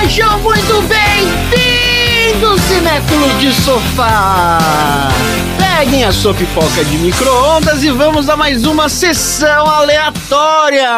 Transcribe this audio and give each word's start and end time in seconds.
Sejam 0.00 0.40
muito 0.40 0.82
bem-vindos, 0.88 2.60
cinéfilos 2.62 3.40
de 3.40 3.52
sofá! 3.62 4.58
Peguem 5.56 6.02
a 6.02 6.12
sua 6.12 6.34
pipoca 6.34 6.84
de 6.84 6.98
micro-ondas 6.98 7.84
e 7.84 7.90
vamos 7.92 8.28
a 8.28 8.36
mais 8.36 8.66
uma 8.66 8.88
sessão 8.88 9.70
aleatória! 9.70 10.88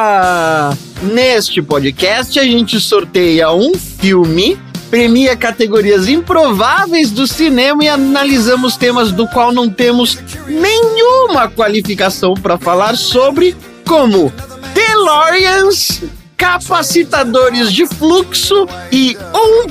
Neste 1.03 1.61
podcast, 1.61 2.41
a 2.41 2.45
gente 2.45 2.81
sorteia 2.81 3.53
um 3.53 3.75
filme, 3.75 4.59
premia 4.91 5.37
categorias 5.37 6.09
improváveis 6.09 7.11
do 7.11 7.27
cinema 7.27 7.85
e 7.85 7.89
analisamos 7.89 8.77
temas 8.77 9.11
do 9.13 9.27
qual 9.27 9.53
não 9.53 9.69
temos 9.69 10.19
nenhuma 10.47 11.49
qualificação 11.49 12.35
para 12.35 12.59
falar 12.59 12.97
sobre, 12.97 13.57
como 13.87 14.33
DeLoreans, 14.75 16.03
capacitadores 16.37 17.73
de 17.73 17.87
fluxo 17.87 18.67
e 18.93 19.17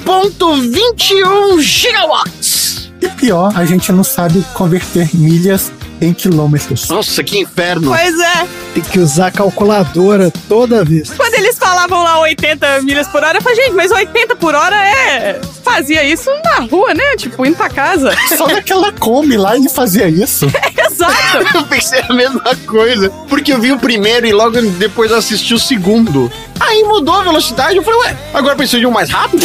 1.21 0.05 1.59
gigawatts. 1.61 2.91
E 3.01 3.07
pior, 3.09 3.51
a 3.55 3.65
gente 3.65 3.91
não 3.91 4.03
sabe 4.03 4.43
converter 4.53 5.09
milhas 5.13 5.71
em 6.01 6.13
quilômetros. 6.13 6.87
Nossa, 6.89 7.23
que 7.23 7.39
inferno! 7.39 7.89
Pois 7.89 8.19
é. 8.19 8.47
Tem 8.73 8.83
que 8.83 8.99
usar 8.99 9.27
a 9.27 9.31
calculadora 9.31 10.31
toda 10.49 10.83
vez. 10.83 11.11
Quando 11.11 11.33
eles 11.35 11.57
falavam 11.57 12.03
lá 12.03 12.19
80 12.21 12.81
milhas 12.81 13.07
por 13.07 13.23
hora, 13.23 13.37
eu 13.37 13.41
falei, 13.41 13.63
gente, 13.63 13.73
mas 13.73 13.91
80 13.91 14.35
por 14.35 14.55
hora 14.55 14.75
é. 14.75 15.39
Fazia 15.63 16.03
isso 16.03 16.29
na 16.43 16.59
rua, 16.65 16.93
né? 16.93 17.15
Tipo, 17.17 17.45
indo 17.45 17.55
pra 17.55 17.69
casa. 17.69 18.11
Só 18.37 18.47
naquela 18.47 18.91
Kombi 18.91 19.37
lá 19.37 19.55
ele 19.55 19.69
fazia 19.69 20.09
isso. 20.09 20.45
Exato. 20.85 21.13
Eu 21.55 21.63
pensei 21.63 22.01
a 22.07 22.13
mesma 22.13 22.55
coisa, 22.67 23.09
porque 23.27 23.51
eu 23.51 23.59
vi 23.59 23.71
o 23.71 23.79
primeiro 23.79 24.27
e 24.27 24.31
logo 24.31 24.61
depois 24.61 25.11
eu 25.11 25.17
assisti 25.17 25.53
o 25.53 25.59
segundo. 25.59 26.31
Aí 26.59 26.83
mudou 26.83 27.15
a 27.15 27.23
velocidade, 27.23 27.77
eu 27.77 27.83
falei, 27.83 27.99
ué, 28.01 28.17
agora 28.33 28.55
preciso 28.55 28.79
de 28.79 28.85
um 28.85 28.91
mais 28.91 29.09
rápido? 29.09 29.43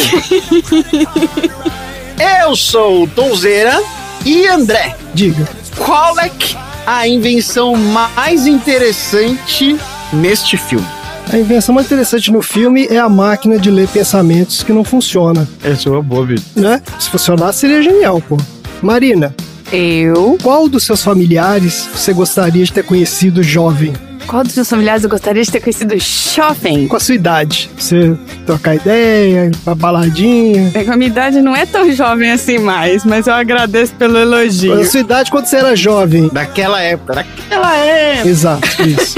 eu 2.43 2.55
sou 2.55 3.03
o 3.03 3.07
Tonzeira 3.07 3.81
e 4.25 4.47
André. 4.47 4.95
Diga. 5.13 5.47
Qual 5.79 6.19
é 6.19 6.29
que 6.29 6.55
a 6.85 7.07
invenção 7.07 7.75
mais 7.75 8.45
interessante 8.47 9.77
neste 10.13 10.57
filme? 10.57 10.85
A 11.31 11.37
invenção 11.37 11.75
mais 11.75 11.85
interessante 11.87 12.31
no 12.31 12.41
filme 12.41 12.87
é 12.89 12.97
a 12.97 13.07
máquina 13.07 13.59
de 13.59 13.69
ler 13.69 13.87
pensamentos 13.87 14.63
que 14.63 14.73
não 14.73 14.83
funciona, 14.83 15.47
Essa 15.63 15.89
é 15.89 15.91
uma 15.91 16.01
boa, 16.01 16.25
bicho. 16.25 16.43
né? 16.55 16.81
Se 16.99 17.09
funcionasse, 17.09 17.59
seria 17.59 17.81
genial, 17.83 18.19
pô. 18.27 18.35
Marina, 18.81 19.35
Eu. 19.71 20.37
qual 20.41 20.67
dos 20.67 20.83
seus 20.83 21.03
familiares 21.03 21.87
você 21.93 22.13
gostaria 22.13 22.63
de 22.63 22.73
ter 22.73 22.83
conhecido 22.83 23.43
jovem? 23.43 23.93
Qual 24.29 24.43
dos 24.43 24.53
seus 24.53 24.69
familiares 24.69 25.03
eu 25.03 25.09
gostaria 25.09 25.41
de 25.43 25.51
ter 25.51 25.59
conhecido 25.59 25.99
shopping? 25.99 26.87
Com 26.87 26.95
a 26.95 26.99
sua 26.99 27.15
idade? 27.15 27.67
Você 27.75 28.15
trocar 28.45 28.75
ideia, 28.75 29.45
ir 29.47 29.55
pra 29.63 29.73
baladinha. 29.73 30.69
É 30.75 30.83
que 30.83 30.89
a 30.91 30.95
minha 30.95 31.09
idade 31.09 31.41
não 31.41 31.55
é 31.55 31.65
tão 31.65 31.91
jovem 31.91 32.31
assim 32.31 32.59
mais, 32.59 33.03
mas 33.03 33.25
eu 33.25 33.33
agradeço 33.33 33.95
pelo 33.95 34.13
Com 34.13 34.19
elogio. 34.19 34.79
a 34.79 34.85
sua 34.85 34.99
idade 34.99 35.31
quando 35.31 35.47
você 35.47 35.55
era 35.55 35.75
jovem. 35.75 36.29
Daquela 36.31 36.79
época, 36.79 37.15
daquela 37.15 37.75
época. 37.75 38.29
Exato, 38.29 38.67
isso. 38.83 39.15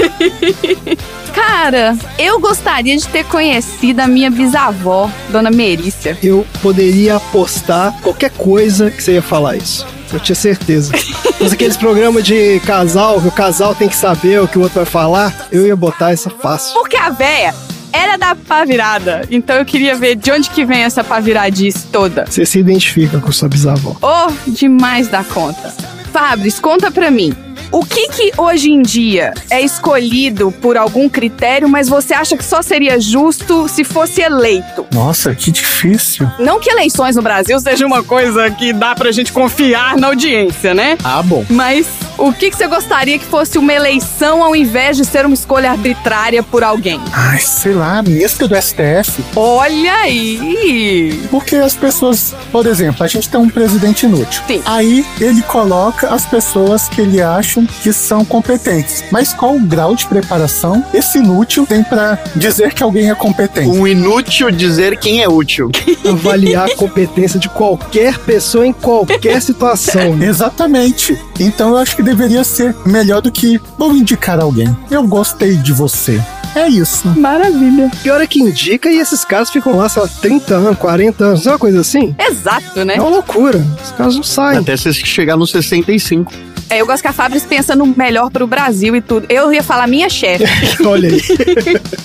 Cara, 1.34 1.94
eu 2.18 2.40
gostaria 2.40 2.96
de 2.96 3.06
ter 3.06 3.24
conhecido 3.24 4.00
a 4.00 4.06
minha 4.06 4.30
bisavó, 4.30 5.10
Dona 5.28 5.50
Merícia. 5.50 6.16
Eu 6.22 6.46
poderia 6.62 7.16
apostar 7.16 7.92
qualquer 8.00 8.30
coisa 8.30 8.90
que 8.90 9.02
você 9.02 9.12
ia 9.12 9.22
falar 9.22 9.56
isso. 9.56 9.86
Eu 10.10 10.20
tinha 10.20 10.36
certeza. 10.36 10.92
Mas 11.42 11.52
aqueles 11.52 11.76
programas 11.76 12.22
de 12.22 12.60
casal, 12.60 13.20
que 13.20 13.26
o 13.26 13.32
casal 13.32 13.74
tem 13.74 13.88
que 13.88 13.96
saber 13.96 14.40
o 14.40 14.46
que 14.46 14.56
o 14.56 14.60
outro 14.60 14.76
vai 14.76 14.84
falar, 14.84 15.48
eu 15.50 15.66
ia 15.66 15.74
botar 15.74 16.12
essa 16.12 16.30
fácil. 16.30 16.72
Porque 16.74 16.96
a 16.96 17.10
véia 17.10 17.52
era 17.92 18.16
da 18.16 18.36
pá 18.36 18.64
virada. 18.64 19.26
Então 19.28 19.56
eu 19.56 19.64
queria 19.64 19.96
ver 19.96 20.14
de 20.14 20.30
onde 20.30 20.48
que 20.48 20.64
vem 20.64 20.84
essa 20.84 21.02
pá 21.02 21.18
viradice 21.18 21.84
toda. 21.88 22.26
Você 22.26 22.46
se 22.46 22.60
identifica 22.60 23.18
com 23.18 23.32
sua 23.32 23.48
bisavó. 23.48 23.96
Oh, 24.00 24.50
demais 24.52 25.08
da 25.08 25.24
conta. 25.24 25.74
Fabris, 26.12 26.60
conta 26.60 26.92
pra 26.92 27.10
mim. 27.10 27.34
O 27.72 27.86
que 27.86 28.06
que 28.08 28.32
hoje 28.36 28.70
em 28.70 28.82
dia 28.82 29.32
é 29.50 29.62
escolhido 29.62 30.52
por 30.52 30.76
algum 30.76 31.08
critério, 31.08 31.66
mas 31.66 31.88
você 31.88 32.12
acha 32.12 32.36
que 32.36 32.44
só 32.44 32.60
seria 32.60 33.00
justo 33.00 33.66
se 33.66 33.82
fosse 33.82 34.20
eleito? 34.20 34.86
Nossa, 34.92 35.34
que 35.34 35.50
difícil. 35.50 36.30
Não 36.38 36.60
que 36.60 36.68
eleições 36.68 37.16
no 37.16 37.22
Brasil 37.22 37.58
seja 37.60 37.86
uma 37.86 38.02
coisa 38.04 38.50
que 38.50 38.74
dá 38.74 38.94
pra 38.94 39.10
gente 39.10 39.32
confiar 39.32 39.96
na 39.96 40.08
audiência, 40.08 40.74
né? 40.74 40.98
Ah, 41.02 41.22
bom. 41.22 41.46
Mas 41.48 41.86
o 42.18 42.32
que 42.32 42.50
que 42.50 42.56
você 42.56 42.66
gostaria 42.66 43.18
que 43.18 43.24
fosse 43.24 43.58
uma 43.58 43.72
eleição 43.72 44.42
ao 44.42 44.54
invés 44.54 44.96
de 44.96 45.04
ser 45.04 45.24
uma 45.26 45.34
escolha 45.34 45.70
arbitrária 45.70 46.42
por 46.42 46.62
alguém? 46.62 47.00
Ai, 47.12 47.38
sei 47.38 47.72
lá, 47.74 48.02
mestra 48.02 48.46
do 48.46 48.54
STF. 48.60 49.24
Olha 49.34 49.92
aí! 49.94 51.20
Porque 51.30 51.56
as 51.56 51.74
pessoas, 51.74 52.34
por 52.50 52.66
exemplo, 52.66 53.02
a 53.04 53.06
gente 53.06 53.28
tem 53.28 53.40
um 53.40 53.48
presidente 53.48 54.06
inútil. 54.06 54.42
Sim. 54.46 54.62
Aí 54.64 55.04
ele 55.20 55.42
coloca 55.42 56.08
as 56.12 56.24
pessoas 56.26 56.88
que 56.88 57.00
ele 57.00 57.20
acha 57.20 57.62
que 57.82 57.92
são 57.92 58.24
competentes. 58.24 59.04
Mas 59.10 59.32
qual 59.32 59.56
o 59.56 59.60
grau 59.60 59.94
de 59.94 60.06
preparação 60.06 60.84
esse 60.94 61.18
inútil 61.18 61.66
tem 61.66 61.82
pra 61.82 62.18
dizer 62.36 62.72
que 62.74 62.82
alguém 62.82 63.10
é 63.10 63.14
competente? 63.14 63.68
Um 63.68 63.86
inútil 63.86 64.50
dizer 64.50 64.98
quem 64.98 65.22
é 65.22 65.28
útil. 65.28 65.70
Avaliar 66.08 66.68
a 66.70 66.76
competência 66.76 67.38
de 67.38 67.48
qualquer 67.48 68.18
pessoa 68.18 68.66
em 68.66 68.72
qualquer 68.72 69.40
situação. 69.42 70.14
né? 70.16 70.26
Exatamente. 70.26 71.18
Então 71.40 71.70
eu 71.70 71.76
acho 71.78 71.96
que 71.96 72.01
deveria 72.02 72.44
ser 72.44 72.74
melhor 72.84 73.20
do 73.20 73.30
que 73.30 73.60
vou 73.78 73.94
indicar 73.94 74.40
alguém. 74.40 74.74
Eu 74.90 75.06
gostei 75.06 75.56
de 75.56 75.72
você. 75.72 76.20
É 76.54 76.68
isso. 76.68 77.08
Maravilha. 77.18 77.90
Pior 78.02 78.20
é 78.20 78.26
que 78.26 78.40
indica 78.40 78.90
e 78.90 78.98
esses 78.98 79.24
caras 79.24 79.50
ficam 79.50 79.74
lá, 79.76 79.88
sei 79.88 80.02
lá, 80.02 80.08
30 80.20 80.54
anos, 80.54 80.78
40 80.78 81.24
anos, 81.24 81.46
é 81.46 81.50
uma 81.50 81.58
coisa 81.58 81.80
assim? 81.80 82.14
Exato, 82.18 82.84
né? 82.84 82.96
É 82.96 83.00
uma 83.00 83.08
loucura. 83.08 83.64
Os 83.82 83.90
caras 83.92 84.16
não 84.16 84.22
saem. 84.22 84.58
Até 84.58 84.76
você 84.76 84.92
chegar 84.92 85.36
nos 85.36 85.50
65. 85.50 86.30
É, 86.72 86.80
eu 86.80 86.86
gosto 86.86 87.02
que 87.02 87.08
a 87.08 87.12
Fabris 87.12 87.44
pensa 87.44 87.76
no 87.76 87.86
melhor 87.86 88.30
pro 88.30 88.46
Brasil 88.46 88.96
e 88.96 89.00
tudo. 89.02 89.26
Eu 89.28 89.52
ia 89.52 89.62
falar 89.62 89.86
minha 89.86 90.08
chefe. 90.08 90.44
Olha 90.86 91.10
aí. 91.10 91.20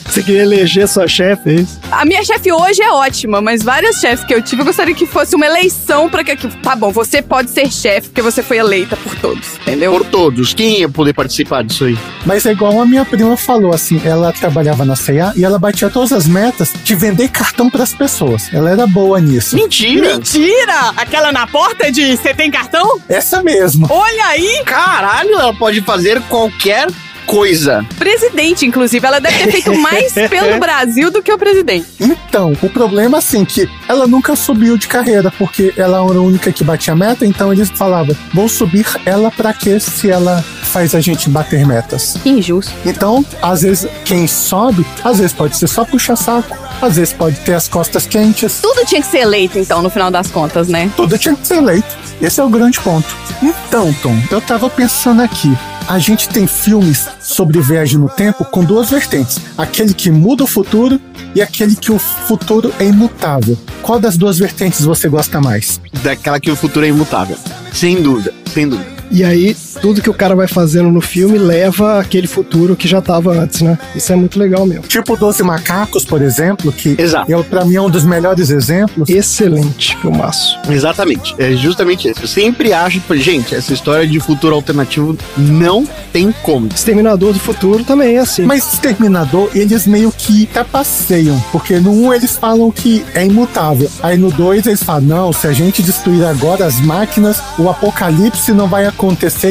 Você 0.05 0.21
queria 0.21 0.41
eleger 0.41 0.87
sua 0.89 1.07
chefe, 1.07 1.49
é 1.49 1.53
isso? 1.53 1.79
A 1.89 2.03
minha 2.03 2.21
chefe 2.23 2.51
hoje 2.51 2.81
é 2.81 2.91
ótima, 2.91 3.39
mas 3.39 3.63
várias 3.63 3.95
chefes 4.01 4.25
que 4.25 4.33
eu 4.33 4.41
tive, 4.41 4.61
eu 4.63 4.65
gostaria 4.65 4.93
que 4.93 5.05
fosse 5.05 5.35
uma 5.35 5.45
eleição 5.45 6.09
pra 6.09 6.21
que. 6.23 6.35
que- 6.35 6.47
Tá 6.57 6.75
bom, 6.75 6.91
você 6.91 7.21
pode 7.21 7.49
ser 7.51 7.71
chefe 7.71 8.09
porque 8.09 8.21
você 8.21 8.43
foi 8.43 8.57
eleita 8.57 8.97
por 8.97 9.15
todos, 9.15 9.55
entendeu? 9.61 9.91
Por 9.93 10.05
todos. 10.05 10.53
Quem 10.53 10.79
ia 10.81 10.89
poder 10.89 11.13
participar 11.13 11.63
disso 11.63 11.85
aí? 11.85 11.97
Mas 12.25 12.45
é 12.45 12.51
igual 12.51 12.81
a 12.81 12.85
minha 12.85 13.05
prima 13.05 13.37
falou, 13.37 13.73
assim, 13.73 14.01
ela 14.03 14.33
trabalhava 14.33 14.83
na 14.83 14.95
CA 14.97 15.31
e 15.35 15.45
ela 15.45 15.57
batia 15.59 15.89
todas 15.89 16.11
as 16.11 16.25
metas 16.27 16.73
de 16.83 16.93
vender 16.95 17.29
cartão 17.29 17.69
pras 17.69 17.93
pessoas. 17.93 18.49
Ela 18.53 18.71
era 18.71 18.85
boa 18.87 19.19
nisso. 19.21 19.55
Mentira! 19.55 20.15
Mentira! 20.15 20.91
Aquela 20.97 21.31
na 21.31 21.47
porta 21.47 21.89
de 21.91 22.17
você 22.17 22.33
tem 22.33 22.49
cartão? 22.51 22.99
Essa 23.07 23.41
mesmo. 23.43 23.87
Olha 23.89 24.25
aí! 24.25 24.56
Caralho, 24.65 25.33
ela 25.33 25.53
pode 25.53 25.81
fazer 25.81 26.21
qualquer 26.23 26.87
coisa. 27.27 27.85
Presidente, 27.99 28.65
inclusive. 28.65 29.05
Ela 29.05 29.19
deve 29.19 29.37
ter 29.37 29.51
feito 29.51 29.77
mais 29.77 30.13
pelo 30.29 30.57
Brasil 30.59 31.11
do 31.11 31.21
que 31.21 31.31
o 31.31 31.37
presidente. 31.37 31.85
Então, 31.99 32.53
o 32.61 32.69
problema 32.69 33.17
assim 33.17 33.45
que 33.45 33.69
ela 33.87 34.07
nunca 34.07 34.35
subiu 34.35 34.77
de 34.77 34.87
carreira 34.87 35.29
porque 35.37 35.73
ela 35.77 35.97
era 35.97 36.17
a 36.17 36.21
única 36.21 36.51
que 36.51 36.63
batia 36.63 36.95
meta, 36.95 37.25
então 37.25 37.51
eles 37.51 37.69
falavam: 37.69 38.15
"Vou 38.33 38.47
subir 38.47 38.87
ela 39.05 39.29
pra 39.29 39.53
quê 39.53 39.79
se 39.79 40.09
ela 40.09 40.41
faz 40.41 40.95
a 40.95 41.01
gente 41.01 41.29
bater 41.29 41.65
metas?". 41.67 42.17
Que 42.23 42.29
injusto. 42.29 42.71
Então, 42.85 43.23
às 43.41 43.61
vezes 43.61 43.87
quem 44.05 44.25
sobe, 44.25 44.85
às 45.03 45.17
vezes 45.17 45.33
pode 45.33 45.57
ser 45.57 45.67
só 45.67 45.83
puxa 45.83 46.15
saco, 46.15 46.57
às 46.81 46.95
vezes 46.95 47.13
pode 47.13 47.39
ter 47.41 47.53
as 47.53 47.67
costas 47.67 48.05
quentes. 48.05 48.59
Tudo 48.61 48.85
tinha 48.85 49.01
que 49.01 49.07
ser 49.07 49.19
eleito, 49.19 49.59
então, 49.59 49.81
no 49.81 49.89
final 49.89 50.09
das 50.09 50.31
contas, 50.31 50.67
né? 50.67 50.89
Tudo 50.95 51.17
tinha 51.17 51.35
que 51.35 51.45
ser 51.45 51.57
eleito. 51.57 51.97
Esse 52.21 52.39
é 52.39 52.43
o 52.43 52.49
grande 52.49 52.79
ponto. 52.79 53.07
Então, 53.41 53.93
Tom, 54.01 54.15
eu 54.31 54.41
tava 54.41 54.69
pensando 54.69 55.21
aqui. 55.21 55.55
A 55.87 55.99
gente 55.99 56.27
tem 56.27 56.45
filmes 56.45 57.07
sobre 57.21 57.61
viagem 57.61 57.97
no 57.97 58.09
tempo 58.09 58.43
com 58.43 58.61
duas 58.61 58.89
vertentes: 58.89 59.39
aquele 59.57 59.93
que 59.93 60.11
muda 60.11 60.43
o 60.43 60.47
futuro 60.47 60.99
e 61.33 61.41
aquele 61.41 61.77
que 61.77 61.93
o 61.93 61.97
futuro 61.97 62.73
é 62.77 62.85
imutável. 62.85 63.57
Qual 63.81 63.97
das 63.97 64.17
duas 64.17 64.37
vertentes 64.37 64.83
você 64.83 65.07
gosta 65.07 65.39
mais? 65.39 65.79
Daquela 66.03 66.41
que 66.41 66.51
o 66.51 66.57
futuro 66.57 66.85
é 66.85 66.89
imutável. 66.89 67.37
Sem 67.71 68.01
dúvida, 68.01 68.33
sem 68.53 68.67
dúvida. 68.67 68.96
E 69.09 69.23
aí, 69.23 69.55
tudo 69.81 70.01
que 70.01 70.09
o 70.09 70.13
cara 70.13 70.35
vai 70.35 70.47
fazendo 70.47 70.91
no 70.91 71.01
filme 71.01 71.37
leva 71.37 71.99
aquele 71.99 72.27
futuro 72.27 72.75
que 72.75 72.87
já 72.87 73.01
tava 73.01 73.31
antes, 73.31 73.61
né? 73.61 73.77
Isso 73.95 74.11
é 74.11 74.15
muito 74.15 74.37
legal 74.37 74.65
mesmo. 74.65 74.83
Tipo 74.83 75.15
Doze 75.15 75.43
Macacos, 75.43 76.03
por 76.03 76.21
exemplo, 76.21 76.71
que 76.71 76.95
Exato. 76.97 77.31
eu, 77.31 77.43
pra 77.43 77.63
mim 77.63 77.75
é 77.75 77.81
um 77.81 77.89
dos 77.89 78.03
melhores 78.03 78.49
exemplos. 78.49 79.09
Excelente 79.09 79.95
filmaço. 79.97 80.59
Exatamente. 80.69 81.35
É 81.37 81.53
justamente 81.53 82.09
isso. 82.09 82.21
Eu 82.23 82.27
sempre 82.27 82.73
acho 82.73 82.99
que, 82.99 83.17
gente, 83.17 83.55
essa 83.55 83.73
história 83.73 84.05
de 84.05 84.19
futuro 84.19 84.55
alternativo 84.55 85.17
não 85.37 85.87
tem 86.11 86.33
como. 86.43 86.67
Exterminador 86.67 87.33
do 87.33 87.39
Futuro 87.39 87.83
também 87.83 88.17
é 88.17 88.19
assim. 88.19 88.43
Mas 88.43 88.73
Exterminador, 88.73 89.49
eles 89.53 89.87
meio 89.87 90.11
que 90.11 90.45
trapaceiam, 90.47 91.41
porque 91.51 91.79
no 91.79 91.91
1 92.07 92.13
eles 92.13 92.37
falam 92.37 92.69
que 92.71 93.05
é 93.13 93.25
imutável. 93.25 93.89
Aí 94.03 94.17
no 94.17 94.31
2 94.31 94.67
eles 94.67 94.83
falam, 94.83 95.01
não, 95.01 95.33
se 95.33 95.47
a 95.47 95.53
gente 95.53 95.81
destruir 95.81 96.25
agora 96.25 96.65
as 96.65 96.79
máquinas, 96.81 97.41
o 97.57 97.69
apocalipse 97.69 98.51
não 98.51 98.67
vai 98.67 98.85
acontecer 98.85 98.96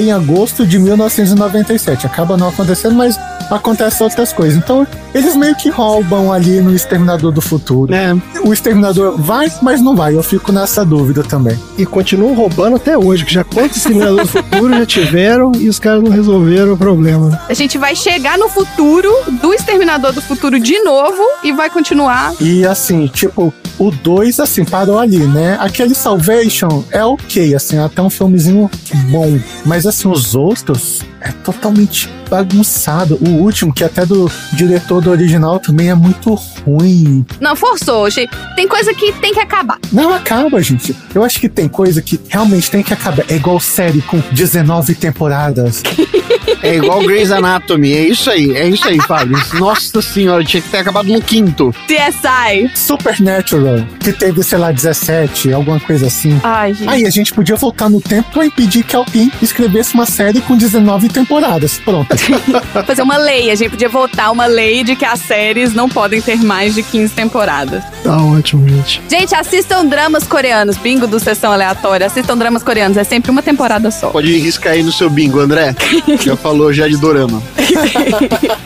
em 0.00 0.12
agosto 0.12 0.66
de 0.66 0.78
1997. 0.78 2.06
Acaba 2.06 2.36
não 2.36 2.48
acontecendo, 2.48 2.94
mas 2.94 3.18
acontece 3.50 4.02
outras 4.02 4.32
coisas. 4.32 4.58
Então, 4.58 4.86
eles 5.14 5.36
meio 5.36 5.54
que 5.56 5.70
roubam 5.70 6.32
ali 6.32 6.60
no 6.60 6.74
Exterminador 6.74 7.32
do 7.32 7.40
Futuro. 7.40 7.94
É. 7.94 8.14
O 8.44 8.52
Exterminador 8.52 9.16
vai, 9.16 9.50
mas 9.62 9.80
não 9.80 9.94
vai. 9.94 10.14
Eu 10.14 10.22
fico 10.22 10.52
nessa 10.52 10.84
dúvida 10.84 11.22
também. 11.22 11.58
E 11.78 11.86
continuam 11.86 12.34
roubando 12.34 12.76
até 12.76 12.96
hoje, 12.98 13.24
que 13.24 13.32
já 13.32 13.44
quantos 13.44 13.78
Exterminador 13.78 14.22
do 14.22 14.28
Futuro 14.28 14.74
já 14.74 14.86
tiveram 14.86 15.52
e 15.58 15.68
os 15.68 15.78
caras 15.78 16.02
não 16.02 16.10
resolveram 16.10 16.74
o 16.74 16.76
problema. 16.76 17.40
A 17.48 17.54
gente 17.54 17.78
vai 17.78 17.94
chegar 17.94 18.38
no 18.38 18.48
futuro 18.48 19.10
do 19.40 19.54
Exterminador 19.54 20.12
do 20.12 20.20
Futuro 20.20 20.58
de 20.58 20.78
novo 20.80 21.22
e 21.42 21.52
vai 21.52 21.70
continuar. 21.70 22.34
E 22.40 22.66
assim, 22.66 23.06
tipo, 23.06 23.52
o 23.78 23.90
2, 23.90 24.40
assim, 24.40 24.64
parou 24.64 24.98
ali, 24.98 25.18
né? 25.18 25.56
Aquele 25.60 25.94
Salvation 25.94 26.84
é 26.90 27.04
ok, 27.04 27.54
assim, 27.54 27.78
até 27.78 28.00
um 28.02 28.10
filmezinho 28.10 28.70
bom. 29.10 29.38
Mas 29.64 29.86
assim, 29.86 30.08
os 30.08 30.34
outros 30.34 31.02
é 31.20 31.32
totalmente 31.44 32.08
bagunçado. 32.28 33.18
O 33.20 33.42
último, 33.42 33.72
que 33.72 33.84
até 33.84 34.04
do 34.04 34.30
diretor 34.52 35.00
do 35.00 35.10
original 35.10 35.58
também 35.58 35.90
é 35.90 35.94
muito 35.94 36.34
ruim. 36.34 37.24
Não, 37.40 37.56
forçou, 37.56 38.08
gente. 38.10 38.30
Tem 38.54 38.66
coisa 38.68 38.92
que 38.94 39.12
tem 39.12 39.32
que 39.32 39.40
acabar. 39.40 39.78
Não 39.92 40.12
acaba, 40.12 40.60
gente. 40.62 40.94
Eu 41.14 41.22
acho 41.22 41.40
que 41.40 41.48
tem 41.48 41.68
coisa 41.68 42.02
que 42.02 42.20
realmente 42.28 42.70
tem 42.70 42.82
que 42.82 42.92
acabar. 42.92 43.24
É 43.28 43.36
igual 43.36 43.60
série 43.60 44.02
com 44.02 44.20
19 44.32 44.94
temporadas. 44.94 45.82
É 46.62 46.76
igual 46.76 47.00
Grey's 47.02 47.30
Anatomy. 47.30 47.92
É 47.92 48.08
isso 48.08 48.30
aí. 48.30 48.56
É 48.56 48.68
isso 48.68 48.86
aí, 48.88 49.00
Fábio. 49.00 49.36
Nossa 49.54 50.00
senhora, 50.00 50.44
tinha 50.44 50.60
que 50.60 50.68
ter 50.68 50.78
acabado 50.78 51.08
no 51.08 51.20
quinto. 51.20 51.72
CSI. 51.86 52.70
Supernatural, 52.74 53.65
que 54.00 54.12
teve, 54.12 54.42
sei 54.42 54.58
lá, 54.58 54.70
17, 54.72 55.52
alguma 55.52 55.80
coisa 55.80 56.06
assim. 56.06 56.38
Ai, 56.42 56.74
gente. 56.74 56.88
Aí 56.88 57.06
a 57.06 57.10
gente 57.10 57.32
podia 57.32 57.56
voltar 57.56 57.88
no 57.88 58.00
tempo 58.00 58.30
pra 58.30 58.44
impedir 58.46 58.82
que 58.82 58.94
alguém 58.94 59.30
escrevesse 59.42 59.94
uma 59.94 60.06
série 60.06 60.40
com 60.40 60.56
19 60.56 61.08
temporadas. 61.08 61.78
Pronto. 61.78 62.14
Fazer 62.86 63.02
uma 63.02 63.16
lei. 63.16 63.50
A 63.50 63.54
gente 63.54 63.70
podia 63.70 63.88
votar 63.88 64.30
uma 64.32 64.46
lei 64.46 64.84
de 64.84 64.96
que 64.96 65.04
as 65.04 65.20
séries 65.20 65.72
não 65.74 65.88
podem 65.88 66.20
ter 66.20 66.36
mais 66.36 66.74
de 66.74 66.82
15 66.82 67.12
temporadas. 67.14 67.82
Tá 68.02 68.16
ótimo, 68.16 68.68
gente. 68.68 69.02
Gente, 69.08 69.34
assistam 69.34 69.84
dramas 69.86 70.24
coreanos. 70.24 70.76
Bingo 70.76 71.06
do 71.06 71.18
Sessão 71.18 71.52
Aleatória. 71.52 72.06
Assistam 72.06 72.36
dramas 72.36 72.62
coreanos. 72.62 72.96
É 72.96 73.04
sempre 73.04 73.30
uma 73.30 73.42
temporada 73.42 73.90
só. 73.90 74.10
Pode 74.10 74.36
riscar 74.38 74.74
aí 74.74 74.82
no 74.82 74.92
seu 74.92 75.10
bingo, 75.10 75.40
André. 75.40 75.74
Já 76.20 76.36
falou 76.36 76.72
já 76.72 76.86
de 76.86 76.96
dorama. 76.96 77.42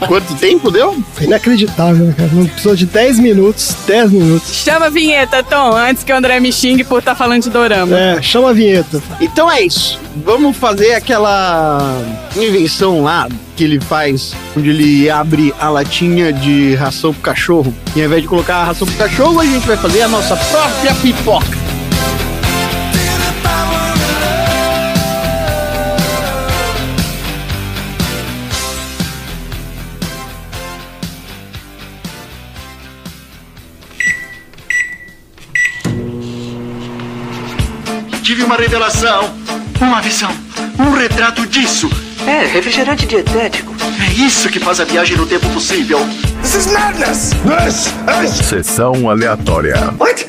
Quanto 0.07 0.35
tempo 0.35 0.71
deu? 0.71 1.03
Inacreditável, 1.21 2.07
né, 2.07 2.15
cara? 2.17 2.31
Não 2.33 2.47
precisou 2.47 2.75
de 2.75 2.87
10 2.87 3.19
minutos, 3.19 3.77
10 3.87 4.11
minutos. 4.11 4.55
Chama 4.55 4.90
a 4.91 4.93
vinheta, 4.93 5.43
Tom, 5.43 5.77
antes 5.77 6.03
que 6.03 6.13
o 6.13 6.17
André 6.17 6.41
me 6.41 6.53
xingue 6.53 6.83
por 6.83 6.99
estar 6.99 7.15
falando 7.15 7.45
de 7.45 7.51
dorama. 7.51 7.97
É, 7.97 8.21
chama 8.21 8.51
a 8.51 8.53
vinheta. 8.53 9.01
Então 9.21 9.51
é 9.51 9.63
isso. 9.63 9.99
Vamos 10.25 10.57
fazer 10.57 10.95
aquela 10.95 12.03
invenção 12.37 13.03
lá 13.05 13.29
que 13.57 13.63
ele 13.63 13.81
faz, 13.81 14.35
onde 14.57 14.71
ele 14.71 15.09
abre 15.09 15.55
a 15.61 15.69
latinha 15.69 16.33
de 16.33 16.75
ração 16.75 17.13
pro 17.13 17.23
cachorro. 17.23 17.73
E 17.95 18.01
ao 18.01 18.07
invés 18.07 18.23
de 18.23 18.29
colocar 18.29 18.57
a 18.57 18.65
ração 18.65 18.87
pro 18.87 18.97
cachorro, 18.97 19.41
a 19.41 19.45
gente 19.45 19.67
vai 19.67 19.77
fazer 19.77 20.03
a 20.03 20.09
nossa 20.09 20.37
própria 20.37 20.95
pipoca. 20.95 21.60
Uma 38.51 38.57
revelação, 38.57 39.33
uma 39.81 40.01
visão, 40.03 40.29
um 40.77 40.91
retrato 40.91 41.47
disso. 41.47 41.89
É, 42.27 42.47
refrigerante 42.47 43.07
dietético. 43.07 43.73
É 44.05 44.13
isso 44.13 44.49
que 44.49 44.59
faz 44.59 44.81
a 44.81 44.85
viagem 44.85 45.17
no 45.17 45.25
tempo 45.25 45.49
possível. 45.51 46.01
This 46.43 46.55
is 46.57 46.67
madness! 46.67 47.31
This 47.45 48.41
is... 48.41 48.47
Sessão 48.47 49.09
aleatória. 49.09 49.77
What? 50.01 50.27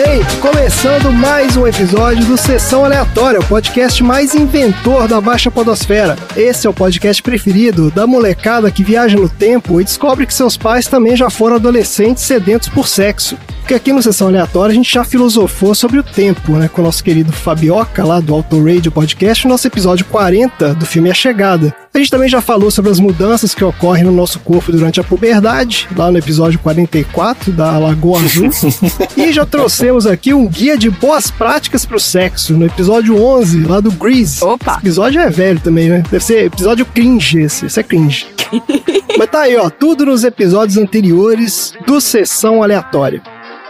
me 0.00 0.09
bem, 0.20 0.40
começando 0.40 1.12
mais 1.12 1.56
um 1.56 1.66
episódio 1.66 2.24
do 2.26 2.36
Sessão 2.36 2.84
Aleatória, 2.84 3.40
o 3.40 3.46
podcast 3.46 4.02
mais 4.02 4.34
inventor 4.34 5.08
da 5.08 5.20
Baixa 5.20 5.50
Podosfera. 5.50 6.16
Esse 6.36 6.66
é 6.66 6.70
o 6.70 6.74
podcast 6.74 7.22
preferido 7.22 7.90
da 7.90 8.06
molecada 8.06 8.70
que 8.70 8.84
viaja 8.84 9.16
no 9.16 9.28
tempo 9.28 9.80
e 9.80 9.84
descobre 9.84 10.26
que 10.26 10.34
seus 10.34 10.56
pais 10.56 10.86
também 10.86 11.16
já 11.16 11.30
foram 11.30 11.56
adolescentes 11.56 12.24
sedentos 12.24 12.68
por 12.68 12.86
sexo. 12.86 13.36
Porque 13.60 13.74
aqui 13.74 13.92
no 13.92 14.02
Sessão 14.02 14.28
Aleatória 14.28 14.72
a 14.72 14.74
gente 14.74 14.92
já 14.92 15.04
filosofou 15.04 15.74
sobre 15.74 15.98
o 15.98 16.02
tempo, 16.02 16.52
né? 16.56 16.68
Com 16.68 16.82
o 16.82 16.84
nosso 16.84 17.04
querido 17.04 17.32
Fabioca, 17.32 18.04
lá 18.04 18.18
do 18.18 18.34
Auto 18.34 18.62
Radio 18.64 18.90
Podcast, 18.90 19.44
no 19.44 19.52
nosso 19.52 19.66
episódio 19.66 20.04
40 20.06 20.74
do 20.74 20.84
filme 20.84 21.08
A 21.08 21.14
Chegada. 21.14 21.72
A 21.92 21.98
gente 21.98 22.10
também 22.10 22.28
já 22.28 22.40
falou 22.40 22.70
sobre 22.70 22.90
as 22.90 22.98
mudanças 23.00 23.54
que 23.54 23.64
ocorrem 23.64 24.04
no 24.04 24.12
nosso 24.12 24.38
corpo 24.40 24.72
durante 24.72 25.00
a 25.00 25.04
puberdade, 25.04 25.88
lá 25.96 26.10
no 26.10 26.18
episódio 26.18 26.58
44 26.60 27.52
da 27.52 27.78
Lagoa 27.78 28.20
Azul. 28.20 28.50
e 29.16 29.32
já 29.32 29.44
trouxemos 29.44 30.06
aqui 30.12 30.34
um 30.34 30.46
guia 30.46 30.76
de 30.76 30.90
boas 30.90 31.30
práticas 31.30 31.84
pro 31.84 31.98
sexo, 31.98 32.54
no 32.54 32.66
episódio 32.66 33.20
11, 33.22 33.64
lá 33.64 33.80
do 33.80 33.90
Grease. 33.90 34.44
Opa! 34.44 34.72
Esse 34.72 34.80
episódio 34.80 35.20
é 35.20 35.30
velho 35.30 35.60
também, 35.60 35.88
né? 35.88 36.02
Deve 36.10 36.24
ser 36.24 36.44
episódio 36.46 36.84
cringe 36.84 37.40
esse. 37.40 37.66
Esse 37.66 37.80
é 37.80 37.82
cringe. 37.82 38.26
Mas 39.18 39.30
tá 39.30 39.42
aí, 39.42 39.56
ó. 39.56 39.70
Tudo 39.70 40.06
nos 40.06 40.24
episódios 40.24 40.76
anteriores 40.76 41.72
do 41.86 42.00
Sessão 42.00 42.62
Aleatória. 42.62 43.22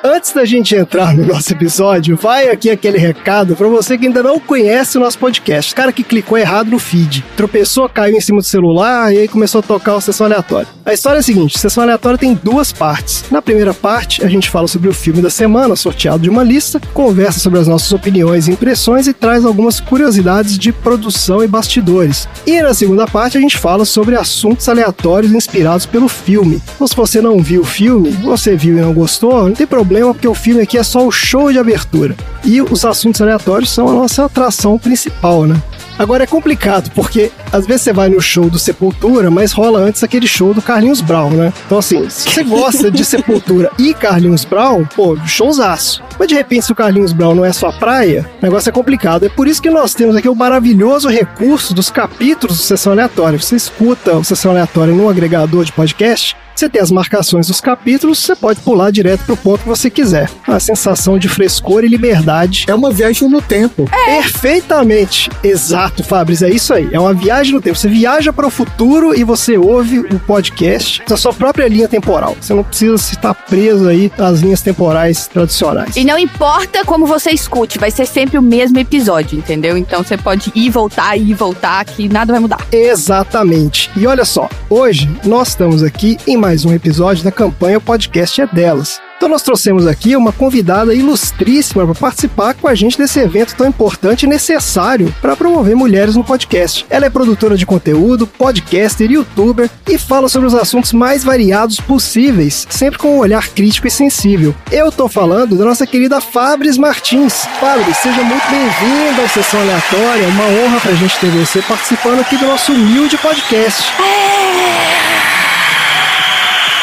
Antes 0.02 0.32
da 0.32 0.46
gente 0.46 0.74
entrar 0.74 1.14
no 1.14 1.26
nosso 1.26 1.52
episódio, 1.52 2.16
vai 2.16 2.48
aqui 2.48 2.70
aquele 2.70 2.96
recado 2.96 3.54
para 3.54 3.68
você 3.68 3.98
que 3.98 4.06
ainda 4.06 4.22
não 4.22 4.40
conhece 4.40 4.96
o 4.96 5.00
nosso 5.00 5.18
podcast. 5.18 5.74
Cara 5.74 5.92
que 5.92 6.02
clicou 6.02 6.38
errado 6.38 6.70
no 6.70 6.78
feed, 6.78 7.22
tropeçou, 7.36 7.86
caiu 7.86 8.16
em 8.16 8.20
cima 8.20 8.38
do 8.38 8.46
celular 8.46 9.12
e 9.12 9.18
aí 9.18 9.28
começou 9.28 9.58
a 9.58 9.62
tocar 9.62 9.96
o 9.96 10.00
Sessão 10.00 10.24
Aleatória. 10.24 10.68
A 10.86 10.94
história 10.94 11.18
é 11.18 11.20
a 11.20 11.22
seguinte: 11.22 11.58
Sessão 11.58 11.82
Aleatória 11.82 12.18
tem 12.18 12.32
duas 12.32 12.72
partes. 12.72 13.26
Na 13.30 13.42
primeira 13.42 13.74
parte, 13.74 14.24
a 14.24 14.28
gente 14.28 14.48
fala 14.48 14.66
sobre 14.66 14.88
o 14.88 14.94
filme 14.94 15.20
da 15.20 15.28
semana, 15.28 15.76
sorteado 15.76 16.22
de 16.22 16.30
uma 16.30 16.42
lista, 16.42 16.80
conversa 16.94 17.38
sobre 17.38 17.60
as 17.60 17.68
nossas 17.68 17.92
opiniões 17.92 18.48
e 18.48 18.52
impressões 18.52 19.06
e 19.06 19.12
traz 19.12 19.44
algumas 19.44 19.80
curiosidades 19.80 20.58
de 20.58 20.72
produção 20.72 21.44
e 21.44 21.46
bastidores. 21.46 22.26
E 22.46 22.62
na 22.62 22.72
segunda 22.72 23.06
parte, 23.06 23.36
a 23.36 23.40
gente 23.40 23.58
fala 23.58 23.84
sobre 23.84 24.16
assuntos 24.16 24.66
aleatórios 24.66 25.34
inspirados 25.34 25.84
pelo 25.84 26.08
filme. 26.08 26.62
Então, 26.74 26.86
se 26.86 26.96
você 26.96 27.20
não 27.20 27.42
viu 27.42 27.60
o 27.60 27.66
filme, 27.66 28.08
você 28.12 28.56
viu 28.56 28.78
e 28.78 28.80
não 28.80 28.94
gostou, 28.94 29.44
não 29.44 29.52
tem 29.52 29.66
problema 29.66 29.89
porque 29.98 30.28
o 30.28 30.34
filme 30.34 30.62
aqui 30.62 30.78
é 30.78 30.82
só 30.82 31.06
o 31.06 31.10
show 31.10 31.52
de 31.52 31.58
abertura. 31.58 32.14
E 32.44 32.62
os 32.62 32.84
assuntos 32.84 33.20
aleatórios 33.20 33.70
são 33.70 33.88
a 33.88 33.92
nossa 33.92 34.24
atração 34.24 34.78
principal, 34.78 35.46
né? 35.46 35.60
Agora 35.98 36.24
é 36.24 36.26
complicado, 36.26 36.90
porque 36.94 37.30
às 37.52 37.66
vezes 37.66 37.82
você 37.82 37.92
vai 37.92 38.08
no 38.08 38.22
show 38.22 38.48
do 38.48 38.58
Sepultura, 38.58 39.30
mas 39.30 39.52
rola 39.52 39.80
antes 39.80 40.02
aquele 40.02 40.26
show 40.26 40.54
do 40.54 40.62
Carlinhos 40.62 41.02
Brown, 41.02 41.30
né? 41.32 41.52
Então, 41.66 41.76
assim, 41.76 42.08
se 42.08 42.30
você 42.30 42.42
gosta 42.42 42.90
de 42.90 43.04
Sepultura 43.04 43.70
e 43.78 43.92
Carlinhos 43.92 44.46
Brown, 44.46 44.86
pô, 44.96 45.14
showzaço. 45.26 46.02
Mas 46.18 46.28
de 46.28 46.34
repente, 46.34 46.64
se 46.64 46.72
o 46.72 46.74
Carlinhos 46.74 47.12
Brown 47.12 47.34
não 47.34 47.44
é 47.44 47.52
sua 47.52 47.70
praia, 47.70 48.26
o 48.40 48.44
negócio 48.46 48.70
é 48.70 48.72
complicado. 48.72 49.26
É 49.26 49.28
por 49.28 49.46
isso 49.46 49.60
que 49.60 49.68
nós 49.68 49.92
temos 49.92 50.16
aqui 50.16 50.28
o 50.28 50.34
maravilhoso 50.34 51.06
recurso 51.06 51.74
dos 51.74 51.90
capítulos 51.90 52.56
do 52.56 52.62
Sessão 52.62 52.92
Aleatória. 52.92 53.38
Você 53.38 53.56
escuta 53.56 54.16
o 54.16 54.24
Sessão 54.24 54.52
Aleatória 54.52 54.94
num 54.94 55.08
agregador 55.08 55.64
de 55.64 55.72
podcast, 55.72 56.34
você 56.54 56.68
tem 56.68 56.80
as 56.80 56.90
marcações 56.90 57.46
dos 57.46 57.60
capítulos, 57.60 58.18
você 58.18 58.36
pode 58.36 58.60
pular 58.60 58.90
direto 58.90 59.24
pro 59.24 59.36
ponto 59.36 59.62
que 59.62 59.68
você 59.68 59.88
quiser. 59.88 60.30
A 60.46 60.60
sensação 60.60 61.18
de 61.18 61.28
frescor 61.28 61.84
e 61.84 61.88
liberdade 61.88 62.64
É 62.68 62.74
uma 62.74 62.90
viagem 62.90 63.28
no 63.28 63.40
tempo. 63.40 63.88
Perfeitamente. 64.06 65.30
Exato, 65.42 66.02
Fabris, 66.04 66.42
é 66.42 66.50
isso 66.50 66.74
aí. 66.74 66.88
É 66.92 67.00
uma 67.00 67.14
viagem 67.14 67.54
no 67.54 67.60
tempo. 67.60 67.76
Você 67.76 67.88
viaja 67.88 68.32
para 68.32 68.46
o 68.46 68.50
futuro 68.50 69.14
e 69.14 69.24
você 69.24 69.56
ouve 69.56 70.00
o 70.00 70.18
podcast 70.20 71.02
da 71.08 71.16
sua 71.16 71.32
própria 71.32 71.68
linha 71.68 71.88
temporal. 71.88 72.36
Você 72.40 72.52
não 72.52 72.64
precisa 72.64 72.94
estar 72.94 73.34
preso 73.34 73.88
aí 73.88 74.10
às 74.18 74.40
linhas 74.40 74.62
temporais 74.62 75.26
tradicionais. 75.26 75.96
E 75.96 76.04
não 76.04 76.18
importa 76.18 76.84
como 76.84 77.06
você 77.06 77.30
escute, 77.30 77.78
vai 77.78 77.90
ser 77.90 78.06
sempre 78.06 78.38
o 78.38 78.42
mesmo 78.42 78.78
episódio, 78.78 79.38
entendeu? 79.38 79.76
Então 79.76 80.02
você 80.02 80.16
pode 80.16 80.52
ir, 80.54 80.70
voltar, 80.70 81.16
ir, 81.16 81.34
voltar, 81.34 81.84
que 81.84 82.08
nada 82.08 82.32
vai 82.32 82.40
mudar. 82.40 82.66
Exatamente. 82.72 83.90
E 83.96 84.06
olha 84.06 84.24
só, 84.24 84.48
hoje 84.68 85.08
nós 85.24 85.48
estamos 85.48 85.82
aqui 85.82 86.16
em 86.26 86.36
mais 86.40 86.64
um 86.64 86.72
episódio 86.72 87.22
da 87.22 87.30
campanha 87.30 87.76
O 87.76 87.82
Podcast 87.82 88.40
é 88.40 88.46
Delas. 88.46 88.98
Então 89.14 89.28
nós 89.28 89.42
trouxemos 89.42 89.86
aqui 89.86 90.16
uma 90.16 90.32
convidada 90.32 90.94
ilustríssima 90.94 91.84
para 91.84 91.94
participar 91.94 92.54
com 92.54 92.66
a 92.66 92.74
gente 92.74 92.96
desse 92.96 93.20
evento 93.20 93.54
tão 93.54 93.66
importante 93.66 94.22
e 94.22 94.26
necessário 94.26 95.14
para 95.20 95.36
promover 95.36 95.76
mulheres 95.76 96.16
no 96.16 96.24
podcast. 96.24 96.86
Ela 96.88 97.04
é 97.04 97.10
produtora 97.10 97.58
de 97.58 97.66
conteúdo, 97.66 98.26
podcaster, 98.26 99.10
youtuber 99.10 99.68
e 99.86 99.98
fala 99.98 100.30
sobre 100.30 100.48
os 100.48 100.54
assuntos 100.54 100.94
mais 100.94 101.22
variados 101.22 101.78
possíveis, 101.78 102.66
sempre 102.70 102.98
com 102.98 103.16
um 103.16 103.18
olhar 103.18 103.46
crítico 103.48 103.86
e 103.86 103.90
sensível. 103.90 104.54
Eu 104.72 104.90
tô 104.90 105.06
falando 105.06 105.54
da 105.54 105.66
nossa 105.66 105.86
querida 105.86 106.22
Fabris 106.22 106.78
Martins. 106.78 107.44
Fabris, 107.60 107.98
seja 107.98 108.22
muito 108.22 108.48
bem-vinda 108.48 109.20
ao 109.20 109.28
Sessão 109.28 109.60
Aleatória. 109.60 110.24
É 110.24 110.28
uma 110.28 110.44
honra 110.44 110.80
pra 110.80 110.94
gente 110.94 111.18
ter 111.18 111.30
você 111.30 111.60
participando 111.60 112.20
aqui 112.20 112.38
do 112.38 112.46
nosso 112.46 112.72
humilde 112.72 113.18
podcast. 113.18 113.92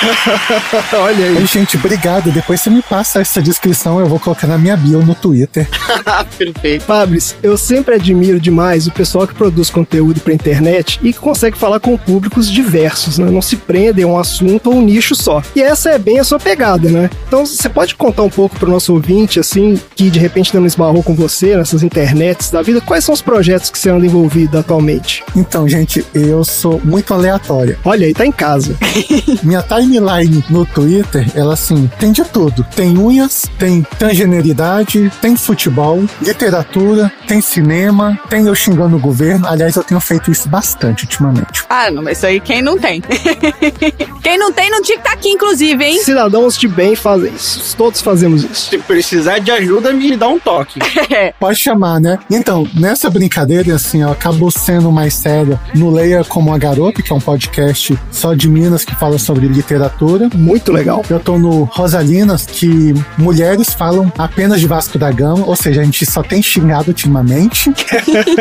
Olha 0.93 1.25
aí. 1.25 1.45
Gente, 1.45 1.77
obrigado. 1.77 2.31
Depois 2.31 2.61
você 2.61 2.69
me 2.69 2.81
passa 2.81 3.19
essa 3.19 3.41
descrição, 3.41 3.99
eu 3.99 4.07
vou 4.07 4.19
colocar 4.19 4.47
na 4.47 4.57
minha 4.57 4.77
bio 4.77 5.03
no 5.03 5.15
Twitter. 5.15 5.67
Perfeito. 6.37 6.83
Fabris, 6.83 7.35
eu 7.41 7.57
sempre 7.57 7.95
admiro 7.95 8.39
demais 8.39 8.87
o 8.87 8.91
pessoal 8.91 9.27
que 9.27 9.33
produz 9.33 9.69
conteúdo 9.69 10.19
pra 10.19 10.33
internet 10.33 10.99
e 11.01 11.13
que 11.13 11.19
consegue 11.19 11.57
falar 11.57 11.79
com 11.79 11.97
públicos 11.97 12.49
diversos, 12.49 13.17
né? 13.17 13.29
Não 13.29 13.41
se 13.41 13.55
prende 13.55 14.03
a 14.03 14.07
um 14.07 14.17
assunto 14.17 14.69
ou 14.69 14.77
um 14.77 14.81
nicho 14.81 15.15
só. 15.15 15.41
E 15.55 15.61
essa 15.61 15.91
é 15.91 15.99
bem 15.99 16.19
a 16.19 16.23
sua 16.23 16.39
pegada, 16.39 16.89
né? 16.89 17.09
Então 17.27 17.45
você 17.45 17.69
pode 17.69 17.95
contar 17.95 18.23
um 18.23 18.29
pouco 18.29 18.57
pro 18.57 18.69
nosso 18.69 18.93
ouvinte, 18.93 19.39
assim, 19.39 19.79
que 19.95 20.09
de 20.09 20.19
repente 20.19 20.55
não 20.55 20.65
esbarrou 20.65 21.03
com 21.03 21.15
você 21.15 21.55
nessas 21.55 21.83
internets 21.83 22.49
da 22.49 22.61
vida, 22.61 22.81
quais 22.81 23.03
são 23.03 23.13
os 23.13 23.21
projetos 23.21 23.69
que 23.69 23.77
você 23.77 23.89
anda 23.89 24.05
envolvido 24.05 24.57
atualmente? 24.57 25.23
Então, 25.35 25.67
gente, 25.67 26.05
eu 26.13 26.43
sou 26.43 26.81
muito 26.83 27.13
aleatória. 27.13 27.77
Olha 27.83 28.05
aí, 28.05 28.13
tá 28.13 28.25
em 28.25 28.31
casa. 28.31 28.75
Minha 29.43 29.61
timeline 29.88 30.44
no 30.50 30.65
Twitter, 30.65 31.25
ela 31.34 31.53
assim, 31.53 31.89
tem 31.98 32.12
de 32.12 32.24
tudo. 32.25 32.65
Tem 32.75 32.98
unhas, 32.98 33.46
tem 33.58 33.82
transgeneridade, 33.98 35.10
tem 35.22 35.36
futebol, 35.38 36.03
literatura, 36.22 37.12
tem 37.25 37.39
cinema, 37.39 38.20
tem 38.29 38.46
eu 38.46 38.53
xingando 38.53 38.98
o 38.98 39.00
governo. 39.00 39.48
Aliás, 39.48 39.75
eu 39.75 39.84
tenho 39.84 40.00
feito 40.00 40.29
isso 40.29 40.50
bastante 40.50 41.06
ultimamente. 41.06 41.63
Ah, 41.70 41.89
não, 41.89 42.03
mas 42.03 42.17
isso 42.17 42.27
aí 42.27 42.39
quem 42.39 42.62
não 42.62 42.77
tem? 42.77 43.01
quem 44.22 44.38
não 44.38 44.51
tem 44.51 44.70
não 44.70 44.82
tinha 44.82 44.98
que 44.98 45.08
estar 45.08 45.17
aqui, 45.17 45.29
inclusive, 45.29 45.84
hein? 45.84 46.00
Cidadãos 46.03 46.58
de 46.58 46.67
bem 46.67 46.96
fazem 46.96 47.34
isso. 47.34 47.75
Todos 47.77 48.01
fazemos 48.01 48.44
isso. 48.44 48.70
Se 48.70 48.77
precisar 48.79 49.39
de 49.39 49.51
ajuda, 49.51 49.94
me 49.94 50.15
dá 50.17 50.27
um 50.27 50.39
toque. 50.39 50.79
Pode 51.39 51.58
chamar, 51.58 52.01
né? 52.01 52.20
Então, 52.29 52.67
nessa 52.74 53.10
brincadeira, 53.10 53.75
assim, 53.75 54.01
eu 54.01 54.12
acabo 54.12 54.51
sendo 54.51 54.91
mais 54.91 55.13
séria 55.13 55.60
no 55.74 55.89
Leia 55.89 56.24
Como 56.24 56.53
a 56.53 56.58
Garota, 56.58 57.01
que 57.01 57.12
é 57.12 57.15
um 57.15 57.22
podcast 57.22 57.98
só 58.12 58.34
de 58.34 58.50
Minas 58.50 58.84
que 58.84 58.96
fala 58.96 59.17
sobre 59.17 59.48
literatura. 59.48 59.76
Muito 60.36 60.72
legal. 60.72 61.03
Eu 61.10 61.19
tô 61.19 61.38
no 61.38 61.63
Rosalinas, 61.63 62.46
que 62.46 62.93
mulheres 63.17 63.74
falam 63.74 64.12
apenas 64.17 64.60
de 64.60 64.67
Vasco 64.67 64.98
da 64.98 65.12
Gama, 65.12 65.46
ou 65.46 65.55
seja, 65.55 65.81
a 65.81 65.84
gente 65.84 66.05
só 66.05 66.22
tem 66.24 66.41
xingado 66.41 66.89
ultimamente. 66.89 67.72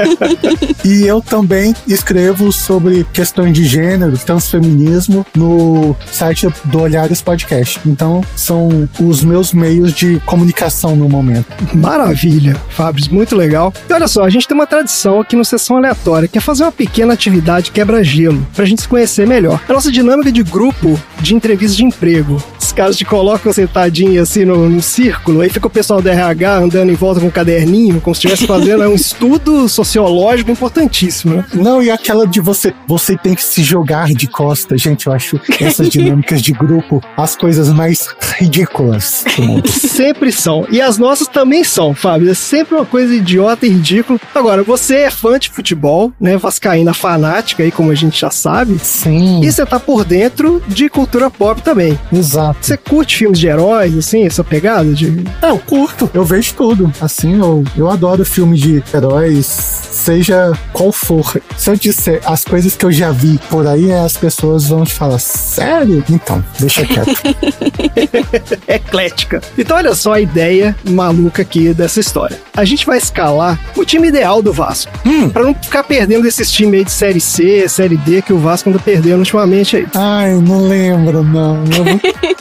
e 0.85 1.07
eu 1.07 1.21
também 1.21 1.75
escrevo 1.87 2.53
sobre 2.53 3.07
questões 3.13 3.53
de 3.53 3.65
gênero, 3.65 4.17
transfeminismo 4.19 5.27
no 5.35 5.95
site 6.07 6.49
do 6.65 6.81
Olhares 6.81 7.21
Podcast. 7.21 7.81
Então, 7.87 8.23
são 8.35 8.89
os 9.01 9.23
meus 9.23 9.53
meios 9.53 9.93
de 9.93 10.21
comunicação 10.21 10.97
no 10.97 11.09
momento. 11.09 11.47
Maravilha, 11.75 12.57
Fábio, 12.71 13.05
muito 13.11 13.37
legal. 13.37 13.73
E 13.89 13.93
olha 13.93 14.09
só, 14.09 14.25
a 14.25 14.31
gente 14.31 14.47
tem 14.47 14.55
uma 14.55 14.67
tradição 14.67 15.21
aqui 15.21 15.37
no 15.37 15.45
Sessão 15.45 15.77
Aleatória, 15.77 16.29
que 16.29 16.39
é 16.39 16.41
fazer 16.41 16.65
uma 16.65 16.73
pequena 16.73 17.13
atividade 17.13 17.71
quebra-gelo, 17.71 18.47
pra 18.55 18.65
gente 18.65 18.83
se 18.83 18.89
conhecer 18.89 19.27
melhor. 19.27 19.61
A 19.69 19.73
nossa 19.73 19.91
dinâmica 19.91 20.31
de 20.33 20.43
grupo 20.43 20.99
de 21.27 21.35
entrevista 21.35 21.77
de 21.77 21.85
emprego. 21.85 22.43
Caras 22.77 22.97
te 22.97 23.07
colocam 23.07 23.51
sentadinho 23.53 24.21
assim 24.21 24.45
no, 24.45 24.69
no 24.69 24.83
círculo, 24.83 25.41
aí 25.41 25.49
fica 25.49 25.67
o 25.67 25.71
pessoal 25.71 26.03
do 26.03 26.09
RH 26.09 26.59
andando 26.59 26.93
em 26.93 26.95
volta 26.95 27.21
com 27.21 27.27
um 27.27 27.31
caderninho, 27.31 28.03
como 28.03 28.15
se 28.15 28.27
estivesse 28.27 28.47
fazendo 28.47 28.83
é 28.83 28.89
um 28.89 28.95
estudo 28.95 29.67
sociológico 29.67 30.51
importantíssimo, 30.51 31.37
né? 31.37 31.45
Não, 31.55 31.83
e 31.83 31.91
aquela 31.91 32.27
de 32.27 32.39
você, 32.39 32.75
você 32.87 33.17
tem 33.17 33.35
que 33.35 33.43
se 33.43 33.63
jogar 33.63 34.09
de 34.09 34.27
costas. 34.27 34.83
Gente, 34.83 35.07
eu 35.07 35.13
acho 35.13 35.41
essas 35.59 35.89
dinâmicas 35.89 36.43
de 36.43 36.53
grupo 36.53 37.03
as 37.17 37.35
coisas 37.35 37.71
mais 37.71 38.09
ridículas 38.39 39.25
do 39.37 39.43
mundo. 39.43 39.69
Sempre 39.73 40.31
são. 40.31 40.67
E 40.71 40.81
as 40.81 40.99
nossas 40.99 41.29
também 41.29 41.65
são, 41.65 41.95
Fábio. 41.95 42.31
É 42.31 42.35
sempre 42.35 42.75
uma 42.75 42.85
coisa 42.85 43.15
idiota 43.15 43.67
e 43.67 43.71
ridícula. 43.71 44.21
Agora, 44.35 44.63
você 44.63 44.97
é 44.97 45.11
fã 45.11 45.39
de 45.39 45.51
futebol, 45.51 46.13
né? 46.21 46.37
Vascaína 46.37 46.93
fanática 46.93 47.63
aí, 47.63 47.71
como 47.71 47.91
a 47.91 47.95
gente 47.95 48.21
já 48.21 48.31
sabe. 48.31 48.79
Sim, 48.79 49.43
E 49.43 49.51
você 49.51 49.65
tá 49.65 49.81
por 49.81 50.05
dentro 50.05 50.63
de 50.69 50.89
cultura 50.89 51.31
pop 51.31 51.63
também. 51.63 51.99
exato. 52.13 52.66
Você 52.67 52.77
curte 52.77 53.19
filmes 53.19 53.39
de 53.39 53.47
heróis, 53.47 53.97
assim, 53.97 54.27
essa 54.27 54.43
pegada 54.43 54.93
de. 54.93 55.25
É, 55.41 55.51
eu 55.51 55.59
curto, 55.61 56.11
eu 56.13 56.25
vejo 56.25 56.53
tudo. 56.55 56.93
Assim, 57.01 57.39
eu, 57.39 57.63
eu 57.77 57.89
adoro 57.89 58.25
filme 58.25 58.59
de 58.59 58.83
heróis, 58.93 59.47
seja 59.47 60.53
qual 60.73 60.91
for. 60.91 61.41
Se 61.57 61.71
eu 61.71 61.77
disser 61.77 62.21
as 62.25 62.45
coisas 62.45 62.75
que 62.75 62.85
eu 62.85 62.91
já 62.91 63.13
vi 63.13 63.39
por 63.49 63.69
aí, 63.69 63.93
as 63.93 64.17
pessoas 64.17 64.67
vão 64.67 64.85
te 64.85 64.93
falar, 64.93 65.21
sério? 65.21 66.03
Então, 66.11 66.45
deixa 66.59 66.85
quieto. 66.85 67.23
eclética. 68.67 69.41
Então, 69.57 69.77
olha 69.77 69.95
só 69.95 70.15
a 70.15 70.21
ideia 70.21 70.75
maluca 70.83 71.43
aqui 71.43 71.73
dessa 71.73 72.01
história. 72.01 72.37
A 72.57 72.65
gente 72.65 72.85
vai 72.85 72.99
escalar 72.99 73.61
o 73.77 73.85
time 73.85 74.09
ideal 74.09 74.43
do 74.43 74.53
Vasco. 74.53 74.91
Pra 75.33 75.45
não 75.45 75.55
ficar 75.55 75.85
perdendo 75.85 76.25
desses 76.25 76.51
times 76.51 76.81
aí 76.81 76.85
de 76.85 76.91
Série 76.91 77.21
C, 77.21 77.69
Série 77.69 77.97
D 77.97 78.23
que 78.23 78.33
o 78.33 78.39
Vasco 78.39 78.71
anda 78.71 78.81
perdendo 78.81 79.19
ultimamente 79.19 79.77
aí. 79.77 79.87
Ai, 79.95 80.35
não 80.35 80.67
lembro, 80.67 81.23
não. 81.23 81.63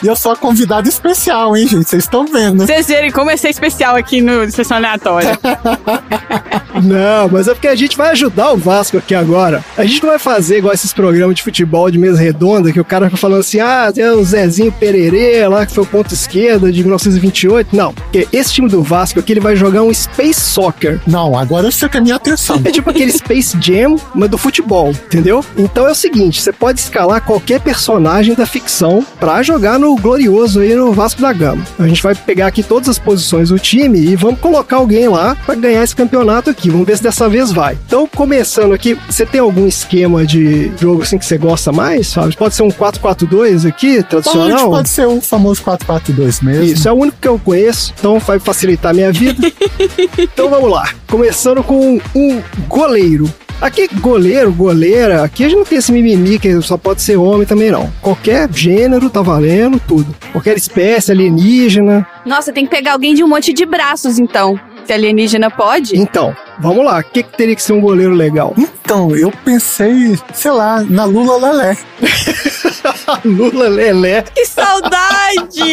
Eu 0.03 0.14
eu 0.15 0.17
sou 0.17 0.31
a 0.31 0.36
convidada 0.38 0.88
especial, 0.88 1.57
hein, 1.57 1.67
gente? 1.67 1.89
Vocês 1.89 2.05
estão 2.05 2.25
vendo. 2.25 2.65
Vocês 2.65 2.88
verem 2.88 3.12
como 3.12 3.29
é 3.29 3.36
ser 3.36 3.50
especial 3.50 3.98
aqui 3.98 4.22
no 4.22 4.50
Sessão 4.50 4.77
Aleatória. 4.77 5.38
Não, 6.84 7.29
mas 7.29 7.48
é 7.48 7.53
porque 7.53 7.67
a 7.67 7.75
gente 7.75 7.98
vai 7.98 8.12
ajudar 8.12 8.51
o 8.51 8.58
Vasco 8.58 8.98
aqui 8.98 9.15
agora. 9.15 9.63
A 9.77 9.86
gente 9.86 10.01
não 10.01 10.10
vai 10.10 10.20
fazer 10.20 10.58
igual 10.58 10.74
esses 10.74 10.94
programas 10.94 11.36
de 11.36 11.44
futebol 11.44 11.89
de 11.89 11.98
mesa 11.98 12.20
redonda, 12.20 12.72
que 12.72 12.79
o 12.79 12.86
cara 12.86 13.05
fica 13.05 13.17
falando 13.17 13.39
assim, 13.39 13.60
ah, 13.60 13.91
tem 13.94 14.05
o 14.05 14.24
Zezinho 14.24 14.72
Pererê 14.72 15.48
lá, 15.48 15.65
que 15.65 15.74
foi 15.74 15.84
o 15.84 15.88
ponto 15.88 16.13
esquerda 16.13 16.72
de 16.72 16.82
1928. 16.82 17.75
Não, 17.75 17.94
porque 17.94 18.27
esse 18.32 18.53
time 18.53 18.70
do 18.70 18.82
Vasco 18.82 19.20
aqui, 19.20 19.34
ele 19.34 19.39
vai 19.39 19.55
jogar 19.55 19.84
um 19.84 19.94
Space 19.94 20.39
Soccer. 20.39 21.00
Não, 21.08 21.38
agora 21.38 21.72
você 21.72 21.88
quer 21.88 22.01
minha 22.01 22.15
atenção. 22.15 22.62
É 22.63 22.72
tipo 22.72 22.89
aquele 22.89 23.12
Space 23.12 23.58
Jam, 23.62 23.96
mas 24.13 24.29
do 24.29 24.38
futebol, 24.38 24.89
entendeu? 24.89 25.44
Então 25.58 25.88
é 25.88 25.91
o 25.91 25.96
seguinte, 25.96 26.41
você 26.41 26.51
pode 26.51 26.79
escalar 26.79 27.22
qualquer 27.22 27.60
personagem 27.62 28.36
da 28.36 28.46
ficção 28.46 29.05
pra 29.20 29.41
jogar 29.44 29.79
no 29.79 29.96
glorioso 29.96 30.60
aí 30.60 30.75
no 30.75 30.91
Vasco 30.91 31.22
da 31.22 31.32
Gama. 31.32 31.63
A 31.79 31.88
gente 31.88 32.01
vai 32.01 32.15
pegar 32.15 32.48
aqui 32.48 32.63
todas 32.63 32.89
as 32.89 33.00
posições 33.00 33.50
do 33.50 33.60
time 33.60 34.00
e 34.00 34.15
vamos 34.15 34.39
colocar 34.39 34.77
alguém 34.77 35.08
lá 35.08 35.36
pra 35.46 35.55
ganhar 35.55 35.84
esse 35.84 35.96
campeonato 35.96 36.50
aqui. 36.50 36.64
Vamos 36.69 36.88
ver 36.88 36.98
se 36.98 37.03
dessa 37.03 37.27
vez 37.29 37.51
vai. 37.51 37.77
Então, 37.88 38.07
começando 38.07 38.74
aqui, 38.74 38.98
você 39.10 39.25
tem 39.25 39.41
algum 39.41 39.67
esquema 39.67 40.25
de 40.25 40.72
jogo 40.79 41.01
assim 41.03 41.17
que 41.17 41.25
você 41.25 41.38
gosta 41.38 41.72
mais, 41.72 42.13
Fábio? 42.13 42.38
Pode 42.38 42.55
ser 42.55 42.63
um 42.63 42.69
4-4-2 42.69 43.67
aqui, 43.67 43.95
Pode, 43.95 44.07
tradicional? 44.10 44.69
pode 44.69 44.89
ser 44.89 45.07
o 45.07 45.22
famoso 45.22 45.62
442 45.63 46.41
mesmo. 46.41 46.63
Isso, 46.63 46.88
é 46.88 46.91
o 46.91 46.95
único 46.95 47.17
que 47.19 47.27
eu 47.27 47.39
conheço, 47.39 47.93
então 47.98 48.19
vai 48.19 48.39
facilitar 48.39 48.91
a 48.91 48.93
minha 48.93 49.12
vida. 49.12 49.51
então 50.19 50.50
vamos 50.50 50.69
lá. 50.69 50.89
Começando 51.07 51.63
com 51.63 52.00
um 52.15 52.41
goleiro. 52.67 53.31
Aqui, 53.62 53.88
goleiro, 54.01 54.51
goleira, 54.51 55.24
aqui 55.24 55.45
a 55.45 55.50
gente 55.50 55.57
não 55.57 55.65
tem 55.65 55.77
esse 55.77 55.91
mimimi 55.91 56.38
que 56.38 56.62
só 56.62 56.75
pode 56.77 57.01
ser 57.01 57.15
homem 57.15 57.48
também, 57.48 57.72
não. 57.72 57.91
Qualquer 58.01 58.51
gênero 58.51 59.10
tá 59.10 59.22
valendo, 59.22 59.79
tudo. 59.88 60.13
Qualquer 60.34 60.57
espécie 60.57 61.12
alienígena. 61.12 62.05
Nossa, 62.25 62.51
tem 62.51 62.65
que 62.65 62.72
pegar 62.72 62.91
alguém 62.93 63.15
de 63.15 63.24
um 63.24 63.27
monte 63.29 63.53
de 63.53 63.65
braços, 63.65 64.19
então. 64.19 64.60
Se 64.86 64.94
alienígena 64.94 65.50
pode. 65.50 65.98
Então, 65.98 66.36
vamos 66.60 66.86
lá. 66.86 67.00
O 67.00 67.04
que, 67.04 67.24
que 67.24 67.38
teria 67.38 67.56
que 67.56 67.62
ser 67.62 67.74
um 67.74 67.82
goleiro 67.82 68.13
legal? 68.13 68.54
Então, 68.58 69.15
eu 69.15 69.32
pensei, 69.44 70.18
sei 70.34 70.51
lá, 70.51 70.82
na 70.82 71.06
Lula 71.06 71.38
Lelé. 71.38 71.77
Lula 73.25 73.68
Lelé. 73.70 74.24
Que 74.34 74.46
saudade! 74.46 75.63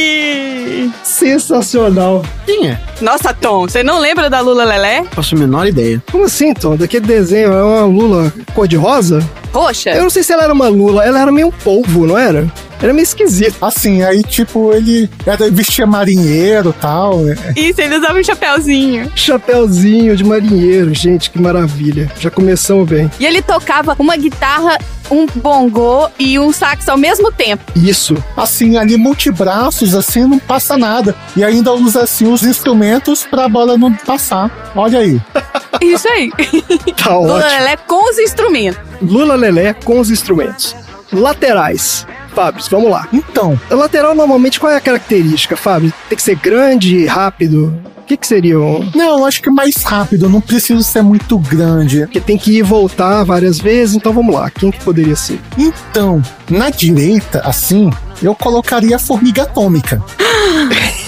Sensacional. 1.03 2.23
Quem 2.47 2.71
é? 2.71 2.81
Nossa, 3.01 3.35
Tom, 3.35 3.69
você 3.69 3.83
não 3.83 3.99
lembra 3.99 4.31
da 4.31 4.41
Lula 4.41 4.65
Lelé? 4.65 5.05
Faço 5.13 5.35
a 5.35 5.39
menor 5.39 5.67
ideia. 5.67 6.03
Como 6.11 6.25
assim, 6.25 6.55
Tom? 6.55 6.77
Daquele 6.77 7.07
desenho 7.07 7.53
é 7.53 7.63
uma 7.63 7.85
Lula 7.87 8.33
cor-de-rosa? 8.55 9.23
Roxa? 9.53 9.91
Eu 9.91 10.05
não 10.05 10.11
sei 10.11 10.23
se 10.23 10.33
ela 10.33 10.45
era 10.45 10.53
uma 10.53 10.69
Lula, 10.69 11.05
ela 11.05 11.21
era 11.21 11.31
meio 11.31 11.49
um 11.49 11.53
polvo, 11.53 12.07
não 12.07 12.17
era? 12.17 12.51
Era 12.81 12.93
meio 12.93 13.05
esquisito. 13.05 13.57
Assim, 13.61 14.03
aí, 14.03 14.23
tipo, 14.25 14.73
ele 14.73 15.09
era, 15.25 15.49
vestia 15.51 15.87
marinheiro 15.87 16.71
e 16.77 16.81
tal. 16.81 17.21
é. 17.29 17.37
Isso, 17.57 17.81
ele 17.81 17.97
usava 17.97 18.19
um 18.19 18.25
chapéuzinho. 18.25 19.13
Chapeuzinho 19.15 20.17
de 20.17 20.25
marinheiro, 20.25 20.93
gente, 20.93 21.31
que 21.31 21.41
maravilha. 21.41 22.11
Já 22.19 22.29
começamos 22.31 22.89
bem. 22.89 23.09
E 23.21 23.27
ele 23.27 23.41
tocava 23.41 23.95
uma 24.01 24.17
guitarra, 24.17 24.79
um 25.11 25.27
bongô 25.27 26.09
e 26.19 26.39
um 26.41 26.53
sax 26.53 26.89
ao 26.89 26.97
mesmo 27.03 27.33
tempo. 27.33 27.65
Isso. 27.75 28.17
Assim, 28.37 28.77
ali, 28.77 28.97
multibraços, 28.97 29.95
assim, 29.95 30.25
não 30.25 30.39
passa 30.39 30.79
nada. 30.79 31.15
E 31.37 31.43
ainda 31.43 31.73
usa, 31.73 32.05
assim, 32.05 32.33
os 32.33 32.45
instrumentos 32.45 33.25
pra 33.25 33.49
bola 33.49 33.77
não 33.77 33.93
passar. 33.93 34.73
Olha 34.77 35.01
aí. 35.01 35.21
Isso 35.83 36.09
aí. 36.09 36.31
Tá 36.97 37.17
Lula 37.17 37.35
ótimo. 37.35 37.51
Lelé 37.51 37.77
com 37.77 38.09
os 38.11 38.19
instrumentos. 38.19 38.81
Lula 39.03 39.35
Lelé 39.35 39.75
com 39.75 39.99
os 39.99 40.11
instrumentos. 40.11 40.77
Laterais. 41.13 42.07
Fábio, 42.35 42.63
vamos 42.71 42.91
lá. 42.91 43.09
Então, 43.13 43.59
A 43.71 43.75
lateral, 43.75 44.15
normalmente, 44.15 44.59
qual 44.59 44.73
é 44.73 44.77
a 44.77 44.81
característica, 44.81 45.57
Fábio? 45.57 45.93
Tem 46.09 46.17
que 46.17 46.23
ser 46.23 46.37
grande, 46.37 47.07
rápido? 47.07 47.75
O 47.99 48.05
que, 48.05 48.17
que 48.17 48.27
seria 48.27 48.59
um... 48.59 48.91
não, 48.95 49.25
acho 49.25 49.41
que 49.41 49.51
mais 49.51 49.77
rápido, 49.83 50.29
não 50.29 50.41
precisa 50.41 50.83
ser 50.83 51.03
muito 51.03 51.39
grande. 51.39 52.01
Porque 52.01 52.21
tem 52.21 52.37
que 52.37 52.53
ir 52.53 52.59
e 52.59 52.63
voltar 52.63 53.23
várias 53.25 53.59
vezes, 53.59 53.95
então 53.95 54.13
vamos 54.13 54.35
lá. 54.35 54.51
Quem 54.51 54.71
que 54.71 54.83
poderia 54.83 55.15
ser? 55.17 55.41
Então, 55.57 56.21
na 56.51 56.69
direita, 56.69 57.41
assim, 57.45 57.91
eu 58.23 58.35
colocaria 58.35 58.97
a 58.97 58.99
formiga 58.99 59.43
atômica. 59.43 60.03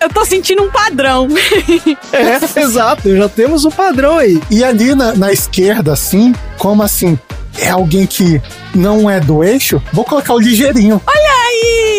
Eu 0.00 0.08
tô 0.08 0.24
sentindo 0.24 0.62
um 0.62 0.70
padrão. 0.70 1.28
É, 2.12 2.60
exato. 2.60 3.14
Já 3.14 3.28
temos 3.28 3.64
um 3.66 3.70
padrão 3.70 4.16
aí. 4.16 4.40
E 4.50 4.64
ali 4.64 4.94
na, 4.94 5.14
na 5.14 5.32
esquerda, 5.32 5.92
assim, 5.92 6.34
como 6.56 6.82
assim, 6.82 7.18
é 7.60 7.70
alguém 7.70 8.06
que 8.06 8.40
não 8.74 9.08
é 9.08 9.20
do 9.20 9.42
eixo, 9.42 9.82
vou 9.92 10.04
colocar 10.04 10.34
o 10.34 10.38
ligeirinho. 10.38 11.00
Aí! 11.06 11.97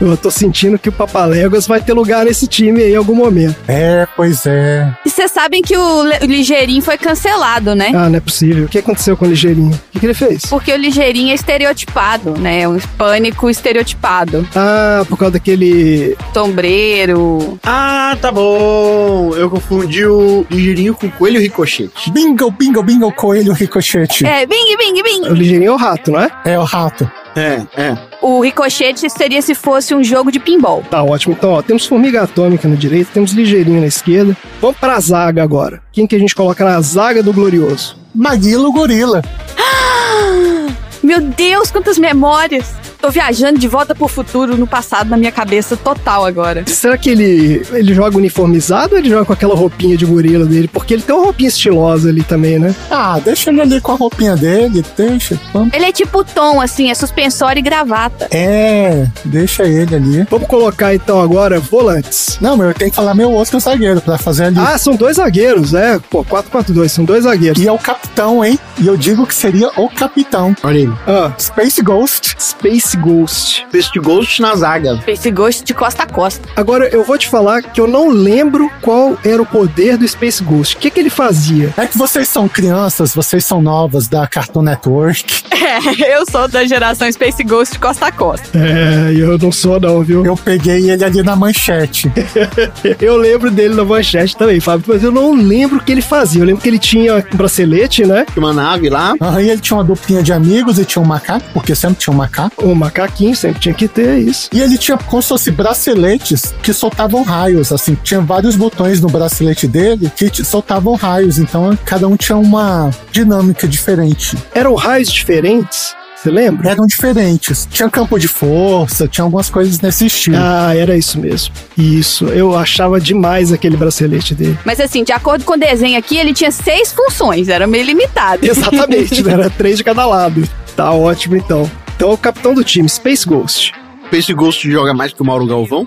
Eu 0.00 0.16
tô 0.16 0.30
sentindo 0.30 0.78
que 0.78 0.88
o 0.88 0.92
Papaléguas 0.92 1.66
vai 1.66 1.80
ter 1.80 1.92
lugar 1.92 2.24
nesse 2.24 2.46
time 2.46 2.82
aí 2.82 2.92
em 2.92 2.96
algum 2.96 3.14
momento. 3.14 3.56
É, 3.66 4.06
pois 4.16 4.44
é. 4.46 4.92
E 5.04 5.10
vocês 5.10 5.30
sabem 5.30 5.62
que 5.62 5.76
o, 5.76 6.02
Le- 6.02 6.18
o 6.22 6.26
Ligeirinho 6.26 6.82
foi 6.82 6.96
cancelado, 6.98 7.74
né? 7.74 7.90
Ah, 7.94 8.08
não 8.08 8.16
é 8.16 8.20
possível. 8.20 8.64
O 8.64 8.68
que 8.68 8.78
aconteceu 8.78 9.16
com 9.16 9.24
o 9.24 9.28
Ligeirinho? 9.28 9.70
O 9.72 9.90
que, 9.92 10.00
que 10.00 10.06
ele 10.06 10.14
fez? 10.14 10.42
Porque 10.46 10.72
o 10.72 10.76
Ligeirinho 10.76 11.30
é 11.30 11.34
estereotipado, 11.34 12.32
né? 12.38 12.66
Um 12.68 12.76
hispânico 12.76 13.48
estereotipado. 13.50 14.46
Ah, 14.54 15.04
por 15.08 15.16
causa 15.18 15.32
daquele. 15.32 16.16
Sombreiro. 16.34 17.58
Ah, 17.64 18.16
tá 18.20 18.30
bom. 18.32 19.32
Eu 19.36 19.48
confundi 19.50 20.04
o 20.04 20.44
ligeirinho 20.50 20.94
com 20.94 21.06
o 21.06 21.10
coelho 21.10 21.40
ricochete. 21.40 22.10
Bingo, 22.10 22.50
bingo, 22.50 22.82
bingo, 22.82 23.12
coelho 23.12 23.52
ricochete. 23.52 24.26
É, 24.26 24.46
bing, 24.46 24.76
bing, 24.76 25.02
bing. 25.02 25.28
O 25.28 25.34
Ligeirinho 25.34 25.68
é 25.70 25.72
o 25.72 25.76
rato, 25.76 26.10
não 26.10 26.20
é? 26.20 26.30
É 26.44 26.58
o 26.58 26.64
rato. 26.64 27.10
É, 27.38 27.66
é. 27.76 27.98
O 28.20 28.40
ricochete 28.40 29.08
seria 29.08 29.40
se 29.40 29.54
fosse 29.54 29.94
um 29.94 30.02
jogo 30.02 30.32
de 30.32 30.40
pinball. 30.40 30.82
Tá 30.90 31.02
ótimo. 31.02 31.34
Então, 31.38 31.52
ó, 31.52 31.62
temos 31.62 31.86
Formiga 31.86 32.22
Atômica 32.22 32.66
na 32.66 32.74
direita, 32.74 33.10
temos 33.14 33.32
Ligeirinho 33.32 33.80
na 33.80 33.86
esquerda. 33.86 34.36
Vamos 34.60 34.76
pra 34.78 34.98
zaga 34.98 35.42
agora. 35.42 35.80
Quem 35.92 36.06
que 36.06 36.16
a 36.16 36.18
gente 36.18 36.34
coloca 36.34 36.64
na 36.64 36.80
zaga 36.80 37.22
do 37.22 37.32
Glorioso? 37.32 37.96
Maguilo 38.14 38.72
Gorila. 38.72 39.22
Meu 41.02 41.20
Deus, 41.20 41.70
quantas 41.70 41.96
memórias! 41.98 42.87
Tô 43.00 43.10
viajando 43.10 43.58
de 43.58 43.68
volta 43.68 43.94
pro 43.94 44.08
futuro 44.08 44.56
no 44.56 44.66
passado 44.66 45.08
na 45.08 45.16
minha 45.16 45.30
cabeça 45.30 45.76
total 45.76 46.26
agora. 46.26 46.64
Será 46.66 46.98
que 46.98 47.08
ele, 47.10 47.62
ele 47.72 47.94
joga 47.94 48.16
uniformizado 48.16 48.94
ou 48.94 48.98
ele 48.98 49.08
joga 49.08 49.24
com 49.24 49.32
aquela 49.32 49.54
roupinha 49.54 49.96
de 49.96 50.04
gorila 50.04 50.44
dele? 50.44 50.66
Porque 50.68 50.94
ele 50.94 51.02
tem 51.02 51.14
uma 51.14 51.24
roupinha 51.24 51.48
estilosa 51.48 52.08
ali 52.08 52.22
também, 52.22 52.58
né? 52.58 52.74
Ah, 52.90 53.20
deixa 53.24 53.50
ele 53.50 53.60
ali 53.60 53.80
com 53.80 53.92
a 53.92 53.94
roupinha 53.94 54.36
dele, 54.36 54.84
deixa. 54.96 55.38
Vamos. 55.52 55.72
Ele 55.72 55.84
é 55.84 55.92
tipo 55.92 56.24
Tom, 56.24 56.60
assim, 56.60 56.90
é 56.90 56.94
suspensório 56.94 57.60
e 57.60 57.62
gravata. 57.62 58.28
É, 58.32 59.06
deixa 59.24 59.64
ele 59.64 59.94
ali. 59.94 60.26
Vamos 60.28 60.48
colocar 60.48 60.94
então 60.94 61.20
agora 61.20 61.60
volantes. 61.60 62.36
Não, 62.40 62.56
mas 62.56 62.68
eu 62.68 62.74
tenho 62.74 62.90
que 62.90 62.96
falar 62.96 63.14
meu 63.14 63.30
outro 63.30 63.60
zagueiro 63.60 64.00
pra 64.00 64.18
fazer 64.18 64.46
ali. 64.46 64.58
Ah, 64.58 64.76
são 64.76 64.96
dois 64.96 65.16
zagueiros, 65.16 65.72
é. 65.72 65.98
Pô, 66.10 66.24
4-4-2, 66.24 66.88
são 66.88 67.04
dois 67.04 67.24
zagueiros. 67.24 67.62
E 67.62 67.68
é 67.68 67.72
o 67.72 67.78
capitão, 67.78 68.44
hein? 68.44 68.58
E 68.80 68.86
eu 68.86 68.96
digo 68.96 69.24
que 69.26 69.34
seria 69.34 69.70
o 69.76 69.88
capitão. 69.88 70.54
Olha 70.62 70.80
aí. 70.80 70.90
Ah, 71.06 71.32
Space 71.38 71.80
Ghost. 71.80 72.34
Space 72.38 72.87
Ghost. 72.96 73.66
Fist 73.70 73.94
Ghost 73.96 74.40
na 74.40 74.54
zaga. 74.54 75.02
Esse 75.06 75.30
gosto 75.30 75.64
de 75.64 75.74
costa 75.74 76.02
a 76.02 76.06
costa. 76.06 76.48
Agora, 76.56 76.88
eu 76.88 77.04
vou 77.04 77.18
te 77.18 77.28
falar 77.28 77.62
que 77.62 77.80
eu 77.80 77.86
não 77.86 78.08
lembro 78.10 78.70
qual 78.82 79.16
era 79.24 79.40
o 79.40 79.46
poder 79.46 79.96
do 79.96 80.06
Space 80.06 80.42
Ghost. 80.42 80.76
O 80.76 80.78
que, 80.78 80.90
que 80.90 81.00
ele 81.00 81.10
fazia? 81.10 81.72
É 81.76 81.86
que 81.86 81.96
vocês 81.98 82.28
são 82.28 82.48
crianças, 82.48 83.14
vocês 83.14 83.44
são 83.44 83.60
novas 83.60 84.08
da 84.08 84.26
Cartoon 84.26 84.62
Network. 84.62 85.44
É, 85.68 86.16
eu 86.16 86.24
sou 86.30 86.48
da 86.48 86.64
geração 86.64 87.10
Space 87.10 87.42
Ghost 87.42 87.74
de 87.74 87.78
costa 87.80 88.06
a 88.06 88.12
costa. 88.12 88.48
É, 88.56 89.12
eu 89.14 89.36
não 89.36 89.52
sou 89.52 89.78
não, 89.78 90.02
viu? 90.02 90.24
Eu 90.24 90.36
peguei 90.36 90.90
ele 90.90 91.04
ali 91.04 91.22
na 91.22 91.36
manchete. 91.36 92.10
Eu 93.00 93.16
lembro 93.16 93.50
dele 93.50 93.74
na 93.74 93.84
manchete 93.84 94.36
também, 94.36 94.60
Fábio, 94.60 94.84
mas 94.88 95.02
eu 95.02 95.10
não 95.10 95.34
lembro 95.34 95.78
o 95.78 95.80
que 95.80 95.92
ele 95.92 96.00
fazia. 96.00 96.42
Eu 96.42 96.46
lembro 96.46 96.62
que 96.62 96.68
ele 96.68 96.78
tinha 96.78 97.16
um 97.16 97.36
bracelete, 97.36 98.04
né? 98.04 98.24
Tinha 98.32 98.44
uma 98.44 98.52
nave 98.52 98.88
lá. 98.88 99.14
Aham, 99.20 99.40
e 99.42 99.50
ele 99.50 99.60
tinha 99.60 99.76
uma 99.76 99.84
duplinha 99.84 100.22
de 100.22 100.32
amigos 100.32 100.78
e 100.78 100.84
tinha 100.84 101.02
um 101.02 101.06
macaco, 101.06 101.44
porque 101.52 101.74
sempre 101.74 101.98
tinha 101.98 102.12
um 102.12 102.16
macaco. 102.16 102.64
O 102.64 102.74
macaquinho 102.78 103.34
sempre 103.34 103.60
tinha 103.60 103.74
que 103.74 103.88
ter 103.88 104.18
isso. 104.18 104.48
E 104.52 104.60
ele 104.60 104.78
tinha 104.78 104.96
como 104.96 105.22
se 105.22 105.28
fosse 105.28 105.50
braceletes 105.50 106.54
que 106.62 106.72
soltavam 106.72 107.22
raios, 107.22 107.72
assim. 107.72 107.96
Tinha 108.02 108.20
vários 108.20 108.56
botões 108.56 109.00
no 109.00 109.08
bracelete 109.08 109.66
dele 109.66 110.10
que 110.14 110.44
soltavam 110.44 110.94
raios, 110.94 111.38
então 111.38 111.76
cada 111.84 112.06
um 112.08 112.16
tinha 112.16 112.38
uma 112.38 112.90
dinâmica 113.10 113.66
diferente. 113.66 114.36
Eram 114.54 114.74
raios 114.74 115.10
diferentes, 115.10 115.94
você 116.18 116.30
lembra? 116.32 116.70
Eram 116.70 116.84
diferentes. 116.84 117.68
Tinha 117.70 117.88
campo 117.88 118.18
de 118.18 118.26
força, 118.26 119.06
tinha 119.06 119.24
algumas 119.24 119.48
coisas 119.48 119.80
nesse 119.80 120.06
estilo. 120.06 120.36
Ah, 120.36 120.74
era 120.74 120.96
isso 120.96 121.18
mesmo. 121.18 121.54
Isso, 121.76 122.26
eu 122.26 122.56
achava 122.56 123.00
demais 123.00 123.52
aquele 123.52 123.76
bracelete 123.76 124.34
dele. 124.34 124.58
Mas 124.64 124.80
assim, 124.80 125.04
de 125.04 125.12
acordo 125.12 125.44
com 125.44 125.52
o 125.52 125.56
desenho 125.56 125.96
aqui, 125.96 126.16
ele 126.16 126.34
tinha 126.34 126.50
seis 126.50 126.92
funções, 126.92 127.48
era 127.48 127.68
meio 127.68 127.84
limitado. 127.84 128.44
Exatamente, 128.44 129.22
né? 129.22 129.32
Era 129.32 129.50
três 129.50 129.76
de 129.76 129.84
cada 129.84 130.04
lado. 130.06 130.42
Tá 130.74 130.90
ótimo 130.92 131.36
então. 131.36 131.70
Então, 131.98 132.12
o 132.12 132.16
capitão 132.16 132.54
do 132.54 132.62
time, 132.62 132.88
Space 132.88 133.26
Ghost. 133.26 133.74
Fist 134.08 134.32
Ghost 134.32 134.70
joga 134.70 134.94
mais 134.94 135.12
que 135.12 135.20
o 135.20 135.24
Mauro 135.24 135.44
Galvão. 135.44 135.84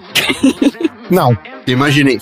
Não, 1.09 1.37
Imaginei. 1.65 2.19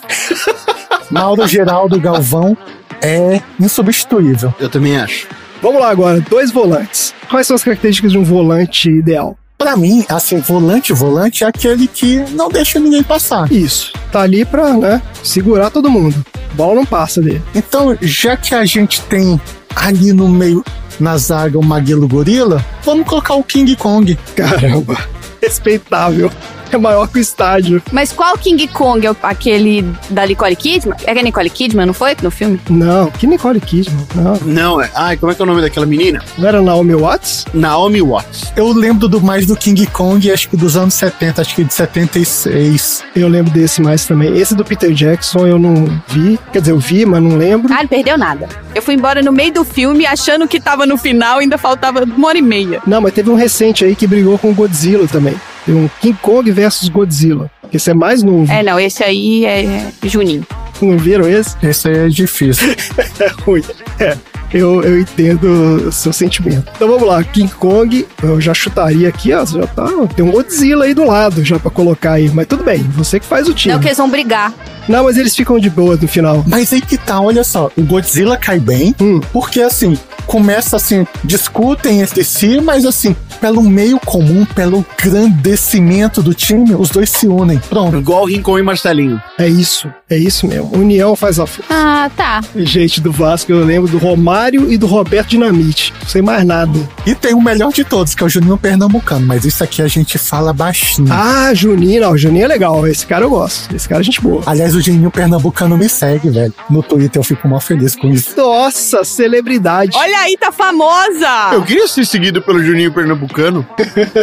Mauro 1.09 1.47
Geraldo 1.47 1.99
Galvão 1.99 2.55
é 3.01 3.41
insubstituível. 3.59 4.53
Eu 4.59 4.69
também 4.69 4.95
acho. 4.95 5.27
Vamos 5.59 5.81
lá 5.81 5.89
agora, 5.89 6.21
dois 6.21 6.51
volantes. 6.51 7.15
Quais 7.31 7.47
são 7.47 7.55
as 7.55 7.63
características 7.63 8.11
de 8.11 8.19
um 8.19 8.23
volante 8.23 8.91
ideal? 8.91 9.35
Pra 9.57 9.75
mim, 9.75 10.05
assim, 10.07 10.37
volante, 10.37 10.93
volante 10.93 11.43
é 11.43 11.47
aquele 11.47 11.87
que 11.87 12.17
não 12.33 12.47
deixa 12.47 12.79
ninguém 12.79 13.01
passar. 13.01 13.51
Isso, 13.51 13.91
tá 14.11 14.21
ali 14.21 14.45
pra, 14.45 14.71
né, 14.77 15.01
segurar 15.23 15.71
todo 15.71 15.89
mundo. 15.89 16.23
Bola 16.53 16.75
não 16.75 16.85
passa 16.85 17.23
dele. 17.23 17.41
Então, 17.55 17.97
já 17.99 18.37
que 18.37 18.53
a 18.53 18.63
gente 18.65 19.01
tem 19.01 19.41
ali 19.75 20.13
no 20.13 20.29
meio, 20.29 20.63
na 20.99 21.17
zaga, 21.17 21.57
o 21.57 21.63
Maguilo 21.63 22.07
Gorila, 22.07 22.63
vamos 22.83 23.07
colocar 23.07 23.35
o 23.35 23.43
King 23.43 23.75
Kong. 23.75 24.17
Caramba, 24.35 24.97
respeitável. 25.41 26.31
É 26.71 26.77
maior 26.77 27.07
que 27.07 27.17
o 27.17 27.21
estádio. 27.21 27.81
Mas 27.91 28.11
qual 28.11 28.37
King 28.37 28.67
Kong? 28.67 29.05
É 29.05 29.11
aquele 29.23 29.85
da 30.09 30.25
Nicole 30.25 30.55
Kidman? 30.55 30.95
É 31.05 31.13
que 31.13 31.19
a 31.19 31.23
Nicole 31.23 31.49
Kidman, 31.49 31.85
não 31.85 31.93
foi? 31.93 32.15
No 32.21 32.29
filme? 32.31 32.59
Não, 32.69 33.09
que 33.11 33.25
Nicole 33.25 33.59
Kidman. 33.59 34.07
Não, 34.15 34.35
Não, 34.45 34.81
é. 34.81 34.89
Ai, 34.93 35.17
como 35.17 35.31
é 35.31 35.35
que 35.35 35.41
é 35.41 35.43
o 35.43 35.47
nome 35.47 35.61
daquela 35.61 35.85
menina? 35.85 36.23
não 36.37 36.47
era 36.47 36.61
Naomi 36.61 36.95
Watts? 36.95 37.45
Naomi 37.53 38.01
Watts. 38.01 38.51
Eu 38.55 38.71
lembro 38.71 39.07
do 39.07 39.21
mais 39.21 39.45
do 39.45 39.55
King 39.55 39.85
Kong, 39.87 40.31
acho 40.31 40.49
que 40.49 40.57
dos 40.57 40.75
anos 40.77 40.93
70, 40.93 41.41
acho 41.41 41.55
que 41.55 41.63
de 41.63 41.73
76. 41.73 43.03
Eu 43.15 43.27
lembro 43.27 43.51
desse 43.51 43.81
mais 43.81 44.05
também. 44.05 44.37
Esse 44.37 44.55
do 44.55 44.63
Peter 44.63 44.91
Jackson 44.91 45.47
eu 45.47 45.57
não 45.59 45.85
vi. 46.07 46.39
Quer 46.51 46.59
dizer, 46.59 46.71
eu 46.71 46.79
vi, 46.79 47.05
mas 47.05 47.21
não 47.21 47.37
lembro. 47.37 47.73
Ah, 47.73 47.81
não 47.81 47.87
perdeu 47.87 48.17
nada. 48.17 48.47
Eu 48.73 48.81
fui 48.81 48.93
embora 48.93 49.21
no 49.21 49.31
meio 49.31 49.53
do 49.53 49.63
filme 49.63 50.05
achando 50.05 50.47
que 50.47 50.59
tava 50.59 50.85
no 50.85 50.97
final, 50.97 51.39
ainda 51.39 51.57
faltava 51.57 52.03
uma 52.03 52.27
hora 52.27 52.37
e 52.37 52.41
meia. 52.41 52.81
Não, 52.85 53.01
mas 53.01 53.13
teve 53.13 53.29
um 53.29 53.35
recente 53.35 53.83
aí 53.83 53.95
que 53.95 54.07
brigou 54.07 54.37
com 54.37 54.51
o 54.51 54.53
Godzilla 54.53 55.07
também. 55.07 55.35
Tem 55.69 55.77
um 55.77 55.87
King 56.01 56.17
Kong 56.19 56.51
versus 56.51 56.89
Godzilla. 56.89 57.51
Esse 57.71 57.91
é 57.91 57.93
mais 57.93 58.23
novo. 58.23 58.51
É, 58.51 58.63
não, 58.63 58.79
esse 58.79 59.03
aí 59.03 59.45
é, 59.45 59.65
é 59.65 59.91
Juninho. 60.03 60.43
Não 60.81 60.97
viram 60.97 61.29
esse? 61.29 61.55
Esse 61.61 61.89
aí 61.89 61.97
é 61.97 62.07
difícil. 62.07 62.75
É 63.19 63.27
ruim. 63.43 63.61
É. 63.99 64.17
Eu, 64.51 64.81
eu 64.81 64.99
entendo 64.99 65.87
o 65.89 65.91
seu 65.91 66.11
sentimento. 66.11 66.71
Então 66.75 66.87
vamos 66.87 67.07
lá, 67.07 67.23
King 67.23 67.53
Kong, 67.53 68.07
eu 68.23 68.41
já 68.41 68.53
chutaria 68.53 69.09
aqui, 69.09 69.31
ó. 69.31 69.45
Já 69.45 69.67
tá. 69.67 69.85
Tem 70.15 70.25
um 70.25 70.31
Godzilla 70.31 70.85
aí 70.85 70.95
do 70.95 71.03
lado 71.03 71.43
já 71.45 71.59
pra 71.59 71.69
colocar 71.69 72.13
aí. 72.13 72.31
Mas 72.33 72.47
tudo 72.47 72.63
bem, 72.63 72.81
você 72.95 73.19
que 73.19 73.25
faz 73.27 73.47
o 73.47 73.53
time. 73.53 73.75
Não, 73.75 73.79
que 73.79 73.89
eles 73.89 73.97
vão 73.97 74.09
brigar. 74.09 74.51
Não, 74.89 75.03
mas 75.05 75.15
eles 75.17 75.33
ficam 75.35 75.57
de 75.59 75.69
boa 75.69 75.95
no 75.95 76.07
final. 76.07 76.43
Mas 76.47 76.73
aí 76.73 76.81
que 76.81 76.97
tá, 76.97 77.21
olha 77.21 77.43
só, 77.43 77.71
o 77.77 77.83
Godzilla 77.83 78.35
cai 78.35 78.59
bem, 78.59 78.93
Hum. 78.99 79.21
porque 79.31 79.61
assim, 79.61 79.97
começa 80.25 80.75
assim, 80.75 81.05
discutem 81.23 82.01
entre 82.01 82.23
si, 82.23 82.59
mas 82.59 82.85
assim, 82.85 83.15
pelo 83.39 83.61
meio 83.63 83.99
comum, 83.99 84.43
pelo 84.45 84.85
grandecimento 85.01 86.21
do 86.21 86.33
time, 86.33 86.75
os 86.75 86.89
dois 86.89 87.09
se 87.09 87.27
unem. 87.27 87.59
Pronto. 87.69 87.97
Igual 87.97 88.25
Rincon 88.25 88.59
e 88.59 88.61
Marcelinho. 88.63 89.21
É 89.37 89.47
isso, 89.47 89.87
é 90.09 90.17
isso 90.17 90.47
mesmo. 90.47 90.75
União 90.75 91.15
faz 91.15 91.39
a 91.39 91.45
força. 91.47 91.69
Ah, 91.73 92.09
tá. 92.15 92.41
Gente 92.55 92.99
do 92.99 93.11
Vasco, 93.11 93.51
eu 93.51 93.63
lembro 93.63 93.89
do 93.89 93.97
Romário 93.97 94.71
e 94.71 94.77
do 94.77 94.87
Roberto 94.87 95.29
Dinamite. 95.29 95.93
Sem 96.07 96.21
mais 96.21 96.43
nada. 96.45 96.77
E 97.05 97.15
tem 97.15 97.33
o 97.33 97.41
melhor 97.41 97.71
de 97.71 97.83
todos, 97.83 98.13
que 98.15 98.23
é 98.23 98.25
o 98.25 98.29
Juninho 98.29 98.57
Pernambucano, 98.57 99.25
mas 99.25 99.45
isso 99.45 99.63
aqui 99.63 99.81
a 99.81 99.87
gente 99.87 100.17
fala 100.17 100.51
baixinho. 100.51 101.07
Ah, 101.11 101.53
Juninho, 101.53 102.01
não, 102.01 102.17
Juninho 102.17 102.45
é 102.45 102.47
legal. 102.47 102.85
Esse 102.87 103.05
cara 103.05 103.25
eu 103.25 103.29
gosto. 103.29 103.73
Esse 103.75 103.87
cara 103.87 104.01
é 104.01 104.03
gente 104.03 104.21
boa. 104.21 104.41
Aliás, 104.45 104.75
o 104.75 104.78
Juninho 104.81 105.11
Pernambucano 105.11 105.77
me 105.77 105.87
segue, 105.89 106.29
velho. 106.29 106.53
No 106.69 106.81
Twitter 106.83 107.19
eu 107.19 107.23
fico 107.23 107.47
mal 107.47 107.59
feliz 107.59 107.95
com 107.95 108.07
isso. 108.09 108.35
Nossa, 108.37 109.03
celebridade. 109.03 109.95
Olha 109.95 110.19
aí, 110.19 110.37
tá 110.37 110.51
famosa! 110.51 111.51
Eu 111.53 111.63
queria 111.63 111.87
ser 111.87 112.05
seguido 112.05 112.41
pelo 112.41 112.63
Juninho 112.63 112.91
Pernambucano. 112.93 113.67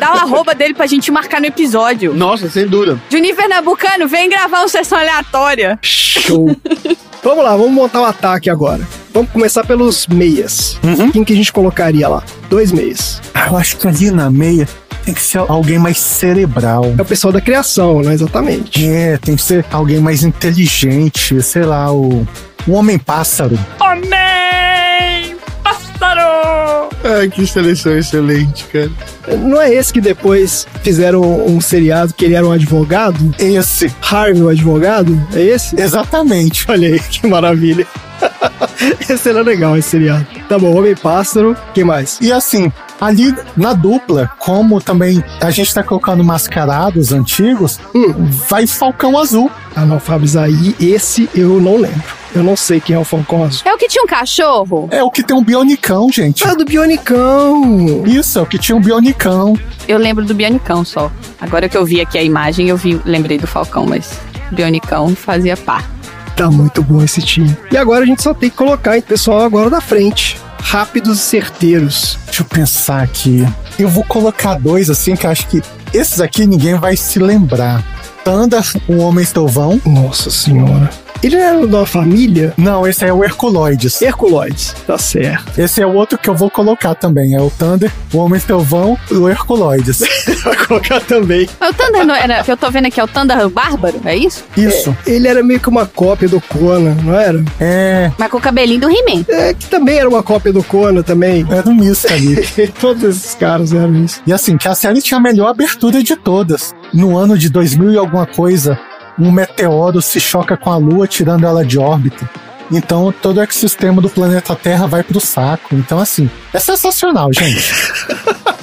Dá 0.01 0.15
o 0.15 0.19
arroba 0.19 0.55
dele 0.55 0.75
pra 0.75 0.87
gente 0.87 1.11
marcar 1.11 1.41
no 1.41 1.47
episódio. 1.47 2.15
Nossa, 2.15 2.49
sem 2.49 2.67
dúvida. 2.67 3.01
Juninho 3.11 3.37
Pernambucano, 3.37 4.09
vem 4.09 4.29
gravar 4.29 4.61
uma 4.61 4.69
sessão 4.69 4.99
aleatória. 4.99 5.79
Show. 5.83 6.57
vamos 7.23 7.45
lá, 7.45 7.57
vamos 7.57 7.73
montar 7.73 8.01
o 8.01 8.05
ataque 8.05 8.51
agora. 8.51 8.87
Vamos 9.13 9.31
começar 9.31 9.65
pelos 9.65 10.07
meias. 10.07 10.79
Uhum. 10.83 11.11
Quem 11.11 11.25
que 11.25 11.33
a 11.33 11.37
gente 11.37 11.53
colocaria 11.53 12.09
lá? 12.09 12.23
Dois 12.51 12.71
meias. 12.71 13.21
Ah, 13.33 13.49
Eu 13.49 13.57
acho 13.57 13.77
que 13.77 13.89
ali 13.89 14.11
na 14.11 14.31
meia 14.31 14.69
tem 15.07 15.15
que 15.15 15.23
ser 15.23 15.39
alguém 15.39 15.79
mais 15.79 15.99
cerebral. 15.99 16.93
É 16.99 17.03
o 17.03 17.05
pessoal 17.05 17.33
da 17.33 17.41
criação, 17.41 18.03
né? 18.03 18.13
Exatamente. 18.13 18.85
É, 18.85 19.17
tem 19.17 19.37
que 19.37 19.43
ser 19.43 19.65
alguém 19.71 20.01
mais 20.01 20.25
inteligente, 20.25 21.41
sei 21.43 21.63
lá, 21.63 21.93
o, 21.93 22.27
o 22.67 22.73
Homem-Pássaro. 22.73 23.57
Homem! 23.81 25.37
Pássaro! 25.63 26.89
Ai, 27.05 27.29
que 27.29 27.47
seleção 27.47 27.97
excelente, 27.97 28.65
cara. 28.65 28.91
Não 29.39 29.63
é 29.63 29.73
esse 29.73 29.93
que 29.93 30.01
depois 30.01 30.67
fizeram 30.83 31.23
um 31.47 31.61
seriado 31.61 32.13
que 32.13 32.25
ele 32.25 32.35
era 32.35 32.45
um 32.45 32.51
advogado? 32.51 33.33
Esse, 33.39 33.93
Harvey, 34.11 34.43
o 34.43 34.49
advogado? 34.49 35.17
É 35.33 35.41
esse? 35.41 35.81
exatamente. 35.81 36.65
Olha 36.69 36.89
aí, 36.89 36.99
que 36.99 37.25
maravilha. 37.29 37.87
esse 39.09 39.29
era 39.29 39.43
legal, 39.43 39.77
esse 39.77 39.91
seriado. 39.91 40.27
Tá 40.49 40.59
bom, 40.59 40.77
Homem-Pássaro. 40.77 41.57
Quem 41.73 41.85
mais? 41.85 42.19
E 42.21 42.33
assim, 42.33 42.73
ali 43.01 43.35
na 43.57 43.73
dupla, 43.73 44.31
como 44.39 44.81
também 44.81 45.23
a 45.41 45.51
gente 45.51 45.73
tá 45.73 45.83
colocando 45.83 46.23
mascarados 46.25 47.13
antigos, 47.13 47.79
Hum. 47.95 48.29
vai 48.49 48.67
Falcão 48.67 49.19
Azul. 49.19 49.51
Ah, 49.75 49.85
não, 49.85 50.01
Fábio, 50.01 50.29
aí 50.41 50.75
esse 50.81 51.29
eu 51.35 51.61
não 51.61 51.77
lembro. 51.77 52.17
Eu 52.35 52.43
não 52.43 52.55
sei 52.57 52.81
quem 52.81 52.95
é 52.95 52.99
o 52.99 53.05
Falcão 53.05 53.45
Azul. 53.45 53.63
É 53.65 53.73
o 53.73 53.79
que 53.79 53.89
tinha 53.89 54.03
um 54.03 54.07
cachorro? 54.07 54.89
É 54.91 55.03
o 55.03 55.11
que 55.11 55.23
tem 55.23 55.35
um 55.35 55.43
bionicão, 55.43 56.11
gente. 56.13 56.47
Ah, 56.47 56.55
do 56.55 56.65
Bionicão! 56.67 58.05
Isso, 58.07 58.39
é 58.39 58.43
o 58.43 58.47
que 58.47 58.59
tinha 58.59 58.77
um 58.77 58.81
bionicão. 58.81 59.59
Eu 59.89 59.99
lembro 59.99 60.25
do 60.25 60.35
Bionicão 60.35 60.85
só. 60.85 61.11
Agora 61.41 61.69
que 61.69 61.77
eu 61.77 61.85
vi 61.85 62.01
aqui 62.01 62.19
a 62.19 62.23
imagem, 62.23 62.69
eu 62.69 62.77
vi, 62.77 63.01
lembrei 63.05 63.39
do 63.39 63.47
Falcão, 63.47 63.87
mas 63.87 64.19
Bionicão 64.51 65.15
fazia 65.15 65.57
parte. 65.57 65.89
Tá 66.37 66.51
muito 66.51 66.83
bom 66.83 67.03
esse 67.03 67.23
time. 67.23 67.57
E 67.73 67.77
agora 67.79 68.03
a 68.05 68.07
gente 68.07 68.23
só 68.23 68.35
tem 68.35 68.51
que 68.51 68.57
colocar 68.57 68.99
o 68.99 69.03
pessoal 69.03 69.41
agora 69.41 69.71
da 69.71 69.81
frente. 69.81 70.37
Rápidos 70.69 71.21
e 71.21 71.23
certeiros. 71.23 72.19
Deixa 72.25 72.43
eu 72.43 72.47
pensar 72.47 73.01
aqui. 73.01 73.47
Eu 73.79 73.89
vou 73.89 74.03
colocar 74.03 74.59
dois 74.59 74.91
assim 74.91 75.15
que 75.15 75.25
eu 75.25 75.31
acho 75.31 75.47
que 75.47 75.63
esses 75.95 76.21
aqui 76.21 76.45
ninguém 76.45 76.75
vai 76.75 76.97
se 76.97 77.21
lembrar. 77.21 77.85
Tanda, 78.25 78.61
o 78.89 78.97
Homem 78.97 79.23
Estovão. 79.23 79.81
Nossa 79.87 80.29
senhora. 80.29 80.91
Ele 81.23 81.37
era 81.37 81.67
da 81.67 81.87
família 81.87 82.53
Não, 82.57 82.87
esse 82.87 83.05
é 83.05 83.13
o 83.13 83.25
Herculoides. 83.25 84.01
Herculoides. 84.01 84.75
Tá 84.87 84.99
certo. 84.99 85.59
Esse 85.61 85.83
é 85.83 85.87
o 85.87 85.95
outro 85.95 86.19
que 86.19 86.29
eu 86.29 86.35
vou 86.35 86.51
colocar 86.51 86.95
também. 86.95 87.35
É 87.35 87.41
o 87.41 87.51
Thunder, 87.51 87.91
o 88.13 88.19
Homem 88.19 88.39
Estovão 88.39 88.99
e 89.11 89.15
o 89.15 89.29
Herculoides. 89.29 90.03
Vai 90.45 90.57
colocar 90.67 91.01
também. 91.01 91.49
Mas 91.59 91.71
o 91.71 91.75
Thunder 91.75 92.07
não 92.07 92.15
era, 92.15 92.43
que 92.43 92.51
eu 92.53 92.57
tô 92.57 92.71
vendo 92.71 92.87
aqui 92.87 93.01
é 93.01 93.05
o 93.05 93.09
Thunder 93.09 93.49
Bárbaro, 93.49 94.01
é 94.05 94.17
isso? 94.17 94.45
Isso. 94.57 94.97
Ele 95.07 95.29
era 95.29 95.43
meio 95.43 95.61
que 95.61 95.69
uma 95.69 95.87
cópia 95.87 96.29
do 96.29 96.41
Conan, 96.41 96.97
não 97.03 97.15
era? 97.15 97.45
É. 97.61 98.11
Mas 98.19 98.31
com 98.31 98.39
o 98.39 98.41
cabelinho 98.41 98.81
do 98.81 98.91
He-Man. 98.91 99.25
É, 99.29 99.55
que 99.55 99.67
também 99.67 99.99
era 99.99 100.09
uma 100.09 100.23
cópia 100.23 100.53
do 100.53 100.63
Conan 100.63 101.03
também. 101.03 101.47
Era 101.51 101.69
um 101.69 101.75
misto 101.75 102.13
ali. 102.13 102.37
Todos 102.81 103.03
esses 103.03 103.35
caras 103.35 103.73
eram 103.73 104.05
isso. 104.05 104.21
E 104.27 104.33
assim, 104.33 104.57
que 104.57 104.69
a 104.69 104.75
série 104.75 105.01
tinha 105.01 105.19
a 105.19 105.23
melhor 105.23 105.49
abertura 105.49 106.03
de 106.03 106.17
todas. 106.17 106.75
No 106.93 107.17
ano 107.17 107.37
de 107.37 107.49
2000 107.49 107.93
e 107.93 107.97
alguma 107.97 108.27
coisa, 108.27 108.79
um 109.19 109.31
meteoro 109.31 110.01
se 110.03 110.21
choca 110.21 110.57
com 110.57 110.71
a 110.71 110.77
Lua, 110.77 111.07
tirando 111.07 111.45
ela 111.45 111.65
de 111.65 111.79
órbita. 111.79 112.29
Então 112.71 113.15
todo 113.23 113.37
o 113.37 113.41
ecossistema 113.41 114.03
do 114.03 114.11
planeta 114.11 114.55
Terra 114.55 114.87
vai 114.87 115.03
pro 115.03 115.21
saco. 115.21 115.75
Então, 115.75 115.99
assim, 115.99 116.29
é 116.53 116.59
sensacional, 116.59 117.33
gente. 117.33 117.75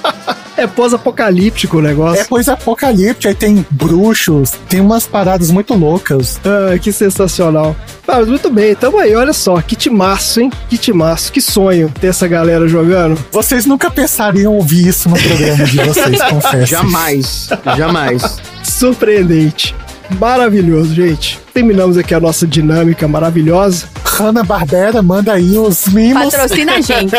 É 0.56 0.68
pós-apocalíptico 0.68 1.80
o 1.80 1.82
negócio. 1.82 2.22
É 2.22 2.26
coisa 2.26 2.54
apocalíptica, 2.54 3.28
aí 3.30 3.36
tem 3.36 3.66
bruxos, 3.72 4.52
tem 4.70 4.80
umas 4.80 5.06
paradas 5.06 5.50
muito 5.50 5.74
loucas. 5.74 6.40
Ah, 6.46 6.78
que 6.78 6.92
sensacional. 6.92 7.76
Ah, 8.08 8.20
mas 8.20 8.28
muito 8.28 8.50
bem, 8.50 8.76
tamo 8.76 9.00
aí, 9.00 9.16
olha 9.16 9.34
só, 9.34 9.60
que 9.62 9.76
timaço, 9.76 10.40
hein? 10.40 10.52
Que 10.70 10.78
timaço, 10.78 11.32
que 11.32 11.42
sonho 11.42 11.92
ter 12.00 12.08
essa 12.08 12.28
galera 12.28 12.68
jogando. 12.68 13.20
Vocês 13.32 13.66
nunca 13.66 13.90
pensariam 13.90 14.54
ouvir 14.54 14.88
isso 14.88 15.10
no 15.10 15.18
programa 15.18 15.66
de 15.66 15.78
vocês, 15.78 16.22
confesso. 16.30 16.66
Jamais, 16.68 17.50
jamais. 17.76 18.38
Surpreendente. 18.64 19.76
Maravilhoso, 20.20 20.94
gente. 20.94 21.40
Terminamos 21.54 21.98
aqui 21.98 22.14
a 22.14 22.20
nossa 22.20 22.46
dinâmica 22.46 23.08
maravilhosa. 23.08 23.88
Hanna-Barbera, 24.04 25.02
manda 25.02 25.34
aí 25.34 25.58
os 25.58 25.88
mimos. 25.88 26.32
Patrocina 26.32 26.74
a 26.74 26.82
gente. 26.82 27.14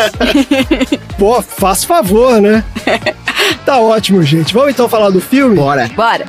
Pô, 1.17 1.41
faz 1.41 1.83
favor, 1.83 2.39
né? 2.41 2.63
tá 3.65 3.79
ótimo, 3.79 4.23
gente. 4.23 4.53
Vamos 4.53 4.69
então 4.69 4.87
falar 4.87 5.09
do 5.09 5.19
filme? 5.19 5.55
Bora. 5.55 5.89
Bora. 5.95 6.25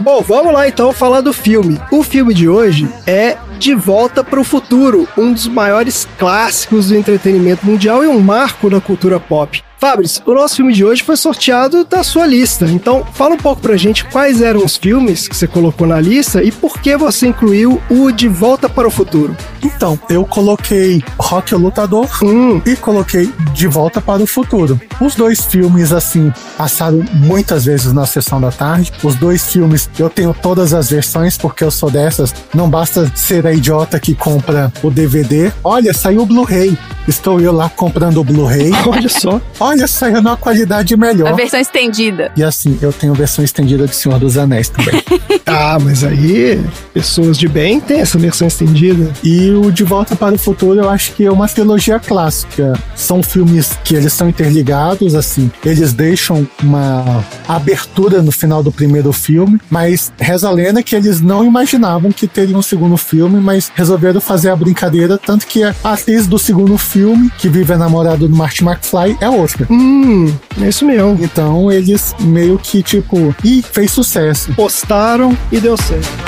Bom, 0.00 0.22
vamos 0.22 0.52
lá 0.52 0.68
então 0.68 0.92
falar 0.92 1.20
do 1.20 1.32
filme. 1.32 1.80
O 1.90 2.02
filme 2.02 2.32
de 2.32 2.48
hoje 2.48 2.88
é 3.06 3.36
De 3.58 3.74
Volta 3.74 4.22
para 4.22 4.38
o 4.38 4.44
Futuro, 4.44 5.08
um 5.16 5.32
dos 5.32 5.48
maiores 5.48 6.06
clássicos 6.18 6.88
do 6.88 6.96
entretenimento 6.96 7.66
mundial 7.66 8.04
e 8.04 8.06
um 8.06 8.20
marco 8.20 8.70
da 8.70 8.80
cultura 8.80 9.18
pop. 9.18 9.60
Fabris, 9.78 10.20
o 10.26 10.34
nosso 10.34 10.56
filme 10.56 10.72
de 10.72 10.84
hoje 10.84 11.04
foi 11.04 11.16
sorteado 11.16 11.84
da 11.84 12.02
sua 12.02 12.26
lista. 12.26 12.66
Então, 12.66 13.06
fala 13.14 13.34
um 13.34 13.38
pouco 13.38 13.62
pra 13.62 13.76
gente 13.76 14.04
quais 14.06 14.42
eram 14.42 14.64
os 14.64 14.76
filmes 14.76 15.28
que 15.28 15.36
você 15.36 15.46
colocou 15.46 15.86
na 15.86 16.00
lista 16.00 16.42
e 16.42 16.50
por 16.50 16.80
que 16.80 16.96
você 16.96 17.28
incluiu 17.28 17.80
o 17.88 18.10
De 18.10 18.26
Volta 18.26 18.68
para 18.68 18.88
o 18.88 18.90
Futuro. 18.90 19.36
Então, 19.62 19.98
eu 20.10 20.24
coloquei 20.24 21.02
Rock 21.18 21.54
o 21.54 21.58
Lutador 21.58 22.08
Hum, 22.22 22.60
e 22.66 22.74
coloquei 22.74 23.32
De 23.54 23.68
Volta 23.68 24.00
para 24.00 24.20
o 24.20 24.26
Futuro. 24.26 24.80
Os 25.00 25.14
dois 25.14 25.44
filmes, 25.44 25.92
assim, 25.92 26.32
passaram 26.56 27.04
muitas 27.14 27.64
vezes 27.64 27.92
na 27.92 28.04
sessão 28.04 28.40
da 28.40 28.50
tarde. 28.50 28.92
Os 29.02 29.14
dois 29.14 29.46
filmes, 29.52 29.88
eu 29.96 30.10
tenho 30.10 30.34
todas 30.34 30.74
as 30.74 30.90
versões, 30.90 31.38
porque 31.38 31.62
eu 31.62 31.70
sou 31.70 31.88
dessas. 31.88 32.34
Não 32.52 32.68
basta 32.68 33.10
ser 33.14 33.46
a 33.46 33.52
idiota 33.52 34.00
que 34.00 34.14
compra 34.14 34.72
o 34.82 34.90
DVD. 34.90 35.52
Olha, 35.62 35.94
saiu 35.94 36.22
o 36.22 36.26
Blu-ray. 36.26 36.76
Estou 37.06 37.40
eu 37.40 37.52
lá 37.52 37.68
comprando 37.70 38.18
o 38.18 38.24
Blu-ray. 38.24 38.72
olha 38.86 39.08
só. 39.08 39.40
Olha, 39.68 39.86
saiu 39.86 40.22
numa 40.22 40.36
qualidade 40.36 40.94
A 40.94 40.96
melhor. 40.96 41.34
versão 41.34 41.60
estendida. 41.60 42.32
E 42.34 42.42
assim, 42.42 42.78
eu 42.80 42.90
tenho 42.90 43.12
versão 43.12 43.44
estendida 43.44 43.86
de 43.86 43.94
Senhor 43.94 44.18
dos 44.18 44.38
Anéis 44.38 44.68
também. 44.68 45.02
Ah, 45.50 45.78
mas 45.80 46.04
aí, 46.04 46.62
pessoas 46.92 47.38
de 47.38 47.48
bem 47.48 47.80
têm 47.80 48.00
essa 48.00 48.18
versão 48.18 48.46
estendida. 48.46 49.10
E 49.24 49.50
o 49.50 49.70
De 49.72 49.82
Volta 49.82 50.14
para 50.14 50.34
o 50.34 50.38
Futuro 50.38 50.78
eu 50.78 50.90
acho 50.90 51.14
que 51.14 51.24
é 51.24 51.32
uma 51.32 51.48
trilogia 51.48 51.98
clássica. 51.98 52.74
São 52.94 53.22
filmes 53.22 53.72
que 53.82 53.94
eles 53.96 54.12
são 54.12 54.28
interligados, 54.28 55.14
assim. 55.14 55.50
Eles 55.64 55.94
deixam 55.94 56.46
uma 56.62 57.24
abertura 57.48 58.20
no 58.20 58.30
final 58.30 58.62
do 58.62 58.70
primeiro 58.70 59.10
filme, 59.10 59.58
mas 59.70 60.12
reza 60.20 60.48
a 60.48 60.50
lenda 60.50 60.82
que 60.82 60.94
eles 60.94 61.22
não 61.22 61.42
imaginavam 61.42 62.12
que 62.12 62.26
teria 62.26 62.56
um 62.56 62.60
segundo 62.60 62.98
filme, 62.98 63.40
mas 63.40 63.72
resolveram 63.74 64.20
fazer 64.20 64.50
a 64.50 64.56
brincadeira, 64.56 65.16
tanto 65.16 65.46
que 65.46 65.62
a 65.62 65.74
atriz 65.82 66.26
do 66.26 66.38
segundo 66.38 66.76
filme, 66.76 67.30
que 67.38 67.48
vive 67.48 67.72
a 67.72 67.78
namorada 67.78 68.28
do 68.28 68.36
Marty 68.36 68.62
McFly, 68.62 69.16
é 69.18 69.30
outra. 69.30 69.57
Hum, 69.70 70.32
é 70.60 70.68
isso 70.68 70.84
mesmo. 70.84 71.18
Então 71.20 71.70
eles 71.70 72.14
meio 72.20 72.58
que 72.58 72.82
tipo, 72.82 73.34
e 73.44 73.62
fez 73.62 73.90
sucesso. 73.90 74.52
Postaram 74.54 75.36
e 75.50 75.60
deu 75.60 75.76
certo. 75.76 76.27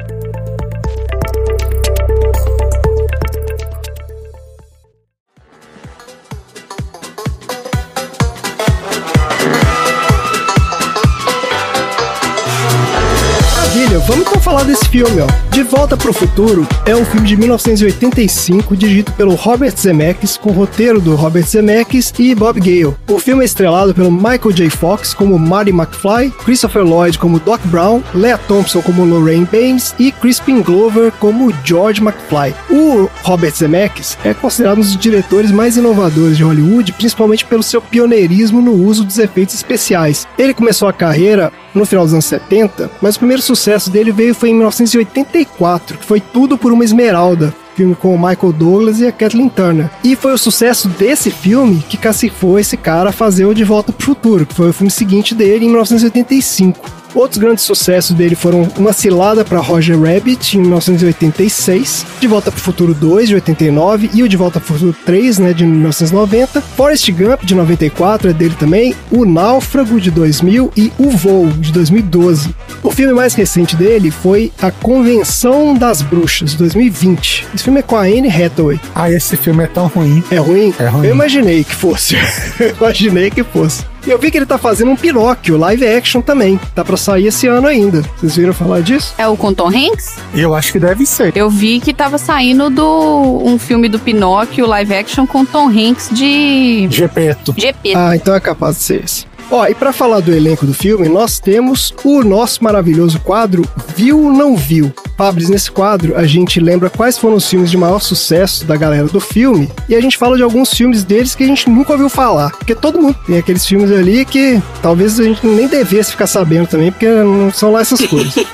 Vamos 14.61 14.61
então 14.61 14.61
falar 14.61 14.63
desse 14.65 14.80
filme, 14.91 15.21
ó. 15.21 15.27
De 15.51 15.63
Volta 15.63 15.95
pro 15.95 16.11
Futuro 16.11 16.67
é 16.85 16.93
um 16.93 17.05
filme 17.05 17.25
de 17.25 17.37
1985 17.37 18.75
dirigido 18.75 19.11
pelo 19.13 19.35
Robert 19.35 19.73
Zemeckis, 19.77 20.35
com 20.35 20.51
roteiro 20.51 20.99
do 20.99 21.15
Robert 21.15 21.45
Zemeckis 21.45 22.13
e 22.19 22.35
Bob 22.35 22.59
Gale. 22.59 22.95
O 23.09 23.17
filme 23.17 23.43
é 23.43 23.45
estrelado 23.45 23.93
pelo 23.93 24.11
Michael 24.11 24.51
J. 24.51 24.69
Fox 24.69 25.13
como 25.13 25.39
Marty 25.39 25.71
McFly, 25.71 26.29
Christopher 26.43 26.83
Lloyd 26.83 27.17
como 27.17 27.39
Doc 27.39 27.61
Brown, 27.65 28.01
Lea 28.13 28.37
Thompson 28.37 28.81
como 28.81 29.05
Lorraine 29.05 29.47
Baines 29.49 29.95
e 29.97 30.11
Crispin 30.11 30.61
Glover 30.61 31.11
como 31.19 31.53
George 31.63 32.01
McFly. 32.01 32.53
O 32.69 33.09
Robert 33.23 33.55
Zemeckis 33.55 34.17
é 34.25 34.33
considerado 34.33 34.79
um 34.79 34.81
dos 34.81 34.97
diretores 34.97 35.51
mais 35.51 35.77
inovadores 35.77 36.35
de 36.35 36.43
Hollywood, 36.43 36.91
principalmente 36.93 37.45
pelo 37.45 37.63
seu 37.63 37.81
pioneirismo 37.81 38.61
no 38.61 38.73
uso 38.73 39.05
dos 39.05 39.17
efeitos 39.17 39.55
especiais. 39.55 40.27
Ele 40.37 40.53
começou 40.53 40.89
a 40.89 40.93
carreira 40.93 41.51
no 41.73 41.85
final 41.85 42.03
dos 42.03 42.13
anos 42.13 42.25
70, 42.25 42.91
mas 43.01 43.15
o 43.15 43.19
primeiro 43.19 43.41
sucesso 43.41 43.89
dele 43.89 44.11
veio 44.11 44.35
foi 44.35 44.49
em 44.49 44.57
1984, 44.81 45.97
que 45.97 46.05
foi 46.05 46.19
Tudo 46.19 46.57
por 46.57 46.71
uma 46.71 46.83
Esmeralda, 46.83 47.53
filme 47.75 47.95
com 47.95 48.13
o 48.13 48.17
Michael 48.17 48.53
Douglas 48.53 48.99
e 48.99 49.07
a 49.07 49.11
Kathleen 49.11 49.49
Turner. 49.49 49.89
E 50.03 50.15
foi 50.15 50.33
o 50.33 50.37
sucesso 50.37 50.87
desse 50.87 51.29
filme 51.31 51.83
que 51.87 51.97
cacifou 51.97 52.59
esse 52.59 52.77
cara 52.77 53.09
a 53.09 53.13
fazer 53.13 53.45
o 53.45 53.53
De 53.53 53.63
Volta 53.63 53.91
pro 53.91 54.05
Futuro, 54.05 54.45
que 54.45 54.55
foi 54.55 54.69
o 54.69 54.73
filme 54.73 54.91
seguinte 54.91 55.33
dele 55.33 55.65
em 55.65 55.69
1985. 55.69 57.00
Outros 57.13 57.37
grandes 57.37 57.63
sucessos 57.63 58.15
dele 58.15 58.35
foram 58.35 58.67
Uma 58.77 58.93
Cilada 58.93 59.43
para 59.43 59.59
Roger 59.59 59.99
Rabbit, 59.99 60.57
em 60.57 60.61
1986, 60.61 62.05
De 62.19 62.27
Volta 62.27 62.51
para 62.51 62.57
o 62.57 62.61
Futuro 62.61 62.93
2, 62.93 63.29
de 63.29 63.35
89, 63.35 64.09
e 64.13 64.23
o 64.23 64.29
De 64.29 64.37
Volta 64.37 64.59
para 64.59 64.69
o 64.69 64.73
Futuro 64.73 64.95
3, 65.05 65.39
né, 65.39 65.53
de 65.53 65.65
1990, 65.65 66.61
Forrest 66.61 67.09
Gump, 67.11 67.43
de 67.43 67.53
94, 67.53 68.29
é 68.29 68.33
dele 68.33 68.55
também, 68.57 68.95
O 69.11 69.25
Náufrago, 69.25 69.99
de 69.99 70.09
2000 70.09 70.71
e 70.75 70.91
O 70.97 71.09
Voo, 71.09 71.47
de 71.47 71.71
2012. 71.71 72.55
O 72.81 72.91
filme 72.91 73.13
mais 73.13 73.33
recente 73.33 73.75
dele 73.75 74.09
foi 74.09 74.51
A 74.61 74.71
Convenção 74.71 75.73
das 75.73 76.01
Bruxas, 76.01 76.51
de 76.51 76.57
2020. 76.57 77.47
Esse 77.53 77.63
filme 77.63 77.79
é 77.79 77.83
com 77.83 77.95
a 77.95 78.01
Anne 78.01 78.29
Hathaway. 78.29 78.79
Ah, 78.95 79.11
esse 79.11 79.35
filme 79.35 79.63
é 79.63 79.67
tão 79.67 79.87
ruim. 79.87 80.23
É 80.31 80.37
ruim? 80.37 80.73
É 80.79 80.87
ruim. 80.87 81.07
Eu 81.07 81.13
imaginei 81.13 81.63
que 81.63 81.75
fosse. 81.75 82.15
Eu 82.59 82.75
imaginei 82.79 83.29
que 83.29 83.43
fosse. 83.43 83.90
E 84.05 84.09
eu 84.09 84.17
vi 84.17 84.31
que 84.31 84.37
ele 84.37 84.45
tá 84.45 84.57
fazendo 84.57 84.91
um 84.91 84.95
Pinóquio 84.95 85.57
live 85.57 85.87
action 85.87 86.21
também. 86.21 86.59
Tá 86.73 86.83
pra 86.83 86.97
sair 86.97 87.27
esse 87.27 87.47
ano 87.47 87.67
ainda. 87.67 88.01
Vocês 88.17 88.35
viram 88.35 88.53
falar 88.53 88.81
disso? 88.81 89.13
É 89.17 89.27
o 89.27 89.37
com 89.37 89.53
Tom 89.53 89.67
Hanks? 89.67 90.15
Eu 90.33 90.55
acho 90.55 90.71
que 90.71 90.79
deve 90.79 91.05
ser. 91.05 91.31
Eu 91.35 91.49
vi 91.49 91.79
que 91.79 91.93
tava 91.93 92.17
saindo 92.17 92.69
do 92.69 93.41
um 93.43 93.59
filme 93.59 93.87
do 93.87 93.99
Pinóquio 93.99 94.65
live 94.65 94.93
action 94.93 95.27
com 95.27 95.45
Tom 95.45 95.67
Hanks 95.69 96.09
de 96.11 96.87
Gepeto. 96.89 97.53
GP. 97.57 97.93
Ah, 97.95 98.15
então 98.15 98.33
é 98.33 98.39
capaz 98.39 98.77
de 98.77 98.83
ser 98.83 99.03
esse. 99.03 99.31
Ó, 99.51 99.67
e 99.67 99.75
pra 99.75 99.91
falar 99.91 100.21
do 100.21 100.33
elenco 100.33 100.65
do 100.65 100.73
filme, 100.73 101.09
nós 101.09 101.37
temos 101.37 101.93
o 102.05 102.23
nosso 102.23 102.63
maravilhoso 102.63 103.19
quadro 103.19 103.67
Viu 103.97 104.23
ou 104.23 104.31
Não 104.31 104.55
Viu. 104.55 104.93
Fabris, 105.17 105.49
nesse 105.49 105.69
quadro 105.69 106.15
a 106.17 106.25
gente 106.25 106.59
lembra 106.59 106.89
quais 106.89 107.17
foram 107.17 107.35
os 107.35 107.47
filmes 107.49 107.69
de 107.69 107.77
maior 107.77 107.99
sucesso 107.99 108.65
da 108.65 108.75
galera 108.75 109.07
do 109.07 109.19
filme 109.19 109.69
e 109.87 109.95
a 109.95 110.01
gente 110.01 110.17
fala 110.17 110.35
de 110.35 110.43
alguns 110.43 110.73
filmes 110.73 111.03
deles 111.03 111.35
que 111.35 111.43
a 111.43 111.47
gente 111.47 111.69
nunca 111.69 111.91
ouviu 111.91 112.09
falar. 112.09 112.51
Porque 112.51 112.73
todo 112.73 112.99
mundo 112.99 113.15
tem 113.25 113.37
aqueles 113.37 113.65
filmes 113.65 113.91
ali 113.91 114.25
que 114.25 114.61
talvez 114.81 115.19
a 115.19 115.23
gente 115.23 115.45
nem 115.45 115.67
devesse 115.67 116.11
ficar 116.11 116.27
sabendo 116.27 116.67
também, 116.67 116.91
porque 116.91 117.07
não 117.07 117.51
são 117.51 117.71
lá 117.71 117.81
essas 117.81 118.05
coisas. 118.05 118.35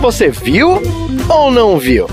Você 0.00 0.28
viu 0.28 0.80
ou 1.28 1.50
não 1.50 1.78
viu? 1.78 2.06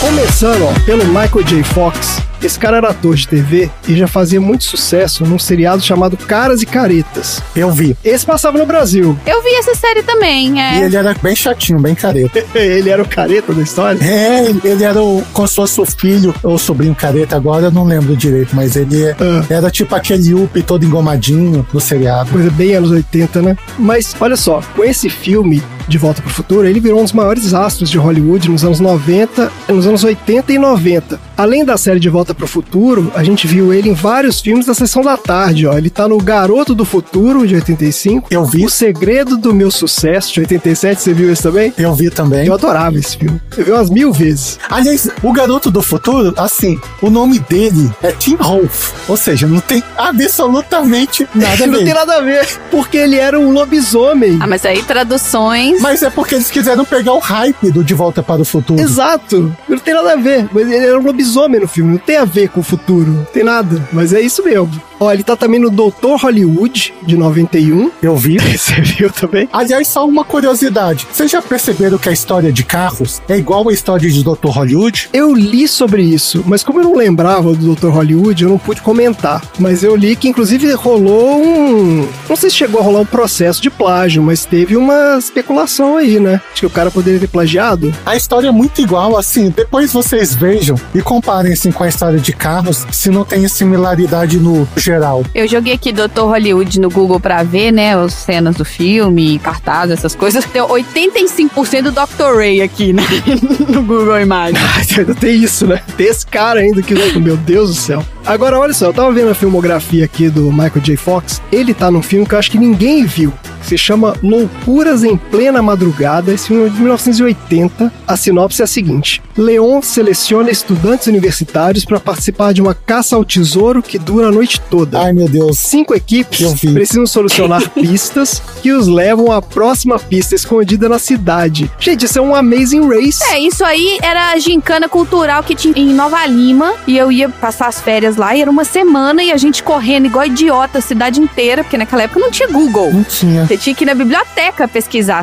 Começando, 0.00 0.64
ó, 0.64 0.72
pelo 0.84 1.04
Michael 1.06 1.42
J. 1.44 1.62
Fox. 1.62 2.18
Esse 2.42 2.58
cara 2.58 2.78
era 2.78 2.88
ator 2.90 3.14
de 3.14 3.26
TV 3.28 3.70
e 3.88 3.96
já 3.96 4.06
fazia 4.06 4.40
muito 4.40 4.64
sucesso 4.64 5.24
num 5.24 5.38
seriado 5.38 5.82
chamado 5.82 6.16
Caras 6.16 6.60
e 6.62 6.66
Caretas. 6.66 7.40
Eu 7.54 7.70
vi. 7.70 7.96
Esse 8.04 8.26
passava 8.26 8.58
no 8.58 8.66
Brasil. 8.66 9.16
Eu 9.26 9.42
vi 9.42 9.50
essa 9.54 9.74
série 9.74 10.02
também, 10.02 10.56
E 10.58 10.60
é. 10.60 10.84
ele 10.84 10.96
era 10.96 11.14
bem 11.22 11.36
chatinho, 11.36 11.78
bem 11.80 11.94
careta. 11.94 12.44
Ele 12.54 12.90
era 12.90 13.02
o 13.02 13.08
careta 13.08 13.52
da 13.52 13.62
história. 13.62 13.98
É, 14.02 14.46
ele 14.64 14.84
era 14.84 15.00
o, 15.02 15.22
como 15.32 15.46
se 15.46 15.54
fosse 15.54 15.80
o 15.80 15.84
filho 15.86 16.34
ou 16.42 16.58
sobrinho 16.58 16.94
careta, 16.94 17.36
agora 17.36 17.66
eu 17.66 17.70
não 17.70 17.84
lembro 17.84 18.16
direito, 18.16 18.54
mas 18.54 18.76
ele 18.76 19.02
é- 19.04 19.16
Ah. 19.20 19.44
era 19.48 19.70
tipo 19.70 19.94
aquele 19.94 20.30
Yuppie 20.30 20.62
todo 20.62 20.84
engomadinho 20.84 21.66
no 21.72 21.80
seriado. 21.80 22.30
Coisa 22.30 22.50
bem 22.50 22.74
anos 22.74 22.90
80, 22.90 23.42
né? 23.42 23.56
Mas 23.78 24.14
olha 24.20 24.36
só, 24.36 24.60
com 24.74 24.84
esse 24.84 25.08
filme 25.08 25.62
De 25.88 25.98
Volta 25.98 26.22
pro 26.22 26.30
Futuro, 26.30 26.66
ele 26.66 26.80
virou 26.80 27.00
um 27.00 27.04
dos 27.04 27.12
maiores 27.12 27.52
astros 27.54 27.90
de 27.90 27.98
Hollywood 27.98 28.48
nos 28.50 28.64
anos 28.64 28.80
90, 28.80 29.50
nos 29.68 29.86
anos 29.86 30.04
80 30.04 30.52
e 30.52 30.58
90. 30.58 31.20
Além 31.36 31.64
da 31.64 31.76
série 31.76 31.98
De 32.00 32.08
Volta 32.08 32.31
pro 32.34 32.46
Futuro, 32.46 33.10
a 33.14 33.22
gente 33.24 33.46
viu 33.46 33.72
ele 33.72 33.88
em 33.90 33.94
vários 33.94 34.40
filmes 34.40 34.66
da 34.66 34.74
sessão 34.74 35.02
da 35.02 35.16
tarde, 35.16 35.66
ó. 35.66 35.76
Ele 35.76 35.90
tá 35.90 36.06
no 36.08 36.18
Garoto 36.18 36.74
do 36.74 36.84
Futuro, 36.84 37.46
de 37.46 37.54
85. 37.54 38.28
Eu 38.30 38.44
vi. 38.44 38.64
O 38.64 38.70
Segredo 38.70 39.36
do 39.36 39.54
Meu 39.54 39.70
Sucesso, 39.70 40.32
de 40.32 40.40
87. 40.40 41.00
Você 41.02 41.12
viu 41.14 41.32
esse 41.32 41.42
também? 41.42 41.72
Eu 41.78 41.94
vi 41.94 42.10
também. 42.10 42.46
Eu 42.46 42.54
adorava 42.54 42.96
esse 42.98 43.16
filme. 43.16 43.40
Eu 43.56 43.64
vi 43.64 43.72
umas 43.72 43.90
mil 43.90 44.12
vezes. 44.12 44.58
Aliás, 44.70 45.08
o 45.22 45.32
garoto 45.32 45.70
do 45.70 45.82
futuro, 45.82 46.32
assim, 46.36 46.78
o 47.00 47.10
nome 47.10 47.38
dele 47.38 47.90
é 48.02 48.12
Tim 48.12 48.36
Rolf. 48.36 48.92
Ou 49.08 49.16
seja, 49.16 49.46
não 49.46 49.60
tem 49.60 49.82
absolutamente 49.96 51.28
nada 51.34 51.64
a 51.64 51.66
Não 51.66 51.76
tem 51.76 51.84
ver. 51.86 51.94
nada 51.94 52.16
a 52.16 52.20
ver, 52.20 52.46
porque 52.70 52.96
ele 52.96 53.16
era 53.16 53.38
um 53.38 53.52
lobisomem. 53.52 54.38
Ah, 54.40 54.46
mas 54.46 54.64
aí 54.64 54.82
traduções. 54.82 55.80
Mas 55.80 56.02
é 56.02 56.10
porque 56.10 56.34
eles 56.34 56.50
quiseram 56.50 56.84
pegar 56.84 57.12
o 57.12 57.18
hype 57.18 57.70
do 57.70 57.84
De 57.84 57.94
Volta 57.94 58.22
para 58.22 58.40
o 58.42 58.44
Futuro. 58.44 58.80
Exato, 58.80 59.54
não 59.68 59.78
tem 59.78 59.94
nada 59.94 60.12
a 60.12 60.16
ver. 60.16 60.48
Mas 60.52 60.66
ele 60.70 60.84
era 60.86 60.98
um 60.98 61.02
lobisomem 61.04 61.60
no 61.60 61.68
filme, 61.68 61.92
não 61.92 61.98
tem 61.98 62.16
a 62.22 62.24
ver 62.24 62.48
com 62.48 62.60
o 62.60 62.64
futuro, 62.64 63.26
tem 63.32 63.42
nada. 63.42 63.88
Mas 63.92 64.12
é 64.12 64.20
isso 64.20 64.44
mesmo. 64.44 64.70
Ó, 65.02 65.12
ele 65.12 65.24
tá 65.24 65.34
também 65.34 65.58
no 65.58 65.68
Doutor 65.68 66.16
Hollywood, 66.20 66.94
de 67.02 67.16
91. 67.16 67.90
Eu 68.00 68.16
vi. 68.16 68.38
Você 68.56 68.80
viu 68.80 69.10
também? 69.10 69.48
Aliás, 69.52 69.88
só 69.88 70.06
uma 70.06 70.24
curiosidade. 70.24 71.08
Vocês 71.12 71.28
já 71.28 71.42
perceberam 71.42 71.98
que 71.98 72.08
a 72.08 72.12
história 72.12 72.52
de 72.52 72.62
carros 72.62 73.20
é 73.28 73.36
igual 73.36 73.68
à 73.68 73.72
história 73.72 74.08
de 74.08 74.22
Dr. 74.22 74.46
Hollywood? 74.46 75.10
Eu 75.12 75.34
li 75.34 75.66
sobre 75.66 76.04
isso, 76.04 76.44
mas 76.46 76.62
como 76.62 76.78
eu 76.78 76.84
não 76.84 76.94
lembrava 76.94 77.52
do 77.52 77.74
Dr. 77.74 77.88
Hollywood, 77.88 78.44
eu 78.44 78.50
não 78.50 78.58
pude 78.58 78.80
comentar. 78.80 79.42
Mas 79.58 79.82
eu 79.82 79.96
li 79.96 80.14
que 80.14 80.28
inclusive 80.28 80.72
rolou 80.74 81.42
um. 81.44 82.08
Não 82.28 82.36
sei 82.36 82.48
se 82.48 82.54
chegou 82.54 82.80
a 82.80 82.84
rolar 82.84 83.00
um 83.00 83.06
processo 83.06 83.60
de 83.60 83.70
plágio, 83.70 84.22
mas 84.22 84.44
teve 84.44 84.76
uma 84.76 85.16
especulação 85.18 85.96
aí, 85.96 86.20
né? 86.20 86.40
Acho 86.52 86.60
que 86.60 86.66
o 86.66 86.70
cara 86.70 86.92
poderia 86.92 87.18
ter 87.18 87.28
plagiado. 87.28 87.92
A 88.06 88.14
história 88.14 88.46
é 88.46 88.52
muito 88.52 88.80
igual, 88.80 89.18
assim. 89.18 89.50
Depois 89.50 89.92
vocês 89.92 90.32
vejam 90.32 90.76
e 90.94 91.02
comparem 91.02 91.54
assim, 91.54 91.72
com 91.72 91.82
a 91.82 91.88
história 91.88 92.20
de 92.20 92.32
carros, 92.32 92.86
se 92.92 93.10
não 93.10 93.24
tem 93.24 93.48
similaridade 93.48 94.38
no 94.38 94.64
geral. 94.92 95.24
Eu 95.34 95.48
joguei 95.48 95.72
aqui 95.72 95.92
Dr. 95.92 96.20
Hollywood 96.20 96.78
no 96.78 96.90
Google 96.90 97.18
pra 97.18 97.42
ver, 97.42 97.72
né, 97.72 97.96
as 97.96 98.12
cenas 98.12 98.56
do 98.56 98.64
filme, 98.64 99.38
cartaz, 99.38 99.90
essas 99.90 100.14
coisas. 100.14 100.44
Tem 100.44 100.62
85% 100.62 101.82
do 101.82 101.92
Dr. 101.92 102.36
Ray 102.36 102.60
aqui, 102.60 102.92
né, 102.92 103.02
no 103.68 103.82
Google 103.82 104.20
Imagens. 104.20 104.60
Ainda 104.96 105.14
tem 105.14 105.42
isso, 105.42 105.66
né? 105.66 105.80
Tem 105.96 106.06
esse 106.06 106.26
cara 106.26 106.60
ainda 106.60 106.82
que. 106.82 106.92
Meu 107.18 107.36
Deus 107.36 107.70
do 107.70 107.74
céu. 107.74 108.04
Agora, 108.24 108.58
olha 108.58 108.72
só, 108.72 108.86
eu 108.86 108.92
tava 108.92 109.10
vendo 109.12 109.30
a 109.30 109.34
filmografia 109.34 110.04
aqui 110.04 110.28
do 110.28 110.52
Michael 110.52 110.80
J. 110.80 110.96
Fox. 110.96 111.40
Ele 111.50 111.72
tá 111.72 111.90
num 111.90 112.02
filme 112.02 112.26
que 112.26 112.34
eu 112.34 112.38
acho 112.38 112.50
que 112.50 112.58
ninguém 112.58 113.04
viu. 113.04 113.32
Que 113.62 113.68
se 113.68 113.78
chama 113.78 114.14
Loucuras 114.22 115.04
em 115.04 115.16
Plena 115.16 115.62
Madrugada. 115.62 116.32
Esse 116.32 116.48
filme 116.48 116.66
é 116.66 116.68
de 116.68 116.78
1980. 116.78 117.92
A 118.06 118.16
sinopse 118.16 118.60
é 118.60 118.64
a 118.64 118.68
seguinte: 118.68 119.22
Leon 119.36 119.80
seleciona 119.80 120.50
estudantes 120.50 121.06
universitários 121.06 121.84
para 121.84 122.00
participar 122.00 122.52
de 122.52 122.60
uma 122.60 122.74
caça 122.74 123.16
ao 123.16 123.24
tesouro 123.24 123.82
que 123.82 123.98
dura 123.98 124.28
a 124.28 124.32
noite 124.32 124.60
toda. 124.70 125.00
Ai, 125.00 125.12
meu 125.12 125.28
Deus. 125.28 125.58
Cinco 125.58 125.94
equipes 125.94 126.60
precisam 126.72 127.06
solucionar 127.06 127.68
pistas 127.70 128.42
que 128.62 128.72
os 128.72 128.86
levam 128.86 129.32
à 129.32 129.40
próxima 129.40 129.98
pista 129.98 130.34
escondida 130.34 130.88
na 130.88 130.98
cidade. 130.98 131.70
Gente, 131.78 132.04
isso 132.04 132.18
é 132.18 132.22
um 132.22 132.34
Amazing 132.34 132.88
Race. 132.88 133.22
É, 133.30 133.38
isso 133.38 133.64
aí 133.64 133.98
era 134.02 134.32
a 134.32 134.38
gincana 134.38 134.88
cultural 134.88 135.42
que 135.42 135.54
tinha 135.54 135.74
em 135.76 135.94
Nova 135.94 136.24
Lima. 136.26 136.74
E 136.86 136.96
eu 136.96 137.10
ia 137.10 137.28
passar 137.28 137.68
as 137.68 137.80
férias 137.80 138.16
lá 138.16 138.34
e 138.36 138.42
era 138.42 138.50
uma 138.50 138.64
semana 138.64 139.22
e 139.22 139.32
a 139.32 139.36
gente 139.36 139.62
correndo 139.62 140.06
igual 140.06 140.26
idiota 140.26 140.78
a 140.78 140.80
cidade 140.80 141.20
inteira, 141.20 141.62
porque 141.62 141.76
naquela 141.76 142.02
época 142.02 142.20
não 142.20 142.30
tinha 142.30 142.48
Google. 142.48 142.92
Não 142.92 143.04
tinha. 143.04 143.46
Você 143.52 143.58
tinha 143.58 143.76
que 143.76 143.84
ir 143.84 143.86
na 143.86 143.94
biblioteca 143.94 144.66
pesquisar. 144.66 145.22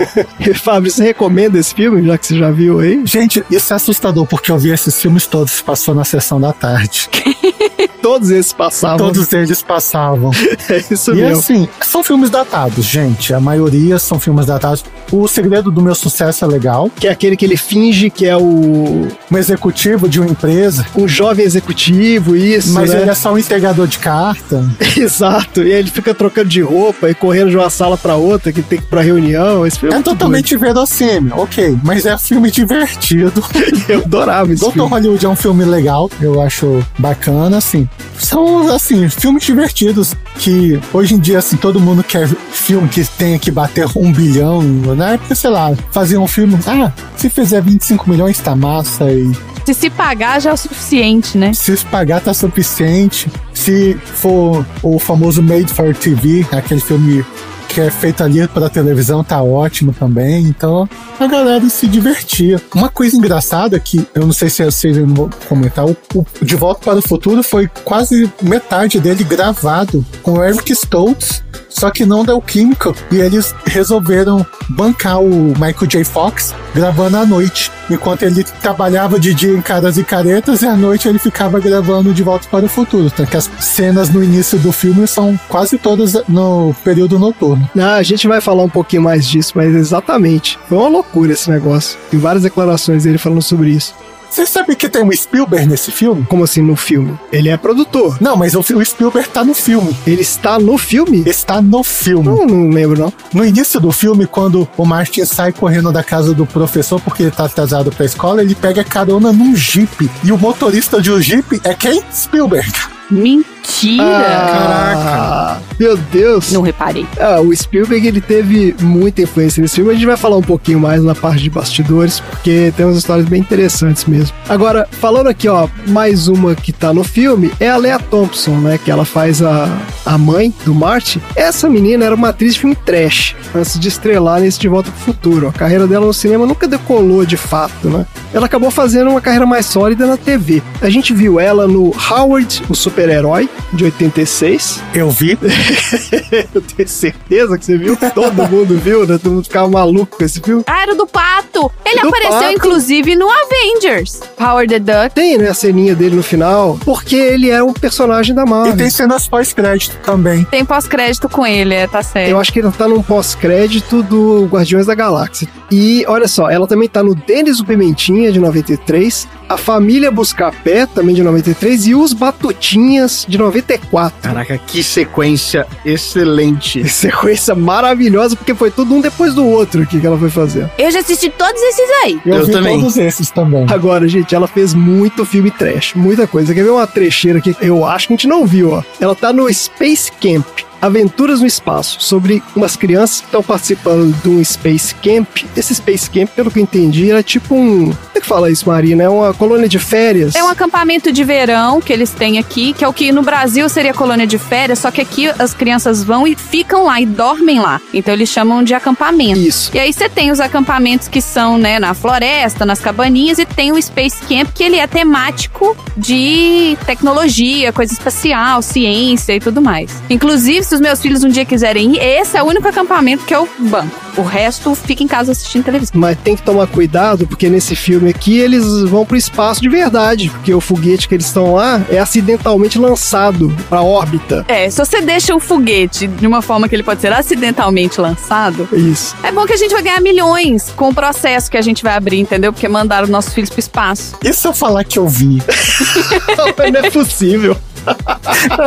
Fábio, 0.64 0.90
você 0.90 1.04
recomenda 1.04 1.58
esse 1.58 1.74
filme, 1.74 2.02
já 2.02 2.16
que 2.16 2.26
você 2.26 2.38
já 2.38 2.50
viu 2.50 2.80
aí? 2.80 3.02
Gente, 3.04 3.44
isso 3.50 3.74
é 3.74 3.76
assustador, 3.76 4.24
porque 4.24 4.50
eu 4.50 4.58
vi 4.58 4.70
esses 4.70 4.98
filmes 4.98 5.26
todos, 5.26 5.60
passou 5.60 5.94
na 5.94 6.02
sessão 6.02 6.40
da 6.40 6.50
tarde. 6.50 7.10
Todos 8.02 8.30
esses 8.30 8.52
passavam. 8.52 8.98
Todos 8.98 9.32
eles 9.32 9.62
passavam. 9.62 10.30
É 10.70 10.84
isso 10.90 11.12
E 11.12 11.16
mesmo. 11.16 11.38
assim, 11.38 11.68
são 11.80 12.02
filmes 12.02 12.30
datados, 12.30 12.84
gente. 12.84 13.32
A 13.32 13.40
maioria 13.40 13.98
são 13.98 14.18
filmes 14.20 14.46
datados. 14.46 14.84
O 15.10 15.26
Segredo 15.26 15.70
do 15.70 15.80
Meu 15.80 15.94
Sucesso 15.94 16.44
é 16.44 16.48
legal. 16.48 16.90
Que 16.94 17.06
é 17.08 17.10
aquele 17.10 17.36
que 17.36 17.44
ele 17.44 17.56
finge 17.56 18.10
que 18.10 18.26
é 18.26 18.36
o 18.36 19.08
Um 19.30 19.36
executivo 19.36 20.08
de 20.08 20.20
uma 20.20 20.28
empresa, 20.30 20.86
um 20.96 21.08
jovem 21.08 21.44
executivo, 21.44 22.36
isso, 22.36 22.72
mas 22.72 22.90
né? 22.90 23.02
ele 23.02 23.10
é 23.10 23.14
só 23.14 23.32
um 23.32 23.38
entregador 23.38 23.86
de 23.86 23.98
carta. 23.98 24.64
Exato. 24.96 25.62
E 25.62 25.72
aí 25.72 25.78
ele 25.78 25.90
fica 25.90 26.14
trocando 26.14 26.48
de 26.48 26.60
roupa 26.60 27.08
e 27.08 27.14
correndo 27.14 27.50
de 27.50 27.56
uma 27.58 27.70
sala 27.70 27.96
pra 27.96 28.16
outra, 28.16 28.52
que 28.52 28.62
tem 28.62 28.78
que 28.78 28.84
ir 28.84 28.88
pra 28.88 29.00
reunião. 29.00 29.66
Esse 29.66 29.78
filme 29.80 29.94
é, 29.94 29.98
É 29.98 30.02
totalmente 30.02 30.56
verossímil, 30.56 31.32
ok. 31.36 31.78
Mas 31.82 32.06
é 32.06 32.14
um 32.14 32.18
filme 32.18 32.50
divertido. 32.50 33.40
doido. 33.52 33.84
Eu 33.88 34.00
adorava 34.00 34.52
esse 34.52 34.60
Doutor 34.60 34.74
filme. 34.74 34.90
Hollywood 34.90 35.26
é 35.26 35.28
um 35.28 35.36
filme 35.36 35.64
legal, 35.64 36.10
eu 36.20 36.40
acho 36.42 36.84
bacana, 36.98 37.56
assim. 37.58 37.88
São, 38.18 38.68
assim, 38.74 39.08
filmes 39.08 39.44
divertidos 39.44 40.14
que 40.36 40.78
hoje 40.92 41.14
em 41.14 41.18
dia, 41.18 41.38
assim, 41.38 41.56
todo 41.56 41.80
mundo 41.80 42.02
quer 42.02 42.28
filme 42.50 42.88
que 42.88 43.04
tenha 43.04 43.38
que 43.38 43.50
bater 43.50 43.86
um 43.96 44.12
bilhão, 44.12 44.62
né? 44.62 45.16
Porque, 45.18 45.34
sei 45.34 45.50
lá, 45.50 45.72
fazer 45.90 46.18
um 46.18 46.26
filme, 46.26 46.58
ah, 46.66 46.92
se 47.16 47.30
fizer 47.30 47.62
25 47.62 48.08
milhões 48.10 48.38
tá 48.38 48.54
massa 48.54 49.10
e 49.10 49.30
Se 49.64 49.74
se 49.74 49.90
pagar 49.90 50.40
já 50.40 50.50
é 50.50 50.52
o 50.52 50.56
suficiente, 50.56 51.38
né? 51.38 51.52
se 51.52 51.76
pagar 51.86 52.20
tá 52.20 52.34
suficiente. 52.34 53.28
Se 53.68 53.92
for 54.02 54.66
o 54.82 54.98
famoso 54.98 55.42
Made 55.42 55.70
for 55.74 55.94
TV, 55.94 56.46
aquele 56.50 56.80
filme 56.80 57.22
que 57.68 57.82
é 57.82 57.90
feito 57.90 58.24
ali 58.24 58.48
pra 58.48 58.70
televisão, 58.70 59.22
tá 59.22 59.42
ótimo 59.42 59.92
também. 59.92 60.44
Então 60.44 60.88
a 61.20 61.26
galera 61.26 61.68
se 61.68 61.86
divertia. 61.86 62.58
Uma 62.74 62.88
coisa 62.88 63.14
engraçada 63.14 63.78
que 63.78 64.08
eu 64.14 64.24
não 64.24 64.32
sei 64.32 64.48
se 64.48 64.64
vocês 64.64 64.96
vão 64.96 65.28
comentar, 65.46 65.84
o, 65.84 65.94
o 66.14 66.26
De 66.40 66.56
Volta 66.56 66.80
para 66.82 66.98
o 66.98 67.02
Futuro 67.02 67.42
foi 67.42 67.68
quase 67.84 68.32
metade 68.40 68.98
dele 69.00 69.22
gravado 69.22 70.02
com 70.22 70.38
o 70.38 70.42
Eric 70.42 70.72
Stoltz. 70.72 71.44
Só 71.68 71.90
que 71.90 72.06
não 72.06 72.24
deu 72.24 72.40
química 72.40 72.92
e 73.10 73.16
eles 73.16 73.54
resolveram 73.66 74.44
bancar 74.68 75.20
o 75.20 75.52
Michael 75.54 75.86
J. 75.86 76.04
Fox 76.04 76.54
gravando 76.74 77.16
à 77.16 77.26
noite. 77.26 77.70
Enquanto 77.90 78.22
ele 78.22 78.44
trabalhava 78.44 79.18
de 79.18 79.32
dia 79.32 79.52
em 79.52 79.62
caras 79.62 79.96
e 79.96 80.04
caretas, 80.04 80.62
e 80.62 80.66
à 80.66 80.76
noite 80.76 81.08
ele 81.08 81.18
ficava 81.18 81.58
gravando 81.58 82.12
De 82.12 82.22
Volta 82.22 82.46
para 82.50 82.66
o 82.66 82.68
Futuro. 82.68 83.06
Então, 83.06 83.24
que 83.24 83.36
as 83.36 83.50
cenas 83.60 84.10
no 84.10 84.22
início 84.22 84.58
do 84.58 84.72
filme 84.72 85.06
são 85.06 85.38
quase 85.48 85.78
todas 85.78 86.14
no 86.28 86.74
período 86.84 87.18
noturno. 87.18 87.68
Ah, 87.78 87.94
a 87.94 88.02
gente 88.02 88.28
vai 88.28 88.40
falar 88.40 88.62
um 88.62 88.68
pouquinho 88.68 89.02
mais 89.02 89.26
disso, 89.26 89.52
mas 89.54 89.74
exatamente. 89.74 90.58
Foi 90.68 90.78
uma 90.78 90.88
loucura 90.88 91.32
esse 91.32 91.50
negócio. 91.50 91.98
Tem 92.10 92.20
várias 92.20 92.42
declarações 92.42 93.04
dele 93.04 93.18
falando 93.18 93.42
sobre 93.42 93.70
isso. 93.70 93.94
Você 94.30 94.46
sabe 94.46 94.76
que 94.76 94.88
tem 94.88 95.02
um 95.02 95.12
Spielberg 95.12 95.66
nesse 95.66 95.90
filme? 95.90 96.24
Como 96.28 96.44
assim 96.44 96.62
no 96.62 96.76
filme? 96.76 97.18
Ele 97.32 97.48
é 97.48 97.56
produtor. 97.56 98.16
Não, 98.20 98.36
mas 98.36 98.54
o, 98.54 98.60
o 98.60 98.84
Spielberg 98.84 99.28
tá 99.30 99.44
no 99.44 99.54
filme. 99.54 99.96
Ele 100.06 100.22
está 100.22 100.58
no 100.58 100.76
filme? 100.78 101.22
Está 101.26 101.60
no 101.62 101.82
filme. 101.82 102.28
Não, 102.28 102.46
não 102.46 102.70
lembro, 102.70 103.00
não. 103.00 103.12
No 103.32 103.44
início 103.44 103.80
do 103.80 103.90
filme, 103.90 104.26
quando 104.26 104.68
o 104.76 104.84
Martin 104.84 105.24
sai 105.24 105.52
correndo 105.52 105.90
da 105.92 106.04
casa 106.04 106.34
do 106.34 106.46
professor 106.46 107.00
porque 107.00 107.24
ele 107.24 107.32
tá 107.32 107.46
atrasado 107.46 107.90
pra 107.90 108.06
escola, 108.06 108.42
ele 108.42 108.54
pega 108.54 108.84
carona 108.84 109.32
num 109.32 109.56
Jeep. 109.56 110.10
E 110.22 110.30
o 110.30 110.38
motorista 110.38 111.00
de 111.00 111.10
um 111.10 111.20
Jeep 111.20 111.60
é 111.64 111.74
quem? 111.74 112.02
Spielberg. 112.12 112.70
Mentira! 113.10 113.57
Caraca. 113.98 115.60
Meu 115.78 115.96
Deus. 115.96 116.50
Não 116.52 116.62
reparei. 116.62 117.06
Ah, 117.20 117.40
o 117.40 117.54
Spielberg 117.54 118.06
ele 118.06 118.20
teve 118.20 118.74
muita 118.80 119.22
influência 119.22 119.60
nesse 119.60 119.76
filme. 119.76 119.90
A 119.90 119.94
gente 119.94 120.06
vai 120.06 120.16
falar 120.16 120.36
um 120.36 120.42
pouquinho 120.42 120.80
mais 120.80 121.02
na 121.02 121.14
parte 121.14 121.42
de 121.42 121.50
bastidores, 121.50 122.20
porque 122.20 122.72
tem 122.76 122.84
umas 122.84 122.96
histórias 122.96 123.28
bem 123.28 123.40
interessantes 123.40 124.04
mesmo. 124.06 124.34
Agora, 124.48 124.88
falando 124.90 125.28
aqui, 125.28 125.48
ó, 125.48 125.68
mais 125.86 126.26
uma 126.26 126.54
que 126.54 126.72
tá 126.72 126.92
no 126.92 127.04
filme 127.04 127.52
é 127.60 127.68
a 127.68 127.76
Lea 127.76 127.98
Thompson, 127.98 128.56
né? 128.56 128.78
Que 128.82 128.90
ela 128.90 129.04
faz 129.04 129.40
a, 129.40 129.68
a 130.04 130.18
mãe 130.18 130.52
do 130.64 130.74
Marty. 130.74 131.22
Essa 131.36 131.68
menina 131.68 132.04
era 132.04 132.14
uma 132.14 132.30
atriz 132.30 132.54
de 132.54 132.60
filme 132.60 132.74
trash 132.74 133.36
antes 133.54 133.78
de 133.78 133.88
estrelar 133.88 134.40
nesse 134.40 134.58
De 134.58 134.68
Volta 134.68 134.90
pro 134.90 135.00
Futuro. 135.00 135.48
A 135.48 135.52
carreira 135.52 135.86
dela 135.86 136.06
no 136.06 136.14
cinema 136.14 136.44
nunca 136.46 136.66
decolou 136.66 137.24
de 137.24 137.36
fato, 137.36 137.88
né? 137.88 138.04
Ela 138.32 138.46
acabou 138.46 138.70
fazendo 138.70 139.10
uma 139.10 139.20
carreira 139.20 139.46
mais 139.46 139.66
sólida 139.66 140.06
na 140.06 140.16
TV. 140.16 140.62
A 140.80 140.90
gente 140.90 141.14
viu 141.14 141.38
ela 141.38 141.66
no 141.68 141.94
Howard, 142.10 142.62
o 142.68 142.74
super-herói, 142.74 143.48
de 143.72 143.84
86. 143.84 144.82
Eu 144.94 145.10
vi. 145.10 145.38
Eu 146.54 146.60
tenho 146.62 146.88
certeza 146.88 147.58
que 147.58 147.64
você 147.64 147.76
viu. 147.78 147.96
Todo 148.14 148.48
mundo 148.48 148.78
viu, 148.78 149.06
né? 149.06 149.18
Todo 149.22 149.32
mundo 149.34 149.44
ficava 149.44 149.68
maluco 149.68 150.16
com 150.16 150.24
esse 150.24 150.40
filme. 150.40 150.62
Ah, 150.66 150.82
era 150.82 150.94
do 150.94 151.06
Pato! 151.06 151.70
Ele 151.84 152.00
Do 152.00 152.08
apareceu, 152.08 152.38
Pato. 152.40 152.52
inclusive, 152.52 153.16
no 153.16 153.26
Avengers. 153.30 154.20
Power 154.36 154.66
the 154.68 154.78
Duck. 154.78 155.14
Tem, 155.14 155.36
né, 155.38 155.48
a 155.48 155.54
ceninha 155.54 155.94
dele 155.94 156.16
no 156.16 156.22
final, 156.22 156.78
porque 156.84 157.16
ele 157.16 157.50
é 157.50 157.62
um 157.62 157.72
personagem 157.72 158.34
da 158.34 158.42
E 158.42 158.48
Marvel. 158.48 158.76
tem 158.76 158.90
cenas 158.90 159.28
pós-crédito 159.28 159.96
também. 160.04 160.44
Tem 160.44 160.64
pós-crédito 160.64 161.28
com 161.28 161.46
ele, 161.46 161.74
é, 161.74 161.86
tá 161.86 162.02
certo. 162.02 162.28
Eu 162.30 162.38
acho 162.40 162.52
que 162.52 162.58
ele 162.60 162.70
tá 162.72 162.86
num 162.88 163.02
pós-crédito 163.02 164.02
do 164.02 164.46
Guardiões 164.46 164.86
da 164.86 164.94
Galáxia. 164.94 165.48
E 165.70 166.04
olha 166.08 166.26
só, 166.28 166.50
ela 166.50 166.66
também 166.66 166.88
tá 166.88 167.02
no 167.02 167.14
Denis 167.14 167.60
o 167.60 167.64
Pimentinha, 167.64 168.32
de 168.32 168.38
93, 168.38 169.28
A 169.48 169.56
Família 169.56 170.10
Buscapé, 170.10 170.86
também 170.86 171.14
de 171.14 171.22
93, 171.22 171.86
e 171.86 171.94
Os 171.94 172.12
Batutinhas, 172.12 173.24
de 173.28 173.38
94. 173.38 174.18
Caraca, 174.20 174.58
que 174.58 174.82
sequência 174.82 175.66
excelente. 175.84 176.82
Que 176.82 176.88
sequência 176.88 177.54
maravilhosa, 177.54 178.36
porque 178.36 178.54
foi 178.54 178.70
tudo 178.70 178.94
um 178.94 179.00
depois 179.00 179.34
do 179.34 179.46
outro 179.46 179.82
aqui 179.82 180.00
que 180.00 180.06
ela 180.06 180.18
foi 180.18 180.30
fazer. 180.30 180.70
Eu 180.78 180.90
já 180.90 181.00
assisti 181.00 181.30
todos 181.30 181.60
esses 181.60 181.90
aí. 182.04 182.20
Eu, 182.26 182.34
Eu 182.36 182.46
vi 182.46 182.52
também. 182.52 182.78
todos 182.78 182.96
esses 182.96 183.30
também. 183.30 183.66
Agora, 183.70 184.06
gente, 184.08 184.34
ela 184.34 184.46
fez 184.46 184.74
muito 184.74 185.24
filme 185.24 185.50
trash, 185.50 185.94
muita 185.94 186.26
coisa. 186.26 186.54
Quer 186.54 186.64
ver 186.64 186.70
uma 186.70 186.86
trecheira 186.86 187.38
aqui? 187.38 187.56
Eu 187.60 187.84
acho 187.84 188.06
que 188.08 188.12
a 188.12 188.16
gente 188.16 188.28
não 188.28 188.46
viu, 188.46 188.72
ó. 188.72 188.82
Ela 189.00 189.14
tá 189.14 189.32
no 189.32 189.52
Space 189.52 190.10
Camp. 190.20 190.46
Aventuras 190.80 191.40
no 191.40 191.46
Espaço, 191.46 191.98
sobre 192.00 192.42
umas 192.54 192.76
crianças 192.76 193.20
que 193.20 193.26
estão 193.26 193.42
participando 193.42 194.14
de 194.22 194.28
um 194.28 194.44
Space 194.44 194.94
Camp. 194.94 195.28
Esse 195.56 195.74
Space 195.74 196.08
Camp, 196.08 196.28
pelo 196.30 196.50
que 196.50 196.58
eu 196.58 196.62
entendi, 196.62 197.10
era 197.10 197.22
tipo 197.22 197.54
um. 197.54 197.86
Como 197.86 197.96
é 198.14 198.20
que 198.20 198.26
fala 198.26 198.50
isso, 198.50 198.68
Marina? 198.68 199.04
É 199.04 199.08
uma 199.08 199.34
colônia 199.34 199.68
de 199.68 199.78
férias. 199.78 200.34
É 200.34 200.42
um 200.42 200.48
acampamento 200.48 201.10
de 201.12 201.24
verão 201.24 201.80
que 201.80 201.92
eles 201.92 202.10
têm 202.10 202.38
aqui, 202.38 202.72
que 202.72 202.84
é 202.84 202.88
o 202.88 202.92
que 202.92 203.10
no 203.10 203.22
Brasil 203.22 203.68
seria 203.68 203.92
colônia 203.92 204.26
de 204.26 204.38
férias, 204.38 204.78
só 204.78 204.90
que 204.90 205.00
aqui 205.00 205.28
as 205.38 205.52
crianças 205.54 206.04
vão 206.04 206.26
e 206.26 206.34
ficam 206.34 206.84
lá 206.84 207.00
e 207.00 207.06
dormem 207.06 207.60
lá. 207.60 207.80
Então 207.92 208.14
eles 208.14 208.28
chamam 208.28 208.62
de 208.62 208.74
acampamento. 208.74 209.38
Isso. 209.38 209.70
E 209.74 209.78
aí 209.78 209.92
você 209.92 210.08
tem 210.08 210.30
os 210.30 210.40
acampamentos 210.40 211.08
que 211.08 211.20
são, 211.20 211.58
né, 211.58 211.78
na 211.78 211.94
floresta, 211.94 212.64
nas 212.64 212.80
cabaninhas, 212.80 213.38
e 213.38 213.44
tem 213.44 213.72
o 213.72 213.82
Space 213.82 214.18
Camp, 214.28 214.48
que 214.54 214.62
ele 214.62 214.76
é 214.76 214.86
temático 214.86 215.76
de 215.96 216.76
tecnologia, 216.86 217.72
coisa 217.72 217.92
espacial, 217.92 218.62
ciência 218.62 219.34
e 219.34 219.40
tudo 219.40 219.60
mais. 219.60 220.02
Inclusive, 220.08 220.67
se 220.68 220.74
os 220.74 220.80
meus 220.82 221.00
filhos 221.00 221.24
um 221.24 221.28
dia 221.28 221.46
quiserem 221.46 221.96
ir, 221.96 221.98
esse 221.98 222.36
é 222.36 222.42
o 222.42 222.46
único 222.46 222.68
acampamento 222.68 223.24
que 223.24 223.34
eu 223.34 223.48
banco. 223.58 223.98
O 224.18 224.22
resto 224.22 224.74
fica 224.74 225.02
em 225.02 225.06
casa 225.06 225.32
assistindo 225.32 225.64
televisão. 225.64 225.92
Mas 225.94 226.18
tem 226.18 226.36
que 226.36 226.42
tomar 226.42 226.66
cuidado, 226.66 227.26
porque 227.26 227.48
nesse 227.48 227.74
filme 227.74 228.10
aqui 228.10 228.38
eles 228.38 228.64
vão 228.82 229.06
pro 229.06 229.16
espaço 229.16 229.62
de 229.62 229.68
verdade. 229.68 230.28
Porque 230.28 230.52
o 230.52 230.60
foguete 230.60 231.08
que 231.08 231.14
eles 231.14 231.26
estão 231.26 231.54
lá 231.54 231.80
é 231.88 231.98
acidentalmente 231.98 232.78
lançado 232.78 233.54
pra 233.68 233.80
órbita. 233.80 234.44
É, 234.48 234.68
se 234.68 234.76
você 234.78 235.00
deixa 235.00 235.34
o 235.34 235.40
foguete 235.40 236.06
de 236.06 236.26
uma 236.26 236.42
forma 236.42 236.68
que 236.68 236.74
ele 236.74 236.82
pode 236.82 237.00
ser 237.00 237.12
acidentalmente 237.12 237.98
lançado, 238.00 238.68
Isso. 238.72 239.16
é 239.22 239.32
bom 239.32 239.46
que 239.46 239.54
a 239.54 239.56
gente 239.56 239.72
vai 239.72 239.82
ganhar 239.82 240.00
milhões 240.00 240.70
com 240.76 240.90
o 240.90 240.94
processo 240.94 241.50
que 241.50 241.56
a 241.56 241.62
gente 241.62 241.82
vai 241.82 241.94
abrir, 241.94 242.18
entendeu? 242.18 242.52
Porque 242.52 242.68
mandaram 242.68 243.06
nossos 243.08 243.32
filhos 243.32 243.48
pro 243.48 243.60
espaço. 243.60 244.16
E 244.22 244.32
se 244.34 244.46
eu 244.46 244.52
falar 244.52 244.84
que 244.84 244.98
eu 244.98 245.08
vi? 245.08 245.40
não 246.36 246.80
é 246.80 246.90
possível. 246.90 247.56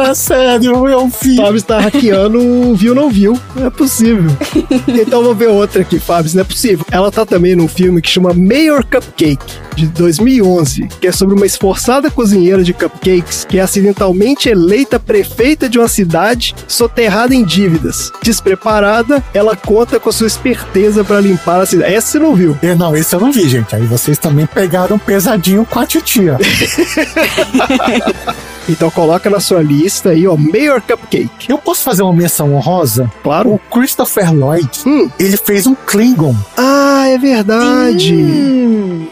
É 0.09 0.13
sério, 0.13 0.87
eu 0.87 1.11
vi. 1.21 1.35
Fábio 1.35 1.55
está 1.55 1.79
hackeando 1.79 2.39
o 2.39 2.75
viu 2.75 2.95
não 2.95 3.09
viu. 3.09 3.39
Não 3.55 3.67
é 3.67 3.69
possível. 3.69 4.31
então 4.87 5.23
vou 5.23 5.35
ver 5.35 5.47
outra 5.47 5.81
aqui, 5.81 5.99
Fábio. 5.99 6.31
Não 6.33 6.41
é 6.41 6.43
possível. 6.43 6.85
Ela 6.91 7.11
tá 7.11 7.25
também 7.25 7.55
num 7.55 7.67
filme 7.67 8.01
que 8.01 8.09
chama 8.09 8.33
Mayor 8.33 8.85
Cupcake, 8.85 9.53
de 9.75 9.87
2011, 9.87 10.87
que 10.99 11.07
é 11.07 11.11
sobre 11.11 11.35
uma 11.35 11.45
esforçada 11.45 12.09
cozinheira 12.09 12.63
de 12.63 12.73
cupcakes 12.73 13.45
que 13.47 13.57
é 13.57 13.61
acidentalmente 13.61 14.49
eleita 14.49 14.99
prefeita 14.99 15.69
de 15.69 15.79
uma 15.79 15.87
cidade 15.87 16.55
soterrada 16.67 17.33
em 17.33 17.43
dívidas. 17.43 18.11
Despreparada, 18.21 19.23
ela 19.33 19.55
conta 19.55 19.99
com 19.99 20.09
a 20.09 20.13
sua 20.13 20.27
esperteza 20.27 21.03
para 21.03 21.21
limpar 21.21 21.61
a 21.61 21.65
cidade. 21.65 21.93
Essa 21.93 22.11
você 22.11 22.19
não 22.19 22.35
viu. 22.35 22.57
Eu, 22.61 22.75
não, 22.75 22.95
esse 22.95 23.15
eu 23.15 23.19
não 23.19 23.31
vi, 23.31 23.47
gente. 23.47 23.75
Aí 23.75 23.85
vocês 23.85 24.17
também 24.17 24.45
pegaram 24.45 24.99
pesadinho 24.99 25.65
com 25.65 25.79
a 25.79 25.85
titia. 25.85 26.37
Então 28.69 28.89
coloca 28.89 29.10
na 29.29 29.39
sua 29.39 29.61
lista 29.61 30.09
aí, 30.09 30.27
ó, 30.27 30.35
Mayor 30.37 30.81
Cupcake. 30.81 31.49
Eu 31.49 31.57
posso 31.57 31.83
fazer 31.83 32.03
uma 32.03 32.13
menção 32.13 32.53
honrosa? 32.55 33.11
Claro. 33.23 33.49
O 33.53 33.59
Christopher 33.59 34.33
Lloyd, 34.33 34.69
Hum. 34.85 35.09
ele 35.19 35.37
fez 35.37 35.65
um 35.67 35.75
Klingon 35.75 36.35
Ah, 36.57 37.05
é 37.07 37.17
verdade. 37.17 38.13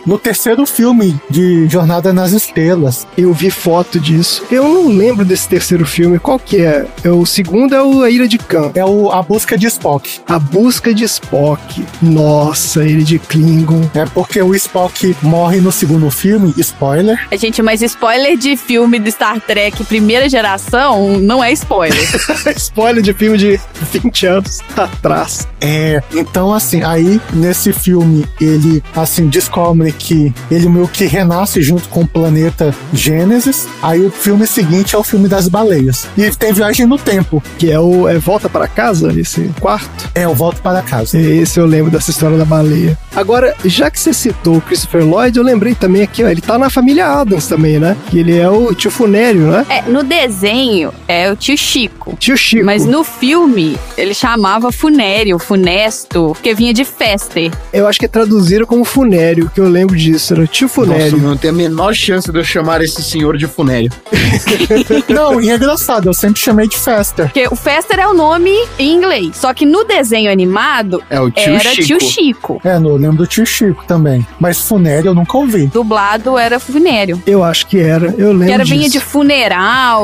no 0.06 0.18
terceiro 0.18 0.66
filme 0.66 1.20
de 1.30 1.68
Jornada 1.68 2.12
nas 2.14 2.32
Estrelas. 2.32 3.06
Eu 3.18 3.34
vi 3.34 3.50
foto 3.52 4.00
disso. 4.00 4.44
Eu 4.52 4.64
não 4.68 4.88
lembro 4.88 5.24
desse 5.26 5.48
terceiro 5.48 5.86
filme. 5.86 6.20
Qual 6.20 6.40
que 6.40 6.58
é? 6.62 6.86
é 7.04 7.10
o 7.10 7.26
segundo 7.26 7.76
é 7.76 7.82
o 7.84 8.02
A 8.02 8.10
Ira 8.10 8.28
de 8.28 8.38
Khan. 8.38 8.72
É 8.76 8.86
o 8.86 9.12
A 9.12 9.22
Busca 9.22 9.58
de 9.58 9.68
Spock. 9.68 10.20
A 10.28 10.40
Busca 10.40 10.94
de 10.94 11.04
Spock. 11.04 11.86
Nossa, 12.02 12.84
ele 12.84 13.04
de 13.04 13.20
Klingon. 13.20 13.82
É 13.94 14.06
porque 14.06 14.42
o 14.42 14.54
Spock 14.56 15.16
morre 15.22 15.60
no 15.62 15.72
segundo 15.72 16.10
filme, 16.10 16.54
spoiler. 16.58 17.20
Gente, 17.34 17.62
mas 17.62 17.82
spoiler 17.82 18.38
de 18.38 18.56
filme 18.58 19.00
de 19.00 19.12
Star 19.12 19.40
Trek 19.42 19.84
primeira 19.90 20.30
geração 20.30 21.20
não 21.20 21.44
é 21.44 21.52
spoiler. 21.52 22.00
Spoiler 22.56 23.02
de 23.02 23.14
filme 23.14 23.38
de 23.38 23.60
20 23.92 24.26
anos 24.28 24.60
atrás. 24.78 25.48
É, 25.60 26.02
então 26.14 26.54
assim, 26.54 26.84
aí 26.84 27.20
nesse 27.34 27.74
filme 27.74 28.26
ele 28.40 28.84
assim 28.96 29.28
descobre 29.28 29.92
que 29.92 30.34
ele 30.52 30.70
meio 30.70 30.88
que 30.88 31.06
renasce 31.06 31.62
junto 31.62 31.90
com 31.90 32.02
o 32.02 32.08
planeta 32.08 32.74
Gênesis. 32.94 33.68
Aí 33.82 34.06
o 34.06 34.12
filme 34.12 34.46
seguinte 34.46 34.96
é 34.96 34.98
o 34.98 35.04
filme 35.04 35.28
das 35.28 35.48
baleias. 35.48 36.08
E 36.16 36.30
tem 36.32 36.54
viagem 36.54 36.86
no 36.86 36.98
tempo. 36.98 37.42
Que 37.58 37.72
é 37.72 37.80
o 37.80 38.08
é 38.08 38.20
Volta 38.20 38.48
para 38.48 38.68
Casa, 38.68 39.12
esse 39.20 39.50
quarto. 39.60 40.10
É, 40.14 40.26
eu 40.26 40.36
volto 40.36 40.62
para 40.62 40.82
casa. 40.82 41.20
Esse 41.20 41.60
eu 41.60 41.66
lembro 41.66 41.92
dessa 41.92 42.12
história 42.12 42.38
da 42.38 42.46
baleia. 42.46 42.98
Agora, 43.16 43.56
já 43.66 43.90
que 43.90 44.00
você 44.00 44.14
citou 44.14 44.58
o 44.58 44.62
Christopher 44.62 45.04
Lloyd, 45.04 45.38
eu 45.38 45.44
lembrei 45.44 45.74
também 45.74 46.04
aqui, 46.04 46.24
ó, 46.24 46.30
ele 46.30 46.42
tá 46.42 46.58
na 46.58 46.70
família 46.70 47.08
Adams 47.08 47.48
também, 47.48 47.80
né? 47.80 47.98
Que 48.10 48.20
ele 48.20 48.38
é 48.38 48.48
o 48.50 48.74
tio 48.74 48.92
Funério, 48.92 49.50
né? 49.50 49.66
É, 49.70 49.84
no 49.84 50.04
desenho 50.04 50.92
é 51.08 51.32
o 51.32 51.36
tio 51.36 51.58
Chico. 51.58 52.16
Tio 52.20 52.36
Chico. 52.36 52.66
Mas 52.66 52.86
no 52.86 53.04
filme 53.04 53.78
ele 53.98 54.14
chamava 54.14 54.72
Funério, 54.72 55.38
Funesto, 55.38 56.32
porque 56.34 56.54
vinha 56.56 56.74
de 56.74 56.84
Fester. 56.84 57.52
Eu 57.72 57.88
acho 57.88 58.00
que 58.00 58.08
traduziram 58.08 58.66
como 58.66 58.84
Funério, 58.84 59.50
que 59.54 59.62
eu 59.62 59.70
lembro 59.70 59.96
disso. 59.96 60.34
Era 60.34 60.42
o 60.44 60.48
tio 60.48 60.66
Nossa, 60.68 60.74
Funério. 60.82 61.18
não 61.18 61.38
tem 61.38 61.50
a 61.52 61.54
menor 61.54 61.94
chance 61.94 62.32
de 62.32 62.38
eu 62.40 62.44
chamar 62.44 62.82
esse 62.82 63.04
senhor 63.04 63.38
de 63.38 63.48
funério. 63.48 63.92
Não, 65.10 65.42
e 65.42 65.50
é 65.50 65.56
engraçado, 65.56 66.08
eu 66.08 66.14
sempre 66.14 66.40
chamei 66.40 66.68
de 66.68 66.78
Fester. 66.78 67.26
Porque 67.26 67.48
o 67.52 67.56
Fester 67.56 68.00
é 68.00 68.08
o 68.08 68.14
nome 68.14 68.52
em 68.78 68.94
inglês. 68.96 69.36
Só 69.38 69.54
que 69.54 69.66
no 69.66 69.84
desenho 69.84 70.32
animado 70.32 71.02
É 71.10 71.20
o 71.20 71.30
tio 71.30 71.54
era 71.54 71.70
Chico. 71.72 71.84
tio 71.88 72.00
Chico. 72.02 72.62
É, 72.64 72.78
no, 72.80 72.90
eu 72.90 72.96
lembro 72.98 73.18
do 73.18 73.28
tio 73.28 73.46
Chico 73.46 73.84
também. 73.88 74.26
Mas 74.40 74.60
Funério 74.62 75.10
eu 75.10 75.16
nunca 75.16 75.38
ouvi. 75.38 75.68
Dublado 75.68 76.38
era 76.38 76.60
Funério. 76.60 77.22
Eu 77.26 77.44
acho 77.44 77.68
que 77.68 77.80
era. 77.80 78.14
Eu 78.18 78.32
lembro 78.32 78.48
Que 78.48 78.52
era 78.54 78.64
disso. 78.64 78.76
vinha 78.78 78.90
de 78.90 79.00
funeral, 79.00 79.59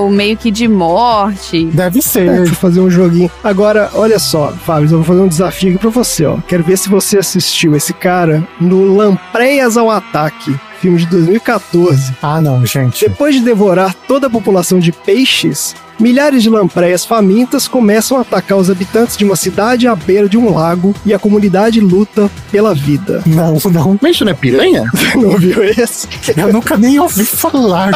meio 0.10 0.38
que 0.38 0.52
de 0.52 0.68
morte. 0.68 1.66
Deve 1.66 2.02
ser. 2.02 2.28
É, 2.28 2.46
fui 2.46 2.56
fazer 2.56 2.82
um 2.82 2.90
joguinho. 2.90 3.32
Agora, 3.44 3.90
olha 3.94 4.20
só, 4.20 4.52
Fábio, 4.52 4.86
eu 4.86 4.98
vou 4.98 5.04
fazer 5.04 5.22
um 5.22 5.28
desafio 5.28 5.70
aqui 5.70 5.80
pra 5.80 5.90
você, 5.90 6.26
ó. 6.26 6.38
Quero 6.48 6.64
ver 6.64 6.78
se 6.78 6.90
você 6.90 7.18
assistiu 7.18 7.76
esse 7.76 7.94
cara 7.94 8.48
no 8.60 8.96
Lampreias 8.96 9.78
ao 9.78 9.90
Ataque, 9.90 10.56
filme 10.80 10.98
de 10.98 11.06
2014. 11.08 12.16
Ah, 12.22 12.42
não, 12.42 12.66
gente. 12.66 13.08
Depois 13.08 13.36
de 13.36 13.42
devorar 13.42 13.94
toda 14.08 14.28
a 14.28 14.30
população 14.30 14.80
de 14.80 14.92
peixes, 14.92 15.76
milhares 16.00 16.44
de 16.44 16.50
lampreias 16.50 17.06
famintas 17.06 17.68
começam 17.68 18.18
a 18.18 18.22
atacar 18.22 18.58
os 18.58 18.70
habitantes 18.70 19.18
de 19.18 19.24
uma 19.24 19.36
cidade 19.36 19.88
à 19.88 19.96
beira 19.96 20.28
de 20.28 20.38
um 20.38 20.54
lago 20.54 20.94
e 21.06 21.14
a 21.14 21.20
comunidade 21.20 21.80
luta 21.80 22.30
pela 22.52 22.74
vida. 22.74 23.22
Não, 23.26 23.58
não. 23.72 24.00
Mas 24.02 24.16
isso 24.16 24.26
não 24.26 24.32
é 24.32 24.36
piranha? 24.36 24.84
Não 25.16 25.38
viu 25.38 25.64
esse? 25.64 26.08
Eu 26.36 26.52
nunca 26.52 26.76
nem 26.78 27.00
ouvi 27.00 27.24
falar. 27.24 27.92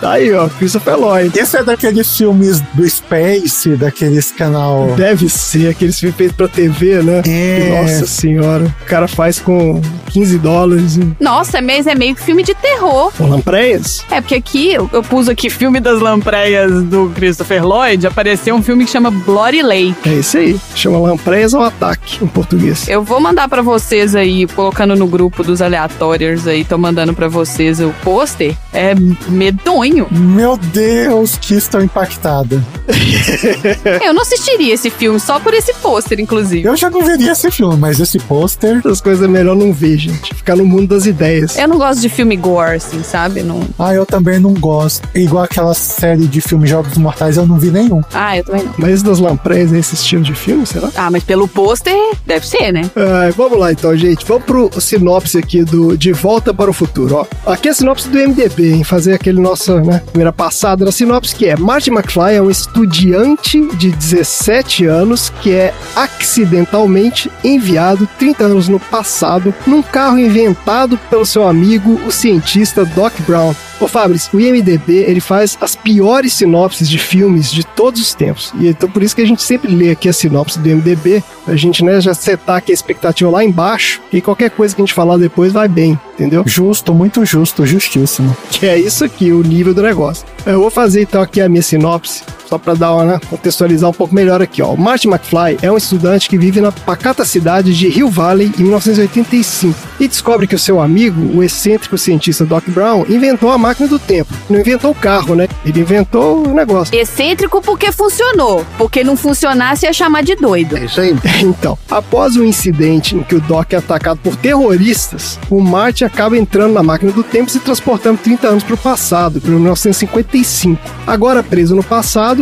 Tá 0.00 0.12
aí, 0.12 0.32
ó, 0.32 0.48
Christopher 0.48 0.96
Lloyd. 0.96 1.38
Esse 1.38 1.58
é 1.58 1.62
daqueles 1.62 2.16
filmes 2.16 2.60
do 2.72 2.88
Space, 2.88 3.76
daqueles 3.76 4.32
canal. 4.32 4.94
Deve 4.96 5.28
ser 5.28 5.68
aqueles 5.68 5.98
filmes 5.98 6.16
feitos 6.16 6.36
pra 6.36 6.48
TV, 6.48 7.02
né? 7.02 7.22
É. 7.26 7.82
Nossa 7.82 8.06
senhora. 8.06 8.64
O 8.82 8.84
cara 8.86 9.06
faz 9.06 9.38
com 9.38 9.80
15 10.10 10.38
dólares. 10.38 10.98
Nossa, 11.20 11.60
mas 11.60 11.86
é 11.86 11.94
meio 11.94 12.14
que 12.14 12.22
filme 12.22 12.42
de 12.42 12.54
terror. 12.54 13.12
Com 13.16 13.28
lampreias? 13.28 14.04
É, 14.10 14.20
porque 14.20 14.34
aqui, 14.34 14.72
eu, 14.72 14.88
eu 14.92 15.02
pus 15.02 15.28
aqui 15.28 15.50
filme 15.50 15.80
das 15.80 16.00
lampreias 16.00 16.82
do 16.84 17.01
Christopher 17.10 17.64
Lloyd, 17.64 18.06
apareceu 18.06 18.54
um 18.54 18.62
filme 18.62 18.84
que 18.84 18.90
chama 18.90 19.10
Bloody 19.10 19.62
Lake. 19.62 19.96
É 20.08 20.14
isso 20.14 20.38
aí. 20.38 20.58
Chama 20.74 20.98
Lampreias 20.98 21.54
ao 21.54 21.62
Ataque, 21.62 22.24
em 22.24 22.28
português. 22.28 22.88
Eu 22.88 23.02
vou 23.02 23.20
mandar 23.20 23.48
pra 23.48 23.62
vocês 23.62 24.14
aí, 24.14 24.46
colocando 24.46 24.96
no 24.96 25.06
grupo 25.06 25.42
dos 25.42 25.62
aleatórios 25.62 26.46
aí, 26.46 26.64
tô 26.64 26.78
mandando 26.78 27.14
pra 27.14 27.28
vocês 27.28 27.80
o 27.80 27.94
pôster. 28.02 28.56
É 28.72 28.94
medonho. 29.28 30.06
Meu 30.10 30.56
Deus, 30.56 31.36
que 31.36 31.54
estou 31.54 31.82
impactada. 31.82 32.62
Eu 34.04 34.12
não 34.12 34.22
assistiria 34.22 34.74
esse 34.74 34.90
filme 34.90 35.20
só 35.20 35.38
por 35.38 35.54
esse 35.54 35.74
pôster, 35.74 36.18
inclusive. 36.20 36.66
Eu 36.66 36.76
já 36.76 36.90
não 36.90 37.04
veria 37.04 37.32
esse 37.32 37.50
filme, 37.50 37.76
mas 37.76 38.00
esse 38.00 38.18
pôster. 38.18 38.78
Essas 38.78 39.00
coisas 39.00 39.24
é 39.24 39.28
melhor 39.28 39.56
não 39.56 39.72
ver, 39.72 39.96
gente. 39.98 40.34
Ficar 40.34 40.56
no 40.56 40.64
mundo 40.64 40.88
das 40.88 41.06
ideias. 41.06 41.56
Eu 41.56 41.68
não 41.68 41.78
gosto 41.78 42.00
de 42.00 42.08
filme 42.08 42.36
gore, 42.36 42.76
assim, 42.76 43.02
sabe? 43.02 43.42
Não... 43.42 43.62
Ah, 43.78 43.94
eu 43.94 44.06
também 44.06 44.38
não 44.38 44.54
gosto. 44.54 45.08
Igual 45.14 45.44
aquela 45.44 45.74
série 45.74 46.26
de 46.26 46.40
filmes 46.40 46.70
Jogos 46.70 46.91
Mortais, 46.98 47.36
eu 47.36 47.46
não 47.46 47.58
vi 47.58 47.70
nenhum. 47.70 48.02
Ah, 48.12 48.36
eu 48.36 48.44
também 48.44 48.64
não. 48.64 48.74
Mas 48.78 48.90
esse 48.94 49.04
das 49.04 49.18
Lampreias 49.18 49.72
é 49.72 49.78
esse 49.78 49.94
estilo 49.94 50.22
de 50.22 50.34
filme, 50.34 50.66
será? 50.66 50.90
Ah, 50.96 51.10
mas 51.10 51.24
pelo 51.24 51.46
pôster, 51.48 51.94
deve 52.26 52.46
ser, 52.46 52.72
né? 52.72 52.82
Ai, 52.96 53.30
vamos 53.32 53.58
lá 53.58 53.72
então, 53.72 53.96
gente. 53.96 54.24
Vamos 54.26 54.44
pro 54.44 54.70
sinopse 54.80 55.38
aqui 55.38 55.64
do 55.64 55.96
De 55.96 56.12
Volta 56.12 56.52
para 56.52 56.70
o 56.70 56.72
Futuro, 56.72 57.16
ó. 57.16 57.52
Aqui 57.52 57.68
é 57.68 57.70
a 57.70 57.74
sinopse 57.74 58.08
do 58.08 58.18
MDB, 58.18 58.74
em 58.74 58.84
fazer 58.84 59.14
aquele 59.14 59.40
nosso, 59.40 59.80
né, 59.80 60.02
primeira 60.10 60.32
passada 60.32 60.84
na 60.84 60.92
sinopse, 60.92 61.34
que 61.34 61.46
é 61.46 61.56
Marty 61.56 61.90
McFly 61.90 62.34
é 62.34 62.42
um 62.42 62.50
estudiante 62.50 63.60
de 63.76 63.90
17 63.90 64.86
anos 64.86 65.30
que 65.40 65.52
é 65.52 65.74
acidentalmente 65.94 67.30
enviado 67.44 68.08
30 68.18 68.44
anos 68.44 68.68
no 68.68 68.78
passado 68.78 69.54
num 69.66 69.82
carro 69.82 70.18
inventado 70.18 70.98
pelo 71.10 71.26
seu 71.26 71.46
amigo, 71.46 72.00
o 72.06 72.10
cientista 72.10 72.84
Doc 72.84 73.12
Brown. 73.26 73.54
Ô 73.82 73.88
Fabris, 73.88 74.30
o 74.32 74.38
IMDB 74.38 74.98
ele 75.08 75.20
faz 75.20 75.58
as 75.60 75.74
piores 75.74 76.34
sinopses 76.34 76.88
de 76.88 76.98
filmes 76.98 77.50
de 77.50 77.66
todos 77.66 78.00
os 78.00 78.14
tempos. 78.14 78.52
E 78.54 78.68
então 78.68 78.88
por 78.88 79.02
isso 79.02 79.16
que 79.16 79.22
a 79.22 79.26
gente 79.26 79.42
sempre 79.42 79.74
lê 79.74 79.90
aqui 79.90 80.08
a 80.08 80.12
sinopse 80.12 80.56
do 80.60 80.68
IMDB, 80.68 81.20
pra 81.44 81.56
gente 81.56 81.82
né, 81.82 82.00
já 82.00 82.14
setar 82.14 82.58
aqui 82.58 82.70
a 82.70 82.74
expectativa 82.74 83.28
lá 83.28 83.42
embaixo, 83.42 84.00
e 84.12 84.20
qualquer 84.20 84.50
coisa 84.50 84.72
que 84.72 84.80
a 84.80 84.84
gente 84.84 84.94
falar 84.94 85.16
depois 85.16 85.52
vai 85.52 85.66
bem, 85.66 85.98
entendeu? 86.14 86.44
Justo, 86.46 86.94
muito 86.94 87.24
justo, 87.24 87.66
justíssimo. 87.66 88.36
Que 88.52 88.66
é 88.66 88.78
isso 88.78 89.04
aqui, 89.04 89.32
o 89.32 89.42
nível 89.42 89.74
do 89.74 89.82
negócio. 89.82 90.24
Eu 90.46 90.60
vou 90.60 90.70
fazer 90.70 91.02
então 91.02 91.20
aqui 91.20 91.40
a 91.40 91.48
minha 91.48 91.60
sinopse, 91.60 92.22
só 92.52 92.58
para 92.58 92.74
dar 92.74 92.92
uma, 92.92 93.04
né, 93.04 93.20
contextualizar 93.30 93.88
um 93.88 93.94
pouco 93.94 94.14
melhor 94.14 94.42
aqui, 94.42 94.60
ó. 94.60 94.74
O 94.74 94.78
Marty 94.78 95.08
McFly 95.08 95.56
é 95.62 95.72
um 95.72 95.76
estudante 95.78 96.28
que 96.28 96.36
vive 96.36 96.60
na 96.60 96.70
pacata 96.70 97.24
cidade 97.24 97.74
de 97.74 97.88
Hill 97.88 98.10
Valley 98.10 98.52
em 98.58 98.62
1985 98.64 99.74
e 99.98 100.06
descobre 100.06 100.46
que 100.46 100.54
o 100.54 100.58
seu 100.58 100.78
amigo, 100.78 101.34
o 101.34 101.42
excêntrico 101.42 101.96
cientista 101.96 102.44
Doc 102.44 102.68
Brown, 102.68 103.06
inventou 103.08 103.50
a 103.50 103.56
máquina 103.56 103.88
do 103.88 103.98
tempo. 103.98 104.34
Não 104.50 104.60
inventou 104.60 104.90
o 104.90 104.94
carro, 104.94 105.34
né? 105.34 105.48
Ele 105.64 105.80
inventou 105.80 106.46
o 106.46 106.52
negócio. 106.52 106.94
Excêntrico 106.94 107.62
porque 107.62 107.90
funcionou. 107.90 108.66
Porque 108.76 109.02
não 109.02 109.16
funcionasse 109.16 109.86
ia 109.86 109.92
chamar 109.92 110.22
de 110.22 110.34
doido. 110.36 110.76
É 110.76 110.84
isso 110.84 111.00
aí. 111.00 111.16
Então, 111.42 111.76
após 111.90 112.36
um 112.36 112.44
incidente 112.44 113.16
em 113.16 113.22
que 113.22 113.34
o 113.34 113.40
Doc 113.40 113.72
é 113.72 113.76
atacado 113.76 114.20
por 114.22 114.36
terroristas, 114.36 115.38
o 115.50 115.60
Marty 115.60 116.04
acaba 116.04 116.36
entrando 116.36 116.72
na 116.72 116.82
máquina 116.82 117.10
do 117.12 117.22
tempo 117.22 117.48
e 117.48 117.52
se 117.52 117.60
transportando 117.60 118.18
30 118.18 118.48
anos 118.48 118.64
para 118.64 118.74
o 118.74 118.78
passado, 118.78 119.40
para 119.40 119.50
1955. 119.50 120.80
Agora 121.06 121.42
preso 121.42 121.74
no 121.74 121.82
passado, 121.82 122.41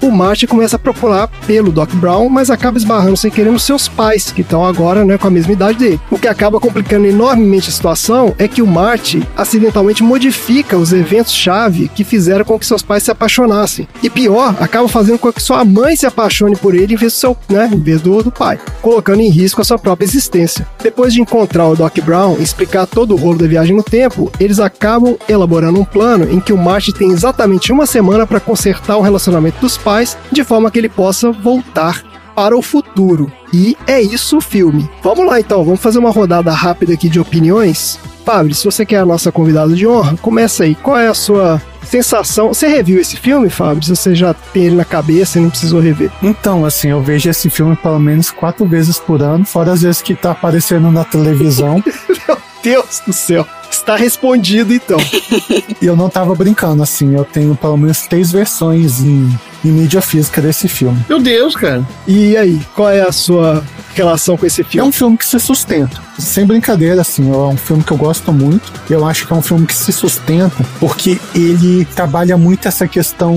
o 0.00 0.10
Marty 0.10 0.46
começa 0.46 0.76
a 0.76 0.78
procurar 0.78 1.28
pelo 1.46 1.72
Doc 1.72 1.92
Brown, 1.94 2.28
mas 2.28 2.50
acaba 2.50 2.78
esbarrando 2.78 3.16
sem 3.16 3.30
querer 3.30 3.50
nos 3.50 3.64
seus 3.64 3.88
pais, 3.88 4.30
que 4.30 4.42
estão 4.42 4.64
agora 4.64 5.04
né, 5.04 5.18
com 5.18 5.26
a 5.26 5.30
mesma 5.30 5.52
idade 5.52 5.78
dele. 5.78 6.00
O 6.10 6.18
que 6.18 6.28
acaba 6.28 6.60
complicando 6.60 7.06
enormemente 7.06 7.68
a 7.68 7.72
situação 7.72 8.34
é 8.38 8.46
que 8.46 8.62
o 8.62 8.66
Marty 8.66 9.26
acidentalmente 9.36 10.02
modifica 10.02 10.76
os 10.76 10.92
eventos-chave 10.92 11.88
que 11.88 12.04
fizeram 12.04 12.44
com 12.44 12.58
que 12.58 12.66
seus 12.66 12.82
pais 12.82 13.02
se 13.02 13.10
apaixonassem. 13.10 13.88
E 14.02 14.10
pior, 14.10 14.54
acaba 14.60 14.88
fazendo 14.88 15.18
com 15.18 15.32
que 15.32 15.42
sua 15.42 15.64
mãe 15.64 15.96
se 15.96 16.06
apaixone 16.06 16.56
por 16.56 16.74
ele 16.74 16.94
em 16.94 16.96
vez 16.96 17.12
do, 17.12 17.16
seu, 17.16 17.36
né, 17.48 17.70
em 17.72 17.80
vez 17.80 18.00
do, 18.00 18.22
do 18.22 18.30
pai, 18.30 18.58
colocando 18.80 19.20
em 19.20 19.30
risco 19.30 19.60
a 19.60 19.64
sua 19.64 19.78
própria 19.78 20.06
existência. 20.06 20.66
Depois 20.82 21.12
de 21.12 21.20
encontrar 21.20 21.68
o 21.68 21.76
Doc 21.76 21.98
Brown 22.00 22.36
e 22.38 22.42
explicar 22.42 22.86
todo 22.86 23.14
o 23.14 23.16
rolo 23.16 23.38
da 23.38 23.46
viagem 23.46 23.76
no 23.76 23.82
tempo, 23.82 24.30
eles 24.38 24.60
acabam 24.60 25.16
elaborando 25.28 25.80
um 25.80 25.84
plano 25.84 26.30
em 26.30 26.40
que 26.40 26.52
o 26.52 26.58
Marty 26.58 26.92
tem 26.92 27.10
exatamente 27.10 27.72
uma 27.72 27.86
semana 27.86 28.26
para 28.26 28.40
consertar 28.40 28.96
o 28.96 29.02
relacionamento 29.02 29.60
dos 29.60 29.76
pais, 29.76 29.87
de 30.30 30.44
forma 30.44 30.70
que 30.70 30.78
ele 30.78 30.88
possa 30.88 31.32
voltar 31.32 32.02
para 32.34 32.56
o 32.56 32.62
futuro. 32.62 33.32
E 33.52 33.76
é 33.86 34.00
isso 34.00 34.36
o 34.36 34.40
filme. 34.40 34.88
Vamos 35.02 35.26
lá 35.26 35.40
então, 35.40 35.64
vamos 35.64 35.80
fazer 35.80 35.98
uma 35.98 36.10
rodada 36.10 36.52
rápida 36.52 36.92
aqui 36.92 37.08
de 37.08 37.18
opiniões. 37.18 37.98
Fábio, 38.24 38.54
se 38.54 38.64
você 38.64 38.86
quer 38.86 38.98
a 38.98 39.06
nossa 39.06 39.32
convidada 39.32 39.74
de 39.74 39.86
honra, 39.88 40.16
começa 40.18 40.62
aí. 40.62 40.76
Qual 40.76 40.96
é 40.96 41.08
a 41.08 41.14
sua 41.14 41.60
sensação? 41.82 42.48
Você 42.48 42.68
reviu 42.68 43.00
esse 43.00 43.16
filme, 43.16 43.50
Fábio? 43.50 43.82
Se 43.82 43.96
você 43.96 44.14
já 44.14 44.34
tem 44.34 44.66
ele 44.66 44.76
na 44.76 44.84
cabeça 44.84 45.38
e 45.38 45.42
não 45.42 45.50
precisou 45.50 45.80
rever? 45.80 46.12
Então, 46.22 46.64
assim, 46.64 46.90
eu 46.90 47.02
vejo 47.02 47.28
esse 47.28 47.50
filme 47.50 47.74
pelo 47.74 47.98
menos 47.98 48.30
quatro 48.30 48.66
vezes 48.66 48.98
por 48.98 49.20
ano, 49.20 49.44
fora 49.44 49.72
as 49.72 49.82
vezes 49.82 50.00
que 50.00 50.14
tá 50.14 50.30
aparecendo 50.30 50.92
na 50.92 51.04
televisão. 51.04 51.82
Meu 52.28 52.38
Deus 52.62 53.02
do 53.04 53.12
céu. 53.12 53.44
Está 53.78 53.96
respondido 53.96 54.74
então. 54.74 54.98
e 55.80 55.86
eu 55.86 55.96
não 55.96 56.08
tava 56.10 56.34
brincando, 56.34 56.82
assim, 56.82 57.14
eu 57.14 57.24
tenho 57.24 57.54
pelo 57.56 57.76
menos 57.76 58.02
três 58.02 58.30
versões 58.30 59.00
em, 59.00 59.38
em 59.64 59.68
mídia 59.70 60.02
física 60.02 60.42
desse 60.42 60.68
filme. 60.68 60.98
Meu 61.08 61.18
Deus, 61.20 61.56
cara. 61.56 61.86
E 62.06 62.36
aí, 62.36 62.60
qual 62.74 62.90
é 62.90 63.00
a 63.00 63.12
sua 63.12 63.64
relação 63.94 64.36
com 64.36 64.44
esse 64.44 64.60
É 64.60 64.64
filme? 64.64 64.88
um 64.88 64.92
filme 64.92 65.16
que 65.16 65.24
se 65.24 65.40
sustenta. 65.40 65.96
Sem 66.18 66.44
brincadeira, 66.44 67.00
assim, 67.00 67.30
é 67.32 67.36
um 67.36 67.56
filme 67.56 67.82
que 67.82 67.90
eu 67.92 67.96
gosto 67.96 68.32
muito. 68.32 68.72
Eu 68.90 69.06
acho 69.06 69.26
que 69.26 69.32
é 69.32 69.36
um 69.36 69.42
filme 69.42 69.66
que 69.66 69.74
se 69.74 69.92
sustenta 69.92 70.56
porque 70.78 71.18
ele 71.34 71.84
trabalha 71.94 72.36
muito 72.36 72.68
essa 72.68 72.86
questão 72.86 73.34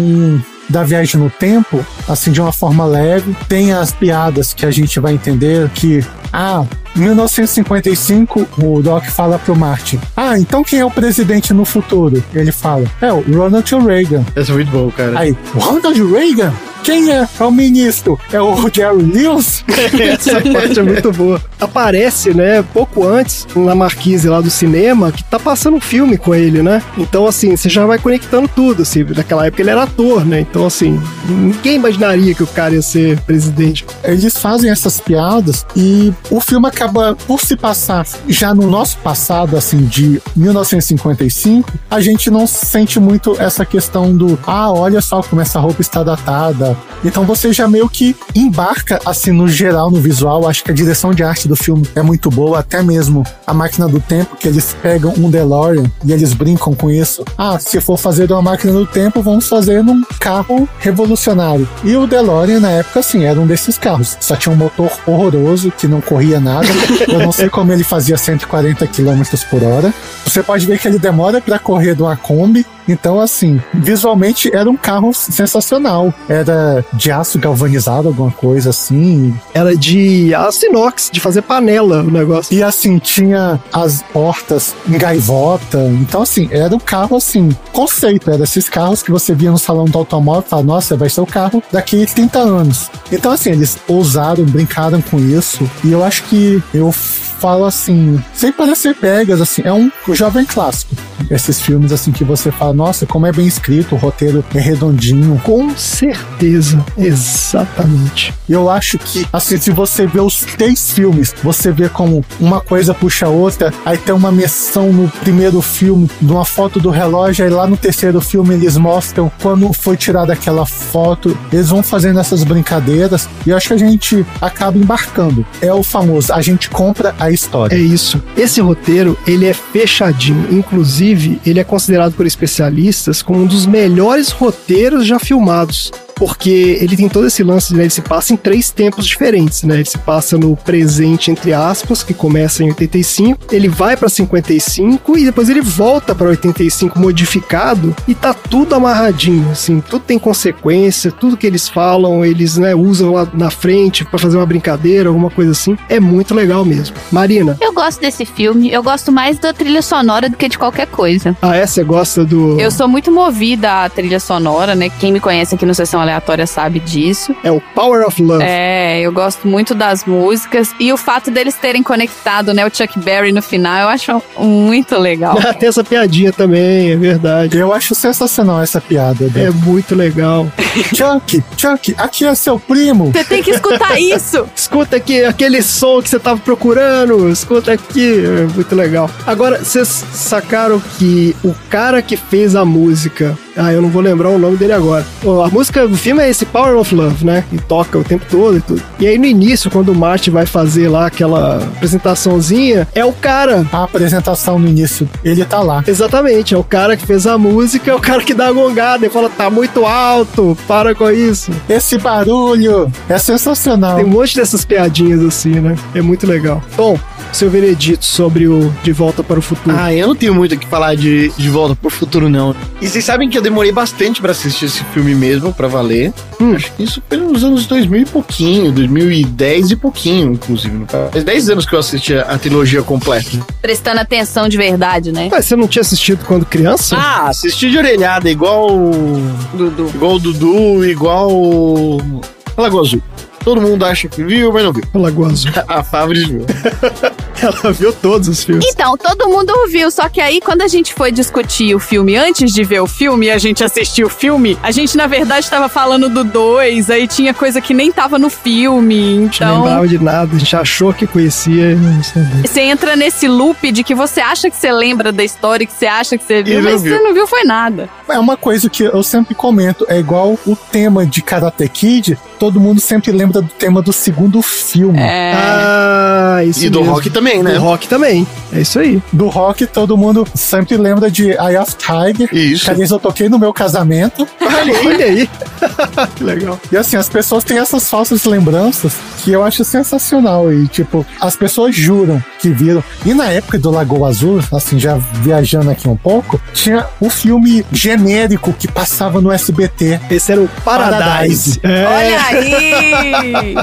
da 0.71 0.83
viagem 0.83 1.19
no 1.19 1.29
tempo, 1.29 1.85
assim, 2.07 2.31
de 2.31 2.41
uma 2.41 2.51
forma 2.51 2.85
leve. 2.85 3.35
Tem 3.47 3.73
as 3.73 3.91
piadas 3.91 4.53
que 4.53 4.65
a 4.65 4.71
gente 4.71 4.99
vai 4.99 5.13
entender 5.13 5.69
que, 5.69 6.03
ah, 6.31 6.65
em 6.95 6.99
1955, 7.01 8.47
o 8.61 8.81
Doc 8.81 9.05
fala 9.05 9.39
pro 9.39 9.55
Martin: 9.55 9.99
Ah, 10.15 10.37
então 10.37 10.63
quem 10.63 10.79
é 10.79 10.85
o 10.85 10.91
presidente 10.91 11.53
no 11.53 11.65
futuro? 11.65 12.23
Ele 12.33 12.51
fala: 12.51 12.85
É 13.01 13.11
o 13.11 13.21
Ronald 13.21 13.69
Reagan. 13.85 14.25
Essa 14.35 14.51
é 14.51 14.55
muito 14.55 14.71
bom, 14.71 14.89
cara. 14.91 15.19
Aí, 15.19 15.35
Ronald 15.55 16.11
Reagan? 16.11 16.53
Quem 16.83 17.11
é? 17.11 17.27
É 17.39 17.43
o 17.43 17.51
ministro? 17.51 18.19
É 18.31 18.41
o 18.41 18.55
Jerry 18.73 19.03
Lewis? 19.03 19.63
Essa 19.69 20.41
parte 20.41 20.79
é 20.79 20.83
muito 20.83 21.11
boa. 21.11 21.41
Aparece, 21.59 22.33
né, 22.33 22.63
pouco 22.73 23.07
antes, 23.07 23.47
na 23.55 23.75
marquise 23.75 24.27
lá 24.27 24.41
do 24.41 24.49
cinema, 24.49 25.11
que 25.11 25.23
tá 25.23 25.39
passando 25.39 25.77
um 25.77 25.81
filme 25.81 26.17
com 26.17 26.33
ele, 26.33 26.61
né? 26.61 26.81
Então, 26.97 27.27
assim, 27.27 27.55
você 27.55 27.69
já 27.69 27.85
vai 27.85 27.99
conectando 27.99 28.47
tudo, 28.47 28.81
assim. 28.81 29.03
Naquela 29.03 29.45
época 29.45 29.61
ele 29.61 29.69
era 29.69 29.83
ator, 29.83 30.25
né? 30.25 30.39
Então, 30.39 30.65
assim, 30.65 31.01
ninguém 31.27 31.75
imaginaria 31.75 32.33
que 32.33 32.43
o 32.43 32.47
cara 32.47 32.73
ia 32.73 32.81
ser 32.81 33.19
presidente. 33.21 33.85
Eles 34.03 34.37
fazem 34.37 34.69
essas 34.71 34.99
piadas 34.99 35.65
e 35.75 36.11
o 36.29 36.39
filme 36.39 36.67
acaba 36.67 37.15
por 37.27 37.39
se 37.41 37.55
passar 37.55 38.05
já 38.27 38.53
no 38.53 38.69
nosso 38.69 38.97
passado, 38.99 39.57
assim, 39.57 39.85
de 39.85 40.21
1955, 40.35 41.71
a 41.89 41.99
gente 41.99 42.29
não 42.29 42.47
sente 42.47 42.99
muito 42.99 43.35
essa 43.39 43.65
questão 43.65 44.15
do 44.15 44.37
ah, 44.45 44.71
olha 44.71 45.01
só 45.01 45.21
como 45.21 45.41
essa 45.41 45.59
roupa 45.59 45.81
está 45.81 46.03
datada. 46.03 46.70
Então 47.03 47.25
você 47.25 47.51
já 47.51 47.67
meio 47.67 47.89
que 47.89 48.15
embarca, 48.35 48.99
assim, 49.05 49.31
no 49.31 49.47
geral, 49.47 49.89
no 49.89 49.99
visual. 49.99 50.47
Acho 50.47 50.63
que 50.63 50.71
a 50.71 50.73
direção 50.73 51.13
de 51.13 51.23
arte 51.23 51.47
do 51.47 51.55
filme 51.55 51.87
é 51.95 52.01
muito 52.01 52.29
boa, 52.29 52.59
até 52.59 52.81
mesmo 52.81 53.23
a 53.45 53.53
máquina 53.53 53.87
do 53.87 53.99
tempo, 53.99 54.35
que 54.35 54.47
eles 54.47 54.75
pegam 54.81 55.13
um 55.17 55.29
DeLorean 55.29 55.85
e 56.05 56.11
eles 56.11 56.33
brincam 56.33 56.73
com 56.73 56.89
isso. 56.89 57.23
Ah, 57.37 57.57
se 57.59 57.79
for 57.81 57.97
fazer 57.97 58.31
uma 58.31 58.41
máquina 58.41 58.73
do 58.73 58.85
tempo, 58.85 59.21
vamos 59.21 59.47
fazer 59.47 59.83
num 59.83 60.03
carro 60.19 60.67
revolucionário. 60.79 61.67
E 61.83 61.95
o 61.95 62.07
DeLorean, 62.07 62.59
na 62.59 62.69
época, 62.71 62.99
assim, 62.99 63.25
era 63.25 63.39
um 63.39 63.47
desses 63.47 63.77
carros. 63.77 64.17
Só 64.19 64.35
tinha 64.35 64.53
um 64.53 64.57
motor 64.57 64.91
horroroso 65.05 65.71
que 65.71 65.87
não 65.87 66.01
corria 66.01 66.39
nada. 66.39 66.67
Eu 67.07 67.19
não 67.19 67.31
sei 67.31 67.49
como 67.49 67.71
ele 67.71 67.83
fazia 67.83 68.17
140 68.17 68.85
km 68.87 69.21
por 69.49 69.63
hora. 69.63 69.93
Você 70.25 70.43
pode 70.43 70.65
ver 70.65 70.79
que 70.79 70.87
ele 70.87 70.99
demora 70.99 71.41
para 71.41 71.59
correr 71.59 71.95
de 71.95 72.01
uma 72.01 72.15
Kombi. 72.15 72.65
Então, 72.87 73.19
assim, 73.19 73.61
visualmente 73.73 74.53
era 74.53 74.69
um 74.69 74.75
carro 74.75 75.13
sensacional. 75.13 76.13
Era 76.27 76.60
de 76.93 77.11
aço 77.11 77.39
galvanizado, 77.39 78.07
alguma 78.07 78.31
coisa 78.31 78.69
assim. 78.69 79.33
Era 79.53 79.75
de 79.75 80.33
aço 80.33 80.65
inox, 80.65 81.09
de 81.11 81.19
fazer 81.19 81.41
panela 81.41 82.01
o 82.01 82.11
negócio. 82.11 82.55
E 82.55 82.63
assim, 82.63 82.97
tinha 82.97 83.59
as 83.71 84.01
portas 84.13 84.75
em 84.87 84.97
gaivota. 84.97 85.79
Então, 86.01 86.21
assim, 86.21 86.47
era 86.51 86.75
um 86.75 86.79
carro 86.79 87.17
assim, 87.17 87.49
conceito. 87.71 88.29
Era 88.29 88.43
esses 88.43 88.69
carros 88.69 89.01
que 89.03 89.11
você 89.11 89.33
via 89.33 89.51
no 89.51 89.57
salão 89.57 89.85
do 89.85 89.97
automóvel 89.97 90.43
e 90.45 90.49
falava, 90.49 90.67
nossa, 90.67 90.97
vai 90.97 91.09
ser 91.09 91.21
o 91.21 91.25
carro 91.25 91.63
daqui 91.71 92.03
a 92.03 92.07
30 92.07 92.39
anos. 92.39 92.89
Então, 93.11 93.31
assim, 93.31 93.51
eles 93.51 93.77
ousaram, 93.87 94.43
brincaram 94.45 95.01
com 95.01 95.19
isso. 95.19 95.69
E 95.83 95.91
eu 95.91 96.03
acho 96.03 96.23
que 96.23 96.61
eu 96.73 96.93
falo 97.41 97.65
assim, 97.65 98.23
sem 98.35 98.51
parecer 98.51 98.95
pegas, 98.95 99.41
assim, 99.41 99.63
é 99.65 99.73
um 99.73 99.91
jovem 100.13 100.45
clássico. 100.45 100.95
Esses 101.29 101.59
filmes, 101.59 101.91
assim, 101.91 102.11
que 102.11 102.23
você 102.23 102.51
fala, 102.51 102.73
nossa, 102.73 103.05
como 103.05 103.25
é 103.25 103.31
bem 103.31 103.47
escrito, 103.47 103.95
o 103.95 103.97
roteiro 103.97 104.45
é 104.53 104.59
redondinho. 104.59 105.41
Com 105.43 105.75
certeza, 105.75 106.83
exatamente. 106.95 108.31
Eu 108.47 108.69
acho 108.69 108.99
que, 108.99 109.25
assim, 109.33 109.57
se 109.57 109.71
você 109.71 110.05
vê 110.05 110.19
os 110.19 110.41
três 110.41 110.91
filmes, 110.91 111.33
você 111.41 111.71
vê 111.71 111.89
como 111.89 112.23
uma 112.39 112.61
coisa 112.61 112.93
puxa 112.93 113.25
a 113.25 113.29
outra, 113.29 113.73
aí 113.85 113.97
tem 113.97 114.13
uma 114.13 114.31
menção 114.31 114.91
no 114.91 115.09
primeiro 115.09 115.61
filme 115.61 116.11
de 116.21 116.31
uma 116.31 116.45
foto 116.45 116.79
do 116.79 116.89
relógio, 116.89 117.45
aí 117.45 117.51
lá 117.51 117.65
no 117.65 117.77
terceiro 117.77 118.21
filme 118.21 118.53
eles 118.53 118.77
mostram 118.77 119.31
quando 119.41 119.71
foi 119.73 119.97
tirada 119.97 120.33
aquela 120.33 120.65
foto, 120.65 121.35
eles 121.51 121.69
vão 121.69 121.81
fazendo 121.81 122.19
essas 122.19 122.43
brincadeiras, 122.43 123.27
e 123.47 123.49
eu 123.49 123.57
acho 123.57 123.69
que 123.69 123.73
a 123.73 123.77
gente 123.77 124.25
acaba 124.39 124.77
embarcando. 124.77 125.45
É 125.61 125.73
o 125.73 125.81
famoso, 125.81 126.33
a 126.33 126.41
gente 126.41 126.69
compra 126.69 127.15
a 127.17 127.30
história. 127.31 127.75
É 127.75 127.79
isso. 127.79 128.21
Esse 128.35 128.61
roteiro, 128.61 129.17
ele 129.25 129.45
é 129.45 129.53
fechadinho. 129.53 130.47
Inclusive, 130.51 131.39
ele 131.45 131.59
é 131.59 131.63
considerado 131.63 132.13
por 132.13 132.25
especialistas 132.25 133.21
como 133.21 133.41
um 133.41 133.45
dos 133.45 133.65
melhores 133.65 134.29
roteiros 134.29 135.05
já 135.05 135.19
filmados. 135.19 135.91
Porque 136.21 136.77
ele 136.79 136.95
tem 136.95 137.09
todo 137.09 137.25
esse 137.25 137.41
lance, 137.41 137.73
né? 137.73 137.81
Ele 137.81 137.89
se 137.89 137.99
passa 138.03 138.31
em 138.31 138.37
três 138.37 138.69
tempos 138.69 139.07
diferentes, 139.07 139.63
né? 139.63 139.73
Ele 139.73 139.85
se 139.85 139.97
passa 139.97 140.37
no 140.37 140.55
presente, 140.55 141.31
entre 141.31 141.51
aspas, 141.51 142.03
que 142.03 142.13
começa 142.13 142.63
em 142.63 142.67
85, 142.67 143.39
ele 143.51 143.67
vai 143.67 143.97
pra 143.97 144.07
55 144.07 145.17
e 145.17 145.25
depois 145.25 145.49
ele 145.49 145.61
volta 145.61 146.13
pra 146.13 146.27
85 146.27 146.99
modificado 146.99 147.95
e 148.07 148.13
tá 148.13 148.35
tudo 148.35 148.75
amarradinho, 148.75 149.49
assim, 149.49 149.81
tudo 149.81 150.03
tem 150.03 150.19
consequência, 150.19 151.11
tudo 151.11 151.35
que 151.35 151.47
eles 151.47 151.67
falam, 151.67 152.23
eles, 152.23 152.55
né, 152.55 152.75
usam 152.75 153.13
lá 153.13 153.27
na 153.33 153.49
frente 153.49 154.05
pra 154.05 154.19
fazer 154.19 154.37
uma 154.37 154.45
brincadeira, 154.45 155.09
alguma 155.09 155.31
coisa 155.31 155.49
assim. 155.49 155.75
É 155.89 155.99
muito 155.99 156.35
legal 156.35 156.63
mesmo. 156.63 156.95
Marina, 157.11 157.57
Eu 157.59 157.73
gosto 157.73 157.99
desse 157.99 158.25
filme. 158.25 158.71
Eu 158.71 158.83
gosto 158.83 159.11
mais 159.11 159.39
da 159.39 159.53
trilha 159.53 159.81
sonora 159.81 160.29
do 160.29 160.37
que 160.37 160.47
de 160.47 160.59
qualquer 160.59 160.85
coisa. 160.85 161.35
ah, 161.41 161.55
é? 161.55 161.65
Você 161.65 161.83
gosta 161.83 162.23
do. 162.23 162.59
Eu 162.59 162.69
sou 162.69 162.87
muito 162.87 163.11
movida 163.11 163.85
à 163.85 163.89
trilha 163.89 164.19
sonora, 164.19 164.75
né? 164.75 164.87
Quem 164.99 165.11
me 165.11 165.19
conhece 165.19 165.55
aqui 165.55 165.65
no 165.65 165.73
Sessão 165.73 165.99
Aleatória 166.11 166.45
sabe 166.45 166.79
disso. 166.79 167.33
É 167.43 167.51
o 167.51 167.61
Power 167.73 168.05
of 168.05 168.21
Love. 168.21 168.43
É, 168.43 168.99
eu 168.99 169.11
gosto 169.11 169.47
muito 169.47 169.73
das 169.73 170.03
músicas. 170.05 170.71
E 170.79 170.91
o 170.91 170.97
fato 170.97 171.31
deles 171.31 171.55
terem 171.55 171.81
conectado, 171.81 172.53
né, 172.53 172.65
o 172.65 172.69
Chuck 172.75 172.99
Berry 172.99 173.31
no 173.31 173.41
final, 173.41 173.83
eu 173.83 173.87
acho 173.89 174.21
muito 174.37 174.97
legal. 174.97 175.37
Tem 175.59 175.69
essa 175.69 175.83
piadinha 175.83 176.31
também, 176.33 176.91
é 176.91 176.95
verdade. 176.95 177.57
Eu 177.57 177.73
acho 177.73 177.95
sensacional 177.95 178.61
essa 178.61 178.81
piada. 178.81 179.25
É 179.35 179.39
Né? 179.45 179.51
muito 179.63 179.95
legal. 179.95 180.47
Chuck, 180.93 181.43
Chuck, 181.57 181.95
aqui 181.97 182.25
é 182.25 182.35
seu 182.35 182.59
primo. 182.59 183.11
Você 183.11 183.23
tem 183.23 183.41
que 183.41 183.51
escutar 183.51 183.97
isso! 183.99 184.45
Escuta 184.55 184.97
aqui 184.97 185.23
aquele 185.23 185.61
som 185.61 186.01
que 186.01 186.09
você 186.09 186.19
tava 186.19 186.39
procurando. 186.39 187.29
Escuta 187.29 187.71
aqui. 187.71 188.23
É 188.25 188.53
muito 188.53 188.75
legal. 188.75 189.09
Agora, 189.25 189.59
vocês 189.63 189.87
sacaram 190.13 190.81
que 190.97 191.35
o 191.43 191.53
cara 191.69 192.01
que 192.01 192.17
fez 192.17 192.55
a 192.55 192.65
música. 192.65 193.37
Ah, 193.55 193.71
eu 193.73 193.81
não 193.81 193.89
vou 193.89 194.01
lembrar 194.01 194.29
o 194.29 194.39
nome 194.39 194.57
dele 194.57 194.73
agora. 194.73 195.05
A 195.45 195.49
música 195.49 195.87
do 195.87 195.97
filme 195.97 196.23
é 196.23 196.29
esse 196.29 196.45
Power 196.45 196.77
of 196.77 196.93
Love, 196.93 197.25
né? 197.25 197.43
E 197.51 197.57
toca 197.57 197.97
o 197.97 198.03
tempo 198.03 198.25
todo 198.29 198.57
e 198.57 198.61
tudo. 198.61 198.81
E 198.99 199.07
aí 199.07 199.17
no 199.17 199.25
início, 199.25 199.69
quando 199.69 199.89
o 199.89 199.95
Marty 199.95 200.29
vai 200.29 200.45
fazer 200.45 200.87
lá 200.87 201.07
aquela 201.07 201.57
apresentaçãozinha, 201.57 202.87
é 202.93 203.03
o 203.03 203.13
cara. 203.13 203.65
A 203.71 203.83
apresentação 203.83 204.57
no 204.57 204.67
início, 204.67 205.09
ele 205.23 205.43
tá 205.45 205.61
lá. 205.61 205.83
Exatamente, 205.87 206.53
é 206.53 206.57
o 206.57 206.63
cara 206.63 206.95
que 206.95 207.05
fez 207.05 207.27
a 207.27 207.37
música, 207.37 207.91
é 207.91 207.93
o 207.93 207.99
cara 207.99 208.23
que 208.23 208.33
dá 208.33 208.47
a 208.47 208.51
gongada 208.51 209.05
e 209.05 209.09
fala, 209.09 209.29
tá 209.29 209.49
muito 209.49 209.85
alto, 209.85 210.57
para 210.67 210.95
com 210.95 211.09
isso. 211.09 211.51
Esse 211.69 211.97
barulho 211.97 212.91
é 213.09 213.17
sensacional. 213.17 213.95
Tem 213.97 214.05
um 214.05 214.09
monte 214.09 214.35
dessas 214.35 214.63
piadinhas 214.63 215.21
assim, 215.21 215.59
né? 215.59 215.75
É 215.93 216.01
muito 216.01 216.25
legal. 216.25 216.63
Bom, 216.75 216.97
seu 217.31 217.49
veredito 217.49 218.03
sobre 218.05 218.47
o 218.47 218.71
De 218.83 218.91
Volta 218.91 219.23
para 219.23 219.39
o 219.39 219.41
Futuro. 219.41 219.75
Ah, 219.77 219.93
eu 219.93 220.07
não 220.07 220.15
tenho 220.15 220.33
muito 220.33 220.55
o 220.55 220.57
que 220.57 220.65
falar 220.67 220.95
de, 220.95 221.29
de 221.37 221.49
Volta 221.49 221.75
pro 221.75 221.89
Futuro, 221.89 222.29
não. 222.29 222.55
E 222.81 222.87
vocês 222.87 223.03
sabem 223.03 223.29
que 223.29 223.37
eu 223.37 223.41
demorei 223.41 223.71
bastante 223.71 224.21
pra 224.21 224.31
assistir 224.31 224.65
esse 224.65 224.83
filme 224.85 225.15
mesmo, 225.15 225.53
pra 225.53 225.67
valer. 225.67 226.13
Hum. 226.39 226.53
Acho 226.55 226.71
que 226.73 226.83
isso 226.83 227.01
foi 227.07 227.17
nos 227.17 227.43
anos 227.43 227.65
2000 227.65 228.01
e 228.01 228.05
pouquinho, 228.05 228.71
2010 228.71 229.71
e 229.71 229.75
pouquinho, 229.75 230.33
inclusive. 230.33 230.85
Faz 231.11 231.23
10 231.23 231.49
anos 231.49 231.65
que 231.65 231.73
eu 231.73 231.79
assisti 231.79 232.13
a, 232.15 232.21
a 232.23 232.37
trilogia 232.37 232.81
completa. 232.83 233.29
Prestando 233.61 233.99
atenção 233.99 234.49
de 234.49 234.57
verdade, 234.57 235.11
né? 235.11 235.29
Mas 235.31 235.45
você 235.45 235.55
não 235.55 235.67
tinha 235.67 235.81
assistido 235.81 236.25
quando 236.25 236.45
criança? 236.45 236.95
Ah, 236.97 237.27
assisti 237.29 237.69
de 237.69 237.77
orelhada, 237.77 238.29
igual. 238.29 238.69
o- 238.71 239.21
Dudu. 239.53 239.91
Igual 239.93 240.15
o 240.15 240.19
Dudu, 240.19 240.85
igual. 240.85 241.31
o 241.31 242.21
Lagoa 242.57 242.81
Azul. 242.81 243.01
Todo 243.43 243.59
mundo 243.61 243.85
acha 243.85 244.07
que 244.07 244.23
viu, 244.23 244.51
mas 244.53 244.63
não 244.63 244.71
viu. 244.73 244.83
Lagoa 244.93 245.27
Azul. 245.31 245.51
A 245.67 245.83
Fabris 245.83 246.27
viu. 246.27 246.45
Ela 247.41 247.73
viu 247.73 247.91
todos 247.91 248.27
os 248.27 248.43
filmes. 248.43 248.63
Então, 248.71 248.95
todo 248.95 249.27
mundo 249.27 249.51
viu, 249.67 249.89
só 249.89 250.07
que 250.07 250.21
aí 250.21 250.39
quando 250.39 250.61
a 250.61 250.67
gente 250.67 250.93
foi 250.93 251.11
discutir 251.11 251.73
o 251.73 251.79
filme 251.79 252.15
antes 252.15 252.53
de 252.53 252.63
ver 252.63 252.81
o 252.81 252.85
filme 252.87 253.25
e 253.25 253.31
a 253.31 253.39
gente 253.39 253.63
assistiu 253.63 254.05
o 254.05 254.09
filme, 254.11 254.55
a 254.61 254.69
gente 254.69 254.95
na 254.95 255.07
verdade 255.07 255.49
tava 255.49 255.67
falando 255.67 256.07
do 256.07 256.23
2, 256.23 256.91
aí 256.91 257.07
tinha 257.07 257.33
coisa 257.33 257.59
que 257.59 257.73
nem 257.73 257.91
tava 257.91 258.19
no 258.19 258.29
filme, 258.29 258.95
A 259.17 259.21
gente 259.21 259.41
não 259.41 259.47
então 259.53 259.63
lembrava 259.63 259.87
de 259.87 259.97
nada, 259.97 260.35
a 260.35 260.39
gente 260.39 260.55
achou 260.55 260.93
que 260.93 261.07
conhecia 261.07 261.71
e 261.71 261.75
não 261.75 262.03
sabia. 262.03 262.43
você 262.45 262.61
entra 262.61 262.95
nesse 262.95 263.27
loop 263.27 263.71
de 263.71 263.83
que 263.83 263.95
você 263.95 264.21
acha 264.21 264.47
que 264.47 264.55
você 264.55 264.71
lembra 264.71 265.11
da 265.11 265.23
história, 265.23 265.65
que 265.65 265.73
você 265.73 265.87
acha 265.87 266.19
que 266.19 266.23
você 266.23 266.43
viu, 266.43 266.59
E 266.59 266.61
mas 266.61 266.83
viu. 266.83 266.95
você 266.95 267.03
não 267.03 267.11
viu 267.11 267.25
foi 267.25 267.43
nada. 267.43 267.89
É 268.07 268.19
uma 268.19 268.37
coisa 268.37 268.69
que 268.69 268.83
eu 268.83 269.01
sempre 269.01 269.33
comento, 269.33 269.83
é 269.89 269.97
igual 269.97 270.37
o 270.45 270.55
tema 270.55 271.07
de 271.07 271.23
Karate 271.23 271.67
Kid, 271.67 272.19
todo 272.41 272.59
mundo 272.59 272.81
sempre 272.81 273.11
lembra 273.11 273.39
do 273.39 273.47
tema 273.47 273.83
do 273.83 273.93
segundo 273.93 274.41
filme. 274.41 274.97
É. 274.97 275.31
Ah, 275.35 276.43
isso 276.43 276.65
E 276.65 276.71
do 276.71 276.79
mesmo. 276.79 276.95
rock 276.95 277.09
também, 277.11 277.43
né? 277.43 277.53
Do 277.53 277.59
rock 277.59 277.87
também. 277.87 278.25
É 278.51 278.61
isso 278.61 278.79
aí. 278.79 278.99
Do 279.13 279.27
rock, 279.27 279.67
todo 279.67 279.95
mundo 279.95 280.27
sempre 280.33 280.75
lembra 280.75 281.11
de 281.11 281.29
Eye 281.29 281.55
of 281.59 281.75
Tiger. 281.75 282.33
Isso. 282.33 282.65
Que 282.65 282.71
aliás 282.71 282.89
eu 282.89 282.97
toquei 282.97 283.29
no 283.29 283.37
meu 283.37 283.53
casamento. 283.53 284.27
Olha 284.41 285.05
aí. 285.05 285.29
que 286.17 286.23
legal. 286.23 286.59
E 286.71 286.77
assim, 286.77 286.95
as 286.97 287.07
pessoas 287.07 287.43
têm 287.43 287.59
essas 287.59 287.87
falsas 287.87 288.25
lembranças 288.25 288.95
que 289.23 289.31
eu 289.31 289.43
acho 289.43 289.63
sensacional. 289.63 290.51
E, 290.51 290.67
tipo, 290.67 291.05
as 291.19 291.35
pessoas 291.35 291.75
juram 291.75 292.23
que 292.39 292.49
viram. 292.49 292.83
E 293.05 293.13
na 293.13 293.29
época 293.29 293.59
do 293.59 293.69
Lagoa 293.69 294.09
Azul, 294.09 294.41
assim, 294.51 294.79
já 294.79 294.95
viajando 294.95 295.69
aqui 295.69 295.87
um 295.87 295.95
pouco, 295.95 296.41
tinha 296.55 296.87
o 296.99 297.07
filme 297.07 297.63
genérico 297.71 298.51
que 298.51 298.67
passava 298.67 299.21
no 299.21 299.31
SBT. 299.31 299.99
Esse 300.09 300.31
era 300.31 300.41
o 300.41 300.49
Paradise. 300.65 301.59
É, 301.61 301.85
Olha 301.85 302.30
aí! 302.31 303.55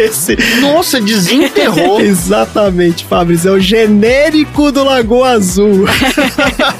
esse. 0.00 0.36
Nossa, 0.60 1.00
desenterrou. 1.00 2.00
Exatamente, 2.02 3.04
Fabrício. 3.04 3.50
É 3.50 3.52
o 3.52 3.60
genérico 3.60 4.72
do 4.72 4.84
Lagoa 4.84 5.30
Azul. 5.30 5.86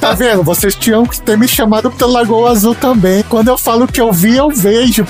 Tá 0.01 0.13
vendo? 0.13 0.43
Vocês 0.43 0.75
tinham 0.75 1.07
que 1.07 1.21
ter 1.21 1.39
me 1.39 1.49
chamado 1.49 1.91
pelo 1.91 2.13
Lagoa 2.13 2.51
Azul 2.51 2.75
também. 2.75 3.25
Quando 3.29 3.49
eu 3.49 3.57
falo 3.57 3.87
que 3.87 4.01
eu 4.01 4.13
vi, 4.13 4.37
eu 4.37 4.51
vejo. 4.51 5.05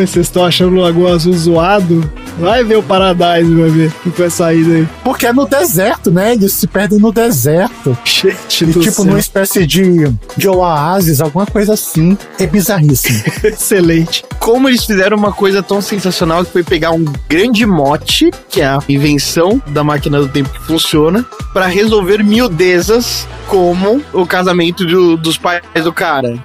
Vocês 0.00 0.26
estão 0.26 0.44
achando 0.44 0.76
o 0.76 0.80
Lagoa 0.80 1.14
Azul 1.14 1.32
zoado? 1.34 2.10
Vai 2.38 2.64
ver 2.64 2.76
o 2.78 2.82
Paradise, 2.82 3.54
vai 3.54 3.70
ver 3.70 3.92
o 4.06 4.10
que 4.10 4.20
vai 4.20 4.30
sair 4.30 4.64
daí. 4.64 4.88
Porque 5.04 5.26
é 5.26 5.32
no 5.32 5.46
deserto, 5.46 6.10
né? 6.10 6.32
Eles 6.32 6.52
se 6.52 6.66
perdem 6.66 6.98
no 6.98 7.12
deserto. 7.12 7.96
Gente 8.04 8.64
E, 8.64 8.72
tipo, 8.72 8.82
céu. 8.92 9.04
numa 9.04 9.18
espécie 9.18 9.66
de, 9.66 10.10
de 10.36 10.48
oásis, 10.48 11.20
alguma 11.20 11.46
coisa 11.46 11.74
assim. 11.74 12.16
É 12.38 12.46
bizarríssimo. 12.46 13.22
Excelente. 13.44 14.24
Como 14.38 14.68
eles 14.68 14.84
fizeram 14.84 15.16
uma 15.16 15.32
coisa 15.32 15.62
tão 15.62 15.80
sensacional 15.80 16.44
que 16.44 16.52
foi 16.52 16.62
pegar 16.64 16.90
um 16.90 17.04
grande 17.28 17.64
mote, 17.66 18.30
que 18.48 18.60
é 18.60 18.66
a 18.66 18.78
invenção 18.88 19.60
da 19.68 19.84
máquina 19.84 20.18
do 20.20 20.28
tempo 20.28 20.48
que 20.50 20.60
funciona, 20.66 21.24
pra 21.52 21.66
resolver 21.66 22.22
miudezas 22.24 23.26
como 23.46 24.02
o 24.12 24.26
casamento 24.26 24.84
do- 24.86 25.16
dos 25.16 25.36
pais 25.36 25.62
do 25.82 25.92
cara. 25.92 26.42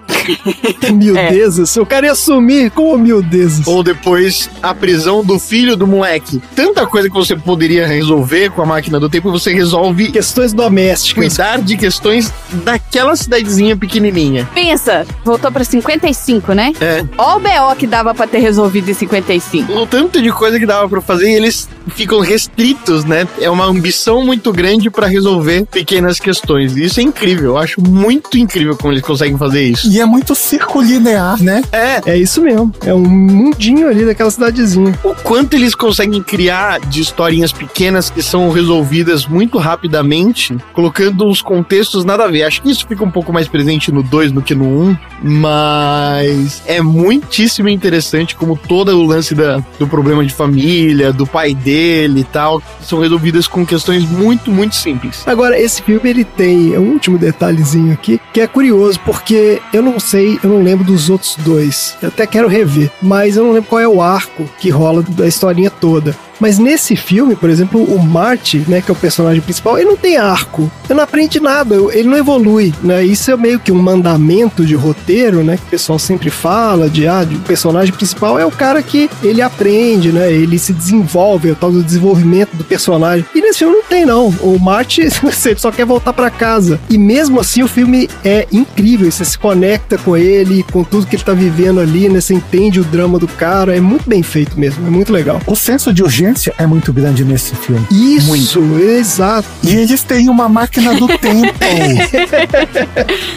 Miudezas. 0.93 1.75
O 1.77 1.85
cara 1.85 2.07
ia 2.07 2.15
sumir 2.15 2.71
com 2.71 2.97
miudezas. 2.97 3.65
Ou 3.67 3.83
depois 3.83 4.49
a 4.61 4.73
prisão 4.73 5.23
do 5.23 5.39
filho 5.39 5.75
do 5.75 5.87
moleque. 5.87 6.41
Tanta 6.55 6.85
coisa 6.85 7.09
que 7.09 7.15
você 7.15 7.35
poderia 7.35 7.87
resolver 7.87 8.49
com 8.51 8.61
a 8.61 8.65
máquina 8.65 8.99
do 8.99 9.09
tempo, 9.09 9.31
você 9.31 9.53
resolve 9.53 10.11
Questões 10.11 10.53
domésticas. 10.53 11.35
cuidar 11.35 11.61
de 11.61 11.77
questões 11.77 12.33
daquela 12.63 13.15
cidadezinha 13.15 13.75
pequenininha. 13.75 14.47
Pensa, 14.53 15.05
voltou 15.23 15.51
pra 15.51 15.63
55, 15.63 16.53
né? 16.53 16.73
É. 16.79 17.03
Ó 17.17 17.37
o 17.37 17.39
BO 17.39 17.75
que 17.77 17.85
dava 17.87 18.13
pra 18.13 18.27
ter 18.27 18.39
resolvido 18.39 18.89
em 18.89 18.93
55. 18.93 19.71
O 19.73 19.85
tanto 19.85 20.21
de 20.21 20.31
coisa 20.31 20.59
que 20.59 20.65
dava 20.65 20.87
pra 20.89 21.01
fazer 21.01 21.29
e 21.29 21.35
eles 21.35 21.69
ficam 21.89 22.19
restritos, 22.19 23.05
né? 23.05 23.27
É 23.39 23.49
uma 23.49 23.65
ambição 23.65 24.25
muito 24.25 24.51
grande 24.51 24.89
pra 24.89 25.07
resolver 25.07 25.65
pequenas 25.65 26.19
questões. 26.19 26.75
E 26.75 26.85
Isso 26.85 26.99
é 26.99 27.03
incrível. 27.03 27.51
Eu 27.51 27.57
acho 27.57 27.81
muito 27.81 28.37
incrível 28.37 28.75
como 28.75 28.93
eles 28.93 29.03
conseguem 29.03 29.37
fazer 29.37 29.63
isso. 29.63 29.87
E 29.89 29.99
é 29.99 30.05
muito 30.05 30.16
circulinear, 30.35 31.41
né? 31.41 31.61
É, 31.71 32.01
É 32.05 32.17
isso 32.17 32.41
mesmo. 32.41 32.71
É 32.85 32.93
um 32.93 33.03
mundinho 33.05 33.87
ali 33.87 34.05
daquela 34.05 34.31
cidadezinha. 34.31 34.97
o 35.03 35.13
quanto 35.15 35.55
eles 35.55 35.75
conseguem 35.75 36.21
criar 36.21 36.79
de 36.79 37.01
historinhas 37.01 37.51
pequenas 37.51 38.09
que 38.09 38.21
são 38.21 38.49
resolvidas 38.49 39.25
muito 39.25 39.57
rapidamente, 39.57 40.55
colocando 40.73 41.25
uns 41.27 41.41
contextos 41.41 42.05
nada 42.05 42.25
a 42.25 42.27
ver. 42.27 42.43
Acho 42.43 42.61
que 42.61 42.69
isso 42.69 42.87
fica 42.87 43.03
um 43.03 43.11
pouco 43.11 43.31
mais 43.33 43.47
presente 43.47 43.91
no 43.91 44.03
2 44.03 44.31
do 44.31 44.41
que 44.41 44.55
no 44.55 44.65
1, 44.65 44.67
um, 44.81 44.97
mas 45.23 46.61
é 46.65 46.81
muitíssimo 46.81 47.69
interessante 47.69 48.35
como 48.35 48.57
todo 48.57 48.97
o 48.97 49.03
lance 49.05 49.33
da, 49.35 49.63
do 49.79 49.87
problema 49.87 50.25
de 50.25 50.33
família, 50.33 51.11
do 51.13 51.25
pai 51.25 51.53
dele 51.53 52.21
e 52.21 52.23
tal, 52.23 52.61
são 52.81 52.99
resolvidas 52.99 53.47
com 53.47 53.65
questões 53.65 54.03
muito, 54.03 54.51
muito 54.51 54.75
simples. 54.75 55.23
Agora, 55.25 55.59
esse 55.59 55.81
filme 55.81 56.09
ele 56.09 56.23
tem 56.23 56.77
um 56.77 56.91
último 56.91 57.17
detalhezinho 57.17 57.93
aqui 57.93 58.19
que 58.33 58.41
é 58.41 58.47
curioso, 58.47 58.99
porque 59.05 59.61
eu 59.73 59.81
não 59.81 59.99
sei, 60.07 60.39
eu 60.41 60.49
não 60.49 60.63
lembro 60.63 60.85
dos 60.85 61.09
outros 61.09 61.35
dois. 61.37 61.97
Eu 62.01 62.07
até 62.07 62.25
quero 62.25 62.47
rever, 62.47 62.89
mas 63.01 63.35
eu 63.35 63.43
não 63.43 63.51
lembro 63.51 63.69
qual 63.69 63.81
é 63.81 63.87
o 63.87 64.01
arco 64.01 64.49
que 64.57 64.69
rola 64.69 65.03
da 65.03 65.27
historinha 65.27 65.69
toda. 65.69 66.15
Mas 66.39 66.59
nesse 66.59 66.95
filme, 66.95 67.35
por 67.35 67.49
exemplo, 67.49 67.83
o 67.83 68.01
Marty, 68.01 68.63
né, 68.67 68.81
que 68.81 68.91
é 68.91 68.93
o 68.93 68.95
personagem 68.95 69.41
principal, 69.41 69.77
ele 69.77 69.89
não 69.89 69.97
tem 69.97 70.17
arco. 70.17 70.71
Ele 70.85 70.95
não 70.95 71.03
aprende 71.03 71.39
nada, 71.39 71.75
ele 71.91 72.07
não 72.07 72.17
evolui, 72.17 72.73
né? 72.83 73.03
Isso 73.03 73.31
é 73.31 73.37
meio 73.37 73.59
que 73.59 73.71
um 73.71 73.81
mandamento 73.81 74.65
de 74.65 74.75
roteiro, 74.75 75.43
né, 75.43 75.57
que 75.57 75.63
o 75.63 75.69
pessoal 75.69 75.99
sempre 75.99 76.29
fala 76.29 76.89
de 76.89 77.07
ah, 77.07 77.27
o 77.29 77.39
personagem 77.39 77.93
principal 77.93 78.39
é 78.39 78.45
o 78.45 78.51
cara 78.51 78.81
que 78.81 79.09
ele 79.23 79.41
aprende, 79.41 80.11
né? 80.11 80.31
Ele 80.31 80.57
se 80.57 80.73
desenvolve, 80.73 81.49
é 81.49 81.51
o 81.51 81.55
tal 81.55 81.71
do 81.71 81.83
desenvolvimento 81.83 82.55
do 82.55 82.63
personagem. 82.63 83.25
E 83.33 83.41
nesse 83.41 83.59
filme 83.59 83.75
não 83.75 83.83
tem 83.83 84.05
não. 84.05 84.27
O 84.41 84.57
Marty 84.59 85.01
ele 85.45 85.59
só 85.59 85.71
quer 85.71 85.85
voltar 85.85 86.13
pra 86.13 86.29
casa. 86.29 86.79
E 86.89 86.97
mesmo 86.97 87.39
assim 87.39 87.63
o 87.63 87.67
filme 87.67 88.09
é 88.23 88.47
incrível, 88.51 89.11
você 89.11 89.25
se 89.25 89.37
conecta 89.37 89.97
com 89.97 90.15
ele, 90.15 90.63
com 90.71 90.83
tudo 90.83 91.05
que 91.05 91.15
ele 91.15 91.23
tá 91.23 91.33
vivendo 91.33 91.79
ali, 91.79 92.09
né? 92.09 92.21
Você 92.21 92.33
entende 92.33 92.79
o 92.79 92.83
drama 92.83 93.19
do 93.19 93.27
cara, 93.27 93.75
é 93.75 93.79
muito 93.79 94.07
bem 94.09 94.23
feito 94.23 94.59
mesmo, 94.59 94.85
é 94.85 94.89
muito 94.89 95.11
legal. 95.11 95.41
O 95.45 95.55
senso 95.55 95.93
de 95.93 96.03
urgência 96.03 96.26
é 96.57 96.65
muito 96.65 96.91
grande 96.93 97.23
nesse 97.23 97.55
filme. 97.55 97.85
Isso, 97.91 98.61
exato. 98.79 99.47
E 99.63 99.75
eles 99.75 100.03
têm 100.03 100.29
uma 100.29 100.47
máquina 100.49 100.93
do 100.95 101.07
tempo. 101.17 101.57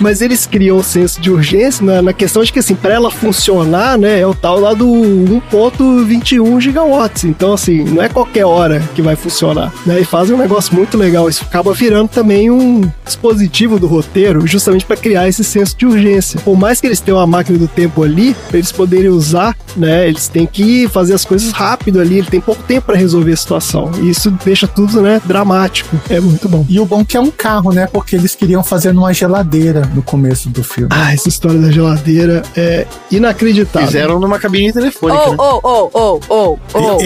Mas 0.01 0.21
eles 0.21 0.47
criam 0.47 0.79
um 0.79 0.83
senso 0.83 1.21
de 1.21 1.31
urgência 1.31 1.85
na, 1.85 2.03
na 2.03 2.13
questão 2.13 2.43
de 2.43 2.53
que, 2.53 2.59
assim, 2.59 2.75
pra 2.75 2.95
ela 2.95 3.11
funcionar, 3.11 3.99
né, 3.99 4.21
é 4.21 4.27
o 4.27 4.35
tal 4.35 4.61
lá 4.61 4.75
do 4.75 4.87
1.21 4.87 6.61
gigawatts. 6.61 7.25
Então, 7.25 7.53
assim, 7.53 7.85
não 7.85 8.03
é 8.03 8.09
qualquer 8.09 8.45
hora 8.45 8.81
que 8.95 9.03
vai 9.03 9.17
funcionar, 9.17 9.73
né? 9.87 10.01
E 10.01 10.05
fazem 10.05 10.35
um 10.35 10.39
negócio 10.39 10.75
muito 10.75 10.97
legal. 10.97 11.29
Isso 11.29 11.45
acaba 11.45 11.73
virando 11.73 12.09
também 12.09 12.51
um 12.51 12.83
dispositivo 13.05 13.79
do 13.79 13.87
roteiro, 13.87 14.47
justamente 14.47 14.85
para 14.85 14.97
criar 14.97 15.29
esse 15.29 15.45
senso 15.45 15.77
de 15.77 15.87
urgência. 15.87 16.41
Por 16.41 16.57
mais 16.57 16.81
que 16.81 16.87
eles 16.87 17.01
tenham 17.01 17.19
a 17.19 17.27
máquina 17.27 17.59
do 17.59 17.69
tempo 17.69 18.03
ali, 18.03 18.35
pra 18.49 18.59
eles 18.59 18.73
poderem 18.73 19.09
usar, 19.11 19.57
né, 19.77 20.09
eles 20.09 20.29
têm 20.29 20.47
que 20.47 20.89
fazer 20.89 21.15
as 21.15 21.25
coisas 21.25 21.53
rápido 21.53 22.01
ali, 22.01 22.19
ele 22.19 22.27
tem 22.27 22.41
pouco 22.41 22.63
tempo 22.63 22.80
para 22.81 22.97
resolver 22.97 23.33
a 23.33 23.37
situação. 23.37 23.91
E 24.01 24.11
isso 24.11 24.31
deixa 24.45 24.67
tudo, 24.67 25.01
né, 25.01 25.21
dramático. 25.25 25.97
É 26.09 26.21
muito 26.21 26.49
bom. 26.49 26.65
E 26.69 26.79
o 26.81 26.87
bom 26.87 27.05
que 27.05 27.17
é 27.17 27.21
um 27.21 27.31
carro, 27.31 27.73
né? 27.73 27.87
Porque 27.87 28.17
eles 28.17 28.35
queriam 28.35 28.63
fazer 28.63 28.93
numa 28.93 29.13
geladeira 29.13 29.89
no 29.95 30.03
começo 30.03 30.49
do 30.49 30.63
filme. 30.63 30.89
Ah, 30.91 31.13
essa 31.13 31.29
história 31.29 31.59
da 31.59 31.71
geladeira 31.71 32.43
é 32.57 32.87
inacreditável. 33.11 33.89
Fizeram 33.89 34.19
numa 34.19 34.39
cabine 34.39 34.73
telefônica. 34.73 35.21
Oh, 35.27 35.31
né? 35.31 35.37
oh, 35.39 35.61
oh, 35.63 35.91
oh, 35.93 36.21
oh, 36.29 36.59
oh. 36.75 36.99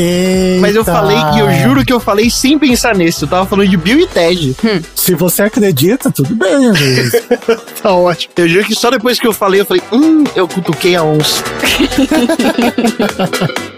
Mas 0.60 0.74
eu 0.74 0.82
Eita. 0.82 0.92
falei, 0.92 1.16
e 1.34 1.38
eu 1.38 1.50
juro 1.62 1.84
que 1.84 1.92
eu 1.92 2.00
falei 2.00 2.30
sem 2.30 2.58
pensar 2.58 2.94
nisso. 2.94 3.24
Eu 3.24 3.28
tava 3.28 3.46
falando 3.46 3.68
de 3.68 3.76
Bill 3.76 4.00
e 4.00 4.06
Ted. 4.06 4.56
Se 4.94 5.14
você 5.14 5.42
acredita, 5.42 6.10
tudo 6.10 6.34
bem. 6.34 6.54
Tá 7.82 7.92
ótimo. 7.92 8.32
Eu 8.36 8.48
juro 8.48 8.64
que 8.64 8.74
só 8.74 8.90
depois 8.90 9.18
que 9.18 9.26
eu 9.26 9.32
falei, 9.32 9.60
eu 9.60 9.66
falei, 9.66 9.82
hum, 9.92 10.24
eu 10.34 10.48
cutuquei 10.48 10.96
a 10.96 11.02
onça. 11.02 11.42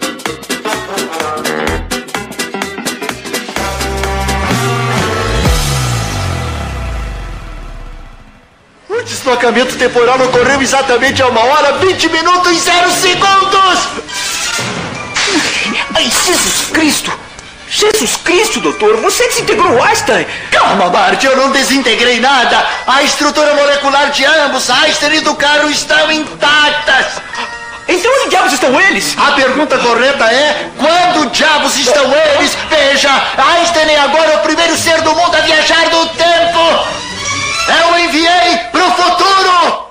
deslocamento 9.27 9.75
temporal 9.75 10.21
ocorreu 10.21 10.63
exatamente 10.63 11.21
a 11.21 11.27
uma 11.27 11.41
hora, 11.41 11.73
20 11.79 12.09
minutos 12.11 12.53
e 12.53 12.61
0 12.61 12.91
segundos! 12.93 13.89
Ai, 15.97 16.05
Jesus 16.05 16.71
Cristo! 16.73 17.13
Jesus 17.69 18.17
Cristo, 18.23 18.61
doutor, 18.61 18.97
você 18.99 19.27
desintegrou 19.27 19.83
Einstein! 19.83 20.25
Calma, 20.53 20.89
Bart, 20.91 21.25
eu 21.25 21.37
não 21.37 21.51
desintegrei 21.51 22.21
nada. 22.21 22.65
A 22.87 23.03
estrutura 23.03 23.53
molecular 23.55 24.13
de 24.13 24.25
ambos, 24.25 24.71
Einstein 24.71 25.17
e 25.17 25.21
do 25.23 25.35
carro, 25.35 25.69
estão 25.71 26.13
intactas. 26.13 27.21
Então 27.89 28.13
onde 28.21 28.31
diabos 28.31 28.53
estão 28.53 28.81
eles? 28.81 29.17
A 29.19 29.33
pergunta 29.33 29.77
correta 29.79 30.25
é: 30.25 30.71
quando 30.79 31.31
diabos 31.33 31.77
estão 31.77 32.05
eles? 32.15 32.57
Veja, 32.71 33.11
Einstein 33.37 33.91
é 33.91 33.99
agora 33.99 34.37
o 34.37 34.41
primeiro 34.43 34.77
ser 34.77 35.01
do 35.03 35.13
mundo 35.17 35.35
a 35.35 35.41
viajar 35.41 35.91
no 35.91 36.07
tempo. 36.11 37.06
Eu 37.69 37.99
enviei 37.99 38.59
pro 38.71 38.91
futuro. 38.93 39.87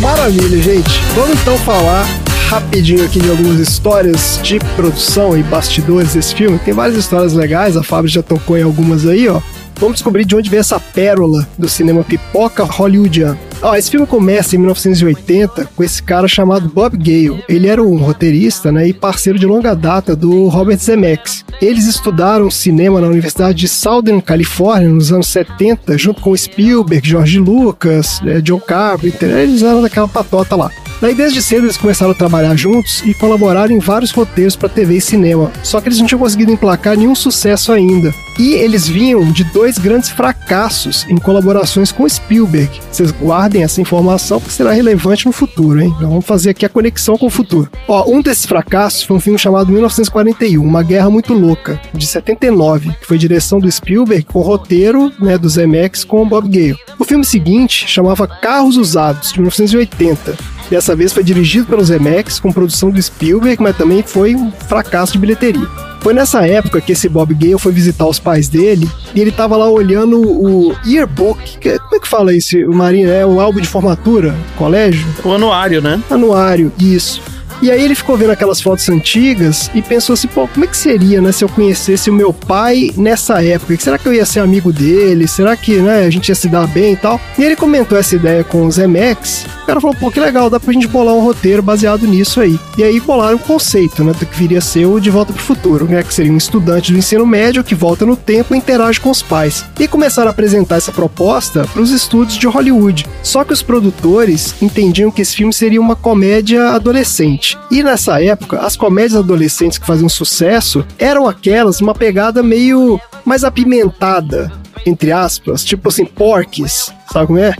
Maravilha, 0.00 0.60
gente. 0.60 1.00
Vamos 1.14 1.40
então 1.40 1.56
falar 1.58 2.04
rapidinho 2.48 3.04
aqui 3.04 3.20
de 3.20 3.30
algumas 3.30 3.60
histórias 3.60 4.40
de 4.42 4.58
produção 4.74 5.38
e 5.38 5.42
bastidores 5.44 6.14
desse 6.14 6.34
filme. 6.34 6.58
Tem 6.58 6.74
várias 6.74 6.96
histórias 6.96 7.34
legais, 7.34 7.76
a 7.76 7.84
Fábio 7.84 8.10
já 8.10 8.22
tocou 8.22 8.58
em 8.58 8.62
algumas 8.62 9.06
aí, 9.06 9.28
ó. 9.28 9.40
Vamos 9.76 9.96
descobrir 9.96 10.24
de 10.24 10.34
onde 10.34 10.50
veio 10.50 10.60
essa 10.60 10.80
pérola 10.80 11.46
do 11.56 11.68
cinema 11.68 12.02
pipoca 12.02 12.64
hollywoodiano. 12.64 13.47
Ó, 13.60 13.74
esse 13.74 13.90
filme 13.90 14.06
começa 14.06 14.54
em 14.54 14.58
1980 14.58 15.70
com 15.74 15.82
esse 15.82 16.00
cara 16.00 16.28
chamado 16.28 16.68
Bob 16.68 16.96
Gale. 16.96 17.42
Ele 17.48 17.66
era 17.66 17.82
um 17.82 17.96
roteirista 17.96 18.70
né, 18.70 18.86
e 18.86 18.92
parceiro 18.92 19.36
de 19.36 19.46
longa 19.46 19.74
data 19.74 20.14
do 20.14 20.46
Robert 20.46 20.78
Zemeckis. 20.78 21.44
Eles 21.60 21.86
estudaram 21.86 22.50
cinema 22.52 23.00
na 23.00 23.08
Universidade 23.08 23.58
de 23.58 23.66
Southern 23.66 24.20
California 24.20 24.88
nos 24.88 25.12
anos 25.12 25.26
70, 25.26 25.98
junto 25.98 26.22
com 26.22 26.36
Spielberg, 26.36 27.08
George 27.08 27.40
Lucas, 27.40 28.20
né, 28.20 28.40
John 28.40 28.60
Carpenter. 28.60 29.28
Eles 29.28 29.62
eram 29.62 29.82
daquela 29.82 30.06
patota 30.06 30.54
lá. 30.54 30.70
Daí, 31.00 31.14
desde 31.14 31.40
cedo, 31.40 31.64
eles 31.64 31.76
começaram 31.76 32.10
a 32.10 32.14
trabalhar 32.14 32.56
juntos 32.56 33.02
e 33.04 33.14
colaboraram 33.14 33.72
em 33.72 33.78
vários 33.78 34.10
roteiros 34.10 34.56
para 34.56 34.68
TV 34.68 34.96
e 34.96 35.00
cinema. 35.00 35.52
Só 35.62 35.80
que 35.80 35.88
eles 35.88 35.98
não 35.98 36.06
tinham 36.06 36.18
conseguido 36.18 36.50
emplacar 36.50 36.96
nenhum 36.96 37.14
sucesso 37.14 37.72
ainda. 37.72 38.12
E 38.38 38.54
eles 38.54 38.86
vinham 38.86 39.30
de 39.30 39.44
dois 39.44 39.78
grandes 39.78 40.10
fracassos 40.10 41.04
em 41.08 41.16
colaborações 41.16 41.92
com 41.92 42.08
Spielberg. 42.08 42.80
Vocês 42.90 43.10
guardem 43.10 43.62
essa 43.62 43.80
informação 43.80 44.40
porque 44.40 44.54
será 44.54 44.72
relevante 44.72 45.26
no 45.26 45.32
futuro, 45.32 45.80
hein? 45.80 45.92
Então 45.96 46.08
vamos 46.08 46.26
fazer 46.26 46.50
aqui 46.50 46.64
a 46.64 46.68
conexão 46.68 47.16
com 47.16 47.26
o 47.26 47.30
futuro. 47.30 47.70
Ó, 47.86 48.08
um 48.10 48.20
desses 48.20 48.46
fracassos 48.46 49.02
foi 49.02 49.16
um 49.16 49.20
filme 49.20 49.38
chamado 49.38 49.72
1941, 49.72 50.62
Uma 50.62 50.82
Guerra 50.82 51.10
Muito 51.10 51.32
Louca, 51.32 51.80
de 51.92 52.06
79, 52.06 52.92
que 53.00 53.06
foi 53.06 53.18
direção 53.18 53.58
do 53.58 53.70
Spielberg 53.70 54.24
com 54.24 54.40
roteiro 54.40 55.12
né, 55.20 55.36
do 55.36 55.48
Zemeckis 55.48 56.04
com 56.04 56.28
Bob 56.28 56.48
Gale. 56.48 56.78
O 56.98 57.04
filme 57.04 57.24
seguinte 57.24 57.88
chamava 57.88 58.26
Carros 58.26 58.76
Usados, 58.76 59.32
de 59.32 59.40
1980. 59.40 60.57
Dessa 60.70 60.94
vez 60.94 61.12
foi 61.12 61.24
dirigido 61.24 61.66
pelo 61.66 61.84
Zemeckis, 61.84 62.38
com 62.38 62.52
produção 62.52 62.90
do 62.90 63.00
Spielberg, 63.00 63.62
mas 63.62 63.76
também 63.76 64.02
foi 64.02 64.34
um 64.34 64.50
fracasso 64.50 65.12
de 65.12 65.18
bilheteria. 65.18 65.66
Foi 66.00 66.14
nessa 66.14 66.46
época 66.46 66.80
que 66.80 66.92
esse 66.92 67.08
Bob 67.08 67.34
Gale 67.34 67.58
foi 67.58 67.72
visitar 67.72 68.06
os 68.06 68.18
pais 68.18 68.48
dele 68.48 68.88
e 69.14 69.20
ele 69.20 69.32
tava 69.32 69.56
lá 69.56 69.68
olhando 69.68 70.20
o 70.20 70.74
yearbook. 70.86 71.58
Que, 71.58 71.78
como 71.78 71.96
é 71.96 72.00
que 72.00 72.08
fala 72.08 72.34
isso, 72.34 72.56
Marinho? 72.70 73.10
É 73.10 73.26
o 73.26 73.40
álbum 73.40 73.60
de 73.60 73.68
formatura? 73.68 74.34
Colégio? 74.56 75.06
O 75.24 75.32
anuário, 75.32 75.82
né? 75.82 76.00
Anuário, 76.08 76.72
isso. 76.78 77.20
E 77.60 77.70
aí 77.70 77.82
ele 77.82 77.94
ficou 77.94 78.16
vendo 78.16 78.30
aquelas 78.30 78.60
fotos 78.60 78.88
antigas 78.88 79.70
e 79.74 79.82
pensou 79.82 80.14
assim, 80.14 80.28
pô, 80.28 80.46
como 80.46 80.64
é 80.64 80.68
que 80.68 80.76
seria, 80.76 81.20
né, 81.20 81.32
se 81.32 81.44
eu 81.44 81.48
conhecesse 81.48 82.08
o 82.08 82.12
meu 82.12 82.32
pai 82.32 82.92
nessa 82.96 83.42
época? 83.42 83.76
Será 83.78 83.98
que 83.98 84.06
eu 84.06 84.14
ia 84.14 84.24
ser 84.24 84.40
amigo 84.40 84.72
dele? 84.72 85.26
Será 85.26 85.56
que, 85.56 85.76
né, 85.76 86.04
a 86.04 86.10
gente 86.10 86.28
ia 86.28 86.34
se 86.34 86.48
dar 86.48 86.66
bem 86.66 86.92
e 86.92 86.96
tal? 86.96 87.20
E 87.36 87.42
ele 87.42 87.56
comentou 87.56 87.98
essa 87.98 88.14
ideia 88.14 88.44
com 88.44 88.64
o 88.64 88.70
Zemex. 88.70 89.46
O 89.62 89.66
cara 89.66 89.80
falou, 89.80 89.96
pô, 89.96 90.10
que 90.10 90.20
legal, 90.20 90.48
dá 90.48 90.58
pra 90.58 90.72
gente 90.72 90.86
bolar 90.86 91.14
um 91.14 91.20
roteiro 91.20 91.62
baseado 91.62 92.06
nisso 92.06 92.40
aí. 92.40 92.58
E 92.76 92.82
aí 92.82 93.00
bolaram 93.00 93.36
um 93.36 93.40
conceito, 93.40 94.04
né, 94.04 94.12
do 94.12 94.24
que 94.24 94.38
viria 94.38 94.58
a 94.58 94.62
ser 94.62 94.86
o 94.86 95.00
De 95.00 95.10
Volta 95.10 95.32
pro 95.32 95.42
Futuro, 95.42 95.84
né, 95.84 96.02
que 96.02 96.14
seria 96.14 96.32
um 96.32 96.36
estudante 96.36 96.92
do 96.92 96.98
ensino 96.98 97.26
médio 97.26 97.64
que 97.64 97.74
volta 97.74 98.06
no 98.06 98.16
tempo 98.16 98.54
e 98.54 98.58
interage 98.58 99.00
com 99.00 99.10
os 99.10 99.22
pais. 99.22 99.64
E 99.78 99.88
começaram 99.88 100.28
a 100.28 100.30
apresentar 100.30 100.76
essa 100.76 100.92
proposta 100.92 101.66
para 101.72 101.82
os 101.82 101.90
estúdios 101.90 102.38
de 102.38 102.46
Hollywood. 102.46 103.06
Só 103.22 103.44
que 103.44 103.52
os 103.52 103.62
produtores 103.62 104.54
entendiam 104.62 105.10
que 105.10 105.22
esse 105.22 105.36
filme 105.36 105.52
seria 105.52 105.80
uma 105.80 105.96
comédia 105.96 106.70
adolescente. 106.70 107.47
E 107.70 107.82
nessa 107.82 108.22
época, 108.22 108.58
as 108.60 108.76
comédias 108.76 109.16
adolescentes 109.16 109.78
que 109.78 109.86
faziam 109.86 110.08
sucesso 110.08 110.84
eram 110.98 111.28
aquelas, 111.28 111.80
uma 111.80 111.94
pegada 111.94 112.42
meio 112.42 113.00
mais 113.24 113.44
apimentada, 113.44 114.50
entre 114.84 115.12
aspas, 115.12 115.64
tipo 115.64 115.88
assim, 115.88 116.04
Porques, 116.04 116.90
sabe 117.12 117.26
como 117.26 117.38
é? 117.38 117.54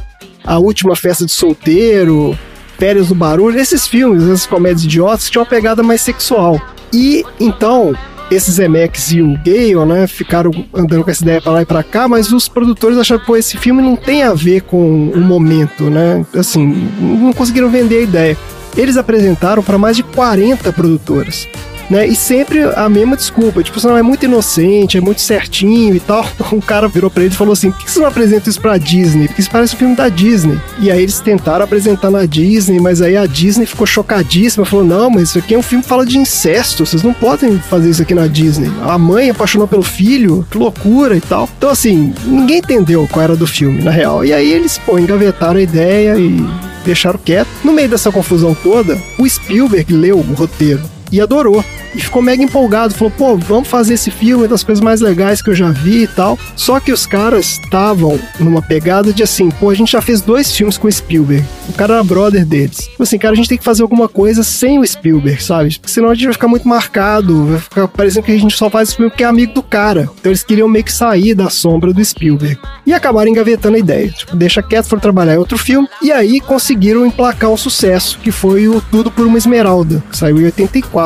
A 0.44 0.58
última 0.58 0.96
festa 0.96 1.26
de 1.26 1.32
solteiro, 1.32 2.36
Férias 2.78 3.08
do 3.08 3.14
Barulho, 3.14 3.58
esses 3.58 3.86
filmes, 3.86 4.22
essas 4.22 4.46
comédias 4.46 4.84
idiotas, 4.84 5.28
tinham 5.28 5.42
uma 5.42 5.50
pegada 5.50 5.82
mais 5.82 6.00
sexual. 6.00 6.60
E 6.92 7.24
então, 7.40 7.94
esses 8.30 8.54
Zemeckis 8.54 9.12
e 9.12 9.22
o 9.22 9.36
Gale, 9.44 9.84
né, 9.86 10.06
ficaram 10.06 10.50
andando 10.72 11.02
com 11.02 11.10
essa 11.10 11.22
ideia 11.22 11.40
pra 11.40 11.52
lá 11.52 11.62
e 11.62 11.66
pra 11.66 11.82
cá, 11.82 12.06
mas 12.06 12.32
os 12.32 12.48
produtores 12.48 12.98
acharam 12.98 13.24
que 13.24 13.32
esse 13.32 13.56
filme 13.56 13.82
não 13.82 13.96
tem 13.96 14.22
a 14.22 14.34
ver 14.34 14.62
com 14.62 15.08
o 15.10 15.20
momento, 15.20 15.90
né? 15.90 16.24
Assim, 16.34 16.88
não 17.00 17.32
conseguiram 17.32 17.68
vender 17.68 17.98
a 17.98 18.02
ideia. 18.02 18.36
Eles 18.78 18.96
apresentaram 18.96 19.60
para 19.60 19.76
mais 19.76 19.96
de 19.96 20.04
40 20.04 20.72
produtoras 20.72 21.48
né? 21.90 22.06
E 22.06 22.14
sempre 22.14 22.62
a 22.62 22.88
mesma 22.88 23.16
desculpa, 23.16 23.62
tipo, 23.62 23.78
não 23.86 23.96
é 23.96 24.02
muito 24.02 24.24
inocente, 24.24 24.98
é 24.98 25.00
muito 25.00 25.20
certinho 25.20 25.94
e 25.94 26.00
tal. 26.00 26.26
Um 26.58 26.60
cara 26.60 26.88
virou 26.88 27.10
pra 27.10 27.22
ele 27.22 27.32
e 27.32 27.36
falou 27.36 27.52
assim: 27.52 27.70
por 27.70 27.84
que 27.84 27.90
você 27.90 28.00
não 28.00 28.08
apresenta 28.08 28.48
isso 28.48 28.60
pra 28.60 28.78
Disney? 28.78 29.28
Porque 29.28 29.42
isso 29.42 29.50
parece 29.50 29.74
um 29.74 29.78
filme 29.78 29.94
da 29.94 30.08
Disney. 30.08 30.58
E 30.80 30.90
aí 30.90 31.02
eles 31.02 31.20
tentaram 31.20 31.64
apresentar 31.64 32.10
na 32.10 32.24
Disney, 32.24 32.80
mas 32.80 33.02
aí 33.02 33.16
a 33.16 33.26
Disney 33.26 33.66
ficou 33.66 33.86
chocadíssima, 33.86 34.64
falou: 34.64 34.84
não, 34.84 35.10
mas 35.10 35.28
isso 35.28 35.38
aqui 35.38 35.54
é 35.54 35.58
um 35.58 35.62
filme 35.62 35.82
que 35.82 35.88
fala 35.88 36.06
de 36.06 36.18
incesto, 36.18 36.86
vocês 36.86 37.02
não 37.02 37.12
podem 37.12 37.58
fazer 37.58 37.90
isso 37.90 38.02
aqui 38.02 38.14
na 38.14 38.26
Disney. 38.26 38.70
A 38.82 38.98
mãe 38.98 39.30
apaixonou 39.30 39.68
pelo 39.68 39.82
filho, 39.82 40.46
que 40.50 40.58
loucura 40.58 41.16
e 41.16 41.20
tal. 41.20 41.48
Então, 41.56 41.70
assim, 41.70 42.12
ninguém 42.24 42.58
entendeu 42.58 43.06
qual 43.10 43.22
era 43.22 43.36
do 43.36 43.46
filme, 43.46 43.82
na 43.82 43.90
real. 43.90 44.24
E 44.24 44.32
aí 44.32 44.50
eles, 44.50 44.78
pô, 44.78 44.98
engavetaram 44.98 45.58
a 45.58 45.62
ideia 45.62 46.16
e 46.18 46.44
deixaram 46.84 47.20
quieto. 47.22 47.48
No 47.62 47.72
meio 47.72 47.88
dessa 47.88 48.10
confusão 48.10 48.56
toda, 48.62 48.98
o 49.18 49.28
Spielberg 49.28 49.92
leu 49.92 50.18
o 50.18 50.34
roteiro 50.34 50.97
e 51.10 51.20
adorou 51.20 51.64
e 51.94 52.00
ficou 52.00 52.22
mega 52.22 52.42
empolgado. 52.42 52.94
Falou, 52.94 53.12
pô, 53.16 53.36
vamos 53.36 53.68
fazer 53.68 53.94
esse 53.94 54.10
filme, 54.10 54.44
é 54.44 54.48
das 54.48 54.62
coisas 54.62 54.82
mais 54.82 55.00
legais 55.00 55.42
que 55.42 55.50
eu 55.50 55.54
já 55.54 55.70
vi 55.70 56.04
e 56.04 56.06
tal. 56.06 56.38
Só 56.56 56.80
que 56.80 56.92
os 56.92 57.06
caras 57.06 57.58
estavam 57.62 58.18
numa 58.38 58.62
pegada 58.62 59.12
de 59.12 59.22
assim, 59.22 59.50
pô, 59.50 59.70
a 59.70 59.74
gente 59.74 59.92
já 59.92 60.00
fez 60.00 60.20
dois 60.20 60.54
filmes 60.54 60.78
com 60.78 60.86
o 60.88 60.92
Spielberg. 60.92 61.44
O 61.68 61.72
cara 61.72 61.94
era 61.94 62.04
brother 62.04 62.44
deles. 62.44 62.88
Tipo 62.88 63.02
assim, 63.02 63.18
cara, 63.18 63.32
a 63.32 63.36
gente 63.36 63.48
tem 63.48 63.58
que 63.58 63.64
fazer 63.64 63.82
alguma 63.82 64.08
coisa 64.08 64.42
sem 64.42 64.78
o 64.78 64.86
Spielberg, 64.86 65.42
sabe? 65.42 65.78
Porque 65.78 65.92
senão 65.92 66.10
a 66.10 66.14
gente 66.14 66.24
vai 66.24 66.32
ficar 66.32 66.48
muito 66.48 66.68
marcado, 66.68 67.46
vai 67.46 67.58
ficar 67.58 67.88
parecendo 67.88 68.26
que 68.26 68.32
a 68.32 68.38
gente 68.38 68.56
só 68.56 68.70
faz 68.70 68.88
esse 68.88 68.96
filme 68.96 69.10
porque 69.10 69.24
é 69.24 69.26
amigo 69.26 69.54
do 69.54 69.62
cara. 69.62 70.08
Então 70.20 70.30
eles 70.30 70.42
queriam 70.42 70.68
meio 70.68 70.84
que 70.84 70.92
sair 70.92 71.34
da 71.34 71.50
sombra 71.50 71.92
do 71.92 72.04
Spielberg. 72.04 72.58
E 72.86 72.92
acabaram 72.92 73.28
engavetando 73.28 73.76
a 73.76 73.80
ideia. 73.80 74.08
Tipo, 74.10 74.36
deixa 74.36 74.62
quieto, 74.62 74.86
foram 74.86 75.00
trabalhar 75.00 75.34
em 75.34 75.38
outro 75.38 75.58
filme. 75.58 75.88
E 76.02 76.12
aí 76.12 76.40
conseguiram 76.40 77.06
emplacar 77.06 77.50
um 77.50 77.56
sucesso, 77.56 78.18
que 78.18 78.30
foi 78.30 78.68
o 78.68 78.80
Tudo 78.80 79.10
por 79.10 79.26
uma 79.26 79.38
Esmeralda, 79.38 80.02
que 80.10 80.16
saiu 80.16 80.40
em 80.40 80.44
84. 80.44 80.97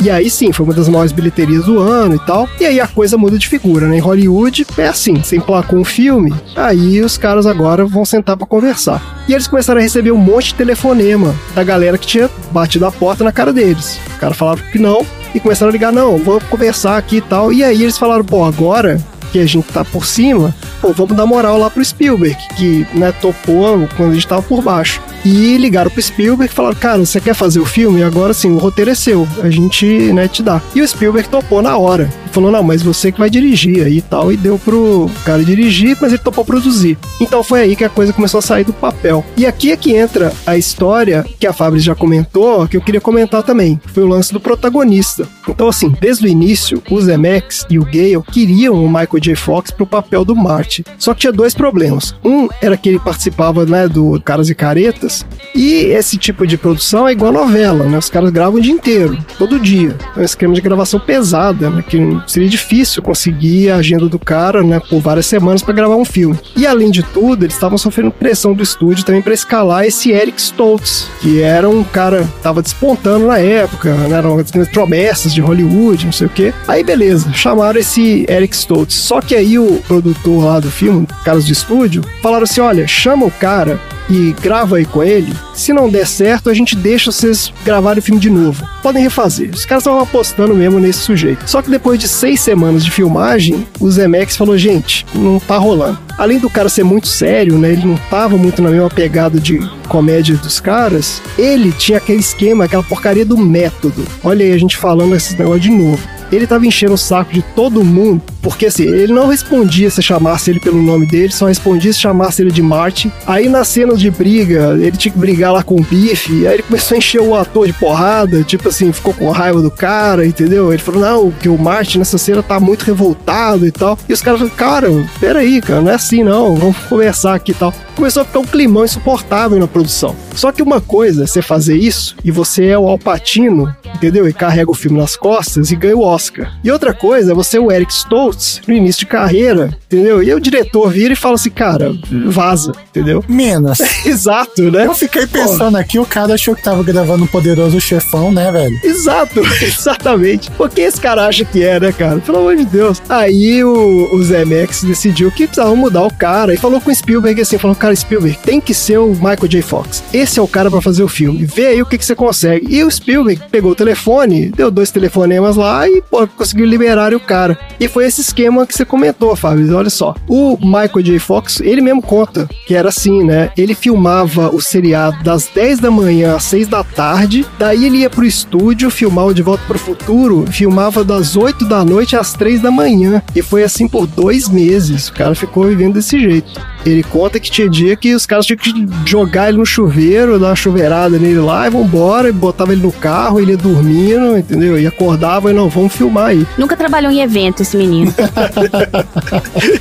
E 0.00 0.10
aí 0.10 0.28
sim, 0.28 0.52
foi 0.52 0.66
uma 0.66 0.74
das 0.74 0.88
maiores 0.88 1.12
bilheterias 1.12 1.64
do 1.64 1.78
ano 1.78 2.16
e 2.16 2.18
tal. 2.26 2.48
E 2.60 2.66
aí 2.66 2.80
a 2.80 2.86
coisa 2.86 3.16
muda 3.16 3.38
de 3.38 3.48
figura, 3.48 3.86
né? 3.86 3.96
Em 3.96 4.00
Hollywood 4.00 4.66
é 4.76 4.88
assim, 4.88 5.14
você 5.14 5.36
emplacou 5.36 5.78
um 5.78 5.84
filme, 5.84 6.34
aí 6.54 7.00
os 7.00 7.16
caras 7.16 7.46
agora 7.46 7.86
vão 7.86 8.04
sentar 8.04 8.36
para 8.36 8.46
conversar. 8.46 9.24
E 9.28 9.32
eles 9.32 9.46
começaram 9.46 9.80
a 9.80 9.82
receber 9.82 10.10
um 10.10 10.18
monte 10.18 10.48
de 10.48 10.56
telefonema 10.56 11.34
da 11.54 11.64
galera 11.64 11.96
que 11.96 12.06
tinha 12.06 12.28
batido 12.50 12.84
a 12.84 12.92
porta 12.92 13.24
na 13.24 13.32
cara 13.32 13.52
deles. 13.52 13.98
O 14.16 14.18
cara 14.18 14.34
falava 14.34 14.60
que 14.70 14.78
não 14.78 15.06
e 15.34 15.40
começaram 15.40 15.70
a 15.70 15.72
ligar, 15.72 15.92
não, 15.92 16.18
vamos 16.18 16.44
conversar 16.44 16.96
aqui 16.96 17.16
e 17.16 17.20
tal. 17.22 17.52
E 17.52 17.64
aí 17.64 17.82
eles 17.82 17.98
falaram, 17.98 18.24
pô, 18.24 18.44
agora 18.44 19.00
que 19.34 19.40
a 19.40 19.46
gente 19.46 19.66
tá 19.66 19.84
por 19.84 20.06
cima, 20.06 20.54
pô, 20.80 20.92
vamos 20.92 21.16
dar 21.16 21.26
moral 21.26 21.58
lá 21.58 21.68
pro 21.68 21.84
Spielberg, 21.84 22.36
que, 22.56 22.86
né, 22.94 23.10
topou 23.20 23.88
quando 23.96 24.12
a 24.12 24.14
gente 24.14 24.28
tava 24.28 24.42
por 24.42 24.62
baixo. 24.62 25.02
E 25.24 25.56
ligaram 25.56 25.90
pro 25.90 26.00
Spielberg 26.00 26.52
e 26.52 26.54
falaram, 26.54 26.76
cara, 26.76 27.04
você 27.04 27.20
quer 27.20 27.34
fazer 27.34 27.58
o 27.58 27.64
filme? 27.64 28.04
Agora 28.04 28.32
sim, 28.32 28.52
o 28.52 28.58
roteiro 28.58 28.92
é 28.92 28.94
seu, 28.94 29.26
a 29.42 29.50
gente, 29.50 29.86
né, 30.12 30.28
te 30.28 30.40
dá. 30.40 30.62
E 30.72 30.80
o 30.80 30.86
Spielberg 30.86 31.28
topou 31.28 31.60
na 31.60 31.76
hora. 31.76 32.08
Falou, 32.30 32.50
não, 32.50 32.64
mas 32.64 32.82
você 32.82 33.12
que 33.12 33.18
vai 33.20 33.30
dirigir 33.30 33.84
aí 33.86 33.98
e 33.98 34.02
tal. 34.02 34.32
E 34.32 34.36
deu 34.36 34.58
pro 34.58 35.08
cara 35.24 35.44
dirigir, 35.44 35.96
mas 36.00 36.12
ele 36.12 36.20
topou 36.20 36.44
produzir. 36.44 36.98
Então 37.20 37.44
foi 37.44 37.60
aí 37.60 37.76
que 37.76 37.84
a 37.84 37.88
coisa 37.88 38.12
começou 38.12 38.38
a 38.38 38.42
sair 38.42 38.64
do 38.64 38.72
papel. 38.72 39.24
E 39.36 39.46
aqui 39.46 39.70
é 39.70 39.76
que 39.76 39.94
entra 39.94 40.32
a 40.44 40.56
história 40.56 41.24
que 41.38 41.46
a 41.46 41.52
Fabris 41.52 41.84
já 41.84 41.94
comentou, 41.94 42.66
que 42.66 42.76
eu 42.76 42.80
queria 42.80 43.00
comentar 43.00 43.44
também. 43.44 43.80
Foi 43.86 44.02
o 44.02 44.08
lance 44.08 44.32
do 44.32 44.40
protagonista. 44.40 45.28
Então, 45.48 45.68
assim, 45.68 45.94
desde 46.00 46.26
o 46.26 46.28
início, 46.28 46.82
o 46.90 47.00
Zemeckis 47.00 47.64
e 47.70 47.78
o 47.78 47.84
Gale 47.84 48.22
queriam 48.32 48.84
o 48.84 48.88
Michael 48.88 49.20
J. 49.24 49.34
Fox 49.34 49.70
pro 49.70 49.86
papel 49.86 50.24
do 50.24 50.36
Marty. 50.36 50.84
Só 50.98 51.14
que 51.14 51.20
tinha 51.20 51.32
dois 51.32 51.54
problemas. 51.54 52.14
Um 52.24 52.48
era 52.60 52.76
que 52.76 52.88
ele 52.88 52.98
participava, 52.98 53.64
né, 53.64 53.88
do 53.88 54.20
Caras 54.24 54.50
e 54.50 54.54
Caretas. 54.54 55.24
E 55.54 55.74
esse 55.86 56.16
tipo 56.16 56.46
de 56.46 56.56
produção 56.56 57.08
é 57.08 57.12
igual 57.12 57.32
novela, 57.32 57.84
né? 57.84 57.98
Os 57.98 58.10
caras 58.10 58.30
gravam 58.30 58.58
o 58.58 58.62
dia 58.62 58.72
inteiro, 58.72 59.16
todo 59.38 59.58
dia. 59.58 59.96
É 60.16 60.20
um 60.20 60.24
esquema 60.24 60.54
de 60.54 60.60
gravação 60.60 60.98
pesada, 61.00 61.70
né? 61.70 61.84
Que 61.86 61.98
seria 62.26 62.48
difícil 62.48 63.02
conseguir 63.02 63.70
a 63.70 63.76
agenda 63.76 64.08
do 64.08 64.18
cara, 64.18 64.62
né? 64.62 64.80
Por 64.80 65.00
várias 65.00 65.26
semanas 65.26 65.62
para 65.62 65.74
gravar 65.74 65.96
um 65.96 66.04
filme. 66.04 66.38
E 66.56 66.66
além 66.66 66.90
de 66.90 67.02
tudo, 67.02 67.44
eles 67.44 67.54
estavam 67.54 67.78
sofrendo 67.78 68.10
pressão 68.10 68.52
do 68.52 68.62
estúdio 68.62 69.04
também 69.04 69.22
para 69.22 69.34
escalar 69.34 69.84
esse 69.84 70.10
Eric 70.10 70.40
Stoltz, 70.40 71.08
que 71.20 71.40
era 71.40 71.68
um 71.68 71.84
cara 71.84 72.22
que 72.24 72.42
tava 72.42 72.62
despontando 72.62 73.26
na 73.26 73.38
época, 73.38 73.94
né? 73.94 74.16
Eram 74.16 74.36
promessas 74.72 75.32
de 75.32 75.40
Hollywood, 75.40 76.06
não 76.06 76.12
sei 76.12 76.26
o 76.26 76.30
quê. 76.30 76.52
Aí 76.66 76.82
beleza, 76.82 77.32
chamaram 77.32 77.78
esse 77.78 78.26
Eric 78.28 78.54
Stoltz. 78.54 78.94
Só 79.14 79.20
que 79.20 79.36
aí 79.36 79.60
o 79.60 79.80
produtor 79.86 80.44
lá 80.44 80.58
do 80.58 80.68
filme, 80.68 81.06
caras 81.24 81.46
de 81.46 81.52
estúdio, 81.52 82.02
falaram 82.20 82.42
assim: 82.42 82.60
olha, 82.60 82.84
chama 82.88 83.24
o 83.24 83.30
cara 83.30 83.78
e 84.10 84.34
grava 84.42 84.76
aí 84.76 84.84
com 84.84 85.04
ele. 85.04 85.32
Se 85.54 85.72
não 85.72 85.88
der 85.88 86.04
certo, 86.04 86.50
a 86.50 86.54
gente 86.54 86.74
deixa 86.74 87.12
vocês 87.12 87.52
gravarem 87.64 88.00
o 88.00 88.02
filme 88.02 88.20
de 88.20 88.28
novo. 88.28 88.68
Podem 88.82 89.04
refazer. 89.04 89.50
Os 89.54 89.64
caras 89.64 89.82
estavam 89.82 90.00
apostando 90.00 90.52
mesmo 90.52 90.80
nesse 90.80 90.98
sujeito. 90.98 91.48
Só 91.48 91.62
que 91.62 91.70
depois 91.70 92.00
de 92.00 92.08
seis 92.08 92.40
semanas 92.40 92.84
de 92.84 92.90
filmagem, 92.90 93.64
o 93.78 93.88
Zemex 93.88 94.36
falou: 94.36 94.58
gente, 94.58 95.06
não 95.14 95.38
tá 95.38 95.58
rolando. 95.58 95.96
Além 96.18 96.40
do 96.40 96.50
cara 96.50 96.68
ser 96.68 96.82
muito 96.82 97.06
sério, 97.06 97.56
né? 97.56 97.70
Ele 97.70 97.86
não 97.86 97.96
tava 98.10 98.36
muito 98.36 98.60
na 98.60 98.70
mesma 98.70 98.90
pegada 98.90 99.38
de 99.38 99.60
comédia 99.88 100.34
dos 100.36 100.58
caras. 100.58 101.22
Ele 101.38 101.70
tinha 101.70 101.98
aquele 101.98 102.18
esquema, 102.18 102.64
aquela 102.64 102.82
porcaria 102.82 103.24
do 103.24 103.38
método. 103.38 104.04
Olha 104.24 104.44
aí 104.44 104.50
a 104.50 104.58
gente 104.58 104.76
falando 104.76 105.14
esse 105.14 105.38
negócio 105.38 105.60
de 105.60 105.70
novo 105.70 106.02
ele 106.36 106.46
tava 106.46 106.66
enchendo 106.66 106.94
o 106.94 106.98
saco 106.98 107.32
de 107.32 107.42
todo 107.42 107.84
mundo, 107.84 108.22
porque 108.44 108.66
assim, 108.66 108.84
ele 108.84 109.12
não 109.12 109.26
respondia 109.26 109.88
se 109.88 110.02
chamasse 110.02 110.50
ele 110.50 110.60
pelo 110.60 110.80
nome 110.82 111.06
dele, 111.06 111.32
só 111.32 111.46
respondia 111.46 111.90
se 111.94 111.98
chamasse 111.98 112.42
ele 112.42 112.52
de 112.52 112.60
Martin. 112.60 113.10
Aí 113.26 113.48
nas 113.48 113.68
cenas 113.68 113.98
de 113.98 114.10
briga, 114.10 114.76
ele 114.78 114.96
tinha 114.98 115.10
que 115.10 115.18
brigar 115.18 115.50
lá 115.50 115.62
com 115.62 115.76
o 115.76 115.82
Biff, 115.82 116.46
aí 116.46 116.54
ele 116.54 116.62
começou 116.62 116.94
a 116.94 116.98
encher 116.98 117.22
o 117.22 117.34
ator 117.34 117.66
de 117.66 117.72
porrada, 117.72 118.42
tipo 118.42 118.68
assim, 118.68 118.92
ficou 118.92 119.14
com 119.14 119.30
raiva 119.30 119.62
do 119.62 119.70
cara, 119.70 120.26
entendeu? 120.26 120.70
Ele 120.70 120.82
falou, 120.82 121.00
não, 121.00 121.30
que 121.30 121.48
o 121.48 121.56
Martin 121.56 121.98
nessa 121.98 122.18
cena 122.18 122.42
tá 122.42 122.60
muito 122.60 122.82
revoltado 122.82 123.66
e 123.66 123.72
tal. 123.72 123.98
E 124.06 124.12
os 124.12 124.20
caras 124.20 124.40
falaram, 124.40 124.56
cara, 124.56 125.08
peraí, 125.18 125.62
cara, 125.62 125.80
não 125.80 125.90
é 125.90 125.94
assim 125.94 126.22
não, 126.22 126.54
vamos 126.54 126.76
conversar 126.86 127.34
aqui 127.34 127.52
e 127.52 127.54
tal. 127.54 127.72
Começou 127.96 128.22
a 128.22 128.24
ficar 128.26 128.40
um 128.40 128.44
climão 128.44 128.84
insuportável 128.84 129.58
na 129.58 129.66
produção. 129.66 130.14
Só 130.34 130.52
que 130.52 130.62
uma 130.62 130.80
coisa 130.80 131.24
é 131.24 131.26
você 131.26 131.40
fazer 131.40 131.76
isso 131.76 132.16
e 132.22 132.30
você 132.30 132.66
é 132.66 132.78
o 132.78 132.88
Alpatino, 132.88 133.74
entendeu? 133.94 134.28
E 134.28 134.32
carrega 134.32 134.70
o 134.70 134.74
filme 134.74 134.98
nas 134.98 135.16
costas 135.16 135.70
e 135.70 135.76
ganha 135.76 135.96
o 135.96 136.02
Oscar. 136.02 136.52
E 136.62 136.70
outra 136.70 136.92
coisa 136.92 137.32
é 137.32 137.34
você 137.34 137.58
o 137.58 137.70
Eric 137.70 137.92
Stoltz 137.92 138.33
no 138.66 138.74
início 138.74 139.00
de 139.00 139.06
carreira, 139.06 139.76
entendeu? 139.86 140.22
E 140.22 140.32
o 140.32 140.40
diretor 140.40 140.90
vira 140.90 141.12
e 141.12 141.16
fala 141.16 141.34
assim, 141.34 141.50
cara, 141.50 141.92
vaza, 142.26 142.72
entendeu? 142.88 143.24
Menos. 143.28 143.78
Exato, 144.04 144.70
né? 144.70 144.86
Eu 144.86 144.94
fiquei 144.94 145.26
pensando 145.26 145.76
aqui, 145.76 145.98
o 145.98 146.06
cara 146.06 146.34
achou 146.34 146.54
que 146.54 146.62
tava 146.62 146.82
gravando 146.82 147.24
um 147.24 147.26
poderoso 147.26 147.80
chefão, 147.80 148.32
né, 148.32 148.50
velho? 148.50 148.78
Exato, 148.82 149.40
exatamente. 149.62 150.50
Porque 150.52 150.80
esse 150.80 151.00
cara 151.00 151.26
acha 151.26 151.44
que 151.44 151.62
é, 151.62 151.78
né, 151.78 151.92
cara? 151.92 152.18
Pelo 152.18 152.38
amor 152.38 152.56
de 152.56 152.64
Deus. 152.64 153.02
Aí 153.08 153.62
o, 153.64 154.10
o 154.12 154.22
Zemex 154.22 154.82
decidiu 154.84 155.30
que 155.30 155.46
precisava 155.46 155.74
mudar 155.74 156.02
o 156.02 156.12
cara 156.12 156.54
e 156.54 156.56
falou 156.56 156.80
com 156.80 156.90
o 156.90 156.94
Spielberg 156.94 157.40
assim, 157.40 157.58
falou, 157.58 157.76
cara, 157.76 157.94
Spielberg, 157.94 158.38
tem 158.38 158.60
que 158.60 158.74
ser 158.74 158.98
o 158.98 159.10
Michael 159.14 159.48
J. 159.48 159.62
Fox. 159.62 160.02
Esse 160.12 160.38
é 160.38 160.42
o 160.42 160.48
cara 160.48 160.70
para 160.70 160.80
fazer 160.80 161.02
o 161.02 161.08
filme. 161.08 161.44
Vê 161.44 161.68
aí 161.68 161.82
o 161.82 161.86
que, 161.86 161.98
que 161.98 162.04
você 162.04 162.14
consegue. 162.14 162.74
E 162.74 162.82
o 162.82 162.90
Spielberg 162.90 163.42
pegou 163.50 163.72
o 163.72 163.74
telefone, 163.74 164.50
deu 164.50 164.70
dois 164.70 164.90
telefonemas 164.90 165.56
lá 165.56 165.88
e 165.88 166.02
pô, 166.02 166.26
conseguiu 166.26 166.66
liberar 166.66 167.14
o 167.14 167.20
cara. 167.20 167.58
E 167.78 167.88
foi 167.88 168.06
esse 168.06 168.23
esquema 168.24 168.66
que 168.66 168.74
você 168.74 168.84
comentou, 168.84 169.34
Fábio. 169.36 169.76
Olha 169.76 169.90
só. 169.90 170.14
O 170.28 170.56
Michael 170.60 171.02
J. 171.02 171.18
Fox, 171.18 171.60
ele 171.60 171.80
mesmo 171.80 172.02
conta 172.02 172.48
que 172.66 172.74
era 172.74 172.88
assim, 172.88 173.22
né? 173.24 173.50
Ele 173.56 173.74
filmava 173.74 174.54
o 174.54 174.60
seriado 174.60 175.22
das 175.22 175.48
10 175.54 175.80
da 175.80 175.90
manhã 175.90 176.36
às 176.36 176.44
6 176.44 176.68
da 176.68 176.82
tarde, 176.82 177.46
daí 177.58 177.84
ele 177.84 177.98
ia 177.98 178.10
pro 178.10 178.24
estúdio 178.24 178.90
filmar 178.90 179.26
o 179.26 179.34
De 179.34 179.42
Volta 179.42 179.64
pro 179.66 179.78
Futuro, 179.78 180.44
filmava 180.50 181.04
das 181.04 181.36
8 181.36 181.64
da 181.66 181.84
noite 181.84 182.16
às 182.16 182.32
3 182.32 182.60
da 182.60 182.70
manhã. 182.70 183.22
E 183.34 183.42
foi 183.42 183.62
assim 183.62 183.86
por 183.86 184.06
dois 184.06 184.48
meses. 184.48 185.08
O 185.08 185.12
cara 185.12 185.34
ficou 185.34 185.64
vivendo 185.64 185.94
desse 185.94 186.18
jeito. 186.18 186.73
Ele 186.84 187.02
conta 187.02 187.40
que 187.40 187.50
tinha 187.50 187.68
dia 187.68 187.96
que 187.96 188.14
os 188.14 188.26
caras 188.26 188.46
tinham 188.46 188.58
que 188.58 188.72
jogar 189.06 189.48
ele 189.48 189.58
no 189.58 189.66
chuveiro, 189.66 190.38
dar 190.38 190.48
uma 190.48 190.56
chuveirada 190.56 191.18
nele 191.18 191.38
lá 191.38 191.66
e 191.66 191.70
vambora, 191.70 192.28
e 192.28 192.32
botava 192.32 192.72
ele 192.72 192.82
no 192.82 192.92
carro, 192.92 193.40
ele 193.40 193.52
ia 193.52 193.56
dormindo, 193.56 194.36
entendeu? 194.36 194.78
E 194.78 194.86
acordava 194.86 195.50
e 195.50 195.54
não, 195.54 195.68
vamos 195.68 195.94
filmar 195.94 196.26
aí. 196.26 196.46
Nunca 196.58 196.76
trabalhou 196.76 197.10
em 197.10 197.20
evento 197.20 197.62
esse 197.62 197.76
menino. 197.76 198.12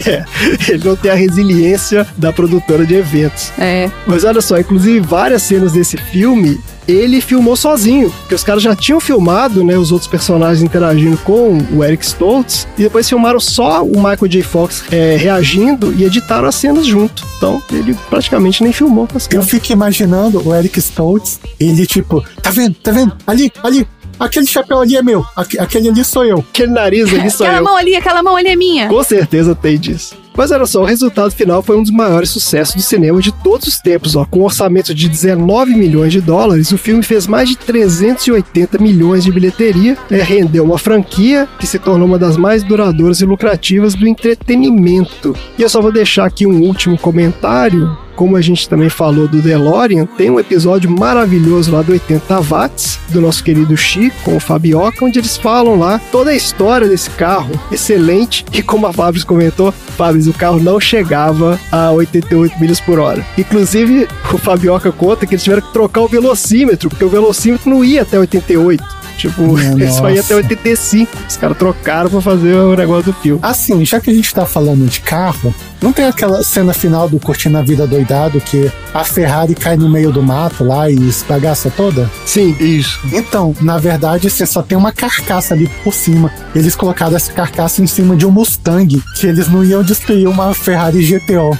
é, 0.07 0.23
ele 0.71 0.83
não 0.83 0.95
tem 0.95 1.11
a 1.11 1.15
resiliência 1.15 2.07
da 2.17 2.31
produtora 2.31 2.85
de 2.85 2.95
eventos. 2.95 3.51
É. 3.57 3.89
Mas 4.07 4.23
olha 4.23 4.41
só, 4.41 4.57
inclusive 4.57 4.99
várias 4.99 5.43
cenas 5.43 5.73
desse 5.73 5.97
filme 5.97 6.59
ele 6.87 7.21
filmou 7.21 7.55
sozinho, 7.55 8.09
porque 8.09 8.35
os 8.35 8.43
caras 8.43 8.63
já 8.63 8.75
tinham 8.75 8.99
filmado, 8.99 9.63
né, 9.63 9.77
os 9.77 9.91
outros 9.91 10.09
personagens 10.09 10.61
interagindo 10.61 11.17
com 11.17 11.57
o 11.71 11.83
Eric 11.83 12.05
Stoltz, 12.05 12.67
e 12.77 12.83
depois 12.83 13.07
filmaram 13.07 13.39
só 13.39 13.83
o 13.83 13.95
Michael 13.97 14.27
J. 14.27 14.43
Fox 14.43 14.83
é, 14.91 15.15
reagindo 15.15 15.93
e 15.93 16.03
editaram 16.03 16.47
as 16.47 16.55
cenas 16.55 16.85
junto. 16.85 17.25
Então, 17.37 17.61
ele 17.71 17.95
praticamente 18.09 18.63
nem 18.63 18.71
filmou 18.71 19.07
com 19.07 19.17
as 19.17 19.27
Eu 19.31 19.43
fico 19.43 19.71
imaginando 19.71 20.45
o 20.47 20.53
Eric 20.53 20.79
Stoltz, 20.79 21.39
ele 21.59 21.85
tipo, 21.85 22.23
tá 22.41 22.51
vendo, 22.51 22.75
tá 22.75 22.91
vendo? 22.91 23.15
Ali, 23.25 23.51
ali, 23.63 23.87
aquele 24.19 24.45
chapéu 24.45 24.79
ali 24.79 24.95
é 24.95 25.01
meu, 25.01 25.25
aquele 25.35 25.89
ali 25.89 26.03
sou 26.03 26.25
eu. 26.25 26.39
Aquele 26.39 26.71
nariz 26.71 27.13
ali 27.13 27.29
sou 27.31 27.45
aquela 27.45 27.59
eu. 27.59 27.61
Aquela 27.61 27.61
mão 27.61 27.75
ali, 27.77 27.95
aquela 27.95 28.23
mão 28.23 28.35
ali 28.35 28.49
é 28.49 28.55
minha. 28.55 28.87
Com 28.87 29.03
certeza 29.03 29.55
tem 29.55 29.77
disso. 29.77 30.22
Mas 30.35 30.51
olha 30.51 30.65
só, 30.65 30.81
o 30.81 30.85
resultado 30.85 31.31
final 31.31 31.61
foi 31.61 31.77
um 31.77 31.83
dos 31.83 31.91
maiores 31.91 32.29
sucessos 32.29 32.75
do 32.75 32.81
cinema 32.81 33.21
de 33.21 33.31
todos 33.31 33.67
os 33.67 33.79
tempos. 33.79 34.15
Ó. 34.15 34.25
Com 34.25 34.39
um 34.39 34.43
orçamento 34.43 34.93
de 34.93 35.07
19 35.07 35.75
milhões 35.75 36.11
de 36.11 36.21
dólares, 36.21 36.71
o 36.71 36.77
filme 36.77 37.03
fez 37.03 37.27
mais 37.27 37.49
de 37.49 37.57
380 37.57 38.77
milhões 38.79 39.23
de 39.23 39.31
bilheteria, 39.31 39.97
né, 40.09 40.21
rendeu 40.21 40.63
uma 40.63 40.77
franquia 40.77 41.47
que 41.59 41.67
se 41.67 41.77
tornou 41.77 42.07
uma 42.07 42.17
das 42.17 42.37
mais 42.37 42.63
duradouras 42.63 43.21
e 43.21 43.25
lucrativas 43.25 43.93
do 43.93 44.07
entretenimento. 44.07 45.35
E 45.57 45.61
eu 45.61 45.69
só 45.69 45.81
vou 45.81 45.91
deixar 45.91 46.25
aqui 46.25 46.47
um 46.47 46.61
último 46.61 46.97
comentário 46.97 48.02
como 48.15 48.35
a 48.35 48.41
gente 48.41 48.67
também 48.67 48.89
falou 48.89 49.27
do 49.27 49.41
DeLorean, 49.41 50.05
tem 50.05 50.29
um 50.29 50.39
episódio 50.39 50.89
maravilhoso 50.89 51.71
lá 51.71 51.81
do 51.81 51.91
80 51.91 52.41
watts, 52.41 52.99
do 53.09 53.21
nosso 53.21 53.43
querido 53.43 53.75
Chico, 53.75 54.15
com 54.23 54.37
o 54.37 54.39
Fabioca, 54.39 55.03
onde 55.03 55.19
eles 55.19 55.37
falam 55.37 55.77
lá 55.77 55.99
toda 56.11 56.31
a 56.31 56.35
história 56.35 56.87
desse 56.87 57.09
carro, 57.11 57.51
excelente, 57.71 58.45
e 58.53 58.61
como 58.61 58.87
a 58.87 58.93
Fábio 58.93 59.25
comentou, 59.25 59.71
Fábio, 59.71 60.29
o 60.29 60.33
carro 60.33 60.59
não 60.59 60.79
chegava 60.79 61.59
a 61.71 61.91
88 61.91 62.59
milhas 62.59 62.79
por 62.79 62.99
hora. 62.99 63.25
Inclusive, 63.37 64.07
o 64.33 64.37
Fabioca 64.37 64.91
conta 64.91 65.25
que 65.25 65.33
eles 65.33 65.43
tiveram 65.43 65.61
que 65.61 65.73
trocar 65.73 66.01
o 66.01 66.07
velocímetro, 66.07 66.89
porque 66.89 67.05
o 67.05 67.09
velocímetro 67.09 67.69
não 67.69 67.83
ia 67.83 68.01
até 68.01 68.17
88. 68.17 68.83
Tipo, 69.17 69.57
ele 69.59 69.91
só 69.91 70.09
ia 70.09 70.21
até 70.21 70.35
85. 70.35 71.11
Os 71.29 71.37
caras 71.37 71.57
trocaram 71.57 72.09
pra 72.09 72.21
fazer 72.21 72.55
o 72.55 72.75
negócio 72.75 73.11
do 73.11 73.13
filme. 73.13 73.39
Assim, 73.41 73.85
já 73.85 73.99
que 73.99 74.09
a 74.09 74.13
gente 74.13 74.33
tá 74.33 74.45
falando 74.45 74.85
de 74.87 74.99
carro, 75.01 75.53
não 75.83 75.91
tem 75.91 76.05
aquela 76.05 76.41
cena 76.41 76.73
final 76.73 77.09
do 77.09 77.19
Curtindo 77.19 77.57
a 77.57 77.61
Vida 77.61 77.85
Doidado 77.85 78.39
que 78.39 78.71
a 78.93 79.03
Ferrari 79.03 79.53
cai 79.53 79.75
no 79.75 79.89
meio 79.89 80.13
do 80.13 80.23
mato 80.23 80.63
lá 80.63 80.89
e 80.89 80.95
esbagaça 80.95 81.69
toda? 81.69 82.09
Sim, 82.25 82.55
isso. 82.57 83.01
Então, 83.11 83.53
na 83.59 83.77
verdade, 83.77 84.29
você 84.29 84.45
só 84.45 84.61
tem 84.61 84.77
uma 84.77 84.93
carcaça 84.93 85.53
ali 85.53 85.69
por 85.83 85.93
cima. 85.93 86.31
Eles 86.55 86.73
colocaram 86.73 87.17
essa 87.17 87.33
carcaça 87.33 87.81
em 87.81 87.87
cima 87.87 88.15
de 88.15 88.25
um 88.25 88.31
Mustang, 88.31 89.03
que 89.19 89.27
eles 89.27 89.49
não 89.49 89.61
iam 89.61 89.83
destruir 89.83 90.25
uma 90.25 90.53
Ferrari 90.53 91.03
GTO. 91.03 91.57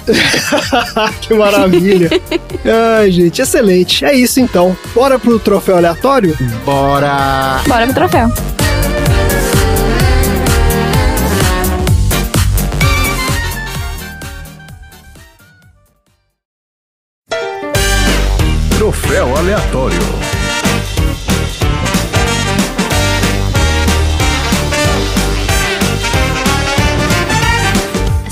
que 1.20 1.34
maravilha. 1.34 2.10
Ai, 2.98 3.12
gente, 3.12 3.42
excelente. 3.42 4.06
É 4.06 4.14
isso 4.14 4.40
então. 4.40 4.76
Bora 4.96 5.20
pro 5.20 5.38
troféu 5.38 5.76
aleatório? 5.76 6.38
Bora! 6.64 7.62
Bora 7.68 7.86
pro 7.88 7.94
troféu. 7.94 8.63
Aleatório. 19.54 20.00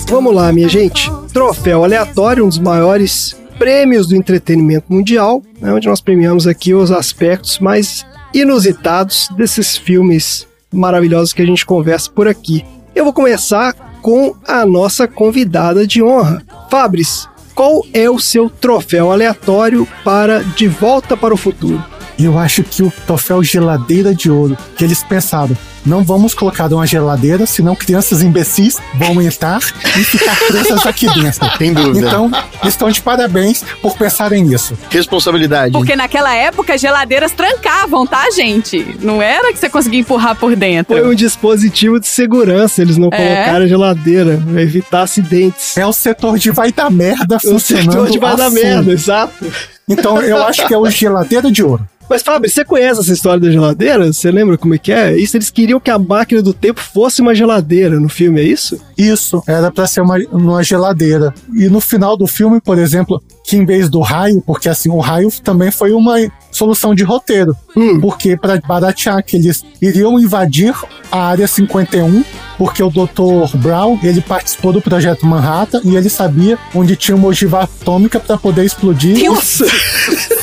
Vamos 0.09 0.35
lá, 0.35 0.51
minha 0.51 0.67
gente. 0.67 1.09
Troféu 1.31 1.83
aleatório, 1.83 2.43
um 2.43 2.49
dos 2.49 2.59
maiores 2.59 3.39
prêmios 3.57 4.07
do 4.07 4.15
entretenimento 4.15 4.85
mundial, 4.89 5.41
né, 5.61 5.71
onde 5.71 5.87
nós 5.87 6.01
premiamos 6.01 6.47
aqui 6.47 6.73
os 6.73 6.91
aspectos 6.91 7.59
mais 7.59 8.05
inusitados 8.33 9.29
desses 9.37 9.77
filmes 9.77 10.47
maravilhosos 10.73 11.33
que 11.33 11.41
a 11.41 11.45
gente 11.45 11.65
conversa 11.65 12.09
por 12.09 12.27
aqui. 12.27 12.65
Eu 12.93 13.03
vou 13.05 13.13
começar 13.13 13.73
com 14.01 14.35
a 14.45 14.65
nossa 14.65 15.07
convidada 15.07 15.85
de 15.85 16.01
honra. 16.03 16.43
Fabris, 16.69 17.29
qual 17.61 17.85
é 17.93 18.09
o 18.09 18.17
seu 18.17 18.49
troféu 18.49 19.11
aleatório 19.11 19.87
para 20.03 20.39
De 20.39 20.67
Volta 20.67 21.15
para 21.15 21.31
o 21.31 21.37
Futuro? 21.37 22.00
Eu 22.21 22.37
acho 22.37 22.63
que 22.63 22.83
o 22.83 22.91
troféu 23.05 23.43
geladeira 23.43 24.13
de 24.13 24.29
ouro, 24.29 24.57
que 24.77 24.83
eles 24.83 25.03
pensaram, 25.03 25.55
não 25.85 26.03
vamos 26.03 26.33
colocar 26.35 26.67
uma 26.71 26.85
geladeira, 26.85 27.45
senão 27.47 27.75
crianças 27.75 28.21
imbecis 28.21 28.77
vão 28.95 29.19
entrar 29.21 29.59
e 29.97 30.03
ficar 30.03 30.35
presas 30.47 30.85
aqui 30.85 31.07
dentro. 31.09 31.49
Sem 31.57 31.73
dúvida. 31.73 32.07
Então, 32.07 32.29
estão 32.63 32.89
de 32.91 33.01
parabéns 33.01 33.63
por 33.81 33.97
pensarem 33.97 34.43
nisso. 34.43 34.77
Responsabilidade. 34.89 35.73
Porque 35.73 35.95
naquela 35.95 36.33
época 36.35 36.77
geladeiras 36.77 37.31
trancavam, 37.31 38.05
tá, 38.05 38.29
gente? 38.31 38.95
Não 39.01 39.21
era 39.21 39.51
que 39.51 39.57
você 39.59 39.69
conseguia 39.69 39.99
empurrar 40.01 40.35
por 40.35 40.55
dentro. 40.55 40.95
Foi 40.95 41.07
um 41.07 41.15
dispositivo 41.15 41.99
de 41.99 42.07
segurança, 42.07 42.81
eles 42.81 42.97
não 42.97 43.09
É. 43.11 43.17
colocaram 43.17 43.65
a 43.65 43.67
geladeira, 43.67 44.39
pra 44.51 44.61
evitar 44.61 45.01
acidentes. 45.03 45.75
É 45.77 45.85
o 45.85 45.93
setor 45.93 46.37
de 46.37 46.51
vai 46.51 46.71
dar 46.71 46.91
merda 46.91 47.37
O 47.37 47.39
funcionando 47.39 47.91
setor 47.91 48.09
de 48.11 48.19
vai 48.19 48.35
dar 48.35 48.47
assim. 48.47 48.55
merda, 48.61 48.91
exato. 48.91 49.51
Então, 49.89 50.21
eu 50.21 50.43
acho 50.45 50.65
que 50.67 50.73
é 50.73 50.77
o 50.77 50.87
geladeira 50.89 51.51
de 51.51 51.63
ouro. 51.63 51.85
Mas, 52.11 52.23
Fábio, 52.23 52.49
você 52.49 52.65
conhece 52.65 52.99
essa 52.99 53.13
história 53.13 53.39
da 53.39 53.49
geladeira? 53.49 54.11
Você 54.11 54.29
lembra 54.29 54.57
como 54.57 54.75
é 54.75 54.77
que 54.77 54.91
é? 54.91 55.15
Isso, 55.15 55.37
eles 55.37 55.49
queriam 55.49 55.79
que 55.79 55.89
a 55.89 55.97
máquina 55.97 56.41
do 56.41 56.53
tempo 56.53 56.81
fosse 56.81 57.21
uma 57.21 57.33
geladeira 57.33 58.01
no 58.01 58.09
filme, 58.09 58.41
é 58.41 58.43
isso? 58.43 58.77
Isso, 58.97 59.41
era 59.47 59.71
pra 59.71 59.87
ser 59.87 60.01
uma, 60.01 60.17
uma 60.29 60.61
geladeira. 60.61 61.33
E 61.55 61.69
no 61.69 61.79
final 61.79 62.17
do 62.17 62.27
filme, 62.27 62.59
por 62.59 62.77
exemplo, 62.77 63.23
que 63.43 63.57
em 63.57 63.65
vez 63.65 63.89
do 63.89 63.99
raio, 63.99 64.41
porque 64.45 64.69
assim, 64.69 64.89
o 64.89 64.99
raio 64.99 65.29
também 65.43 65.71
foi 65.71 65.91
uma 65.91 66.17
solução 66.51 66.93
de 66.93 67.03
roteiro. 67.03 67.55
Hum. 67.75 67.99
Porque 67.99 68.37
para 68.37 68.59
baratear 68.59 69.23
que 69.23 69.37
eles 69.37 69.63
iriam 69.81 70.19
invadir 70.19 70.73
a 71.11 71.27
área 71.27 71.47
51, 71.47 72.23
porque 72.57 72.83
o 72.83 72.89
Dr. 72.89 73.57
Brown, 73.57 73.99
ele 74.03 74.21
participou 74.21 74.71
do 74.71 74.81
projeto 74.81 75.25
Manhattan 75.25 75.81
e 75.83 75.95
ele 75.95 76.09
sabia 76.09 76.57
onde 76.75 76.95
tinha 76.95 77.15
uma 77.15 77.27
ogiva 77.27 77.61
atômica 77.61 78.19
para 78.19 78.37
poder 78.37 78.65
explodir 78.65 79.23
Nossa! 79.25 79.65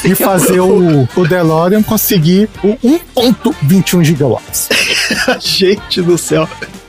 e 0.05 0.15
fazer 0.15 0.61
o, 0.61 1.09
o 1.17 1.27
DeLorean 1.27 1.83
conseguir 1.83 2.49
o 2.63 2.77
1.21 2.77 4.03
gigawatts. 4.03 4.69
Gente 5.41 6.03
do 6.03 6.19
céu. 6.19 6.49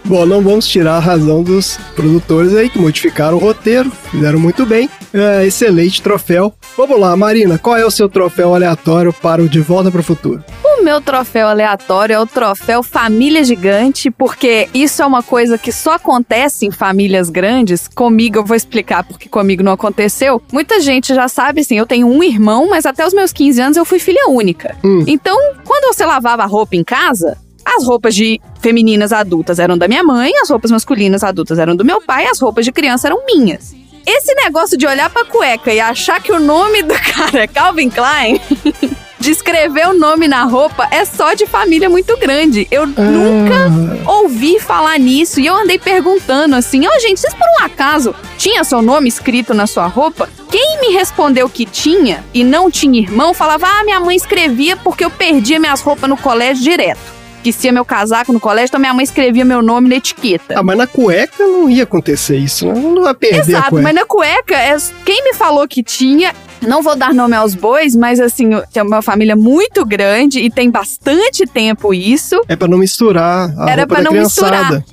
Bom, 0.10 0.26
não 0.26 0.42
vamos 0.42 0.68
tirar 0.68 0.96
a 0.96 1.00
razão 1.00 1.44
dos 1.44 1.78
produtores 1.96 2.56
aí 2.56 2.68
que 2.68 2.80
modificaram 2.80 3.38
o 3.38 3.40
roteiro, 3.40 3.92
fizeram 4.10 4.40
muito 4.40 4.66
bem. 4.66 4.90
É, 5.14 5.46
excelente 5.46 6.02
troféu. 6.02 6.52
Vamos 6.76 7.00
lá, 7.00 7.16
Marina, 7.16 7.60
qual 7.60 7.78
é 7.78 7.86
o 7.86 7.92
seu 7.92 8.10
troféu 8.10 8.56
aleatório 8.56 9.14
para 9.14 9.40
o 9.40 9.48
De 9.48 9.60
Volta 9.60 9.92
para 9.92 10.00
o 10.00 10.04
Futuro? 10.04 10.44
O 10.64 10.84
meu 10.84 11.00
troféu 11.00 11.48
aleatório 11.48 12.14
é 12.14 12.20
o 12.20 12.26
troféu 12.26 12.82
Família 12.82 13.44
Gigante, 13.44 14.10
porque 14.10 14.68
isso 14.74 15.04
é 15.04 15.06
uma 15.06 15.22
coisa 15.22 15.60
que 15.60 15.72
só 15.72 15.94
acontece 15.94 16.66
em 16.66 16.72
famílias 16.72 17.30
grandes. 17.30 17.88
Comigo, 17.88 18.40
eu 18.40 18.44
vou 18.44 18.58
explicar 18.58 19.04
porque 19.04 19.30
comigo 19.30 19.62
não 19.62 19.74
aconteceu. 19.74 20.42
Muita 20.52 20.80
gente 20.82 21.14
já 21.14 21.28
sabe, 21.28 21.62
assim, 21.62 21.78
eu 21.78 21.86
tenho 21.86 22.08
um 22.08 22.24
irmão, 22.24 22.68
mas 22.68 22.88
até 22.88 23.06
os 23.06 23.14
meus 23.14 23.32
15 23.32 23.62
anos 23.62 23.78
eu 23.78 23.86
fui 23.86 24.00
filha 24.00 24.28
única. 24.28 24.76
Hum. 24.84 25.04
Então, 25.06 25.38
quando 25.64 25.94
você 25.94 26.04
lavava 26.04 26.42
a 26.42 26.48
roupa 26.48 26.76
em 26.76 26.84
casa, 26.84 27.38
as 27.78 27.86
roupas 27.86 28.16
de 28.16 28.42
femininas 28.60 29.12
adultas 29.14 29.60
eram 29.60 29.78
da 29.78 29.88
minha 29.88 30.04
mãe, 30.04 30.32
as 30.42 30.50
roupas 30.50 30.72
masculinas 30.72 31.24
adultas 31.24 31.60
eram 31.60 31.76
do 31.76 31.86
meu 31.86 32.02
pai, 32.02 32.26
as 32.26 32.40
roupas 32.40 32.66
de 32.66 32.72
criança 32.72 33.08
eram 33.08 33.26
minhas. 33.26 33.76
Esse 34.06 34.34
negócio 34.34 34.78
de 34.78 34.88
olhar 34.88 35.10
pra 35.10 35.26
cueca 35.26 35.72
e 35.72 35.80
achar 35.80 36.22
que 36.22 36.32
o 36.32 36.40
nome 36.40 36.82
do 36.82 36.94
cara 37.14 37.44
é 37.44 37.48
Calvin 37.48 37.90
Klein 37.90 38.42
de 39.20 39.32
escrever 39.32 39.88
o 39.88 39.94
nome 39.94 40.28
na 40.28 40.46
roupa 40.46 40.88
é 40.90 41.04
só 41.04 41.34
de 41.34 41.46
família 41.46 41.90
muito 41.90 42.18
grande. 42.18 42.68
Eu 42.72 42.88
nunca 42.88 44.10
ouvi 44.10 44.60
falar 44.60 44.98
nisso 44.98 45.40
e 45.40 45.46
eu 45.46 45.56
andei 45.56 45.78
perguntando 45.78 46.56
assim: 46.56 46.88
Ó, 46.88 47.00
gente, 47.00 47.20
vocês 47.20 47.34
por 47.34 47.46
um 47.60 47.66
acaso 47.66 48.16
tinha 48.38 48.64
seu 48.64 48.82
nome 48.82 49.10
escrito 49.10 49.54
na 49.54 49.68
sua 49.68 49.88
roupa? 49.88 50.30
Quem 50.50 50.80
me 50.82 50.94
respondeu 50.94 51.50
que 51.50 51.66
tinha 51.66 52.24
e 52.34 52.44
não 52.44 52.72
tinha 52.72 53.00
irmão 53.00 53.34
falava: 53.34 53.68
Ah, 53.68 53.84
minha 53.84 54.00
mãe 54.00 54.16
escrevia 54.16 54.78
porque 54.78 55.04
eu 55.04 55.12
perdia 55.12 55.60
minhas 55.60 55.82
roupas 55.82 56.10
no 56.10 56.18
colégio 56.18 56.64
direto. 56.64 57.19
Esquecia 57.40 57.72
meu 57.72 57.86
casaco 57.86 58.34
no 58.34 58.40
colégio, 58.40 58.68
então 58.68 58.80
minha 58.80 58.94
mãe 58.94 59.04
escrevia 59.04 59.46
meu 59.46 59.62
nome 59.62 59.88
na 59.88 59.96
etiqueta. 59.96 60.56
Ah, 60.60 60.64
mas 60.64 60.78
na 60.78 60.86
cueca 60.86 61.42
não 61.46 61.70
ia 61.70 61.84
acontecer 61.84 62.36
isso, 62.38 62.68
né? 62.68 62.74
Não 62.74 63.02
vai 63.04 63.14
perder 63.14 63.38
a 63.38 63.60
Exato, 63.60 63.70
cueca. 63.70 63.84
mas 63.84 63.96
na 63.96 64.06
cueca, 64.06 64.56
é, 64.56 64.76
quem 65.06 65.24
me 65.24 65.34
falou 65.34 65.66
que 65.66 65.82
tinha, 65.82 66.34
não 66.62 66.84
vou 66.84 66.98
dar 66.98 67.14
nome 67.14 67.36
aos 67.36 67.56
bois, 67.56 67.96
mas 67.96 68.20
assim, 68.20 68.50
é 68.76 68.84
uma 68.84 69.02
família 69.02 69.38
muito 69.38 69.86
grande 69.86 70.40
e 70.40 70.52
tem 70.52 70.70
bastante 70.70 71.46
tempo 71.46 71.94
isso. 71.94 72.40
É 72.50 72.58
pra 72.58 72.68
não 72.68 72.78
misturar 72.78 73.50
a 73.58 73.70
Era 73.70 73.82
roupa 73.84 73.88
pra 73.88 73.98
da 73.98 74.04
não 74.04 74.12
criançada. 74.12 74.84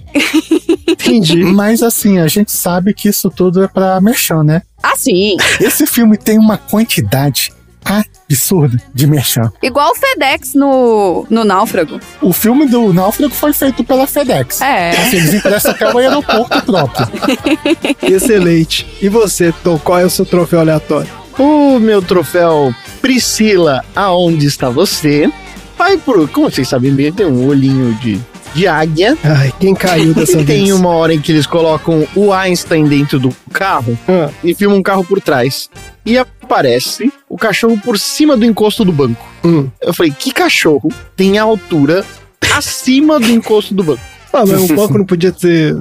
Entendi. 0.89 1.43
Mas 1.53 1.83
assim, 1.83 2.19
a 2.19 2.29
gente 2.29 2.53
sabe 2.53 2.95
que 2.95 3.09
isso 3.09 3.29
tudo 3.29 3.63
é 3.65 3.69
pra 3.69 4.01
merchan, 4.01 4.43
né? 4.45 4.63
Assim, 4.83 5.37
Esse 5.61 5.85
filme 5.87 6.17
tem 6.17 6.39
uma 6.39 6.57
quantidade 6.57 7.53
absurda 7.87 8.77
de 8.93 9.07
merchan. 9.07 9.53
igual 9.63 9.93
o 9.93 9.95
FedEx 9.95 10.55
no, 10.55 11.27
no 11.31 11.45
Náufrago. 11.45 12.01
O 12.21 12.33
filme 12.33 12.67
do 12.67 12.93
Náufrago 12.93 13.33
foi 13.35 13.53
feito 13.53 13.85
pela 13.85 14.07
FedEx. 14.07 14.61
É. 14.61 14.91
Assim, 14.91 15.17
eles 15.17 15.35
emprestam 15.35 15.71
até 15.73 15.93
o 15.93 15.99
aeroporto 15.99 16.63
próprio. 16.63 17.07
Excelente. 18.03 18.87
E 19.01 19.09
você, 19.09 19.53
Tom, 19.63 19.79
qual 19.79 20.01
é 20.01 20.05
o 20.05 20.11
seu 20.11 20.27
troféu 20.27 20.61
aleatório? 20.61 21.11
O 21.39 21.79
meu 21.79 22.01
troféu 22.03 22.75
Priscila, 23.01 23.85
aonde 23.95 24.47
está 24.47 24.69
você? 24.71 25.31
Vai 25.77 25.97
pro. 25.99 26.27
Como 26.29 26.51
vocês 26.51 26.67
sabem 26.69 26.93
bem, 26.93 27.13
tem 27.13 27.27
um 27.27 27.47
olhinho 27.47 27.95
de, 27.97 28.19
de 28.57 28.67
águia. 28.67 29.17
Ai, 29.23 29.53
quem 29.61 29.75
caiu 29.75 30.15
dessa 30.15 30.37
vez? 30.43 30.47
tem 30.47 30.73
uma 30.73 30.89
hora 30.89 31.15
em 31.15 31.21
que 31.21 31.31
eles 31.31 31.47
colocam 31.47 32.07
o 32.17 32.33
Einstein 32.33 32.87
dentro 32.89 33.19
do 33.21 33.29
carro 33.53 33.97
Ah, 34.09 34.31
e 34.43 34.55
filmam 34.55 34.79
um 34.79 34.83
carro 34.83 35.05
por 35.05 35.21
trás. 35.21 35.69
E 36.05 36.17
aparece 36.17 37.13
o 37.29 37.37
cachorro 37.37 37.79
por 37.85 37.99
cima 37.99 38.37
do 38.37 38.45
encosto 38.45 38.85
do 38.85 38.93
banco. 38.93 39.25
hum. 39.45 39.69
Eu 39.81 39.93
falei, 39.93 40.13
que 40.17 40.33
cachorro 40.33 40.89
tem 41.17 41.39
a 41.39 41.43
altura 41.43 42.05
acima 42.55 43.21
do 43.21 43.31
encosto 43.31 43.75
do 43.75 43.83
banco? 43.85 44.01
Ah, 44.33 44.45
mas 44.47 44.71
o 44.71 44.75
banco 44.75 44.99
não 44.99 45.05
podia 45.05 45.33
ter... 45.33 45.77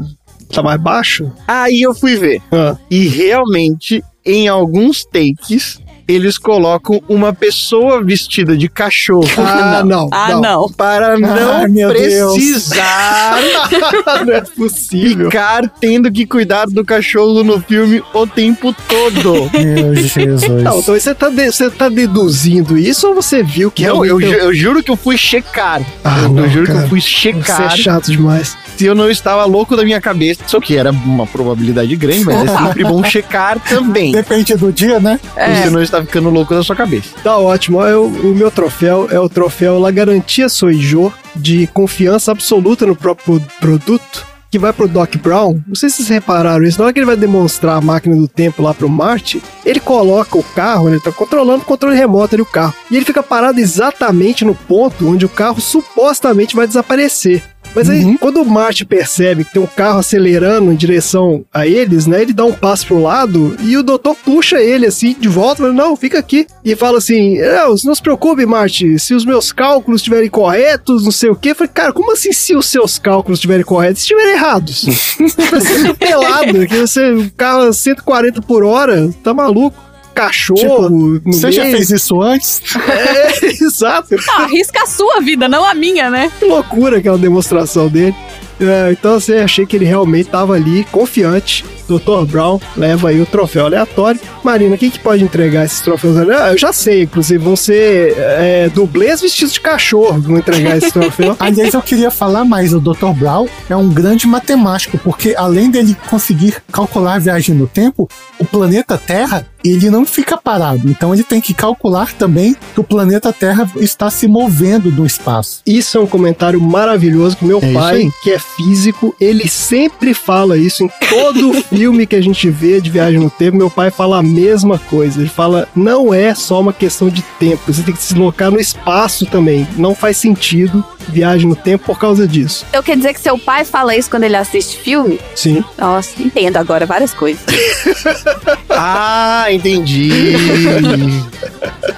Tá 0.54 0.62
mais 0.62 0.80
baixo? 0.80 1.32
Aí 1.48 1.82
eu 1.82 1.94
fui 1.96 2.18
ver. 2.18 2.42
Ah, 2.52 2.76
E 2.90 3.08
realmente, 3.08 4.04
em 4.26 4.48
alguns 4.48 5.04
takes, 5.04 5.80
eles 6.08 6.38
colocam 6.38 7.02
uma 7.10 7.34
pessoa 7.34 8.04
vestida 8.04 8.56
de 8.58 8.68
cachorro. 8.70 9.28
ah 9.38 9.84
não. 9.86 10.08
Ah, 10.12 10.40
não. 10.40 10.70
Para 10.72 11.18
não 11.18 11.52
Ai, 11.54 11.68
meu 11.68 11.92
Deus. 11.94 12.34
precisar 12.34 13.38
não 14.26 14.34
é 14.34 14.42
possível. 14.42 15.26
ficar 15.30 15.68
tendo 15.80 16.12
que 16.12 16.26
cuidar 16.26 16.66
do 16.68 16.84
cachorro 16.84 17.44
no 17.44 17.60
filme 17.62 18.04
o 18.14 18.28
tempo 18.28 18.76
todo. 18.88 19.50
Meu 19.56 19.96
Jesus. 19.96 20.42
Não, 20.64 20.80
então 20.80 20.94
você 20.94 21.14
tá, 21.16 21.30
de- 21.30 21.52
você 21.52 21.70
tá 21.70 21.90
deduzindo 21.90 22.78
isso 22.78 23.08
ou 23.08 23.16
você 23.16 23.42
viu 23.44 23.72
que 23.72 23.86
Não, 23.86 24.06
eu, 24.06 24.20
eu 24.22 24.54
juro 24.54 24.84
que 24.84 24.92
eu 24.92 24.96
fui 24.96 25.18
checar. 25.18 25.82
Ah, 26.04 26.24
eu, 26.24 26.30
não, 26.30 26.50
juro 26.50 26.66
que 26.68 26.72
cara. 26.74 26.86
eu 26.86 26.90
fui 26.90 27.02
Você 27.02 27.08
checar 27.08 27.74
é 27.74 27.78
chato 27.78 28.12
demais. 28.12 28.58
se 28.78 28.86
eu 28.86 28.94
não 28.96 29.10
estava 29.10 29.44
louco 29.46 29.76
da 29.76 29.84
minha 29.84 30.00
cabeça. 30.02 30.42
Só 30.48 30.60
que 30.60 30.78
era 30.78 30.92
uma 30.92 31.26
probabilidade 31.26 31.96
grande, 31.96 32.26
mas 32.26 32.48
é 32.50 32.58
sempre 32.58 32.84
bom 32.84 33.04
checar 33.04 33.60
também. 33.60 34.12
Depende 34.12 34.56
do 34.56 34.72
dia, 34.72 35.00
né? 35.00 35.20
É. 35.36 35.64
Você 35.64 35.70
não 35.70 35.82
está 35.96 36.06
ficando 36.06 36.30
louco 36.30 36.54
da 36.54 36.64
sua 36.64 36.76
cabeça. 36.76 37.16
Tá 37.24 37.38
ótimo. 37.38 37.82
Eu, 37.82 38.06
o 38.06 38.36
meu 38.36 38.52
troféu 38.52 39.08
é 39.10 39.20
o 39.20 39.30
troféu 39.30 39.80
La 39.80 39.92
Garantia 39.92 40.50
Soijô 40.50 41.12
de 41.36 41.68
confiança 41.68 42.32
absoluta 42.32 42.86
no 42.86 42.96
próprio 42.96 43.42
produto. 43.60 44.26
Que 44.52 44.60
vai 44.60 44.72
pro 44.72 44.88
Doc 44.88 45.18
Brown. 45.18 45.60
Não 45.68 45.76
sei 45.76 45.90
se 45.90 45.98
vocês 45.98 46.08
repararam 46.08 46.64
isso. 46.64 46.80
Na 46.80 46.86
hora 46.86 46.94
que 46.94 47.00
ele 47.00 47.06
vai 47.06 47.18
demonstrar 47.18 47.76
a 47.76 47.82
máquina 47.82 48.16
do 48.16 48.28
tempo 48.28 48.62
lá 48.62 48.74
pro 48.74 48.88
Marte, 48.88 49.44
ele 49.66 49.82
coloca 49.82 50.38
o 50.38 50.44
carro, 50.44 50.88
ele 50.88 51.00
tá 51.00 51.12
controlando 51.12 51.64
o 51.64 51.66
controle 51.66 51.98
remoto 51.98 52.36
ali 52.36 52.42
o 52.42 52.46
carro. 52.46 52.74
E 52.90 52.96
ele 52.96 53.04
fica 53.04 53.22
parado 53.22 53.60
exatamente 53.60 54.46
no 54.46 54.56
ponto 54.56 55.10
onde 55.10 55.26
o 55.26 55.30
carro 55.30 55.60
supostamente 55.60 56.56
vai 56.56 56.68
desaparecer. 56.68 57.44
Mas 57.76 57.90
aí, 57.90 58.06
Uhum. 58.06 58.18
quando 58.18 58.42
o 58.42 58.46
Marte 58.46 58.86
percebe 58.86 59.44
que 59.44 59.54
tem 59.54 59.62
um 59.62 59.68
carro 59.68 60.00
acelerando 60.00 60.72
em 60.72 60.76
direção 60.76 61.44
a 61.54 61.68
eles, 61.68 62.08
né? 62.08 62.22
Ele 62.22 62.32
dá 62.34 62.46
um 62.46 62.54
passo 62.54 62.88
pro 62.88 63.02
lado 63.02 63.56
e 63.62 63.76
o 63.76 63.84
doutor 63.84 64.16
puxa 64.16 64.62
ele 64.62 64.86
assim 64.86 65.16
de 65.20 65.28
volta, 65.28 65.62
fala, 65.64 65.74
não, 65.74 65.96
fica 65.96 66.18
aqui. 66.20 66.48
E 66.64 66.76
fala 66.76 66.98
assim: 67.00 67.38
não, 67.38 67.76
não 67.84 67.96
se 67.96 68.02
preocupe, 68.02 68.46
Marte, 68.46 68.98
se 68.98 69.14
os 69.14 69.26
meus 69.26 69.52
cálculos 69.52 70.00
estiverem 70.02 70.30
corretos, 70.30 71.04
não 71.04 71.12
sei 71.12 71.30
o 71.30 71.36
quê. 71.36 71.52
Eu 71.52 71.56
falei, 71.56 71.72
cara, 71.74 71.92
como 71.94 72.14
assim 72.14 72.32
se 72.32 72.56
os 72.56 72.66
seus 72.68 72.98
cálculos 72.98 73.40
estiverem 73.40 73.66
corretos? 73.66 74.00
Se 74.04 74.06
estiverem 74.14 74.34
errados. 74.34 74.86
Você 75.20 75.84
tá 75.88 75.94
pelado, 75.94 76.68
que 76.68 76.78
você, 76.78 77.12
o 77.12 77.32
carro 77.32 77.64
a 77.64 77.74
140 77.74 78.42
por 78.42 78.64
hora, 78.64 79.10
tá 79.24 79.34
maluco. 79.34 79.78
Cachorro, 80.16 80.90
no 80.90 81.34
Você 81.34 81.52
já 81.52 81.64
fez 81.64 81.92
isso 81.92 82.22
antes? 82.22 82.62
É, 82.88 83.46
exato. 83.62 84.16
Ah, 84.30 84.44
arrisca 84.44 84.84
a 84.84 84.88
sua 84.88 85.20
vida, 85.20 85.50
não 85.50 85.66
a 85.66 85.74
minha, 85.74 86.10
né? 86.10 86.32
Que 86.40 86.46
loucura 86.46 87.00
aquela 87.00 87.18
demonstração 87.18 87.90
dele. 87.90 88.16
É, 88.60 88.92
então, 88.92 89.16
assim, 89.16 89.34
achei 89.34 89.66
que 89.66 89.76
ele 89.76 89.86
realmente 89.86 90.28
estava 90.28 90.54
ali, 90.54 90.86
confiante. 90.86 91.66
Dr. 91.88 92.26
Brown 92.26 92.60
leva 92.76 93.10
aí 93.10 93.22
o 93.22 93.26
troféu 93.26 93.66
aleatório. 93.66 94.20
Marina, 94.44 94.78
quem 94.78 94.90
que 94.90 94.98
pode 94.98 95.24
entregar 95.24 95.66
esses 95.66 95.82
troféus? 95.82 96.18
Ah, 96.18 96.52
eu 96.52 96.58
já 96.58 96.74
sei, 96.74 97.04
inclusive, 97.04 97.44
vão 97.44 97.56
ser 97.56 98.16
é, 98.18 98.70
dublês 98.74 99.22
vestidos 99.22 99.54
de 99.54 99.60
cachorro 99.60 100.20
que 100.20 100.28
vão 100.28 100.38
entregar 100.38 100.78
esse 100.78 100.92
troféu. 100.92 101.36
Aliás, 101.40 101.74
eu 101.74 101.82
queria 101.82 102.10
falar 102.10 102.44
mais. 102.46 102.74
O 102.74 102.80
Dr. 102.80 103.12
Brown 103.16 103.48
é 103.70 103.76
um 103.76 103.90
grande 103.90 104.26
matemático, 104.26 104.98
porque 104.98 105.36
além 105.38 105.70
dele 105.70 105.96
conseguir 106.10 106.56
calcular 106.72 107.16
a 107.16 107.20
viagem 107.20 107.54
no 107.54 107.68
tempo, 107.68 108.10
o 108.40 108.46
planeta 108.46 108.98
Terra 108.98 109.46
ele 109.72 109.90
não 109.90 110.06
fica 110.06 110.38
parado. 110.38 110.90
Então 110.90 111.14
ele 111.14 111.24
tem 111.24 111.42
que 111.42 111.54
calcular 111.54 112.14
também 112.14 112.56
que 112.74 112.80
o 112.80 112.84
planeta 112.84 113.34
Terra 113.34 113.70
está 113.78 114.10
se 114.10 114.28
movendo 114.28 114.92
no 114.92 115.06
espaço. 115.06 115.62
Isso 115.66 115.98
é 115.98 116.02
um 116.02 116.08
comentário 116.08 116.60
maravilhoso 116.62 117.38
que 117.38 117.46
meu 117.46 117.60
É 117.62 117.74
pai, 117.74 118.10
que 118.22 118.32
é 118.32 118.40
físico, 118.40 119.16
ele 119.20 119.48
sempre 119.48 120.14
fala 120.14 120.58
isso 120.58 120.84
em 120.84 120.90
todo 121.10 121.54
filme 121.70 122.06
que 122.06 122.16
a 122.16 122.22
gente 122.22 122.50
vê 122.50 122.80
de 122.80 122.90
viagem 122.90 123.20
no 123.20 123.30
tempo. 123.30 123.58
Meu 123.58 123.70
pai 123.70 123.92
fala 123.92 124.20
a 124.20 124.24
mesma 124.24 124.78
coisa. 124.78 125.20
Ele 125.20 125.30
fala: 125.30 125.68
não 125.76 126.14
é 126.14 126.34
só 126.34 126.60
uma 126.60 126.74
questão 126.74 127.10
de 127.10 127.22
tempo, 127.40 127.74
você 127.74 127.82
tem 127.84 127.94
que 127.94 128.02
se 128.02 128.14
deslocar 128.14 128.52
no 128.52 128.60
espaço 128.60 129.26
também. 129.26 129.68
Não 129.78 129.96
faz 129.96 130.18
sentido 130.18 130.84
viagem 131.08 131.48
no 131.48 131.56
tempo 131.56 131.86
por 131.86 132.00
causa 132.00 132.28
disso. 132.28 132.66
Eu 132.74 132.82
quero 132.82 132.98
dizer 132.98 133.14
que 133.14 133.22
seu 133.22 133.38
pai 133.38 133.64
fala 133.64 133.96
isso 133.96 134.10
quando 134.10 134.24
ele 134.24 134.36
assiste 134.36 134.78
filme? 134.78 135.20
Sim. 135.36 135.64
Nossa, 135.78 136.20
entendo 136.22 136.58
agora 136.58 136.86
várias 136.86 137.14
coisas. 137.14 137.44
Ah, 138.78 139.46
entendi. 139.56 140.10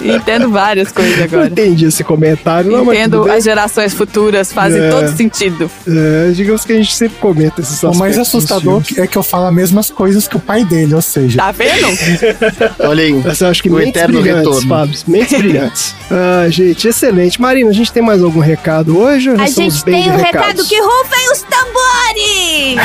entendo 0.00 0.50
várias 0.50 0.92
coisas 0.92 1.16
Não 1.16 1.24
agora. 1.24 1.46
entendi 1.48 1.86
esse 1.86 2.04
comentário, 2.04 2.70
não, 2.70 2.84
Entendo 2.92 3.30
as 3.30 3.42
gerações 3.44 3.92
futuras, 3.94 4.52
fazem 4.52 4.80
É. 4.82 4.90
todo 4.90 5.08
sentido. 5.16 5.70
É, 5.86 6.30
digamos 6.32 6.64
que 6.64 6.72
a 6.72 6.76
gente 6.76 6.94
sempre 6.94 7.18
comenta 7.18 7.60
esses 7.60 7.74
O 7.82 7.88
aspectos. 7.88 7.98
mais 7.98 8.18
assustador 8.18 8.82
é 8.96 9.06
que 9.06 9.16
eu 9.18 9.22
falo 9.22 9.46
as 9.46 9.54
mesmas 9.54 9.90
coisas 9.90 10.26
que 10.28 10.36
o 10.36 10.40
pai 10.40 10.64
dele, 10.64 10.94
ou 10.94 11.02
seja, 11.02 11.38
Tá 11.38 11.50
vendo? 11.52 11.86
Olha 12.80 13.02
aí. 13.04 13.12
Mas 13.24 13.40
eu 13.40 13.48
acho 13.48 13.62
que 13.62 13.68
O 13.70 13.74
mentes 13.74 13.90
eterno 13.90 14.20
brilhantes, 14.20 14.46
retorno. 14.46 14.68
Fábio. 14.68 14.98
Mentes 15.08 15.38
brilhantes. 15.38 15.94
Ah, 16.10 16.46
gente, 16.48 16.86
excelente. 16.88 17.40
Marina, 17.40 17.70
a 17.70 17.74
gente 17.74 17.92
tem 17.92 18.02
mais 18.02 18.22
algum 18.22 18.40
recado 18.40 18.98
hoje? 18.98 19.30
A 19.30 19.46
gente 19.48 19.84
tem 19.84 20.08
um 20.10 20.16
recado 20.16 20.38
recados? 20.42 20.68
que 20.68 20.80
rufem 20.80 21.32
os 21.32 21.42
tambores! 21.42 22.78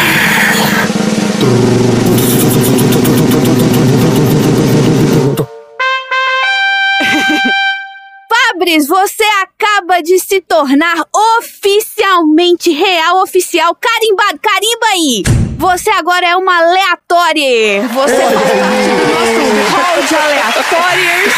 Você 8.79 9.23
acaba 9.41 10.01
de 10.01 10.19
se 10.19 10.41
tornar 10.41 11.05
oficialmente 11.37 12.71
real 12.71 13.21
oficial 13.21 13.75
carimbado. 13.79 14.39
Carimba 14.41 14.85
aí! 14.93 15.43
Você 15.63 15.89
agora 15.91 16.27
é 16.27 16.35
uma 16.35 16.57
aleatória. 16.57 17.87
Você 17.93 18.15
faz 18.15 18.33
parte 18.33 18.89
do 18.89 19.05
nosso 19.13 19.71
hall 19.71 20.01
de 20.05 20.15
aleatórias. 20.15 21.33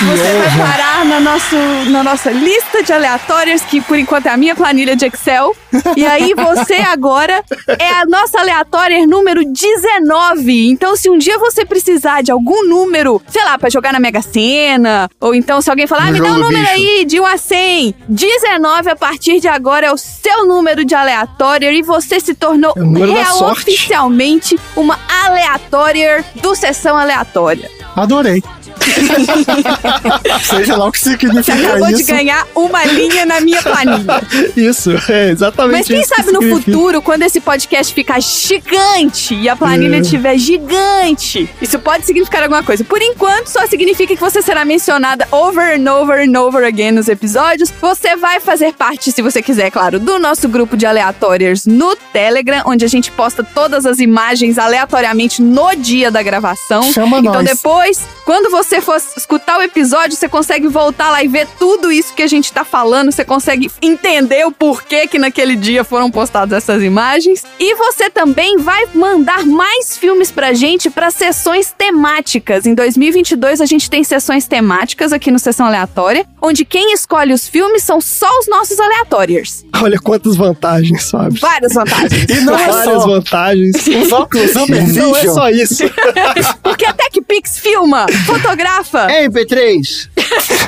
Você 0.00 0.38
vai 0.38 0.66
parar 0.66 1.04
na, 1.04 1.20
nosso, 1.20 1.56
na 1.90 2.02
nossa 2.02 2.30
lista 2.30 2.82
de 2.82 2.92
aleatórias, 2.94 3.60
que 3.62 3.80
por 3.82 3.98
enquanto 3.98 4.26
é 4.26 4.30
a 4.30 4.38
minha 4.38 4.54
planilha 4.54 4.96
de 4.96 5.04
Excel. 5.04 5.54
E 5.96 6.06
aí 6.06 6.32
você 6.34 6.76
agora 6.76 7.44
é 7.78 7.90
a 7.90 8.06
nossa 8.06 8.40
aleatória 8.40 9.06
número 9.06 9.44
19. 9.44 10.70
Então, 10.70 10.96
se 10.96 11.10
um 11.10 11.18
dia 11.18 11.38
você 11.38 11.64
precisar 11.66 12.22
de 12.22 12.32
algum 12.32 12.66
número, 12.66 13.20
sei 13.28 13.44
lá, 13.44 13.58
pra 13.58 13.68
jogar 13.68 13.92
na 13.92 14.00
Mega 14.00 14.22
Sena, 14.22 15.10
ou 15.20 15.34
então 15.34 15.60
se 15.60 15.68
alguém 15.68 15.86
falar, 15.86 16.08
ah, 16.08 16.10
me 16.10 16.20
dá 16.20 16.32
um 16.32 16.40
do 16.40 16.51
número 16.52 16.60
bicho. 16.60 16.70
aí 16.72 17.04
de 17.04 17.20
1 17.20 17.26
a 17.26 17.36
100. 17.36 17.94
19 18.08 18.90
a 18.90 18.96
partir 18.96 19.40
de 19.40 19.48
agora 19.48 19.86
é 19.86 19.92
o 19.92 19.96
seu 19.96 20.46
número 20.46 20.84
de 20.84 20.94
aleatória 20.94 21.72
e 21.72 21.82
você 21.82 22.20
se 22.20 22.34
tornou 22.34 22.72
É 22.76 22.80
real 23.12 23.50
oficialmente 23.50 24.58
uma 24.76 24.98
aleatória 25.26 26.24
do 26.42 26.54
Sessão 26.54 26.96
Aleatória. 26.96 27.70
adorei. 27.96 28.42
Seja 30.42 30.76
lá 30.76 30.86
o 30.86 30.92
que 30.92 30.98
Você 30.98 31.10
significa 31.10 31.54
acabou 31.68 31.86
de 31.88 31.94
isso. 32.02 32.06
ganhar 32.12 32.46
uma 32.54 32.84
linha 32.84 33.26
na 33.26 33.40
minha 33.40 33.62
planilha. 33.62 34.22
Isso, 34.56 34.90
é 35.08 35.30
exatamente 35.30 35.72
Mas 35.78 35.86
quem 35.86 36.00
isso 36.00 36.10
que 36.10 36.16
sabe 36.16 36.32
no 36.32 36.40
significa. 36.40 36.72
futuro, 36.72 37.02
quando 37.02 37.22
esse 37.22 37.40
podcast 37.40 37.92
ficar 37.94 38.20
gigante 38.20 39.34
e 39.34 39.48
a 39.48 39.56
planilha 39.56 39.96
É. 39.96 40.00
estiver 40.00 40.36
gigante, 40.38 41.48
isso 41.60 41.78
pode 41.78 42.06
significar 42.06 42.42
alguma 42.42 42.62
coisa. 42.62 42.84
Por 42.84 43.00
enquanto, 43.00 43.48
só 43.48 43.66
significa 43.66 44.14
que 44.14 44.20
você 44.20 44.42
será 44.42 44.64
mencionada 44.64 45.26
over 45.30 45.78
and 45.78 45.90
over 45.92 46.20
and 46.28 46.38
over 46.40 46.64
again 46.64 46.92
nos 46.92 47.08
episódios. 47.08 47.72
Você 47.80 48.16
vai 48.16 48.40
fazer 48.40 48.72
parte, 48.74 49.10
se 49.12 49.22
você 49.22 49.42
quiser, 49.42 49.70
claro, 49.70 49.98
do 49.98 50.18
nosso 50.18 50.48
grupo 50.48 50.76
de 50.76 50.86
aleatórias 50.86 51.66
no 51.66 51.94
Telegram, 52.12 52.62
onde 52.66 52.84
a 52.84 52.88
gente 52.88 53.10
posta 53.10 53.42
todas 53.44 53.86
as 53.86 53.98
imagens 53.98 54.58
aleatoriamente 54.58 55.40
no 55.42 55.74
dia 55.74 56.10
da 56.10 56.22
gravação. 56.22 56.82
Chama 56.92 57.18
Então 57.18 57.34
nós. 57.34 57.44
depois, 57.44 58.00
quando 58.24 58.50
você 58.50 58.61
for 58.80 58.96
escutar 59.16 59.58
o 59.58 59.62
episódio, 59.62 60.16
você 60.16 60.28
consegue 60.28 60.68
voltar 60.68 61.10
lá 61.10 61.22
e 61.22 61.28
ver 61.28 61.46
tudo 61.58 61.90
isso 61.90 62.14
que 62.14 62.22
a 62.22 62.26
gente 62.26 62.52
tá 62.52 62.64
falando, 62.64 63.10
você 63.10 63.24
consegue 63.24 63.70
entender 63.80 64.46
o 64.46 64.52
porquê 64.52 65.06
que 65.06 65.18
naquele 65.18 65.56
dia 65.56 65.84
foram 65.84 66.10
postadas 66.10 66.56
essas 66.62 66.82
imagens. 66.82 67.44
E 67.58 67.74
você 67.74 68.10
também 68.10 68.58
vai 68.58 68.86
mandar 68.94 69.44
mais 69.44 69.96
filmes 69.96 70.30
pra 70.30 70.52
gente 70.52 70.90
para 70.90 71.10
sessões 71.10 71.74
temáticas. 71.76 72.66
Em 72.66 72.74
2022 72.74 73.60
a 73.60 73.66
gente 73.66 73.88
tem 73.90 74.04
sessões 74.04 74.46
temáticas 74.46 75.12
aqui 75.12 75.30
no 75.30 75.38
Sessão 75.38 75.66
Aleatória, 75.66 76.26
onde 76.40 76.64
quem 76.64 76.92
escolhe 76.92 77.32
os 77.32 77.48
filmes 77.48 77.82
são 77.82 78.00
só 78.00 78.28
os 78.38 78.48
nossos 78.48 78.78
aleatórios. 78.78 79.64
Olha 79.80 79.98
quantas 79.98 80.36
vantagens, 80.36 81.04
sabe? 81.04 81.38
Várias 81.38 81.72
vantagens. 81.72 82.22
E 82.32 82.40
não 82.42 82.58
é 82.58 82.66
Várias 82.66 82.84
só 83.02 83.06
vantagens. 83.06 83.86
os 83.86 84.12
óculos 84.12 84.56
Humber 84.56 84.94
Não 84.94 85.16
é 85.16 85.28
só 85.28 85.50
isso. 85.50 85.84
Porque 86.62 86.84
a 86.84 86.92
TechPix 87.12 87.58
filma, 87.58 88.06
fotografa. 88.24 89.06
MP3. 89.06 90.08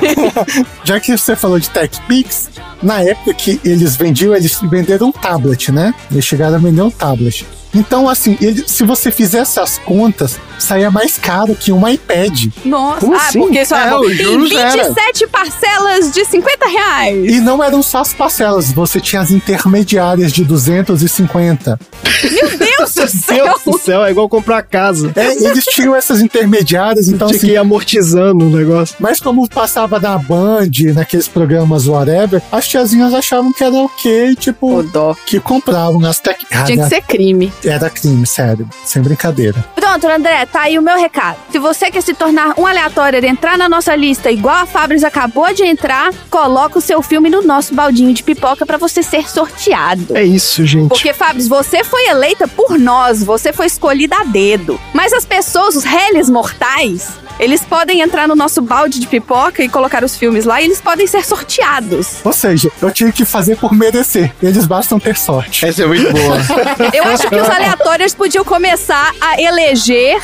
Já 0.85 0.99
que 0.99 1.17
você 1.17 1.35
falou 1.35 1.59
de 1.59 1.69
TechPix, 1.71 2.51
na 2.83 3.01
época 3.01 3.33
que 3.33 3.59
eles 3.65 3.95
vendiam, 3.95 4.35
eles 4.35 4.59
venderam 4.61 5.07
um 5.07 5.11
tablet, 5.11 5.71
né? 5.71 5.93
Eles 6.11 6.23
chegaram 6.23 6.55
a 6.55 6.59
vender 6.59 6.83
um 6.83 6.91
tablet. 6.91 7.47
Então, 7.75 8.07
assim, 8.09 8.37
ele, 8.41 8.63
se 8.67 8.83
você 8.83 9.11
fizesse 9.11 9.59
as 9.59 9.77
contas, 9.77 10.39
saía 10.57 10.89
mais 10.89 11.17
caro 11.17 11.53
que 11.55 11.71
um 11.71 11.87
iPad. 11.87 12.45
Nossa, 12.63 13.01
Como 13.01 13.13
ah, 13.13 13.17
assim? 13.17 13.39
porque 13.39 13.65
só 13.65 13.75
É, 13.77 13.89
tem 13.89 13.99
os 13.99 14.17
juros 14.17 14.51
era. 14.53 14.83
27 14.85 15.27
parcelas 15.27 16.11
de 16.11 16.23
50 16.25 16.67
reais. 16.67 17.31
E 17.33 17.39
não 17.41 17.61
eram 17.63 17.83
só 17.83 17.99
as 17.99 18.13
parcelas, 18.13 18.71
você 18.71 18.99
tinha 19.01 19.21
as 19.21 19.29
intermediárias 19.31 20.31
de 20.31 20.43
250. 20.43 21.79
Meu 22.31 22.57
Deus 22.57 22.93
do 22.95 23.07
céu! 23.07 23.45
Deus 23.45 23.61
do 23.65 23.77
céu, 23.77 24.03
é 24.05 24.11
igual 24.11 24.29
comprar 24.29 24.61
casa. 24.63 25.11
É, 25.15 25.33
eles 25.33 25.65
tinham 25.65 25.95
essas 25.95 26.21
intermediárias, 26.21 27.07
então 27.09 27.27
Tinha 27.27 27.39
que 27.39 27.45
assim. 27.45 27.53
ir 27.53 27.57
amortizando 27.57 28.45
o 28.45 28.49
negócio. 28.49 28.95
Mas 28.99 29.19
como 29.19 29.47
passava 29.49 29.99
na 29.99 30.17
Band, 30.17 30.69
naqueles 30.93 31.27
programas 31.27 31.87
whatever, 31.87 32.41
as 32.51 32.67
tiazinhas 32.67 33.13
achavam 33.13 33.51
que 33.53 33.63
era 33.63 33.75
ok, 33.75 34.31
Ô, 34.31 34.35
tipo, 34.35 34.83
dó. 34.83 35.15
que 35.25 35.39
compravam 35.39 36.03
as 36.05 36.19
tech. 36.19 36.45
Ah, 36.51 36.63
Tinha 36.63 36.83
que 36.83 36.89
ser 36.89 37.01
crime. 37.01 37.51
Era 37.65 37.89
crime, 37.89 38.25
sério, 38.25 38.67
sem 38.83 39.01
brincadeira. 39.01 39.63
Pronto, 39.75 40.07
André, 40.07 40.45
tá 40.45 40.61
aí 40.61 40.77
o 40.77 40.81
meu 40.81 40.97
recado. 40.97 41.37
Se 41.51 41.59
você 41.59 41.89
quer 41.89 42.01
se 42.01 42.13
tornar 42.13 42.53
um 42.59 42.67
aleatório 42.67 43.23
e 43.23 43.27
entrar 43.27 43.57
na 43.57 43.67
nossa 43.67 43.95
lista 43.95 44.31
igual 44.31 44.55
a 44.55 44.65
Fabris 44.65 45.03
acabou 45.03 45.53
de 45.53 45.63
entrar, 45.63 46.13
coloca 46.29 46.77
o 46.77 46.81
seu 46.81 47.01
filme 47.01 47.29
no 47.29 47.41
nosso 47.41 47.73
baldinho 47.73 48.13
de 48.13 48.23
pipoca 48.23 48.65
pra 48.65 48.77
você 48.77 49.01
ser 49.01 49.29
sorteado. 49.29 50.15
É 50.15 50.23
isso, 50.23 50.65
gente. 50.65 50.89
Porque, 50.89 51.13
Fabris, 51.13 51.47
você 51.47 51.83
foi 51.83 52.07
eleita 52.07 52.47
por 52.47 52.77
nós, 52.77 53.23
você 53.23 53.51
foi 53.51 53.65
escolhida 53.65 54.17
a 54.17 54.23
dedo. 54.23 54.79
Mas 54.93 55.13
as 55.13 55.25
pessoas, 55.25 55.75
os 55.75 55.83
réis 55.83 56.29
mortais, 56.29 57.09
eles 57.39 57.61
podem 57.61 58.01
entrar 58.01 58.27
no 58.27 58.35
nosso 58.35 58.61
balde 58.61 58.99
de 58.99 59.07
pipoca 59.07 59.61
e 59.63 59.67
colocar 59.67 60.03
os 60.03 60.15
filmes 60.15 60.45
lá 60.45 60.61
e 60.61 60.65
eles 60.65 60.79
podem 60.79 61.05
ser 61.05 61.25
sorteados. 61.25 62.17
Ou 62.23 62.31
seja, 62.31 62.71
eu 62.81 62.91
tive 62.91 63.11
que 63.11 63.25
fazer 63.25 63.57
por 63.57 63.73
merecer. 63.73 64.33
Eles 64.41 64.65
bastam 64.65 64.99
ter 64.99 65.17
sorte. 65.17 65.65
Essa 65.65 65.83
é 65.83 65.85
muito 65.85 66.11
boa. 66.11 66.37
Eu 66.93 67.03
acho 67.05 67.27
que 67.27 67.35
os 67.35 67.49
aleatórios 67.55 68.13
podiam 68.13 68.43
começar 68.43 69.13
a 69.19 69.41
eleger 69.41 70.21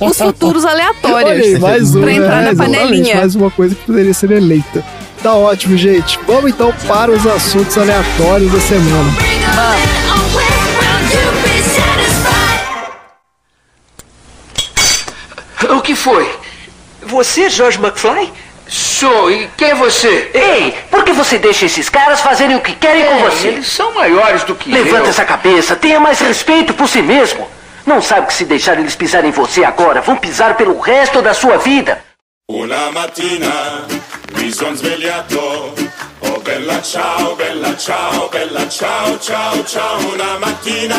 os 0.00 0.18
futuros 0.18 0.64
Olha 0.66 0.72
aleatórios. 0.74 1.46
aí, 1.46 1.58
mais 1.58 1.94
uma. 1.94 2.02
Pra 2.02 2.12
entrar 2.12 2.40
é, 2.40 2.44
na 2.44 2.50
exatamente, 2.52 2.78
panelinha. 2.80 3.16
Mais 3.16 3.34
uma 3.34 3.50
coisa 3.50 3.74
que 3.74 3.84
poderia 3.84 4.14
ser 4.14 4.30
eleita. 4.30 4.84
Tá 5.22 5.34
ótimo, 5.34 5.76
gente. 5.76 6.18
Vamos 6.26 6.50
então 6.50 6.72
para 6.86 7.10
os 7.10 7.26
assuntos 7.26 7.76
aleatórios 7.78 8.52
da 8.52 8.60
semana. 8.60 9.10
O 15.70 15.80
que 15.80 15.94
foi? 15.94 16.30
Você, 17.06 17.48
George 17.48 17.78
McFly? 17.78 18.32
Sou, 18.68 19.30
e 19.30 19.48
quem 19.56 19.70
é 19.70 19.74
você? 19.74 20.30
Ei, 20.34 20.74
por 20.90 21.04
que 21.04 21.12
você 21.12 21.38
deixa 21.38 21.66
esses 21.66 21.88
caras 21.88 22.20
fazerem 22.20 22.56
o 22.56 22.60
que 22.60 22.72
querem 22.74 23.04
com 23.04 23.18
você? 23.18 23.48
Eles 23.48 23.66
são 23.68 23.94
maiores 23.94 24.42
do 24.44 24.54
que 24.54 24.70
Levanta 24.70 25.06
eu. 25.06 25.10
essa 25.10 25.24
cabeça, 25.24 25.76
tenha 25.76 26.00
mais 26.00 26.18
respeito 26.20 26.74
por 26.74 26.88
si 26.88 27.00
mesmo. 27.02 27.48
Não 27.84 28.02
sabe 28.02 28.26
que 28.26 28.34
se 28.34 28.44
deixar 28.44 28.78
eles 28.78 28.96
pisarem 28.96 29.30
em 29.30 29.32
você 29.32 29.64
agora, 29.64 30.00
vão 30.00 30.16
pisar 30.16 30.56
pelo 30.56 30.78
resto 30.80 31.22
da 31.22 31.32
sua 31.32 31.56
vida. 31.58 32.04
Una 32.48 32.92
mattina 32.92 33.84
mi 34.36 34.52
son 34.52 34.76
svegliato. 34.76 35.74
Oh 36.20 36.38
bella 36.40 36.80
ciao, 36.80 37.34
bella 37.34 37.74
ciao, 37.76 38.28
bella 38.28 38.68
ciao, 38.68 39.18
ciao, 39.18 39.64
ciao. 39.64 39.98
Una 40.14 40.38
mattina 40.38 40.96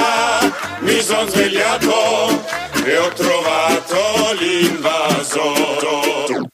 mi 0.81 1.01
son 1.01 1.29
svegliato 1.29 2.43
e 2.85 2.97
ho 2.97 3.09
trovato 3.13 4.33
l'invasore. 4.39 6.47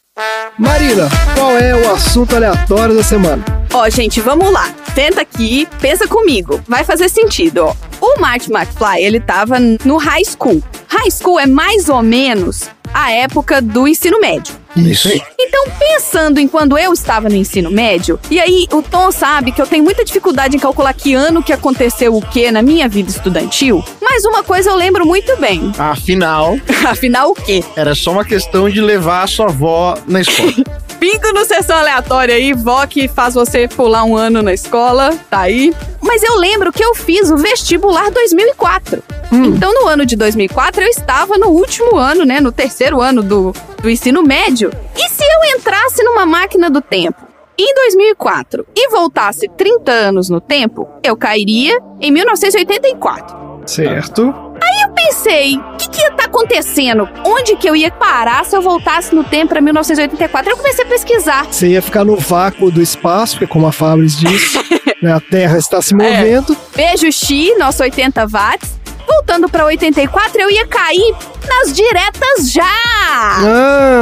Marina, 0.60 1.10
qual 1.34 1.58
é 1.58 1.74
o 1.76 1.92
assunto 1.92 2.36
aleatório 2.36 2.96
da 2.96 3.02
semana? 3.02 3.44
Ó, 3.74 3.90
gente, 3.90 4.22
vamos 4.22 4.52
lá. 4.52 4.72
Tenta 4.94 5.22
aqui, 5.22 5.68
pensa 5.82 6.08
comigo. 6.08 6.62
Vai 6.68 6.84
fazer 6.84 7.10
sentido, 7.10 7.66
ó. 7.66 7.76
O 8.00 8.20
Marty 8.20 8.52
McFly, 8.54 9.02
ele 9.04 9.20
tava 9.20 9.58
no 9.60 9.98
high 9.98 10.24
school. 10.24 10.62
High 10.88 11.10
school 11.10 11.40
é 11.40 11.48
mais 11.48 11.90
ou 11.90 12.04
menos 12.04 12.70
a 12.94 13.12
época 13.12 13.60
do 13.60 13.88
ensino 13.88 14.20
médio. 14.20 14.54
Isso. 14.76 15.10
Então, 15.40 15.66
pensando 15.78 16.40
em 16.40 16.48
quando 16.48 16.78
eu 16.78 16.94
estava 16.94 17.30
no 17.30 17.36
ensino 17.36 17.70
médio, 17.70 18.20
e 18.30 18.40
aí 18.40 18.68
o 18.72 18.82
Tom 18.82 19.12
sabe 19.12 19.52
que 19.52 19.62
eu 19.62 19.68
tenho 19.68 19.84
muita 19.84 20.04
dificuldade 20.04 20.56
em 20.56 20.60
calcular 20.60 20.94
que 20.94 21.14
ano 21.14 21.44
que 21.44 21.54
aconteceu 21.54 22.16
o 22.16 22.22
que 22.22 22.52
na 22.52 22.62
minha 22.62 22.88
vida 22.88 23.10
estudantil, 23.10 23.84
mas 24.02 24.26
uma 24.26 24.44
coisa 24.44 24.70
eu 24.70 24.76
lembro 24.76 25.06
muito 25.06 25.36
bem. 25.38 25.72
Afinal, 25.78 26.58
Afinal, 26.86 27.32
o 27.32 27.36
quê? 27.36 27.64
era 27.76 27.94
só 27.96 28.12
uma 28.12 28.26
questão 28.26 28.70
de 28.70 28.82
levar 28.82 29.24
a 29.24 29.28
sua 29.28 29.48
avó 29.48 29.98
na 30.08 30.22
escola. 30.22 30.54
Bingo 31.00 31.34
no 31.34 31.44
sessão 31.44 31.76
aleatória 31.76 32.34
aí, 32.34 32.54
vó 32.54 32.86
que 32.88 33.10
faz 33.10 33.34
você 33.34 33.68
pular 33.68 34.06
um 34.06 34.16
ano 34.16 34.42
na 34.42 34.54
escola, 34.54 35.14
tá 35.30 35.42
aí. 35.42 35.74
Mas 36.02 36.24
eu 36.24 36.38
lembro 36.38 36.72
que 36.72 36.84
eu 36.84 36.96
fiz 36.96 37.30
o 37.30 37.36
vestibular 37.36 38.10
2004. 38.10 39.04
Então, 39.34 39.74
no 39.74 39.88
ano 39.88 40.06
de 40.06 40.16
2004, 40.16 40.84
eu 40.84 40.88
estava 40.90 41.38
no 41.38 41.48
último 41.48 41.96
ano, 41.98 42.24
né? 42.26 42.40
No 42.40 42.52
terceiro 42.52 43.02
ano 43.02 43.24
do, 43.24 43.54
do 43.82 43.90
ensino 43.90 44.22
médio. 44.24 44.72
E 44.96 45.10
se 45.10 45.24
eu 45.24 45.58
entrasse 45.58 46.04
numa 46.04 46.26
máquina 46.26 46.70
do 46.70 46.82
tempo 46.82 47.22
em 47.58 47.74
2004 47.76 48.66
e 48.76 48.90
voltasse 48.90 49.48
30 49.58 49.92
anos 49.92 50.30
no 50.30 50.40
tempo, 50.42 50.88
eu 51.04 51.16
cairia 51.16 51.80
em 52.02 52.12
1984. 52.12 53.44
Certo. 53.66 54.22
Eu 54.24 54.90
pensei, 54.94 55.58
o 55.58 55.78
que, 55.78 55.90
que 55.90 56.02
ia 56.02 56.10
estar 56.10 56.26
acontecendo? 56.26 57.08
Onde 57.26 57.56
que 57.56 57.68
eu 57.70 57.76
ia 57.76 57.92
parar 57.92 58.44
se 58.46 58.56
eu 58.56 58.62
voltasse 58.62 59.14
no 59.16 59.24
tempo 59.24 59.50
para 59.50 59.62
1984? 59.62 60.52
Eu 60.52 60.58
comecei 60.58 60.84
a 60.84 60.88
pesquisar. 60.88 61.48
Você 61.50 61.68
ia 61.70 61.82
ficar 61.82 62.04
no 62.04 62.16
vácuo 62.18 62.72
do 62.72 62.82
espaço, 62.82 63.36
porque 63.36 63.48
como 63.48 63.68
a 63.68 63.72
Fabris 63.72 64.18
disse, 64.18 64.58
né, 65.02 65.14
a 65.14 65.20
Terra 65.20 65.58
está 65.58 65.78
É. 65.78 65.82
se 65.82 65.94
movendo. 65.96 66.58
Beijo 66.76 67.12
Xi, 67.12 67.56
nosso 67.58 67.84
80 67.84 68.26
watts. 68.28 68.80
Voltando 69.08 69.50
para 69.50 69.66
84, 69.66 70.42
eu 70.42 70.50
ia 70.52 70.68
cair 70.68 71.16
nas 71.48 71.74
diretas 71.74 72.52
já! 72.52 72.64
Ah, 72.66 73.93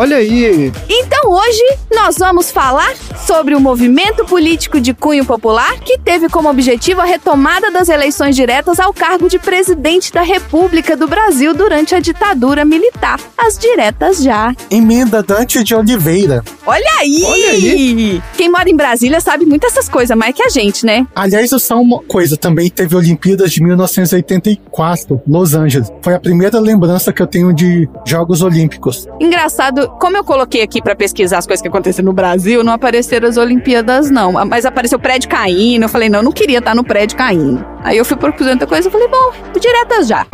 olha 0.00 0.16
aí. 0.16 0.72
Então 0.88 1.30
hoje 1.30 1.78
nós 1.94 2.16
vamos 2.16 2.50
falar 2.50 2.94
sobre 3.26 3.54
o 3.54 3.60
movimento 3.60 4.24
político 4.24 4.80
de 4.80 4.94
cunho 4.94 5.26
popular 5.26 5.78
que 5.80 5.98
teve 5.98 6.28
como 6.28 6.48
objetivo 6.48 7.02
a 7.02 7.04
retomada 7.04 7.70
das 7.70 7.90
eleições 7.90 8.34
diretas 8.34 8.80
ao 8.80 8.94
cargo 8.94 9.28
de 9.28 9.38
presidente 9.38 10.10
da 10.10 10.22
República 10.22 10.96
do 10.96 11.06
Brasil 11.06 11.52
durante 11.52 11.94
a 11.94 12.00
ditadura 12.00 12.64
militar. 12.64 13.20
As 13.36 13.58
diretas 13.58 14.22
já. 14.22 14.54
Emenda 14.70 15.22
Dante 15.22 15.62
de 15.62 15.74
Oliveira. 15.74 16.42
Olha 16.66 16.90
aí! 16.98 17.22
Olha 17.24 17.50
aí. 17.50 18.22
Quem 18.36 18.50
mora 18.50 18.70
em 18.70 18.76
Brasília 18.76 19.20
sabe 19.20 19.44
muito 19.44 19.66
essas 19.66 19.88
coisas, 19.88 20.16
mais 20.16 20.34
que 20.34 20.42
a 20.42 20.48
gente, 20.48 20.86
né? 20.86 21.06
Aliás, 21.14 21.50
só 21.50 21.78
uma 21.78 22.00
coisa, 22.02 22.36
também 22.36 22.70
teve 22.70 22.96
Olimpíadas 22.96 23.52
de 23.52 23.62
1984, 23.62 25.20
Los 25.26 25.54
Angeles. 25.54 25.92
Foi 26.00 26.14
a 26.14 26.20
primeira 26.20 26.58
lembrança 26.58 27.12
que 27.12 27.20
eu 27.20 27.26
tenho 27.26 27.52
de 27.52 27.88
Jogos 28.06 28.40
Olímpicos. 28.40 29.06
Engraçado, 29.20 29.89
como 29.98 30.16
eu 30.16 30.24
coloquei 30.24 30.62
aqui 30.62 30.80
pra 30.82 30.94
pesquisar 30.94 31.38
as 31.38 31.46
coisas 31.46 31.62
que 31.62 31.68
aconteceram 31.68 32.06
no 32.06 32.12
Brasil, 32.12 32.62
não 32.62 32.72
apareceram 32.72 33.28
as 33.28 33.36
Olimpíadas, 33.36 34.10
não. 34.10 34.32
Mas 34.46 34.64
apareceu 34.64 34.98
o 34.98 35.00
prédio 35.00 35.28
caindo. 35.28 35.82
Eu 35.82 35.88
falei, 35.88 36.08
não, 36.08 36.20
eu 36.20 36.22
não 36.24 36.32
queria 36.32 36.58
estar 36.58 36.74
no 36.74 36.84
prédio 36.84 37.16
caindo. 37.16 37.64
Aí 37.82 37.96
eu 37.96 38.04
fui 38.04 38.16
procurando 38.16 38.52
outra 38.52 38.66
coisa 38.66 38.88
e 38.88 38.90
falei, 38.90 39.08
bom, 39.08 39.32
diretas 39.58 40.06
já. 40.08 40.26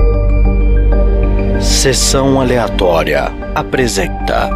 Sessão 1.61 2.41
aleatória 2.41 3.33
apresenta 3.55 4.51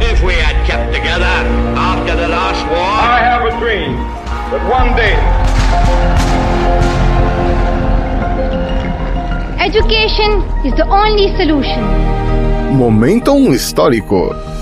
If 0.00 0.22
we 0.22 0.34
had 0.34 0.54
kept 0.66 0.92
together 0.92 1.24
after 1.76 2.14
the 2.14 2.28
last 2.28 2.62
war, 2.66 3.00
I 3.00 3.20
have 3.20 3.46
a 3.46 3.58
dream 3.58 3.96
that 4.50 4.62
one 4.70 4.94
day 4.94 5.16
Education 9.66 10.42
is 10.64 10.74
the 10.74 10.86
only 10.88 11.34
solution. 11.36 12.25
Momentum 12.76 13.54
histórico. 13.54 14.55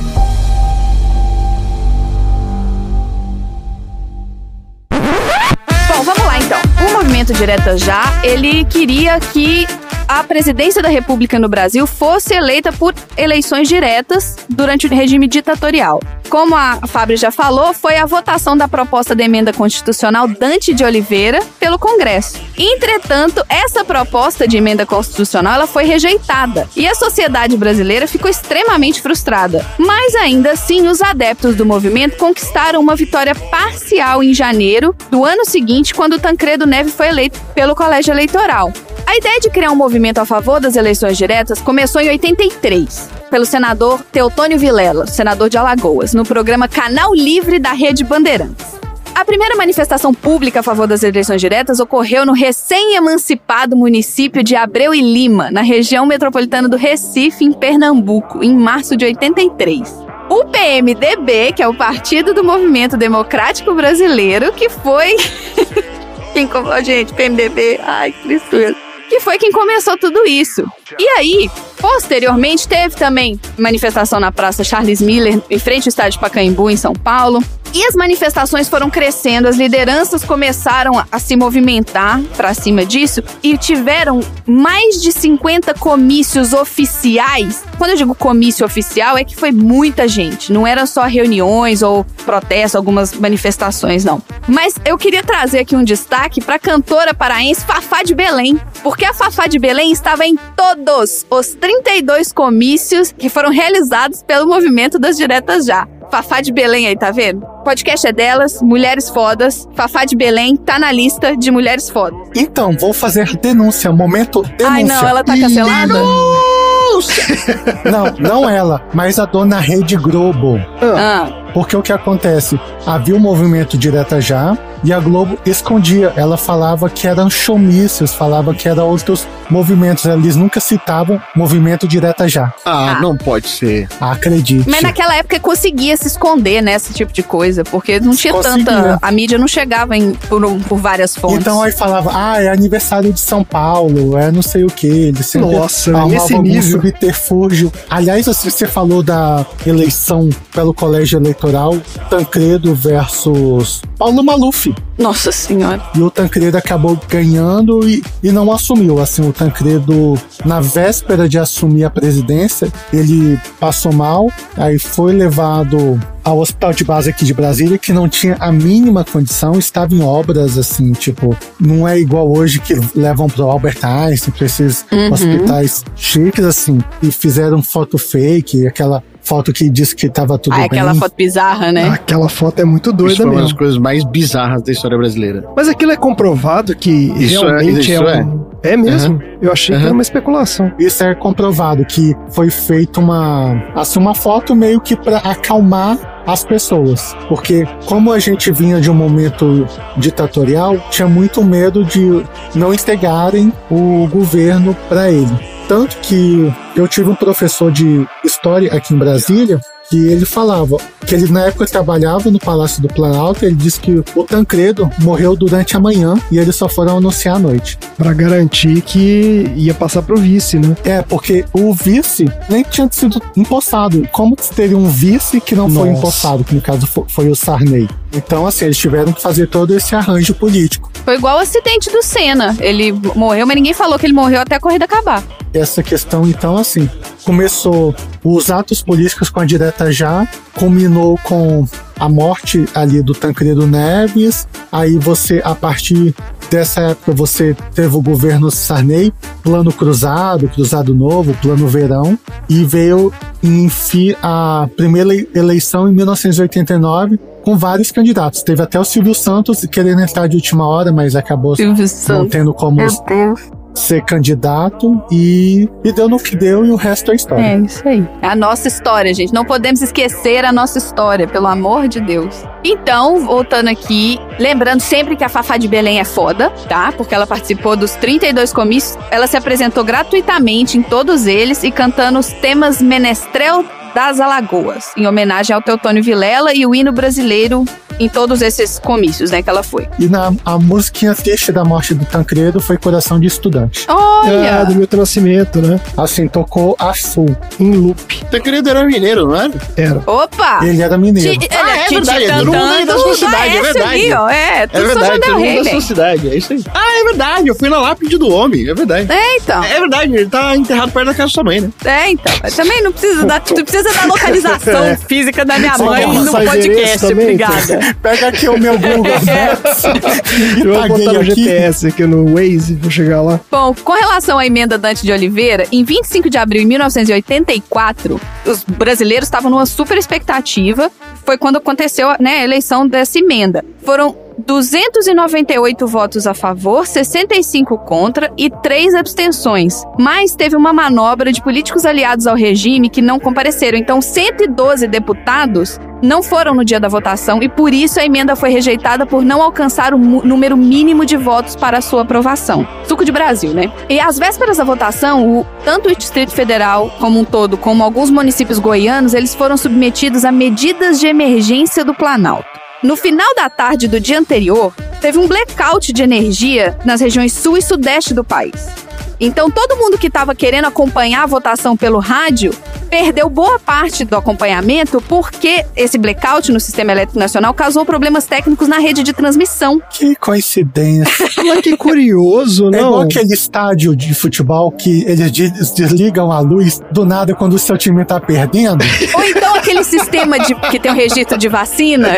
Movimento 7.14 7.32
Diretas 7.34 7.80
Já, 7.80 8.02
ele 8.24 8.64
queria 8.64 9.20
que 9.20 9.68
a 10.08 10.22
presidência 10.24 10.82
da 10.82 10.88
República 10.88 11.38
no 11.38 11.48
Brasil 11.48 11.86
fosse 11.86 12.34
eleita 12.34 12.72
por 12.72 12.94
eleições 13.16 13.68
diretas 13.68 14.36
durante 14.48 14.86
o 14.86 14.90
regime 14.90 15.26
ditatorial. 15.26 16.00
Como 16.28 16.54
a 16.56 16.80
Fábio 16.86 17.16
já 17.16 17.30
falou, 17.30 17.72
foi 17.72 17.96
a 17.96 18.06
votação 18.06 18.56
da 18.56 18.66
proposta 18.66 19.14
da 19.14 19.22
emenda 19.22 19.52
constitucional 19.52 20.26
Dante 20.26 20.74
de 20.74 20.84
Oliveira 20.84 21.40
pelo 21.60 21.78
Congresso. 21.78 22.40
Entretanto, 22.58 23.44
essa 23.48 23.84
proposta 23.84 24.46
de 24.46 24.56
emenda 24.56 24.84
constitucional 24.84 25.54
ela 25.54 25.66
foi 25.66 25.84
rejeitada 25.84 26.68
e 26.74 26.86
a 26.88 26.94
sociedade 26.94 27.56
brasileira 27.56 28.08
ficou 28.08 28.30
extremamente 28.30 29.00
frustrada. 29.00 29.64
Mas 29.78 30.14
ainda 30.16 30.52
assim, 30.52 30.88
os 30.88 31.00
adeptos 31.00 31.54
do 31.54 31.64
movimento 31.64 32.16
conquistaram 32.16 32.80
uma 32.80 32.96
vitória 32.96 33.34
parcial 33.34 34.22
em 34.22 34.34
janeiro 34.34 34.94
do 35.10 35.24
ano 35.24 35.44
seguinte, 35.44 35.94
quando 35.94 36.18
Tancredo 36.18 36.66
Neves 36.66 36.94
foi 36.94 37.03
eleito 37.04 37.40
pelo 37.54 37.74
Colégio 37.74 38.12
Eleitoral. 38.12 38.72
A 39.06 39.16
ideia 39.16 39.38
de 39.38 39.50
criar 39.50 39.70
um 39.70 39.76
movimento 39.76 40.18
a 40.18 40.24
favor 40.24 40.58
das 40.58 40.76
eleições 40.76 41.16
diretas 41.16 41.60
começou 41.60 42.00
em 42.00 42.08
83, 42.08 43.08
pelo 43.30 43.44
senador 43.44 44.02
Teotônio 44.10 44.58
Vilela, 44.58 45.06
senador 45.06 45.48
de 45.48 45.58
Alagoas, 45.58 46.14
no 46.14 46.24
programa 46.24 46.66
Canal 46.66 47.14
Livre 47.14 47.58
da 47.58 47.72
Rede 47.72 48.02
Bandeirantes. 48.02 48.74
A 49.14 49.24
primeira 49.24 49.54
manifestação 49.54 50.12
pública 50.12 50.58
a 50.58 50.62
favor 50.62 50.88
das 50.88 51.04
eleições 51.04 51.40
diretas 51.40 51.78
ocorreu 51.78 52.26
no 52.26 52.32
recém-emancipado 52.32 53.76
município 53.76 54.42
de 54.42 54.56
Abreu 54.56 54.92
e 54.92 55.00
Lima, 55.00 55.52
na 55.52 55.62
região 55.62 56.04
metropolitana 56.04 56.68
do 56.68 56.76
Recife, 56.76 57.44
em 57.44 57.52
Pernambuco, 57.52 58.42
em 58.42 58.52
março 58.52 58.96
de 58.96 59.04
83. 59.04 60.04
O 60.28 60.46
PMDB, 60.46 61.52
que 61.52 61.62
é 61.62 61.68
o 61.68 61.74
Partido 61.74 62.34
do 62.34 62.42
Movimento 62.42 62.96
Democrático 62.96 63.72
Brasileiro, 63.72 64.52
que 64.52 64.68
foi. 64.68 65.14
quem 66.34 66.48
como 66.48 66.68
gente, 66.82 67.14
PMDB, 67.14 67.80
ai, 67.82 68.10
que 68.12 68.22
tristeza. 68.24 68.76
Que 69.08 69.20
foi 69.20 69.38
quem 69.38 69.52
começou 69.52 69.96
tudo 69.96 70.26
isso. 70.26 70.64
E 70.98 71.08
aí, 71.10 71.50
posteriormente, 71.78 72.66
teve 72.66 72.96
também 72.96 73.40
manifestação 73.56 74.18
na 74.18 74.32
Praça 74.32 74.64
Charles 74.64 75.00
Miller, 75.00 75.40
em 75.48 75.58
frente 75.58 75.84
ao 75.86 75.90
estádio 75.90 76.20
Pacaembu, 76.20 76.68
em 76.68 76.76
São 76.76 76.92
Paulo. 76.92 77.40
E 77.74 77.84
as 77.86 77.94
manifestações 77.96 78.68
foram 78.68 78.88
crescendo, 78.88 79.48
as 79.48 79.56
lideranças 79.56 80.24
começaram 80.24 80.92
a- 81.10 81.18
se 81.18 81.34
movimentar 81.36 82.22
para 82.36 82.54
cima 82.54 82.86
disso 82.86 83.20
e 83.42 83.58
tiveram 83.58 84.20
mais 84.46 85.02
de 85.02 85.10
50 85.10 85.74
comícios 85.74 86.52
oficiais. 86.52 87.64
Quando 87.76 87.90
eu 87.90 87.96
digo 87.96 88.14
comício 88.14 88.64
oficial, 88.64 89.18
é 89.18 89.24
que 89.24 89.34
foi 89.34 89.50
muita 89.50 90.06
gente, 90.06 90.52
não 90.52 90.64
eram 90.64 90.86
só 90.86 91.02
reuniões 91.02 91.82
ou 91.82 92.04
protestos, 92.24 92.76
algumas 92.76 93.12
manifestações, 93.14 94.04
não. 94.04 94.22
Mas 94.46 94.74
eu 94.84 94.96
queria 94.96 95.24
trazer 95.24 95.58
aqui 95.58 95.74
um 95.74 95.82
destaque 95.82 96.40
para 96.40 96.54
a 96.54 96.58
cantora 96.60 97.12
paraense 97.12 97.64
Fafá 97.64 98.04
de 98.04 98.14
Belém, 98.14 98.60
porque 98.84 99.04
a 99.04 99.12
Fafá 99.12 99.48
de 99.48 99.58
Belém 99.58 99.90
estava 99.90 100.24
em 100.24 100.36
todos 100.56 101.26
os 101.28 101.48
32 101.54 102.32
comícios 102.32 103.12
que 103.16 103.28
foram 103.28 103.50
realizados 103.50 104.22
pelo 104.22 104.46
movimento 104.46 104.96
das 104.98 105.16
Diretas 105.16 105.66
Já. 105.66 105.88
Fafá 106.14 106.40
de 106.40 106.52
Belém 106.52 106.86
aí, 106.86 106.96
tá 106.96 107.10
vendo? 107.10 107.44
Podcast 107.64 108.06
é 108.06 108.12
delas, 108.12 108.62
Mulheres 108.62 109.08
Fodas. 109.08 109.68
Fafá 109.74 110.04
de 110.04 110.14
Belém 110.14 110.54
tá 110.54 110.78
na 110.78 110.92
lista 110.92 111.36
de 111.36 111.50
mulheres 111.50 111.90
fodas. 111.90 112.28
Então, 112.36 112.70
vou 112.78 112.92
fazer 112.92 113.36
denúncia, 113.38 113.90
momento 113.90 114.40
denúncia. 114.42 114.68
Ai, 114.68 114.84
não, 114.84 115.08
ela 115.08 115.24
tá 115.24 115.36
cancelada? 115.36 115.94
Não, 117.90 118.14
não 118.20 118.48
ela, 118.48 118.86
mas 118.94 119.18
a 119.18 119.24
dona 119.24 119.58
Rede 119.58 119.96
Globo. 119.96 120.60
Ah, 120.80 121.43
Porque 121.54 121.76
o 121.76 121.82
que 121.82 121.92
acontece? 121.92 122.58
Havia 122.84 123.14
um 123.14 123.20
movimento 123.20 123.78
direta 123.78 124.20
já 124.20 124.58
e 124.82 124.92
a 124.92 124.98
Globo 125.00 125.38
escondia. 125.46 126.12
Ela 126.16 126.36
falava 126.36 126.90
que 126.90 127.06
eram 127.06 127.30
showmícios, 127.30 128.12
falava 128.12 128.52
que 128.52 128.68
eram 128.68 128.88
outros 128.88 129.26
movimentos. 129.48 130.04
Eles 130.04 130.34
nunca 130.36 130.58
citavam 130.58 131.20
movimento 131.34 131.86
direta 131.86 132.28
já. 132.28 132.52
Ah, 132.64 132.96
Ah. 132.96 133.00
não 133.00 133.16
pode 133.16 133.48
ser. 133.48 133.88
Acredite. 134.00 134.68
mas 134.68 134.82
naquela 134.82 135.14
época 135.16 135.38
conseguia 135.38 135.96
se 135.96 136.08
esconder, 136.08 136.60
né, 136.60 136.74
esse 136.74 136.92
tipo 136.92 137.12
de 137.12 137.22
coisa, 137.22 137.62
porque 137.62 138.00
não 138.00 138.16
tinha 138.16 138.32
Conseguia. 138.32 138.64
tanta. 138.64 138.98
A 139.00 139.12
mídia 139.12 139.38
não 139.38 139.46
chegava 139.46 139.96
em, 139.96 140.12
por, 140.12 140.42
por 140.68 140.78
várias 140.78 141.14
fontes. 141.16 141.38
Então 141.38 141.62
aí 141.62 141.70
falava, 141.70 142.10
ah, 142.12 142.42
é 142.42 142.48
aniversário 142.48 143.12
de 143.12 143.20
São 143.20 143.44
Paulo, 143.44 144.18
é 144.18 144.32
não 144.32 144.42
sei 144.42 144.64
o 144.64 144.68
que. 144.68 144.86
Eles 144.88 145.26
sempre 145.26 145.50
Nossa, 145.54 145.92
nesse 146.06 146.32
algum 146.34 146.42
nível. 146.42 146.62
subterfúgio. 146.80 147.72
Aliás, 147.88 148.26
assim, 148.26 148.50
você 148.50 148.66
falou 148.66 149.02
da 149.04 149.46
eleição 149.64 150.28
pelo 150.52 150.74
colégio 150.74 151.18
eleitoral. 151.20 151.43
Eleitoral 151.44 151.76
Tancredo 152.08 152.74
versus 152.74 153.82
Paulo 153.98 154.22
Maluf. 154.24 154.74
Nossa 154.98 155.32
senhora. 155.32 155.82
E 155.94 156.00
o 156.00 156.10
Tancredo 156.10 156.56
acabou 156.56 156.98
ganhando 157.08 157.88
e, 157.88 158.02
e 158.22 158.30
não 158.30 158.50
assumiu. 158.52 159.00
Assim, 159.00 159.28
o 159.28 159.32
Tancredo, 159.32 160.18
na 160.44 160.60
véspera 160.60 161.28
de 161.28 161.38
assumir 161.38 161.84
a 161.84 161.90
presidência, 161.90 162.72
ele 162.92 163.38
passou 163.58 163.92
mal, 163.92 164.30
aí 164.56 164.78
foi 164.78 165.12
levado 165.12 166.00
ao 166.22 166.38
hospital 166.38 166.72
de 166.72 166.84
base 166.84 167.10
aqui 167.10 167.24
de 167.24 167.34
Brasília, 167.34 167.76
que 167.76 167.92
não 167.92 168.08
tinha 168.08 168.36
a 168.40 168.50
mínima 168.50 169.04
condição, 169.04 169.58
estava 169.58 169.94
em 169.94 170.02
obras, 170.02 170.56
assim, 170.56 170.92
tipo, 170.92 171.36
não 171.60 171.86
é 171.86 171.98
igual 171.98 172.30
hoje 172.32 172.60
que 172.60 172.74
levam 172.94 173.28
pro 173.28 173.44
Albert 173.44 173.78
Einstein, 173.82 174.32
pra 174.32 174.46
esses 174.46 174.86
Uhum. 174.90 175.12
hospitais 175.12 175.84
chiques, 175.96 176.44
assim, 176.44 176.78
e 177.02 177.10
fizeram 177.10 177.62
foto 177.62 177.98
fake, 177.98 178.66
aquela 178.66 179.02
foto 179.24 179.52
que 179.52 179.68
disse 179.70 179.96
que 179.96 180.08
tava 180.08 180.38
tudo 180.38 180.52
Ah, 180.52 180.56
bem. 180.58 180.66
aquela 180.66 180.94
foto 180.94 181.14
bizarra, 181.16 181.72
né? 181.72 181.88
Aquela 181.88 182.28
foto 182.28 182.60
é 182.60 182.64
muito 182.64 182.90
Isso 182.90 182.96
doida 182.96 183.16
foi 183.16 183.24
uma 183.24 183.34
das 183.34 183.42
mesmo. 183.44 183.58
coisas 183.58 183.78
mais 183.78 184.04
bizarras 184.04 184.62
da 184.62 184.70
história 184.70 184.96
brasileira. 184.98 185.44
Mas 185.56 185.66
aquilo 185.68 185.92
é 185.92 185.96
comprovado 185.96 186.76
que 186.76 186.90
Isso 186.90 187.44
é- 187.44 187.48
realmente 187.48 187.90
é, 187.90 187.94
isso 187.94 188.04
é. 188.04 188.22
um... 188.22 188.53
É 188.64 188.76
mesmo? 188.78 189.22
Eu 189.42 189.52
achei 189.52 189.74
que 189.74 189.74
Aham. 189.74 189.84
era 189.84 189.92
uma 189.92 190.02
especulação. 190.02 190.72
Isso 190.78 191.04
é 191.04 191.14
comprovado 191.14 191.84
que 191.84 192.16
foi 192.30 192.48
feita 192.48 192.98
uma 192.98 193.62
assim 193.74 193.98
uma 193.98 194.14
foto 194.14 194.56
meio 194.56 194.80
que 194.80 194.96
para 194.96 195.18
acalmar 195.18 195.98
as 196.26 196.42
pessoas, 196.42 197.14
porque 197.28 197.66
como 197.84 198.10
a 198.10 198.18
gente 198.18 198.50
vinha 198.50 198.80
de 198.80 198.90
um 198.90 198.94
momento 198.94 199.66
ditatorial, 199.98 200.78
tinha 200.90 201.06
muito 201.06 201.44
medo 201.44 201.84
de 201.84 202.24
não 202.54 202.72
entregarem 202.72 203.52
o 203.70 204.08
governo 204.10 204.74
para 204.88 205.10
ele. 205.10 205.38
Tanto 205.68 205.98
que 205.98 206.50
eu 206.74 206.88
tive 206.88 207.10
um 207.10 207.14
professor 207.14 207.70
de 207.70 208.06
história 208.24 208.72
aqui 208.72 208.94
em 208.94 208.98
Brasília 208.98 209.60
que 209.90 209.96
ele 210.08 210.24
falava 210.24 210.76
que 211.06 211.14
ele 211.14 211.30
na 211.30 211.42
época 211.46 211.66
trabalhava 211.66 212.30
no 212.30 212.38
Palácio 212.38 212.80
do 212.80 212.88
Planalto, 212.88 213.44
ele 213.44 213.54
disse 213.54 213.78
que 213.78 214.02
o 214.16 214.24
Tancredo 214.24 214.90
morreu 215.00 215.36
durante 215.36 215.76
a 215.76 215.80
manhã 215.80 216.14
e 216.30 216.38
eles 216.38 216.56
só 216.56 216.68
foram 216.68 216.96
anunciar 216.96 217.36
à 217.36 217.38
noite. 217.38 217.78
Pra 217.96 218.12
garantir 218.14 218.80
que 218.80 219.52
ia 219.54 219.74
passar 219.74 220.02
pro 220.02 220.16
vice, 220.16 220.58
né? 220.58 220.74
É, 220.84 221.02
porque 221.02 221.44
o 221.52 221.74
vice 221.74 222.26
nem 222.48 222.62
tinha 222.62 222.88
sido 222.90 223.20
empossado. 223.36 224.08
Como 224.10 224.34
teria 224.36 224.76
um 224.78 224.88
vice 224.88 225.40
que 225.40 225.54
não 225.54 225.68
foi 225.68 225.88
Nossa. 225.90 225.98
empossado, 225.98 226.44
que 226.44 226.54
no 226.54 226.60
caso 226.62 226.86
fo- 226.86 227.04
foi 227.08 227.28
o 227.28 227.36
Sarney? 227.36 227.88
Então, 228.14 228.46
assim, 228.46 228.66
eles 228.66 228.78
tiveram 228.78 229.12
que 229.12 229.20
fazer 229.20 229.48
todo 229.48 229.76
esse 229.76 229.94
arranjo 229.94 230.34
político. 230.34 230.90
Foi 231.04 231.16
igual 231.16 231.36
o 231.36 231.40
acidente 231.40 231.90
do 231.90 232.02
Senna. 232.02 232.56
Ele 232.60 232.92
morreu, 232.92 233.46
mas 233.46 233.56
ninguém 233.56 233.74
falou 233.74 233.98
que 233.98 234.06
ele 234.06 234.12
morreu 234.12 234.40
até 234.40 234.54
a 234.54 234.60
corrida 234.60 234.84
acabar. 234.84 235.22
Essa 235.52 235.82
questão, 235.82 236.26
então, 236.26 236.56
assim, 236.56 236.88
começou 237.24 237.94
os 238.22 238.50
atos 238.50 238.82
políticos 238.82 239.28
com 239.28 239.40
a 239.40 239.44
direta 239.44 239.92
já, 239.92 240.26
culminou 240.54 241.18
com 241.24 241.66
a 241.98 242.08
morte 242.08 242.64
ali 242.74 243.02
do 243.02 243.12
Tancredo 243.14 243.66
Neves. 243.66 244.46
Aí 244.72 244.98
você, 244.98 245.40
a 245.44 245.54
partir 245.54 246.14
dessa 246.50 246.80
época, 246.80 247.12
você 247.12 247.56
teve 247.74 247.96
o 247.96 248.00
governo 248.02 248.50
Sarney, 248.50 249.12
plano 249.42 249.72
cruzado, 249.72 250.48
cruzado 250.48 250.94
novo, 250.94 251.34
plano 251.42 251.66
verão, 251.66 252.18
e 252.48 252.64
veio 252.64 253.12
enfim 253.42 254.14
a 254.22 254.68
primeira 254.76 255.12
ele- 255.14 255.28
eleição 255.34 255.88
em 255.88 255.92
1989 255.94 257.18
com 257.42 257.56
vários 257.56 257.90
candidatos. 257.90 258.42
Teve 258.42 258.62
até 258.62 258.78
o 258.78 258.84
Silvio 258.84 259.14
Santos 259.14 259.64
querendo 259.66 260.00
entrar 260.00 260.26
de 260.28 260.36
última 260.36 260.66
hora, 260.66 260.92
mas 260.92 261.14
acabou 261.16 261.54
Silvio 261.56 261.82
não 261.82 261.88
Santos. 261.88 262.30
tendo 262.30 262.54
como 262.54 262.76
Meu 262.76 262.88
Deus. 263.06 263.40
Ser 263.74 264.04
candidato 264.04 265.02
e, 265.10 265.68
e 265.82 265.92
deu 265.92 266.08
no 266.08 266.18
que 266.18 266.36
deu 266.36 266.64
e 266.64 266.70
o 266.70 266.76
resto 266.76 267.10
é 267.10 267.14
história. 267.14 267.42
É 267.42 267.58
isso 267.58 267.86
aí. 267.86 268.06
É 268.22 268.28
a 268.28 268.36
nossa 268.36 268.68
história, 268.68 269.12
gente. 269.12 269.32
Não 269.32 269.44
podemos 269.44 269.82
esquecer 269.82 270.44
a 270.44 270.52
nossa 270.52 270.78
história, 270.78 271.26
pelo 271.26 271.46
amor 271.46 271.88
de 271.88 272.00
Deus. 272.00 272.44
Então, 272.64 273.24
voltando 273.26 273.68
aqui, 273.68 274.18
lembrando 274.38 274.80
sempre 274.80 275.16
que 275.16 275.24
a 275.24 275.28
Fafá 275.28 275.56
de 275.56 275.68
Belém 275.68 276.00
é 276.00 276.04
foda, 276.04 276.50
tá? 276.68 276.92
Porque 276.92 277.14
ela 277.14 277.26
participou 277.26 277.76
dos 277.76 277.92
32 277.96 278.52
comícios, 278.52 278.98
ela 279.10 279.26
se 279.26 279.36
apresentou 279.36 279.84
gratuitamente 279.84 280.78
em 280.78 280.82
todos 280.82 281.26
eles 281.26 281.62
e 281.62 281.70
cantando 281.70 282.18
os 282.18 282.28
temas 282.28 282.80
Menestrel 282.80 283.64
das 283.94 284.18
Alagoas, 284.18 284.92
em 284.96 285.06
homenagem 285.06 285.54
ao 285.54 285.62
Teotônio 285.62 286.02
Vilela 286.02 286.52
e 286.52 286.66
o 286.66 286.74
hino 286.74 286.90
brasileiro 286.90 287.64
em 287.98 288.08
todos 288.08 288.42
esses 288.42 288.78
comícios, 288.78 289.30
né, 289.30 289.42
que 289.42 289.48
ela 289.50 289.62
foi. 289.62 289.88
E 289.98 290.06
na, 290.06 290.32
a 290.44 290.58
musiquinha 290.58 291.14
triste 291.14 291.52
da 291.52 291.64
morte 291.64 291.94
do 291.94 292.04
Tancredo 292.04 292.60
foi 292.60 292.76
Coração 292.76 293.18
de 293.20 293.26
Estudante. 293.26 293.84
Olha! 293.88 294.30
É, 294.32 294.64
do 294.64 294.74
Milton 294.74 294.96
Nascimento, 294.98 295.60
né? 295.60 295.80
Assim, 295.96 296.26
tocou 296.28 296.76
a 296.78 296.92
full. 296.94 297.36
Em 297.60 297.70
loop. 297.72 298.24
Tancredo 298.30 298.68
era 298.68 298.84
mineiro, 298.84 299.26
não 299.28 299.36
era? 299.36 299.52
Era. 299.76 300.02
Opa! 300.06 300.60
Ele 300.62 300.82
era 300.82 300.96
mineiro. 300.98 301.38
Ti- 301.38 301.48
Ah, 301.52 301.76
é 301.76 301.82
Titi 301.84 301.94
verdade, 301.94 302.24
é 302.24 302.28
todo 302.38 302.52
mundo 302.52 302.86
da 302.86 302.98
sua 302.98 303.14
cidade, 303.14 303.56
é 303.56 303.62
verdade. 303.62 303.88
ali, 303.94 304.12
ó. 304.12 304.28
É, 304.28 304.66
tudo 304.66 304.78
É 304.82 304.86
verdade, 304.86 305.20
todo 305.20 305.38
mundo 305.40 305.64
da 305.64 305.70
sua 305.70 305.80
cidade, 305.80 306.28
é 306.28 306.36
isso 306.36 306.52
aí. 306.52 306.64
Ah, 306.74 307.00
é 307.00 307.04
verdade, 307.04 307.48
eu 307.48 307.54
fui 307.54 307.68
na 307.68 307.78
lápide 307.80 308.16
do 308.18 308.28
homem, 308.30 308.68
é 308.68 308.74
verdade. 308.74 309.10
É, 309.12 309.36
então. 309.36 309.62
É 309.64 309.80
verdade, 309.80 310.14
ele 310.14 310.26
tá 310.28 310.56
enterrado 310.56 310.92
perto 310.92 311.06
da 311.06 311.12
casa 311.14 311.28
da 311.28 311.32
sua 311.32 311.44
mãe, 311.44 311.60
né? 311.60 311.70
É, 311.84 312.10
então. 312.10 312.32
Também 312.56 312.82
não 312.82 312.92
precisa 312.92 313.24
da, 313.24 313.40
tu 313.40 313.54
precisa 313.64 313.92
da 313.92 314.06
localização 314.06 314.96
física 315.08 315.44
da 315.44 315.58
minha 315.58 315.76
mãe 315.78 316.06
no 316.06 316.30
podcast, 316.32 317.06
obrigada. 317.06 317.80
Pega 318.02 318.28
aqui 318.28 318.48
o 318.48 318.58
meu 318.58 318.78
Google 318.78 319.04
Maps 319.24 319.84
e 320.56 320.60
Eu 320.60 320.74
vou 320.74 320.88
botar 320.88 321.12
no 321.12 321.20
aqui. 321.20 321.34
GPS 321.34 321.86
aqui 321.86 322.06
no 322.06 322.34
Waze, 322.34 322.74
vou 322.74 322.90
chegar 322.90 323.22
lá. 323.22 323.40
Bom, 323.50 323.74
com 323.74 323.92
relação 323.92 324.38
à 324.38 324.46
emenda 324.46 324.76
Dante 324.78 325.02
de 325.02 325.12
Oliveira, 325.12 325.66
em 325.72 325.84
25 325.84 326.28
de 326.30 326.38
abril 326.38 326.62
de 326.62 326.68
1984, 326.68 328.20
os 328.46 328.64
brasileiros 328.64 329.26
estavam 329.26 329.50
numa 329.50 329.66
super 329.66 329.96
expectativa. 329.98 330.90
Foi 331.24 331.38
quando 331.38 331.56
aconteceu 331.56 332.08
né, 332.20 332.38
a 332.40 332.44
eleição 332.44 332.86
dessa 332.86 333.18
emenda. 333.18 333.64
Foram 333.84 334.14
298 334.38 335.86
votos 335.86 336.26
a 336.26 336.34
favor, 336.34 336.86
65 336.86 337.78
contra 337.78 338.32
e 338.36 338.50
3 338.50 338.94
abstenções. 338.94 339.82
Mas 339.98 340.34
teve 340.34 340.56
uma 340.56 340.72
manobra 340.72 341.32
de 341.32 341.42
políticos 341.42 341.84
aliados 341.84 342.26
ao 342.26 342.36
regime 342.36 342.88
que 342.88 343.02
não 343.02 343.18
compareceram. 343.18 343.78
Então, 343.78 344.00
112 344.00 344.86
deputados 344.88 345.78
não 346.02 346.22
foram 346.22 346.54
no 346.54 346.64
dia 346.64 346.78
da 346.78 346.88
votação 346.88 347.42
e 347.42 347.48
por 347.48 347.72
isso 347.72 347.98
a 347.98 348.04
emenda 348.04 348.36
foi 348.36 348.50
rejeitada 348.50 349.06
por 349.06 349.24
não 349.24 349.40
alcançar 349.40 349.94
o 349.94 349.98
número 349.98 350.56
mínimo 350.56 351.06
de 351.06 351.16
votos 351.16 351.56
para 351.56 351.80
sua 351.80 352.02
aprovação. 352.02 352.66
Suco 352.86 353.04
de 353.04 353.12
Brasil, 353.12 353.54
né? 353.54 353.72
E 353.88 353.98
às 353.98 354.18
vésperas 354.18 354.58
da 354.58 354.64
votação, 354.64 355.26
o- 355.38 355.46
tanto 355.64 355.88
o 355.88 355.96
Distrito 355.96 356.32
Federal 356.32 356.90
como 356.98 357.18
um 357.20 357.24
todo, 357.24 357.56
como 357.56 357.82
alguns 357.82 358.10
municípios 358.10 358.58
goianos, 358.58 359.14
eles 359.14 359.34
foram 359.34 359.56
submetidos 359.56 360.24
a 360.24 360.32
medidas 360.32 361.00
de 361.00 361.06
emergência 361.06 361.84
do 361.84 361.94
Planalto. 361.94 362.63
No 362.84 362.96
final 362.96 363.34
da 363.34 363.48
tarde 363.48 363.88
do 363.88 363.98
dia 363.98 364.18
anterior, 364.18 364.74
teve 365.00 365.16
um 365.16 365.26
blackout 365.26 365.90
de 365.90 366.02
energia 366.02 366.78
nas 366.84 367.00
regiões 367.00 367.32
sul 367.32 367.56
e 367.56 367.62
sudeste 367.62 368.12
do 368.12 368.22
país. 368.22 368.83
Então, 369.20 369.50
todo 369.50 369.76
mundo 369.76 369.96
que 369.98 370.06
estava 370.08 370.34
querendo 370.34 370.66
acompanhar 370.66 371.22
a 371.22 371.26
votação 371.26 371.76
pelo 371.76 371.98
rádio 371.98 372.52
perdeu 372.90 373.28
boa 373.28 373.58
parte 373.58 374.04
do 374.04 374.14
acompanhamento 374.16 375.02
porque 375.08 375.64
esse 375.76 375.98
blackout 375.98 376.52
no 376.52 376.60
sistema 376.60 376.92
elétrico 376.92 377.18
nacional 377.18 377.52
causou 377.52 377.84
problemas 377.84 378.24
técnicos 378.26 378.68
na 378.68 378.78
rede 378.78 379.02
de 379.02 379.12
transmissão. 379.12 379.80
Que 379.90 380.14
coincidência. 380.16 381.26
Mas 381.44 381.60
que 381.60 381.76
curioso, 381.76 382.66
É 382.72 382.78
igual 382.78 382.92
não? 382.92 383.00
aquele 383.02 383.34
estádio 383.34 383.96
de 383.96 384.14
futebol 384.14 384.70
que 384.70 385.02
eles 385.04 385.30
des- 385.32 385.70
desligam 385.72 386.30
a 386.30 386.38
luz 386.40 386.80
do 386.92 387.04
nada 387.04 387.34
quando 387.34 387.54
o 387.54 387.58
seu 387.58 387.76
time 387.76 388.04
tá 388.04 388.20
perdendo. 388.20 388.84
Ou 389.14 389.24
então 389.24 389.54
aquele 389.56 389.82
sistema 389.82 390.38
de, 390.38 390.54
que 390.70 390.78
tem 390.78 390.90
o 390.92 390.94
registro 390.94 391.36
de 391.36 391.48
vacina 391.48 392.10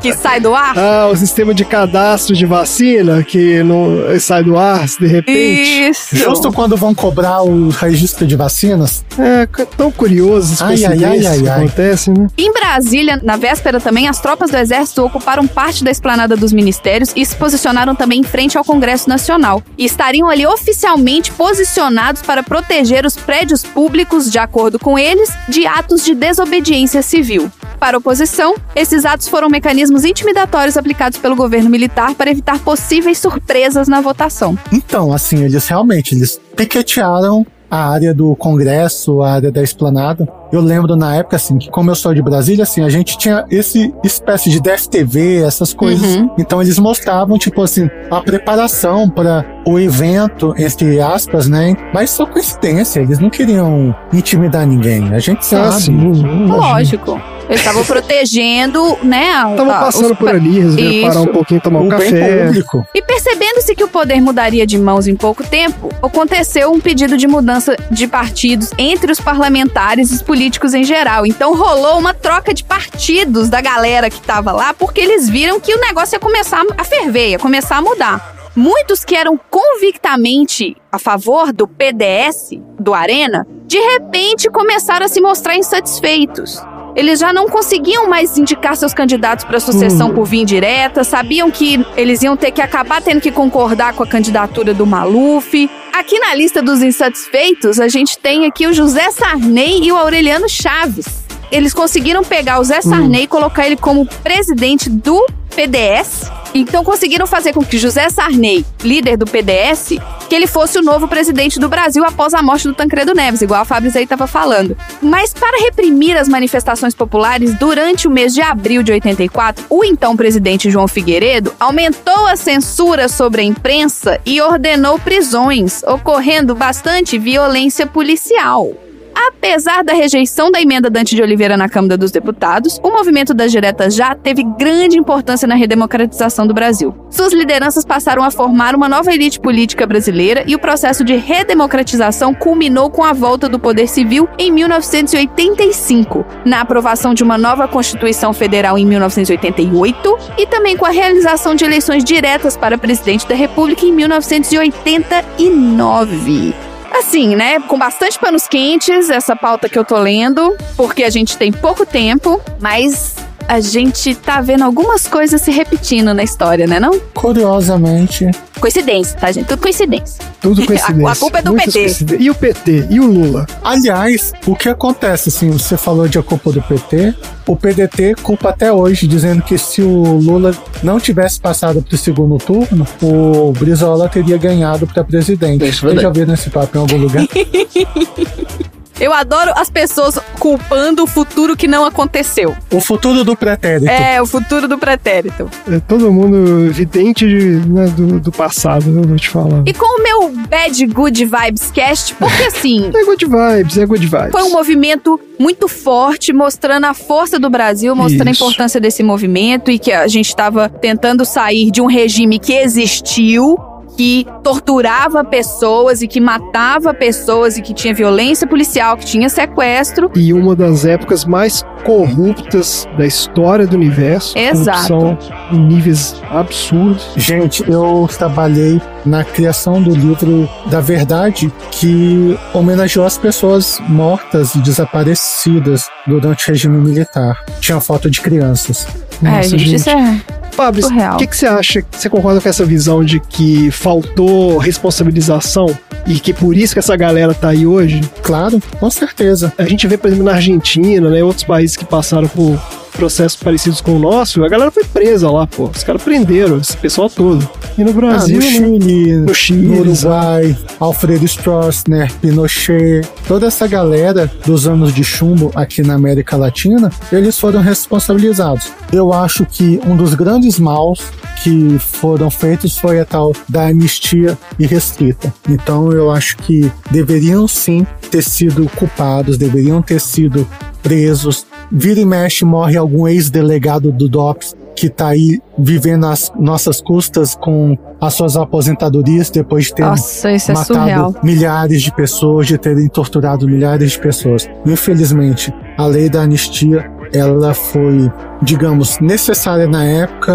que 0.00 0.12
sai 0.14 0.40
do 0.40 0.54
ar. 0.54 0.78
Ah, 0.78 1.08
o 1.12 1.16
sistema 1.16 1.52
de 1.52 1.64
cadastro 1.64 2.34
de 2.34 2.46
vacina 2.46 3.22
que 3.22 3.62
não 3.62 4.18
sai 4.18 4.42
do 4.44 4.56
ar 4.56 4.86
de 4.86 5.06
repente. 5.06 5.90
Isso. 5.90 6.09
Justo 6.12 6.52
quando 6.52 6.76
vão 6.76 6.94
cobrar 6.94 7.42
o 7.42 7.68
registro 7.68 8.26
de 8.26 8.36
vacinas. 8.36 9.04
É, 9.18 9.46
tão 9.76 9.90
curioso 9.90 10.62
Ai, 10.64 10.84
ai, 10.84 11.04
ai, 11.04 11.26
ai, 11.26 11.40
que 11.40 11.48
ai. 11.48 11.58
acontecem, 11.58 12.14
né? 12.14 12.26
Em 12.36 12.52
Brasília, 12.52 13.20
na 13.22 13.36
véspera 13.36 13.80
também, 13.80 14.08
as 14.08 14.20
tropas 14.20 14.50
do 14.50 14.56
Exército 14.56 15.04
ocuparam 15.04 15.46
parte 15.46 15.84
da 15.84 15.90
esplanada 15.90 16.36
dos 16.36 16.52
ministérios 16.52 17.12
e 17.14 17.24
se 17.24 17.36
posicionaram 17.36 17.94
também 17.94 18.20
em 18.20 18.24
frente 18.24 18.58
ao 18.58 18.64
Congresso 18.64 19.08
Nacional. 19.08 19.62
E 19.76 19.84
estariam 19.84 20.28
ali 20.28 20.46
oficialmente 20.46 21.32
posicionados 21.32 22.22
para 22.22 22.42
proteger 22.42 23.04
os 23.06 23.16
prédios 23.16 23.62
públicos, 23.62 24.30
de 24.30 24.38
acordo 24.38 24.78
com 24.78 24.98
eles, 24.98 25.30
de 25.48 25.66
atos 25.66 26.04
de 26.04 26.14
desobediência 26.14 27.02
civil. 27.02 27.50
Para 27.80 27.96
a 27.96 27.98
oposição, 27.98 28.56
esses 28.76 29.06
atos 29.06 29.26
foram 29.26 29.48
mecanismos 29.48 30.04
intimidatórios 30.04 30.76
aplicados 30.76 31.18
pelo 31.18 31.34
governo 31.34 31.70
militar 31.70 32.14
para 32.14 32.30
evitar 32.30 32.58
possíveis 32.58 33.18
surpresas 33.18 33.88
na 33.88 34.02
votação. 34.02 34.56
Então, 34.70 35.12
assim, 35.12 35.42
eles 35.44 35.66
realmente 35.66 36.14
eles 36.14 36.38
piquetearam 36.54 37.46
a 37.70 37.88
área 37.88 38.12
do 38.12 38.34
Congresso, 38.34 39.22
a 39.22 39.32
área 39.32 39.52
da 39.52 39.62
esplanada. 39.62 40.28
Eu 40.52 40.60
lembro 40.60 40.96
na 40.96 41.14
época, 41.14 41.36
assim, 41.36 41.56
que 41.56 41.70
como 41.70 41.90
eu 41.90 41.94
sou 41.94 42.12
de 42.12 42.20
Brasília, 42.20 42.64
assim, 42.64 42.82
a 42.82 42.88
gente 42.88 43.16
tinha 43.16 43.46
esse 43.48 43.94
espécie 44.02 44.50
de 44.50 44.60
DFTV, 44.60 45.42
essas 45.42 45.72
coisas. 45.72 46.16
Uhum. 46.16 46.30
Então 46.36 46.60
eles 46.60 46.78
mostravam, 46.78 47.38
tipo 47.38 47.62
assim, 47.62 47.88
a 48.10 48.20
preparação 48.20 49.08
para 49.08 49.44
o 49.64 49.78
evento, 49.78 50.54
entre 50.56 51.00
aspas, 51.00 51.48
né? 51.48 51.76
Mas 51.92 52.10
só 52.10 52.26
coincidência, 52.26 53.00
eles 53.00 53.18
não 53.18 53.30
queriam 53.30 53.94
intimidar 54.12 54.66
ninguém. 54.66 55.12
A 55.14 55.18
gente 55.18 55.44
sabe. 55.44 55.68
Ah, 55.68 55.72
sim. 55.72 56.46
Lógico. 56.46 57.20
Eles 57.48 57.62
estavam 57.62 57.84
protegendo, 57.84 58.96
né? 59.02 59.30
Estavam 59.50 59.66
passando 59.66 60.12
os- 60.12 60.18
por 60.18 60.28
ali, 60.28 60.60
resolveram 60.60 61.08
parar 61.08 61.20
um 61.22 61.26
pouquinho, 61.26 61.60
tomar 61.60 61.80
um 61.80 61.86
o 61.86 61.88
bem 61.88 61.98
café. 61.98 62.44
público. 62.46 62.86
E 62.94 63.02
percebendo-se 63.02 63.74
que 63.74 63.82
o 63.82 63.88
poder 63.88 64.20
mudaria 64.20 64.64
de 64.64 64.78
mãos 64.78 65.08
em 65.08 65.16
pouco 65.16 65.42
tempo, 65.42 65.88
aconteceu 66.00 66.70
um 66.72 66.78
pedido 66.78 67.16
de 67.16 67.26
mudança 67.26 67.74
de 67.90 68.06
partidos 68.06 68.70
entre 68.78 69.10
os 69.10 69.20
parlamentares 69.20 70.12
e 70.12 70.14
os 70.14 70.22
políticos 70.22 70.74
em 70.74 70.84
geral. 70.84 71.26
Então 71.26 71.56
rolou 71.56 71.98
uma 71.98 72.14
troca 72.14 72.54
de 72.54 72.62
partidos 72.62 73.48
da 73.48 73.60
galera 73.60 74.08
que 74.08 74.20
tava 74.20 74.52
lá, 74.52 74.72
porque 74.72 75.00
eles 75.00 75.28
viram 75.28 75.58
que 75.58 75.74
o 75.74 75.80
negócio 75.80 76.14
ia 76.14 76.20
começar 76.20 76.62
a 76.78 76.84
ferver, 76.84 77.30
ia 77.30 77.38
começar 77.38 77.78
a 77.78 77.82
mudar. 77.82 78.36
Muitos 78.54 79.04
que 79.04 79.14
eram 79.14 79.38
convictamente 79.48 80.76
a 80.90 80.98
favor 80.98 81.52
do 81.52 81.68
PDS, 81.68 82.50
do 82.78 82.92
Arena, 82.92 83.46
de 83.66 83.78
repente 83.78 84.50
começaram 84.50 85.06
a 85.06 85.08
se 85.08 85.20
mostrar 85.20 85.56
insatisfeitos. 85.56 86.60
Eles 86.96 87.20
já 87.20 87.32
não 87.32 87.46
conseguiam 87.48 88.08
mais 88.08 88.36
indicar 88.36 88.76
seus 88.76 88.92
candidatos 88.92 89.44
para 89.44 89.60
sucessão 89.60 90.12
por 90.12 90.24
via 90.24 90.42
indireta, 90.42 91.04
sabiam 91.04 91.48
que 91.48 91.84
eles 91.96 92.22
iam 92.22 92.36
ter 92.36 92.50
que 92.50 92.60
acabar 92.60 93.00
tendo 93.00 93.20
que 93.20 93.30
concordar 93.30 93.94
com 93.94 94.02
a 94.02 94.06
candidatura 94.06 94.74
do 94.74 94.84
Maluf. 94.84 95.70
Aqui 95.92 96.18
na 96.18 96.34
lista 96.34 96.60
dos 96.60 96.82
insatisfeitos, 96.82 97.78
a 97.78 97.86
gente 97.86 98.18
tem 98.18 98.46
aqui 98.46 98.66
o 98.66 98.72
José 98.72 99.12
Sarney 99.12 99.84
e 99.84 99.92
o 99.92 99.96
Aureliano 99.96 100.48
Chaves. 100.48 101.29
Eles 101.50 101.74
conseguiram 101.74 102.22
pegar 102.22 102.60
o 102.60 102.64
Zé 102.64 102.80
Sarney 102.80 103.24
e 103.24 103.26
colocar 103.26 103.66
ele 103.66 103.76
como 103.76 104.06
presidente 104.06 104.88
do 104.88 105.26
PDS. 105.54 106.30
Então 106.54 106.82
conseguiram 106.82 107.26
fazer 107.26 107.52
com 107.52 107.64
que 107.64 107.78
José 107.78 108.08
Sarney, 108.08 108.64
líder 108.82 109.16
do 109.16 109.24
PDS, 109.24 109.98
que 110.28 110.34
ele 110.34 110.46
fosse 110.46 110.78
o 110.78 110.82
novo 110.82 111.06
presidente 111.06 111.60
do 111.60 111.68
Brasil 111.68 112.04
após 112.04 112.34
a 112.34 112.42
morte 112.42 112.66
do 112.66 112.74
Tancredo 112.74 113.14
Neves, 113.14 113.42
igual 113.42 113.62
a 113.62 113.64
Fabrício 113.64 113.98
aí 113.98 114.04
estava 114.04 114.26
falando. 114.26 114.76
Mas 115.00 115.32
para 115.32 115.62
reprimir 115.62 116.16
as 116.16 116.28
manifestações 116.28 116.94
populares 116.94 117.54
durante 117.54 118.08
o 118.08 118.10
mês 118.10 118.34
de 118.34 118.40
abril 118.40 118.82
de 118.82 118.92
84, 118.92 119.64
o 119.68 119.84
então 119.84 120.16
presidente 120.16 120.70
João 120.70 120.88
Figueiredo 120.88 121.54
aumentou 121.60 122.26
a 122.26 122.36
censura 122.36 123.08
sobre 123.08 123.42
a 123.42 123.44
imprensa 123.44 124.20
e 124.26 124.40
ordenou 124.40 124.98
prisões, 124.98 125.82
ocorrendo 125.84 126.54
bastante 126.54 127.18
violência 127.18 127.86
policial. 127.86 128.89
Apesar 129.28 129.84
da 129.84 129.92
rejeição 129.92 130.50
da 130.50 130.62
emenda 130.62 130.88
Dante 130.88 131.14
de 131.14 131.22
Oliveira 131.22 131.54
na 131.54 131.68
Câmara 131.68 131.98
dos 131.98 132.10
Deputados, 132.10 132.80
o 132.82 132.90
movimento 132.90 133.34
das 133.34 133.52
diretas 133.52 133.94
já 133.94 134.14
teve 134.14 134.42
grande 134.42 134.96
importância 134.96 135.46
na 135.46 135.54
redemocratização 135.54 136.46
do 136.46 136.54
Brasil. 136.54 136.94
Suas 137.10 137.34
lideranças 137.34 137.84
passaram 137.84 138.22
a 138.22 138.30
formar 138.30 138.74
uma 138.74 138.88
nova 138.88 139.12
elite 139.12 139.38
política 139.38 139.86
brasileira 139.86 140.42
e 140.46 140.54
o 140.54 140.58
processo 140.58 141.04
de 141.04 141.16
redemocratização 141.16 142.32
culminou 142.32 142.88
com 142.88 143.04
a 143.04 143.12
volta 143.12 143.46
do 143.46 143.58
poder 143.58 143.88
civil 143.88 144.26
em 144.38 144.50
1985, 144.50 146.24
na 146.46 146.62
aprovação 146.62 147.12
de 147.12 147.22
uma 147.22 147.36
nova 147.36 147.68
Constituição 147.68 148.32
Federal 148.32 148.78
em 148.78 148.86
1988 148.86 150.16
e 150.38 150.46
também 150.46 150.78
com 150.78 150.86
a 150.86 150.90
realização 150.90 151.54
de 151.54 151.64
eleições 151.64 152.04
diretas 152.04 152.56
para 152.56 152.78
presidente 152.78 153.28
da 153.28 153.34
República 153.34 153.84
em 153.84 153.92
1989. 153.92 156.69
Assim, 157.00 157.34
né? 157.34 157.58
Com 157.60 157.78
bastante 157.78 158.18
panos 158.18 158.46
quentes, 158.46 159.08
essa 159.08 159.34
pauta 159.34 159.70
que 159.70 159.78
eu 159.78 159.84
tô 159.86 159.98
lendo, 159.98 160.54
porque 160.76 161.02
a 161.02 161.08
gente 161.08 161.34
tem 161.38 161.50
pouco 161.50 161.86
tempo, 161.86 162.38
mas 162.60 163.16
a 163.50 163.58
gente 163.58 164.14
tá 164.14 164.40
vendo 164.40 164.62
algumas 164.62 165.08
coisas 165.08 165.42
se 165.42 165.50
repetindo 165.50 166.14
na 166.14 166.22
história, 166.22 166.68
né 166.68 166.78
não? 166.78 167.00
Curiosamente, 167.12 168.30
Coincidência, 168.60 169.18
tá, 169.18 169.32
gente? 169.32 169.46
Tudo 169.48 169.60
coincidência. 169.62 170.24
Tudo 170.40 170.62
coincidência. 170.66 171.08
A- 171.08 171.12
a 171.12 171.16
culpa 171.16 171.38
é 171.38 171.42
do 171.42 171.50
Muitas 171.52 171.72
PT. 171.74 172.16
E 172.20 172.30
o 172.30 172.34
PT? 172.34 172.86
E 172.90 173.00
o 173.00 173.06
Lula? 173.06 173.46
Aliás, 173.64 174.32
o 174.46 174.54
que 174.54 174.68
acontece, 174.68 175.30
assim, 175.30 175.50
você 175.50 175.76
falou 175.76 176.06
de 176.06 176.16
a 176.18 176.22
culpa 176.22 176.52
do 176.52 176.62
PT, 176.62 177.12
o 177.44 177.56
PDT 177.56 178.14
culpa 178.22 178.50
até 178.50 178.72
hoje, 178.72 179.08
dizendo 179.08 179.42
que 179.42 179.58
se 179.58 179.82
o 179.82 180.18
Lula 180.18 180.54
não 180.82 181.00
tivesse 181.00 181.40
passado 181.40 181.82
pro 181.82 181.96
segundo 181.98 182.36
turno, 182.38 182.86
o 183.02 183.50
Brizola 183.58 184.08
teria 184.08 184.36
ganhado 184.36 184.86
para 184.86 185.02
presidente. 185.02 185.64
É 185.64 185.72
Vocês 185.72 186.00
já 186.00 186.10
viram 186.10 186.34
esse 186.34 186.50
papo 186.50 186.76
em 186.78 186.80
algum 186.82 186.98
lugar? 186.98 187.26
Eu 189.00 189.12
adoro 189.12 189.52
as 189.56 189.70
pessoas 189.70 190.18
culpando 190.38 191.02
o 191.02 191.06
futuro 191.06 191.56
que 191.56 191.66
não 191.66 191.84
aconteceu. 191.84 192.54
o 192.70 192.80
futuro 192.80 193.24
do 193.24 193.34
pretérito. 193.34 193.90
É, 193.90 194.20
o 194.20 194.26
futuro 194.26 194.68
do 194.68 194.76
pretérito. 194.78 195.48
É 195.70 195.80
todo 195.80 196.12
mundo 196.12 196.70
vidente 196.72 197.26
de- 197.26 197.66
né, 197.68 197.86
do, 197.88 198.20
do 198.20 198.30
passado, 198.32 198.84
eu 198.88 199.02
vou 199.02 199.16
te 199.16 199.28
falar. 199.28 199.62
E 199.66 199.72
com 199.72 199.98
o 200.00 200.02
meu 200.02 200.30
Bad 200.48 200.86
Good 200.86 201.24
Vibes 201.24 201.70
Cast, 201.70 202.14
porque 202.14 202.42
assim. 202.44 202.90
É 203.00 203.04
good 203.04 203.24
vibes, 203.24 203.78
é 203.78 203.86
good 203.86 204.06
vibes. 204.06 204.30
Foi 204.32 204.42
um 204.42 204.50
movimento 204.52 205.18
muito 205.38 205.66
forte, 205.68 206.32
mostrando 206.32 206.84
a 206.84 206.92
força 206.94 207.38
do 207.38 207.48
Brasil, 207.48 207.96
mostrando 207.96 208.28
a 208.28 208.30
Isso. 208.32 208.44
importância 208.44 208.78
desse 208.80 209.02
movimento 209.02 209.70
e 209.70 209.78
que 209.78 209.90
a 209.92 210.06
gente 210.06 210.28
estava 210.28 210.68
tentando 210.68 211.24
sair 211.24 211.70
de 211.70 211.80
um 211.80 211.86
regime 211.86 212.38
que 212.38 212.52
existiu, 212.52 213.56
que 214.00 214.26
torturava 214.42 215.22
pessoas 215.22 216.00
e 216.00 216.08
que 216.08 216.22
matava 216.22 216.94
pessoas 216.94 217.58
e 217.58 217.60
que 217.60 217.74
tinha 217.74 217.92
violência 217.92 218.46
policial, 218.46 218.96
que 218.96 219.04
tinha 219.04 219.28
sequestro. 219.28 220.10
E 220.16 220.32
uma 220.32 220.56
das 220.56 220.86
épocas 220.86 221.26
mais 221.26 221.62
corruptas 221.84 222.88
da 222.96 223.04
história 223.04 223.66
do 223.66 223.76
universo. 223.76 224.38
Exato. 224.38 224.88
Corrupção 224.88 225.18
em 225.52 225.58
níveis 225.58 226.14
absurdos. 226.30 227.10
Gente, 227.14 227.62
eu 227.70 228.08
trabalhei 228.16 228.80
na 229.04 229.22
criação 229.22 229.82
do 229.82 229.94
livro 229.94 230.48
da 230.70 230.80
verdade 230.80 231.52
que 231.70 232.38
homenageou 232.54 233.04
as 233.04 233.18
pessoas 233.18 233.82
mortas 233.86 234.54
e 234.54 234.60
desaparecidas 234.60 235.90
durante 236.06 236.48
o 236.48 236.52
regime 236.52 236.78
militar. 236.78 237.44
Tinha 237.60 237.78
foto 237.82 238.10
de 238.10 238.22
crianças. 238.22 238.86
é, 239.22 239.28
Nossa, 239.28 239.58
gente, 239.58 239.74
isso 239.74 239.90
é 239.90 240.39
Surreal. 240.82 241.14
o 241.14 241.18
que, 241.18 241.26
que 241.26 241.36
você 241.36 241.46
acha? 241.46 241.84
Você 241.90 242.08
concorda 242.08 242.40
com 242.40 242.48
essa 242.48 242.64
visão 242.64 243.04
de 243.04 243.20
que 243.20 243.70
faltou 243.70 244.58
responsabilização 244.58 245.66
e 246.06 246.18
que 246.18 246.32
por 246.32 246.56
isso 246.56 246.72
que 246.72 246.78
essa 246.78 246.96
galera 246.96 247.34
tá 247.34 247.48
aí 247.50 247.66
hoje? 247.66 248.00
Claro, 248.22 248.60
com 248.78 248.90
certeza. 248.90 249.52
A 249.58 249.64
gente 249.64 249.86
vê, 249.86 249.96
por 249.96 250.08
exemplo, 250.08 250.24
na 250.24 250.32
Argentina, 250.32 251.08
né, 251.10 251.22
outros 251.22 251.44
países 251.44 251.76
que 251.76 251.84
passaram 251.84 252.28
por 252.28 252.58
processos 252.90 253.40
parecidos 253.42 253.80
com 253.80 253.92
o 253.96 253.98
nosso, 253.98 254.44
a 254.44 254.48
galera 254.48 254.70
foi 254.70 254.84
presa 254.84 255.30
lá, 255.30 255.46
pô. 255.46 255.70
Os 255.74 255.82
caras 255.82 256.02
prenderam 256.02 256.58
esse 256.58 256.76
pessoal 256.76 257.08
todo. 257.08 257.48
E 257.78 257.84
no 257.84 257.90
Ah, 257.90 257.94
Brasil, 257.94 258.38
no 258.38 258.44
né? 258.44 258.50
Chile, 258.50 259.16
No 259.16 259.34
Chile, 259.34 259.66
no 259.66 259.80
Uruguai, 259.80 260.56
Alfredo 260.78 261.24
Stroessner, 261.24 262.12
Pinochet, 262.20 263.06
toda 263.26 263.46
essa 263.46 263.66
galera 263.66 264.30
dos 264.44 264.66
anos 264.66 264.92
de 264.94 265.04
chumbo 265.04 265.50
aqui 265.54 265.82
na 265.82 265.94
América 265.94 266.36
Latina, 266.36 266.90
eles 267.12 267.38
foram 267.38 267.60
responsabilizados. 267.60 268.72
Eu 268.92 269.12
acho 269.12 269.46
que 269.46 269.80
um 269.86 269.96
dos 269.96 270.14
grandes 270.14 270.58
maus 270.58 271.00
que 271.42 271.78
foram 271.78 272.30
feitos 272.30 272.76
foi 272.76 273.00
a 273.00 273.04
tal 273.04 273.32
da 273.48 273.66
anistia 273.68 274.36
irrestrita. 274.58 275.32
Então 275.48 275.90
eu 275.92 276.10
acho 276.10 276.36
que 276.38 276.70
deveriam 276.90 277.46
sim 277.48 277.86
ter 278.10 278.22
sido 278.22 278.68
culpados, 278.76 279.38
deveriam 279.38 279.80
ter 279.80 280.00
sido 280.00 280.46
presos. 280.82 281.46
Vira 281.70 282.00
e 282.00 282.04
mexe 282.04 282.44
morre 282.44 282.76
algum 282.76 283.06
ex-delegado 283.06 283.92
do 283.92 284.08
DOPS 284.08 284.54
que 284.74 284.88
tá 284.88 285.08
aí 285.08 285.40
vivendo 285.58 286.06
as 286.06 286.32
nossas 286.38 286.80
custas 286.80 287.34
com 287.34 287.76
as 288.00 288.14
suas 288.14 288.36
aposentadorias 288.36 289.28
depois 289.28 289.66
de 289.66 289.74
ter 289.74 289.82
Nossa, 289.82 290.30
é 290.30 290.38
matado 290.48 290.64
surreal. 290.64 291.14
milhares 291.22 291.82
de 291.82 291.94
pessoas, 291.94 292.46
de 292.46 292.56
terem 292.56 292.88
torturado 292.88 293.46
milhares 293.46 293.92
de 293.92 293.98
pessoas. 293.98 294.48
Infelizmente, 294.64 295.52
a 295.76 295.86
lei 295.86 296.08
da 296.08 296.22
anistia 296.22 296.90
ela 297.12 297.52
foi, 297.52 298.10
digamos, 298.40 298.98
necessária 299.00 299.66
na 299.66 299.84
época, 299.84 300.32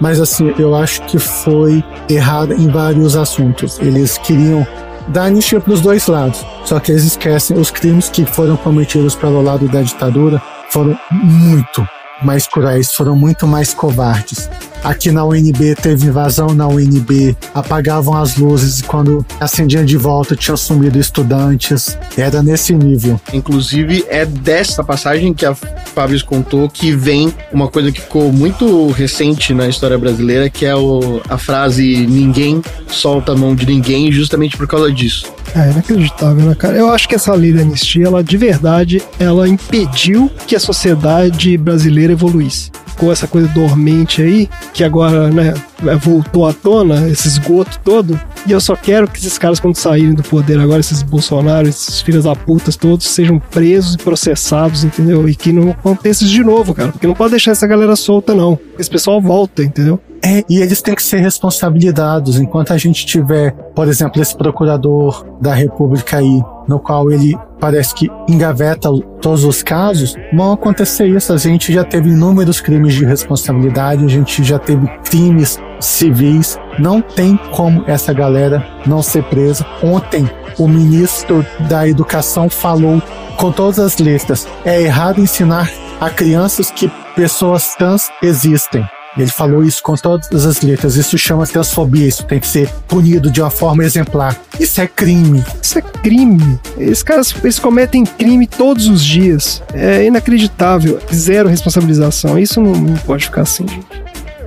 mas 0.00 0.20
assim, 0.20 0.52
eu 0.58 0.74
acho 0.74 1.02
que 1.02 1.18
foi 1.18 1.82
errada 2.10 2.54
em 2.54 2.68
vários 2.68 3.16
assuntos. 3.16 3.78
Eles 3.78 4.18
queriam 4.18 4.66
dar 5.08 5.24
anistia 5.24 5.60
para 5.60 5.72
os 5.72 5.80
dois 5.80 6.06
lados, 6.06 6.44
só 6.64 6.78
que 6.78 6.92
eles 6.92 7.04
esquecem 7.04 7.58
os 7.58 7.70
crimes 7.70 8.08
que 8.08 8.24
foram 8.24 8.56
cometidos 8.56 9.14
pelo 9.14 9.42
lado 9.42 9.68
da 9.68 9.82
ditadura 9.82 10.40
foram 10.70 10.98
muito 11.10 11.86
mais 12.22 12.46
cruéis, 12.46 12.92
foram 12.92 13.16
muito 13.16 13.46
mais 13.46 13.72
covardes. 13.72 14.50
Aqui 14.84 15.10
na 15.10 15.24
UNB 15.24 15.74
teve 15.74 16.06
invasão 16.06 16.54
na 16.54 16.66
UNB, 16.68 17.36
apagavam 17.54 18.14
as 18.16 18.36
luzes 18.36 18.80
e 18.80 18.84
quando 18.84 19.24
acendiam 19.40 19.84
de 19.84 19.96
volta 19.96 20.36
tinham 20.36 20.56
sumido 20.56 20.98
estudantes. 20.98 21.98
Era 22.16 22.42
nesse 22.42 22.72
nível. 22.74 23.20
Inclusive, 23.32 24.04
é 24.08 24.24
dessa 24.24 24.82
passagem 24.84 25.34
que 25.34 25.44
a 25.44 25.54
Fábio 25.54 26.24
contou 26.24 26.68
que 26.68 26.92
vem 26.92 27.34
uma 27.52 27.68
coisa 27.68 27.90
que 27.90 28.00
ficou 28.00 28.32
muito 28.32 28.90
recente 28.92 29.52
na 29.52 29.68
história 29.68 29.98
brasileira, 29.98 30.48
que 30.48 30.64
é 30.64 30.74
o- 30.74 31.20
a 31.28 31.36
frase 31.36 32.06
ninguém 32.06 32.62
solta 32.88 33.32
a 33.32 33.36
mão 33.36 33.54
de 33.54 33.66
ninguém, 33.66 34.10
justamente 34.12 34.56
por 34.56 34.66
causa 34.66 34.90
disso. 34.92 35.26
É 35.56 35.70
inacreditável, 35.70 36.44
né, 36.46 36.54
cara? 36.54 36.76
Eu 36.76 36.90
acho 36.92 37.08
que 37.08 37.14
essa 37.14 37.32
lei 37.34 37.52
da 37.52 37.62
anistia, 37.62 38.06
ela 38.06 38.22
de 38.22 38.36
verdade, 38.36 39.02
ela 39.18 39.48
impediu 39.48 40.30
que 40.46 40.54
a 40.54 40.60
sociedade 40.60 41.56
brasileira 41.58 42.12
evoluísse. 42.12 42.70
Ficou 42.98 43.12
essa 43.12 43.28
coisa 43.28 43.46
dormente 43.48 44.20
aí, 44.20 44.50
que 44.74 44.82
agora, 44.82 45.30
né, 45.30 45.54
voltou 46.00 46.48
à 46.48 46.52
tona, 46.52 47.08
esse 47.08 47.28
esgoto 47.28 47.78
todo. 47.84 48.20
E 48.44 48.50
eu 48.50 48.60
só 48.60 48.74
quero 48.74 49.06
que 49.06 49.18
esses 49.20 49.38
caras, 49.38 49.60
quando 49.60 49.76
saírem 49.76 50.14
do 50.14 50.22
poder 50.24 50.58
agora, 50.58 50.80
esses 50.80 51.00
Bolsonaro, 51.04 51.68
esses 51.68 52.00
filhos 52.00 52.24
da 52.24 52.34
putas 52.34 52.74
todos, 52.74 53.06
sejam 53.06 53.38
presos 53.38 53.94
e 53.94 53.98
processados, 53.98 54.82
entendeu? 54.82 55.28
E 55.28 55.36
que 55.36 55.52
não 55.52 55.70
aconteça 55.70 56.24
isso 56.24 56.32
de 56.32 56.42
novo, 56.42 56.74
cara. 56.74 56.90
Porque 56.90 57.06
não 57.06 57.14
pode 57.14 57.30
deixar 57.30 57.52
essa 57.52 57.68
galera 57.68 57.94
solta, 57.94 58.34
não. 58.34 58.58
Esse 58.76 58.90
pessoal 58.90 59.20
volta, 59.20 59.62
entendeu? 59.62 60.00
É, 60.22 60.44
e 60.48 60.60
eles 60.60 60.82
têm 60.82 60.94
que 60.94 61.02
ser 61.02 61.18
responsabilizados. 61.18 62.38
Enquanto 62.38 62.72
a 62.72 62.78
gente 62.78 63.06
tiver, 63.06 63.52
por 63.74 63.88
exemplo, 63.88 64.20
esse 64.20 64.36
procurador 64.36 65.24
da 65.40 65.54
República 65.54 66.18
aí, 66.18 66.42
no 66.66 66.78
qual 66.78 67.10
ele 67.10 67.36
parece 67.60 67.94
que 67.94 68.10
engaveta 68.28 68.88
todos 69.20 69.44
os 69.44 69.62
casos, 69.62 70.14
vão 70.32 70.52
acontecer 70.52 71.06
isso. 71.06 71.32
A 71.32 71.36
gente 71.36 71.72
já 71.72 71.84
teve 71.84 72.10
inúmeros 72.10 72.60
crimes 72.60 72.94
de 72.94 73.04
responsabilidade, 73.04 74.04
a 74.04 74.08
gente 74.08 74.42
já 74.42 74.58
teve 74.58 74.86
crimes 75.08 75.58
civis. 75.80 76.58
Não 76.78 77.00
tem 77.00 77.36
como 77.52 77.84
essa 77.86 78.12
galera 78.12 78.66
não 78.86 79.02
ser 79.02 79.24
presa. 79.24 79.66
Ontem, 79.82 80.28
o 80.58 80.66
ministro 80.68 81.44
da 81.68 81.88
Educação 81.88 82.48
falou 82.48 83.00
com 83.36 83.52
todas 83.52 83.78
as 83.78 83.98
letras: 83.98 84.46
é 84.64 84.82
errado 84.82 85.20
ensinar 85.20 85.70
a 86.00 86.10
crianças 86.10 86.70
que 86.70 86.90
pessoas 87.14 87.74
trans 87.76 88.10
existem. 88.22 88.86
Ele 89.22 89.30
falou 89.30 89.62
isso 89.62 89.82
com 89.82 89.94
todas 89.94 90.46
as 90.46 90.60
letras. 90.60 90.96
Isso 90.96 91.16
chama 91.18 91.46
transfobia. 91.46 92.06
Isso 92.06 92.24
tem 92.24 92.38
que 92.40 92.46
ser 92.46 92.68
punido 92.86 93.30
de 93.30 93.40
uma 93.40 93.50
forma 93.50 93.84
exemplar. 93.84 94.36
Isso 94.58 94.80
é 94.80 94.86
crime. 94.86 95.44
Isso 95.62 95.78
é 95.78 95.82
crime. 95.82 96.58
Esses 96.78 97.02
caras 97.02 97.34
eles 97.42 97.58
cometem 97.58 98.04
crime 98.04 98.46
todos 98.46 98.86
os 98.86 99.02
dias. 99.02 99.62
É 99.72 100.04
inacreditável. 100.04 101.00
Zero 101.12 101.48
responsabilização. 101.48 102.38
Isso 102.38 102.60
não, 102.60 102.72
não 102.72 102.96
pode 102.98 103.24
ficar 103.24 103.42
assim, 103.42 103.66
gente. 103.66 103.86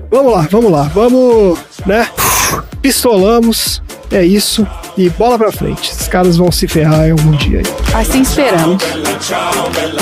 Vamos 0.10 0.34
lá, 0.34 0.48
vamos 0.52 0.72
lá. 0.72 0.84
Vamos, 0.94 1.60
né? 1.86 2.08
Pistolamos. 2.82 3.82
É 4.12 4.26
isso. 4.26 4.68
E 4.98 5.10
bola 5.10 5.38
pra 5.38 5.52
frente. 5.52 5.90
Esses 5.90 6.08
caras 6.08 6.36
vão 6.36 6.52
se 6.52 6.68
ferrar 6.68 7.08
em 7.08 7.12
algum 7.12 7.32
dia 7.32 7.60
aí. 7.60 8.02
Assim 8.02 8.22
esperamos. 8.22 8.84
Bella 8.84 9.20
ciao, 9.20 9.70
bella. 9.72 10.02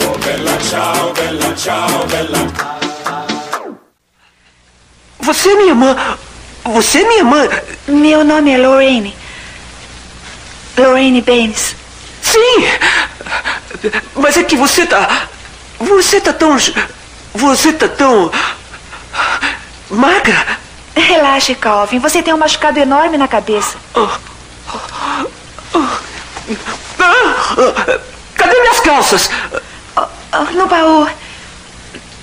Oh, 0.00 0.62
ciao, 0.64 1.12
bella 1.12 1.54
ciao, 1.56 2.06
bella. 2.06 2.81
Você 5.22 5.50
é 5.50 5.54
minha 5.54 5.68
irmã. 5.68 5.96
Você 6.64 6.98
é 7.00 7.04
minha 7.06 7.18
irmã. 7.20 7.48
Meu 7.88 8.24
nome 8.24 8.50
é 8.52 8.58
Lorraine. 8.58 9.16
Lorraine 10.76 11.20
Baines. 11.22 11.76
Sim! 12.20 12.64
Mas 14.16 14.36
é 14.36 14.42
que 14.44 14.56
você 14.56 14.84
tá. 14.86 15.28
Você 15.78 16.20
tá 16.20 16.32
tão. 16.32 16.56
Você 17.34 17.72
tá 17.72 17.88
tão. 17.88 18.30
magra. 19.90 20.58
Relaxe, 20.94 21.54
Calvin. 21.54 21.98
Você 21.98 22.22
tem 22.22 22.34
um 22.34 22.38
machucado 22.38 22.78
enorme 22.78 23.16
na 23.16 23.28
cabeça. 23.28 23.76
Cadê 28.34 28.60
minhas 28.60 28.80
calças? 28.80 29.30
Oh, 29.96 30.52
No 30.56 30.66
baú 30.66 31.08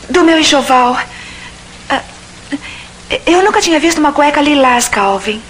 do 0.10 0.24
meu 0.24 0.40
enxoval. 0.40 0.98
Eu 3.26 3.44
nunca 3.44 3.62
tinha 3.62 3.80
visto 3.80 3.98
uma 3.98 4.12
cueca 4.12 4.42
lilás, 4.42 4.88
Calvin. 4.88 5.42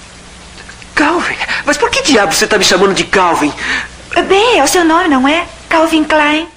Calvin? 0.95 1.35
Mas 1.65 1.77
por 1.77 1.89
que 1.89 2.01
diabo 2.03 2.33
você 2.33 2.47
tá 2.47 2.57
me 2.57 2.63
chamando 2.63 2.93
de 2.93 3.03
Calvin? 3.03 3.51
Bem, 4.27 4.59
é 4.59 4.63
o 4.63 4.67
seu 4.67 4.85
nome, 4.85 5.09
não 5.09 5.27
é? 5.27 5.45
Calvin 5.67 6.03
Klein. 6.03 6.47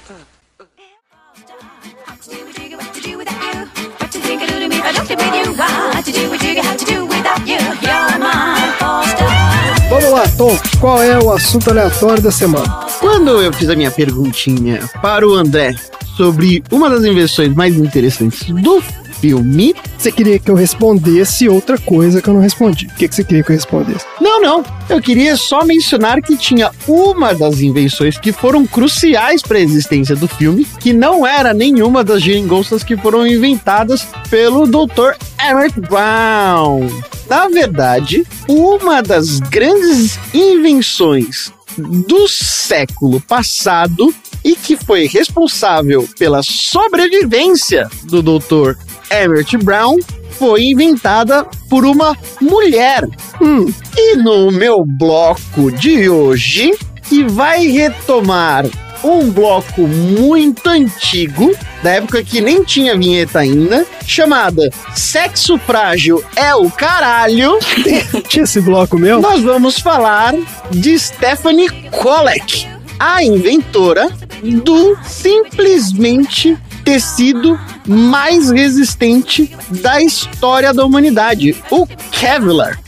Vamos 9.88 10.10
lá, 10.10 10.28
Tom. 10.38 10.58
Qual 10.80 11.02
é 11.02 11.18
o 11.18 11.32
assunto 11.32 11.70
aleatório 11.70 12.22
da 12.22 12.30
semana? 12.30 12.86
Quando 12.98 13.42
eu 13.42 13.52
fiz 13.52 13.68
a 13.68 13.76
minha 13.76 13.90
perguntinha 13.90 14.88
para 15.02 15.26
o 15.26 15.34
André 15.34 15.74
sobre 16.16 16.62
uma 16.70 16.88
das 16.88 17.04
invenções 17.04 17.54
mais 17.54 17.76
interessantes 17.76 18.48
do 18.48 18.82
filme. 19.22 19.72
Você 19.96 20.10
queria 20.10 20.36
que 20.36 20.50
eu 20.50 20.56
respondesse 20.56 21.48
outra 21.48 21.78
coisa 21.78 22.20
que 22.20 22.28
eu 22.28 22.34
não 22.34 22.40
respondi. 22.40 22.86
O 22.86 22.94
que, 22.96 23.06
que 23.06 23.14
você 23.14 23.22
queria 23.22 23.44
que 23.44 23.52
eu 23.52 23.54
respondesse? 23.54 24.04
Não, 24.20 24.42
não. 24.42 24.64
Eu 24.88 25.00
queria 25.00 25.36
só 25.36 25.64
mencionar 25.64 26.20
que 26.20 26.36
tinha 26.36 26.72
uma 26.88 27.32
das 27.32 27.60
invenções 27.60 28.18
que 28.18 28.32
foram 28.32 28.66
cruciais 28.66 29.40
para 29.40 29.58
a 29.58 29.60
existência 29.60 30.16
do 30.16 30.26
filme, 30.26 30.66
que 30.80 30.92
não 30.92 31.24
era 31.24 31.54
nenhuma 31.54 32.02
das 32.02 32.20
geringonças 32.20 32.82
que 32.82 32.96
foram 32.96 33.24
inventadas 33.24 34.08
pelo 34.28 34.66
Dr. 34.66 35.14
Emmett 35.40 35.80
Brown. 35.80 36.88
Na 37.30 37.48
verdade, 37.48 38.26
uma 38.48 39.02
das 39.02 39.38
grandes 39.38 40.18
invenções 40.34 41.52
do 41.78 42.26
século 42.28 43.20
passado 43.20 44.12
e 44.44 44.56
que 44.56 44.76
foi 44.76 45.06
responsável 45.06 46.08
pela 46.18 46.42
sobrevivência 46.42 47.88
do 48.04 48.22
Dr. 48.22 48.76
Emmett 49.12 49.56
Brown 49.58 49.98
foi 50.30 50.64
inventada 50.64 51.46
por 51.68 51.84
uma 51.84 52.16
mulher. 52.40 53.06
Hum, 53.40 53.72
e 53.96 54.16
no 54.16 54.50
meu 54.50 54.84
bloco 54.86 55.70
de 55.70 56.08
hoje, 56.08 56.72
que 57.02 57.24
vai 57.24 57.66
retomar 57.66 58.64
um 59.04 59.30
bloco 59.30 59.82
muito 59.82 60.68
antigo, 60.68 61.52
da 61.82 61.90
época 61.90 62.22
que 62.22 62.40
nem 62.40 62.62
tinha 62.62 62.96
vinheta 62.96 63.40
ainda, 63.40 63.84
chamada 64.06 64.70
Sexo 64.94 65.58
Frágil 65.58 66.22
é 66.36 66.54
o 66.54 66.70
Caralho. 66.70 67.58
Tinha 68.28 68.44
esse 68.44 68.60
bloco 68.60 68.98
meu? 68.98 69.20
Nós 69.20 69.42
vamos 69.42 69.78
falar 69.78 70.34
de 70.70 70.98
Stephanie 70.98 71.68
Kolek, 71.90 72.66
a 72.98 73.22
inventora 73.24 74.08
do 74.42 74.96
simplesmente 75.02 76.56
tecido 76.84 77.58
mais 77.86 78.50
resistente 78.50 79.54
da 79.68 80.02
história 80.02 80.72
da 80.72 80.84
humanidade, 80.84 81.56
o 81.70 81.86
Kevlar. 81.86 82.78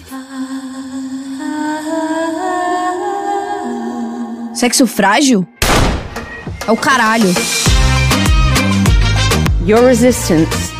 Sexo 4.55 4.87
frágil? 4.87 5.47
É 6.67 6.71
o 6.71 6.77
caralho. 6.77 7.33
Your 9.67 9.87
resistance 9.87 10.73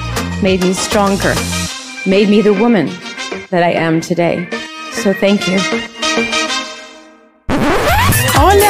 made 0.43 0.65
me 0.65 0.75
stronger, 0.75 1.35
made 2.07 2.27
me 2.27 2.43
the 2.43 2.51
woman 2.51 2.87
that 3.51 3.63
I 3.63 3.77
am 3.77 4.01
today. 4.01 4.49
So 5.03 5.13
thank 5.15 5.51
you. 5.51 5.94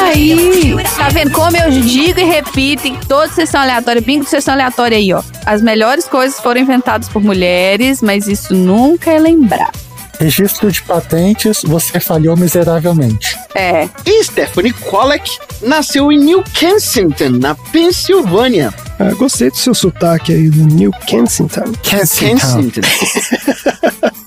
Aí! 0.04 0.74
Tá 0.96 1.08
vendo 1.08 1.32
como 1.32 1.56
eu 1.56 1.70
digo 1.70 2.20
e 2.20 2.24
repito 2.24 2.86
em 2.86 2.96
toda 2.96 3.28
sessão 3.32 3.60
aleatória, 3.60 4.00
bingo 4.00 4.24
de 4.24 4.30
sessão 4.30 4.54
aleatória 4.54 4.96
aí, 4.96 5.12
ó. 5.12 5.22
As 5.46 5.62
melhores 5.62 6.06
coisas 6.06 6.38
foram 6.38 6.60
inventadas 6.60 7.08
por 7.08 7.22
mulheres, 7.22 8.02
mas 8.02 8.28
isso 8.28 8.54
nunca 8.54 9.10
é 9.10 9.18
lembrado. 9.18 9.78
Registro 10.20 10.70
de 10.70 10.80
patentes, 10.82 11.62
você 11.64 11.98
falhou 11.98 12.36
miseravelmente. 12.36 13.36
É. 13.54 13.88
E 14.06 14.22
Stephanie 14.24 14.72
Kolek 14.72 15.38
nasceu 15.62 16.12
em 16.12 16.18
New 16.18 16.42
Kensington, 16.42 17.30
na 17.40 17.54
Pensilvânia. 17.54 18.72
Ah, 18.98 19.12
gostei 19.14 19.50
do 19.50 19.56
seu 19.56 19.74
sotaque 19.74 20.32
aí 20.32 20.48
do 20.48 20.64
New 20.66 20.92
Kensington. 21.06 21.72
Kensington. 21.82 22.80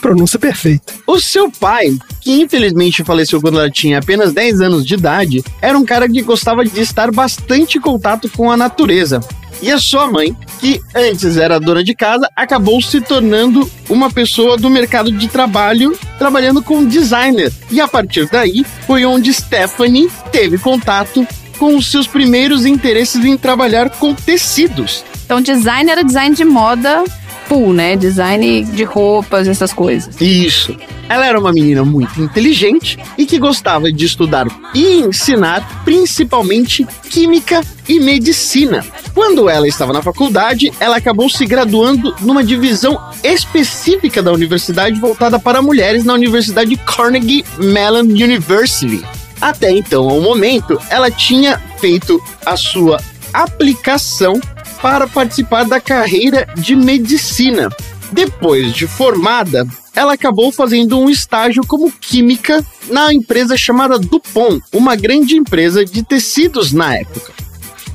Pronúncia 0.00 0.38
perfeita. 0.38 0.92
O 1.06 1.20
seu 1.20 1.50
pai, 1.50 1.96
que 2.20 2.40
infelizmente 2.40 3.04
faleceu 3.04 3.40
quando 3.40 3.58
ela 3.58 3.70
tinha 3.70 3.98
apenas 3.98 4.32
10 4.32 4.60
anos 4.60 4.86
de 4.86 4.94
idade, 4.94 5.44
era 5.60 5.76
um 5.78 5.84
cara 5.84 6.08
que 6.08 6.22
gostava 6.22 6.64
de 6.64 6.80
estar 6.80 7.10
bastante 7.10 7.78
em 7.78 7.80
contato 7.80 8.28
com 8.28 8.50
a 8.50 8.56
natureza. 8.56 9.20
E 9.62 9.70
a 9.70 9.78
sua 9.78 10.10
mãe, 10.10 10.36
que 10.58 10.80
antes 10.92 11.36
era 11.36 11.60
dona 11.60 11.84
de 11.84 11.94
casa, 11.94 12.28
acabou 12.34 12.82
se 12.82 13.00
tornando 13.00 13.70
uma 13.88 14.10
pessoa 14.10 14.56
do 14.56 14.68
mercado 14.68 15.12
de 15.12 15.28
trabalho, 15.28 15.96
trabalhando 16.18 16.60
como 16.60 16.86
designer. 16.86 17.52
E 17.70 17.80
a 17.80 17.86
partir 17.86 18.28
daí 18.28 18.64
foi 18.86 19.04
onde 19.04 19.32
Stephanie 19.32 20.10
teve 20.32 20.58
contato 20.58 21.24
com 21.58 21.76
os 21.76 21.90
seus 21.92 22.08
primeiros 22.08 22.66
interesses 22.66 23.24
em 23.24 23.36
trabalhar 23.36 23.88
com 23.90 24.12
tecidos. 24.12 25.04
Então, 25.24 25.40
design 25.40 25.88
era 25.88 26.02
design 26.02 26.34
de 26.34 26.44
moda 26.44 27.04
full, 27.52 27.74
né? 27.74 27.96
Design 27.96 28.64
de 28.64 28.82
roupas, 28.82 29.46
essas 29.46 29.74
coisas. 29.74 30.18
Isso. 30.18 30.74
Ela 31.06 31.26
era 31.26 31.38
uma 31.38 31.52
menina 31.52 31.84
muito 31.84 32.18
inteligente 32.22 32.98
e 33.18 33.26
que 33.26 33.38
gostava 33.38 33.92
de 33.92 34.06
estudar 34.06 34.46
e 34.74 35.00
ensinar 35.00 35.82
principalmente 35.84 36.86
química 37.10 37.60
e 37.86 38.00
medicina. 38.00 38.82
Quando 39.12 39.50
ela 39.50 39.68
estava 39.68 39.92
na 39.92 40.00
faculdade, 40.00 40.72
ela 40.80 40.96
acabou 40.96 41.28
se 41.28 41.44
graduando 41.44 42.14
numa 42.20 42.42
divisão 42.42 42.98
específica 43.22 44.22
da 44.22 44.32
universidade 44.32 44.98
voltada 44.98 45.38
para 45.38 45.60
mulheres 45.60 46.04
na 46.04 46.14
Universidade 46.14 46.74
Carnegie 46.78 47.44
Mellon 47.58 48.04
University. 48.04 49.04
Até 49.38 49.70
então, 49.72 50.08
ao 50.08 50.22
momento, 50.22 50.80
ela 50.88 51.10
tinha 51.10 51.60
feito 51.78 52.18
a 52.46 52.56
sua 52.56 52.98
aplicação 53.34 54.40
para 54.82 55.06
participar 55.06 55.64
da 55.64 55.80
carreira 55.80 56.46
de 56.56 56.74
medicina. 56.74 57.70
Depois 58.10 58.74
de 58.74 58.86
formada, 58.86 59.66
ela 59.94 60.14
acabou 60.14 60.50
fazendo 60.50 60.98
um 60.98 61.08
estágio 61.08 61.64
como 61.66 61.90
química 61.90 62.64
na 62.90 63.14
empresa 63.14 63.56
chamada 63.56 63.98
Dupont, 63.98 64.60
uma 64.72 64.96
grande 64.96 65.36
empresa 65.36 65.84
de 65.84 66.02
tecidos 66.02 66.72
na 66.72 66.96
época. 66.96 67.32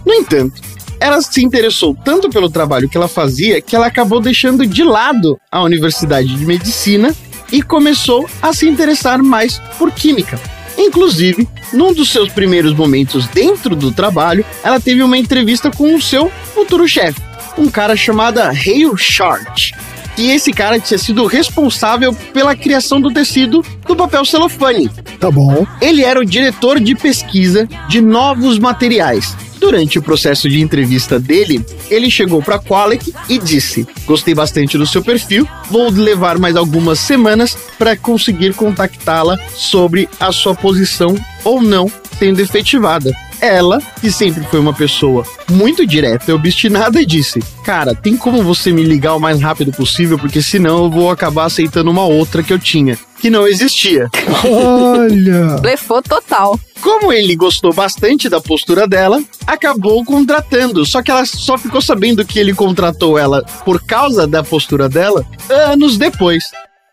No 0.06 0.14
entanto, 0.14 0.62
ela 1.00 1.22
se 1.22 1.44
interessou 1.44 1.94
tanto 1.94 2.30
pelo 2.30 2.50
trabalho 2.50 2.90
que 2.90 2.98
ela 2.98 3.08
fazia 3.08 3.62
que 3.62 3.76
ela 3.76 3.88
acabou 3.88 4.20
deixando 4.20 4.66
de 4.66 4.84
lado 4.84 5.38
a 5.52 5.62
Universidade 5.62 6.34
de 6.36 6.46
Medicina 6.46 7.14
e 7.52 7.62
começou 7.62 8.28
a 8.42 8.54
se 8.54 8.68
interessar 8.68 9.22
mais 9.22 9.60
por 9.78 9.92
química. 9.92 10.40
Inclusive, 10.78 11.48
num 11.74 11.94
dos 11.94 12.10
seus 12.12 12.30
primeiros 12.30 12.74
momentos 12.74 13.28
dentro 13.28 13.76
do 13.76 13.92
trabalho, 13.92 14.46
ela 14.64 14.80
teve 14.80 15.02
uma 15.02 15.18
entrevista 15.18 15.72
com 15.72 15.96
o 15.96 16.02
seu 16.02 16.32
futuro 16.54 16.88
chefe, 16.88 17.20
um 17.58 17.70
cara 17.70 17.96
chamado 17.96 18.40
Hale 18.40 18.96
Short. 18.96 19.74
E 20.18 20.32
esse 20.32 20.52
cara 20.52 20.80
tinha 20.80 20.98
sido 20.98 21.26
responsável 21.28 22.12
pela 22.34 22.56
criação 22.56 23.00
do 23.00 23.14
tecido 23.14 23.64
do 23.86 23.96
papel 23.96 24.26
celofane. 24.26 24.90
Tá 25.20 25.30
bom. 25.30 25.66
Ele 25.80 26.04
era 26.04 26.20
o 26.20 26.26
diretor 26.26 26.80
de 26.80 26.96
pesquisa 26.96 27.68
de 27.88 28.02
novos 28.02 28.58
materiais. 28.58 29.36
Durante 29.60 30.00
o 30.00 30.02
processo 30.02 30.48
de 30.48 30.62
entrevista 30.62 31.20
dele, 31.20 31.66
ele 31.90 32.10
chegou 32.10 32.42
para 32.42 32.60
Qualec 32.60 33.14
e 33.28 33.38
disse: 33.40 33.88
Gostei 34.06 34.34
bastante 34.34 34.78
do 34.78 34.86
seu 34.86 35.04
perfil, 35.04 35.48
vou 35.70 35.90
levar 35.90 36.38
mais 36.38 36.56
algumas 36.56 37.00
semanas 37.00 37.58
para 37.78 37.98
conseguir 37.98 38.54
contactá-la 38.54 39.38
sobre 39.54 40.08
a 40.20 40.32
sua 40.32 40.56
posição 40.56 41.16
ou 41.44 41.62
não 41.62 41.92
sendo 42.18 42.40
efetivada. 42.40 43.12
Ela, 43.40 43.80
que 44.02 44.12
sempre 44.12 44.44
foi 44.46 44.60
uma 44.60 44.74
pessoa 44.74 45.24
muito 45.50 45.86
direta 45.86 46.32
e 46.32 46.34
obstinada, 46.34 47.06
disse: 47.06 47.40
Cara, 47.64 47.94
tem 47.94 48.18
como 48.18 48.44
você 48.44 48.72
me 48.72 48.84
ligar 48.84 49.16
o 49.16 49.20
mais 49.20 49.42
rápido 49.42 49.72
possível, 49.72 50.18
porque 50.18 50.42
senão 50.42 50.86
eu 50.86 50.90
vou 50.90 51.12
acabar 51.12 51.46
aceitando 51.46 51.92
uma 51.92 52.04
outra 52.04 52.42
que 52.42 52.52
eu 52.52 52.60
tinha, 52.60 52.98
que 53.20 53.30
não 53.30 53.48
existia. 53.48 54.10
Olha! 54.44 55.58
Blefou 55.62 56.02
total. 56.02 56.60
Como 56.82 57.12
ele 57.12 57.36
gostou 57.36 57.74
bastante 57.74 58.30
da 58.30 58.40
postura 58.40 58.88
dela, 58.88 59.22
acabou 59.46 60.04
contratando. 60.06 60.86
Só 60.86 61.02
que 61.02 61.12
ela 61.12 61.26
só 61.26 61.58
ficou 61.58 61.82
sabendo 61.82 62.24
que 62.24 62.40
ele 62.40 62.54
contratou 62.54 63.18
ela 63.18 63.44
por 63.66 63.84
causa 63.84 64.28
da 64.28 64.44
postura 64.44 64.88
dela 64.88 65.26
anos 65.50 65.98
depois. 65.98 66.44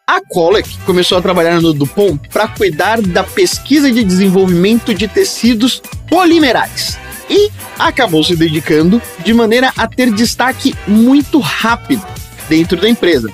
A 0.07 0.21
Colic 0.21 0.69
começou 0.85 1.17
a 1.17 1.23
trabalhar 1.23 1.63
no 1.63 1.73
Dupont 1.73 2.29
para 2.29 2.47
cuidar 2.47 3.01
da 3.01 3.25
pesquisa 3.25 3.91
de 3.91 4.05
desenvolvimento 4.05 4.93
de 4.93 5.09
tecidos 5.09 5.81
polimerais 6.11 6.99
e 7.31 7.51
acabou 7.79 8.23
se 8.23 8.37
dedicando 8.37 9.01
de 9.25 9.33
maneira 9.33 9.73
a 9.75 9.89
ter 9.89 10.13
destaque 10.13 10.75
muito 10.87 11.39
rápido 11.39 12.05
dentro 12.51 12.79
da 12.79 12.87
empresa, 12.87 13.33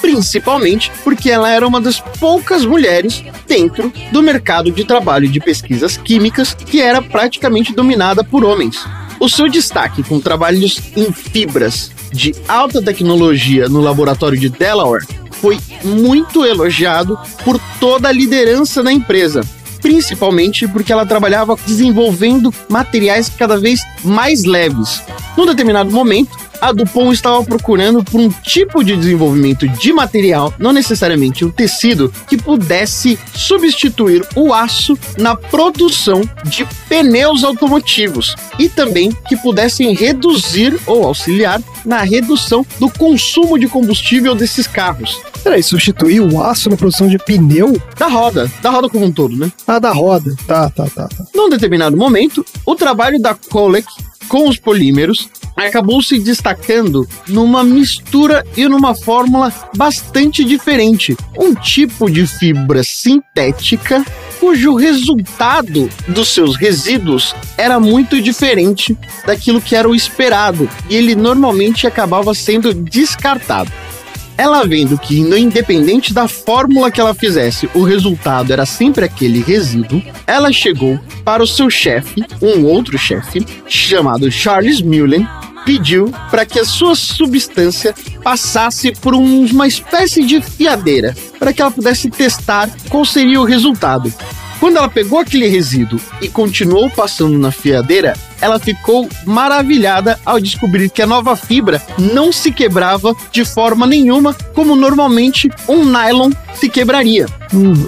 principalmente 0.00 0.90
porque 1.04 1.30
ela 1.30 1.52
era 1.52 1.64
uma 1.64 1.80
das 1.80 2.00
poucas 2.00 2.64
mulheres 2.64 3.22
dentro 3.46 3.92
do 4.10 4.20
mercado 4.20 4.72
de 4.72 4.84
trabalho 4.84 5.28
de 5.28 5.38
pesquisas 5.38 5.96
químicas 5.96 6.52
que 6.52 6.82
era 6.82 7.00
praticamente 7.00 7.72
dominada 7.72 8.24
por 8.24 8.44
homens. 8.44 8.84
O 9.20 9.28
seu 9.28 9.48
destaque 9.48 10.02
com 10.02 10.18
trabalhos 10.18 10.80
em 10.96 11.12
fibras 11.12 11.92
de 12.12 12.34
alta 12.48 12.82
tecnologia 12.82 13.68
no 13.68 13.80
laboratório 13.80 14.36
de 14.36 14.48
Delaware 14.48 15.06
foi 15.40 15.58
muito 15.84 16.44
elogiado 16.44 17.18
por 17.44 17.60
toda 17.80 18.08
a 18.08 18.12
liderança 18.12 18.82
da 18.82 18.92
empresa, 18.92 19.42
principalmente 19.80 20.66
porque 20.68 20.92
ela 20.92 21.06
trabalhava 21.06 21.56
desenvolvendo 21.66 22.52
materiais 22.68 23.28
cada 23.28 23.56
vez 23.58 23.80
mais 24.04 24.44
leves. 24.44 25.02
Num 25.36 25.46
determinado 25.46 25.90
momento, 25.90 26.36
a 26.60 26.72
Dupont 26.72 27.12
estava 27.12 27.42
procurando 27.44 28.02
por 28.02 28.20
um 28.20 28.28
tipo 28.28 28.82
de 28.82 28.96
desenvolvimento 28.96 29.68
de 29.68 29.92
material, 29.92 30.52
não 30.58 30.72
necessariamente 30.72 31.44
um 31.44 31.50
tecido, 31.50 32.12
que 32.28 32.36
pudesse 32.36 33.18
substituir 33.34 34.26
o 34.34 34.52
aço 34.52 34.98
na 35.16 35.34
produção 35.34 36.22
de 36.44 36.66
pneus 36.88 37.44
automotivos 37.44 38.34
e 38.58 38.68
também 38.68 39.12
que 39.28 39.36
pudessem 39.36 39.94
reduzir 39.94 40.78
ou 40.86 41.04
auxiliar 41.04 41.60
na 41.84 42.02
redução 42.02 42.64
do 42.78 42.90
consumo 42.90 43.58
de 43.58 43.68
combustível 43.68 44.34
desses 44.34 44.66
carros. 44.66 45.20
Peraí, 45.42 45.62
substituir 45.62 46.20
o 46.20 46.42
aço 46.42 46.68
na 46.68 46.76
produção 46.76 47.08
de 47.08 47.18
pneu? 47.18 47.80
Da 47.96 48.08
roda, 48.08 48.50
da 48.60 48.70
roda 48.70 48.88
como 48.88 49.06
um 49.06 49.12
todo, 49.12 49.36
né? 49.36 49.50
Ah, 49.66 49.78
da 49.78 49.92
roda. 49.92 50.34
Tá, 50.46 50.68
tá, 50.70 50.86
tá. 50.86 51.08
tá. 51.08 51.24
Num 51.34 51.48
determinado 51.48 51.96
momento, 51.96 52.44
o 52.66 52.74
trabalho 52.74 53.18
da 53.20 53.34
Kolek 53.34 53.86
com 54.28 54.48
os 54.48 54.58
polímeros 54.58 55.28
acabou 55.66 56.00
se 56.02 56.18
destacando 56.18 57.08
numa 57.28 57.64
mistura 57.64 58.44
e 58.56 58.68
numa 58.68 58.94
fórmula 58.94 59.52
bastante 59.76 60.44
diferente. 60.44 61.16
Um 61.36 61.54
tipo 61.54 62.10
de 62.10 62.26
fibra 62.26 62.82
sintética 62.82 64.04
cujo 64.38 64.76
resultado 64.76 65.90
dos 66.06 66.28
seus 66.28 66.56
resíduos 66.56 67.34
era 67.56 67.80
muito 67.80 68.22
diferente 68.22 68.96
daquilo 69.26 69.60
que 69.60 69.74
era 69.74 69.88
o 69.88 69.94
esperado 69.94 70.68
e 70.88 70.94
ele 70.94 71.14
normalmente 71.14 71.86
acabava 71.86 72.32
sendo 72.34 72.72
descartado. 72.72 73.70
Ela 74.38 74.64
vendo 74.64 74.96
que, 74.96 75.18
independente 75.18 76.14
da 76.14 76.28
fórmula 76.28 76.92
que 76.92 77.00
ela 77.00 77.12
fizesse, 77.12 77.68
o 77.74 77.82
resultado 77.82 78.52
era 78.52 78.64
sempre 78.64 79.04
aquele 79.04 79.42
resíduo, 79.42 80.00
ela 80.24 80.52
chegou 80.52 81.00
para 81.24 81.42
o 81.42 81.46
seu 81.46 81.68
chefe, 81.68 82.24
um 82.40 82.64
outro 82.64 82.96
chefe, 82.96 83.44
chamado 83.66 84.30
Charles 84.30 84.80
Mullen, 84.80 85.26
pediu 85.68 86.10
para 86.30 86.46
que 86.46 86.58
a 86.58 86.64
sua 86.64 86.94
substância 86.96 87.94
passasse 88.24 88.90
por 89.02 89.14
um- 89.14 89.44
uma 89.44 89.66
espécie 89.66 90.24
de 90.24 90.40
fiadeira, 90.40 91.14
para 91.38 91.52
que 91.52 91.60
ela 91.60 91.70
pudesse 91.70 92.08
testar 92.08 92.70
qual 92.88 93.04
seria 93.04 93.38
o 93.38 93.44
resultado. 93.44 94.10
Quando 94.58 94.78
ela 94.78 94.88
pegou 94.88 95.18
aquele 95.18 95.46
resíduo 95.46 96.00
e 96.22 96.28
continuou 96.28 96.88
passando 96.88 97.38
na 97.38 97.52
fiadeira, 97.52 98.16
ela 98.40 98.58
ficou 98.58 99.10
maravilhada 99.26 100.18
ao 100.24 100.40
descobrir 100.40 100.88
que 100.88 101.02
a 101.02 101.06
nova 101.06 101.36
fibra 101.36 101.82
não 101.98 102.32
se 102.32 102.50
quebrava 102.50 103.14
de 103.30 103.44
forma 103.44 103.86
nenhuma, 103.86 104.34
como 104.54 104.74
normalmente 104.74 105.50
um 105.68 105.84
nylon 105.84 106.30
se 106.54 106.70
quebraria. 106.70 107.26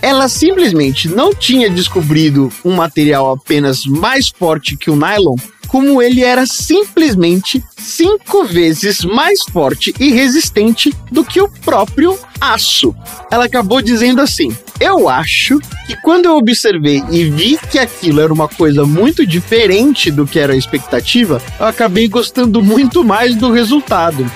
Ela 0.02 0.28
simplesmente 0.28 1.08
não 1.08 1.34
tinha 1.34 1.70
descobrido 1.70 2.52
um 2.62 2.72
material 2.72 3.32
apenas 3.32 3.86
mais 3.86 4.28
forte 4.28 4.76
que 4.76 4.90
o 4.90 4.96
nylon, 4.96 5.36
como 5.70 6.02
ele 6.02 6.24
era 6.24 6.44
simplesmente 6.46 7.62
cinco 7.78 8.44
vezes 8.44 9.04
mais 9.04 9.40
forte 9.44 9.94
e 10.00 10.10
resistente 10.10 10.92
do 11.12 11.24
que 11.24 11.40
o 11.40 11.48
próprio 11.48 12.18
aço. 12.40 12.94
Ela 13.30 13.44
acabou 13.44 13.80
dizendo 13.80 14.20
assim: 14.20 14.54
Eu 14.80 15.08
acho 15.08 15.60
que 15.86 15.96
quando 16.02 16.26
eu 16.26 16.36
observei 16.36 17.04
e 17.10 17.24
vi 17.30 17.56
que 17.70 17.78
aquilo 17.78 18.20
era 18.20 18.32
uma 18.32 18.48
coisa 18.48 18.84
muito 18.84 19.24
diferente 19.24 20.10
do 20.10 20.26
que 20.26 20.40
era 20.40 20.54
a 20.54 20.56
expectativa, 20.56 21.40
eu 21.58 21.66
acabei 21.66 22.08
gostando 22.08 22.60
muito 22.60 23.04
mais 23.04 23.36
do 23.36 23.52
resultado. 23.52 24.28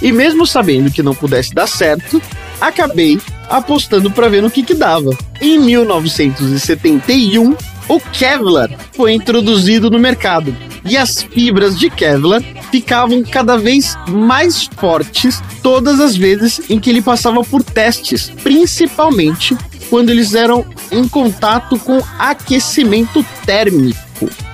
E 0.00 0.12
mesmo 0.12 0.46
sabendo 0.46 0.92
que 0.92 1.02
não 1.02 1.12
pudesse 1.12 1.52
dar 1.52 1.66
certo, 1.66 2.22
acabei 2.60 3.18
apostando 3.48 4.12
para 4.12 4.28
ver 4.28 4.42
no 4.42 4.50
que 4.50 4.62
que 4.62 4.74
dava. 4.74 5.10
Em 5.40 5.58
1971, 5.58 7.56
o 7.88 7.98
Kevlar 7.98 8.70
foi 8.92 9.12
introduzido 9.12 9.90
no 9.90 9.98
mercado 9.98 10.54
e 10.84 10.96
as 10.96 11.22
fibras 11.22 11.78
de 11.78 11.90
Kevlar 11.90 12.42
ficavam 12.70 13.22
cada 13.22 13.56
vez 13.56 13.96
mais 14.08 14.64
fortes 14.64 15.42
todas 15.62 16.00
as 16.00 16.16
vezes 16.16 16.60
em 16.68 16.78
que 16.78 16.90
ele 16.90 17.02
passava 17.02 17.42
por 17.42 17.62
testes, 17.62 18.30
principalmente 18.42 19.56
quando 19.88 20.10
eles 20.10 20.34
eram 20.34 20.66
em 20.90 21.08
contato 21.08 21.78
com 21.78 22.02
aquecimento 22.18 23.24
térmico. 23.44 23.98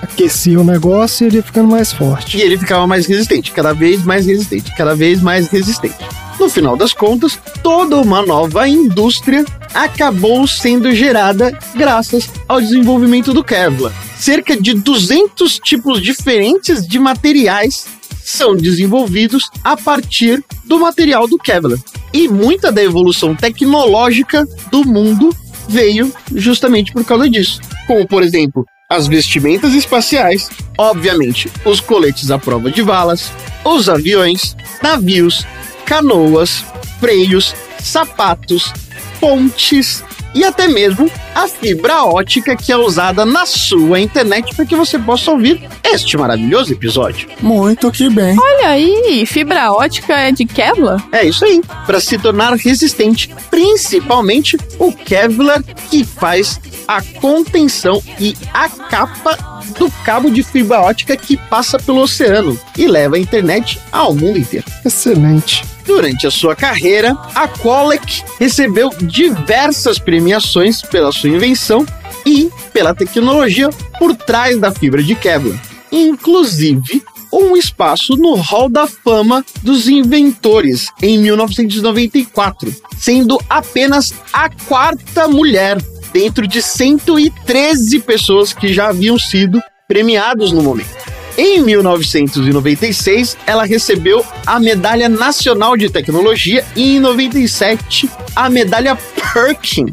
Aquecia 0.01 0.59
o 0.59 0.63
negócio 0.63 1.25
e 1.25 1.27
ele 1.27 1.37
ia 1.37 1.43
ficando 1.43 1.67
mais 1.69 1.91
forte. 1.91 2.37
E 2.37 2.41
ele 2.41 2.57
ficava 2.57 2.85
mais 2.87 3.05
resistente, 3.05 3.51
cada 3.51 3.73
vez 3.73 4.03
mais 4.03 4.25
resistente, 4.25 4.73
cada 4.75 4.95
vez 4.95 5.21
mais 5.21 5.47
resistente. 5.47 5.97
No 6.39 6.49
final 6.49 6.77
das 6.77 6.93
contas, 6.93 7.39
toda 7.63 7.97
uma 7.97 8.21
nova 8.21 8.67
indústria 8.67 9.43
acabou 9.75 10.47
sendo 10.47 10.95
gerada 10.95 11.57
graças 11.75 12.29
ao 12.47 12.61
desenvolvimento 12.61 13.33
do 13.33 13.43
Kevlar. 13.43 13.91
Cerca 14.17 14.55
de 14.55 14.73
200 14.73 15.59
tipos 15.59 16.01
diferentes 16.01 16.87
de 16.87 16.97
materiais 16.97 17.85
são 18.23 18.55
desenvolvidos 18.55 19.49
a 19.61 19.75
partir 19.75 20.41
do 20.63 20.79
material 20.79 21.27
do 21.27 21.37
Kevlar. 21.37 21.77
E 22.13 22.29
muita 22.29 22.71
da 22.71 22.81
evolução 22.81 23.35
tecnológica 23.35 24.47
do 24.71 24.85
mundo 24.85 25.35
veio 25.67 26.11
justamente 26.33 26.93
por 26.93 27.03
causa 27.03 27.29
disso. 27.29 27.59
Como, 27.85 28.07
por 28.07 28.23
exemplo, 28.23 28.65
as 28.89 29.07
vestimentas 29.07 29.73
espaciais, 29.73 30.49
obviamente, 30.77 31.51
os 31.65 31.81
coletes 31.81 32.31
à 32.31 32.39
prova 32.39 32.71
de 32.71 32.81
balas, 32.81 33.31
os 33.65 33.89
aviões, 33.89 34.55
navios, 34.81 35.45
canoas, 35.85 36.63
freios, 36.99 37.53
sapatos, 37.79 38.71
pontes 39.19 40.03
e 40.35 40.43
até 40.43 40.67
mesmo 40.67 41.09
a 41.33 41.47
fibra 41.47 42.03
ótica 42.03 42.55
que 42.57 42.71
é 42.71 42.77
usada 42.77 43.25
na 43.25 43.45
sua 43.45 44.01
internet 44.01 44.53
para 44.53 44.65
que 44.65 44.75
você 44.75 44.99
possa 44.99 45.31
ouvir 45.31 45.67
este 45.83 46.17
maravilhoso 46.17 46.73
episódio. 46.73 47.29
Muito 47.41 47.89
que 47.89 48.09
bem. 48.09 48.37
Olha 48.37 48.69
aí, 48.69 49.25
fibra 49.25 49.71
ótica 49.71 50.13
é 50.13 50.31
de 50.33 50.45
Kevlar? 50.45 51.01
É 51.11 51.25
isso 51.25 51.45
aí, 51.45 51.61
para 51.85 52.01
se 52.01 52.17
tornar 52.17 52.53
resistente, 52.53 53.33
principalmente 53.49 54.57
o 54.77 54.91
Kevlar 54.91 55.63
que 55.89 56.03
faz 56.03 56.59
a 56.85 57.01
contenção 57.01 58.03
e 58.19 58.35
a 58.53 58.67
capa 58.67 59.54
do 59.77 59.89
cabo 60.03 60.29
de 60.29 60.43
fibra 60.43 60.81
ótica 60.81 61.15
que 61.17 61.37
passa 61.37 61.77
pelo 61.77 62.01
oceano 62.01 62.59
e 62.77 62.87
leva 62.87 63.15
a 63.15 63.19
internet 63.19 63.79
ao 63.91 64.13
mundo 64.13 64.37
inteiro. 64.37 64.65
Excelente. 64.83 65.63
Durante 65.85 66.25
a 66.25 66.31
sua 66.31 66.55
carreira, 66.55 67.15
a 67.35 67.47
Qualec 67.47 68.23
recebeu 68.39 68.89
diversas 69.01 69.99
premiações 69.99 70.81
pela 70.81 71.11
sua 71.11 71.29
invenção 71.29 71.85
e 72.25 72.49
pela 72.73 72.95
tecnologia 72.95 73.69
por 73.99 74.15
trás 74.15 74.59
da 74.59 74.71
fibra 74.71 75.03
de 75.03 75.13
Kevlar, 75.13 75.61
inclusive 75.91 77.03
um 77.31 77.55
espaço 77.55 78.15
no 78.15 78.35
Hall 78.35 78.69
da 78.69 78.87
Fama 78.87 79.45
dos 79.61 79.87
Inventores 79.87 80.89
em 81.01 81.19
1994, 81.19 82.73
sendo 82.97 83.39
apenas 83.49 84.13
a 84.31 84.49
quarta 84.49 85.27
mulher 85.27 85.77
dentro 86.15 86.47
de 86.47 86.61
113 86.61 87.99
pessoas 87.99 88.53
que 88.53 88.73
já 88.73 88.87
haviam 88.87 89.19
sido 89.19 89.61
premiados 89.85 90.53
no 90.53 90.63
momento. 90.63 90.95
Em 91.37 91.61
1996, 91.61 93.35
ela 93.45 93.65
recebeu 93.65 94.25
a 94.45 94.57
Medalha 94.57 95.09
Nacional 95.09 95.75
de 95.75 95.89
Tecnologia 95.89 96.63
e 96.73 96.95
em 96.95 96.99
97 97.01 98.09
a 98.33 98.49
Medalha 98.49 98.97
Perkin, 99.33 99.87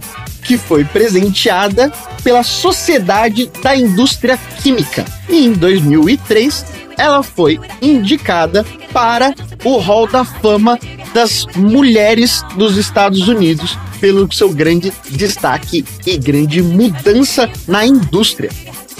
que 0.44 0.56
foi 0.56 0.84
presenteada 0.84 1.92
pela 2.22 2.44
Sociedade 2.44 3.50
da 3.60 3.74
Indústria 3.74 4.38
Química. 4.62 5.04
E 5.28 5.46
em 5.46 5.52
2003, 5.52 6.64
ela 6.96 7.24
foi 7.24 7.58
indicada 7.80 8.64
para 8.92 9.34
o 9.64 9.78
Hall 9.78 10.06
da 10.06 10.24
Fama 10.24 10.78
das 11.14 11.46
Mulheres 11.56 12.44
dos 12.56 12.76
Estados 12.76 13.28
Unidos 13.28 13.78
pelo 14.00 14.30
seu 14.32 14.52
grande 14.52 14.92
destaque 15.10 15.84
e 16.06 16.18
grande 16.18 16.62
mudança 16.62 17.48
na 17.68 17.86
indústria. 17.86 18.50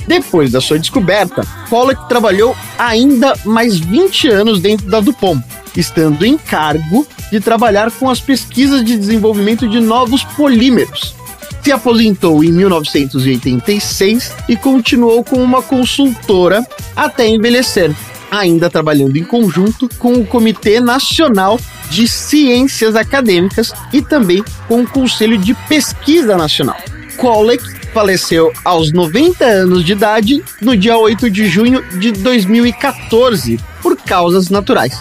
Depois 0.07 0.53
da 0.53 0.61
sua 0.61 0.79
descoberta, 0.79 1.47
Pollack 1.69 2.09
trabalhou 2.09 2.57
ainda 2.79 3.35
mais 3.45 3.79
20 3.79 4.29
anos 4.29 4.61
dentro 4.61 4.87
da 4.87 5.01
DuPont, 5.01 5.43
estando 5.77 6.25
em 6.25 6.37
cargo 6.37 7.07
de 7.31 7.41
trabalhar 7.41 7.91
com 7.91 8.11
as 8.11 8.21
pesquisas 8.21 8.85
de 8.85 8.97
desenvolvimento 8.97 9.69
de 9.69 9.81
novos 9.81 10.25
polímeros. 10.25 11.15
Se 11.63 11.71
aposentou 11.71 12.43
em 12.43 12.51
1986 12.53 14.35
e 14.49 14.57
continuou 14.57 15.23
como 15.23 15.43
uma 15.43 15.63
consultora 15.63 16.67
até 16.97 17.27
envelhecer, 17.29 17.95
ainda 18.33 18.71
trabalhando 18.71 19.19
em 19.19 19.25
conjunto 19.25 19.87
com 19.99 20.15
o 20.15 20.27
Comitê 20.27 20.81
Nacional 20.81 21.61
de 21.91 22.09
Ciências 22.09 22.97
Acadêmicas 22.97 23.75
e 23.93 24.01
também 24.01 24.43
com 24.67 24.81
o 24.81 24.89
Conselho 24.89 25.37
de 25.37 25.53
Pesquisa 25.69 26.35
Nacional. 26.35 26.79
Kollek 27.19 27.63
faleceu 27.93 28.51
aos 28.65 28.91
90 28.91 29.45
anos 29.45 29.85
de 29.85 29.93
idade 29.93 30.43
no 30.63 30.75
dia 30.75 30.97
8 30.97 31.31
de 31.31 31.47
junho 31.47 31.85
de 31.99 32.11
2014 32.11 33.61
por 33.83 33.99
causas 33.99 34.49
naturais. 34.49 34.99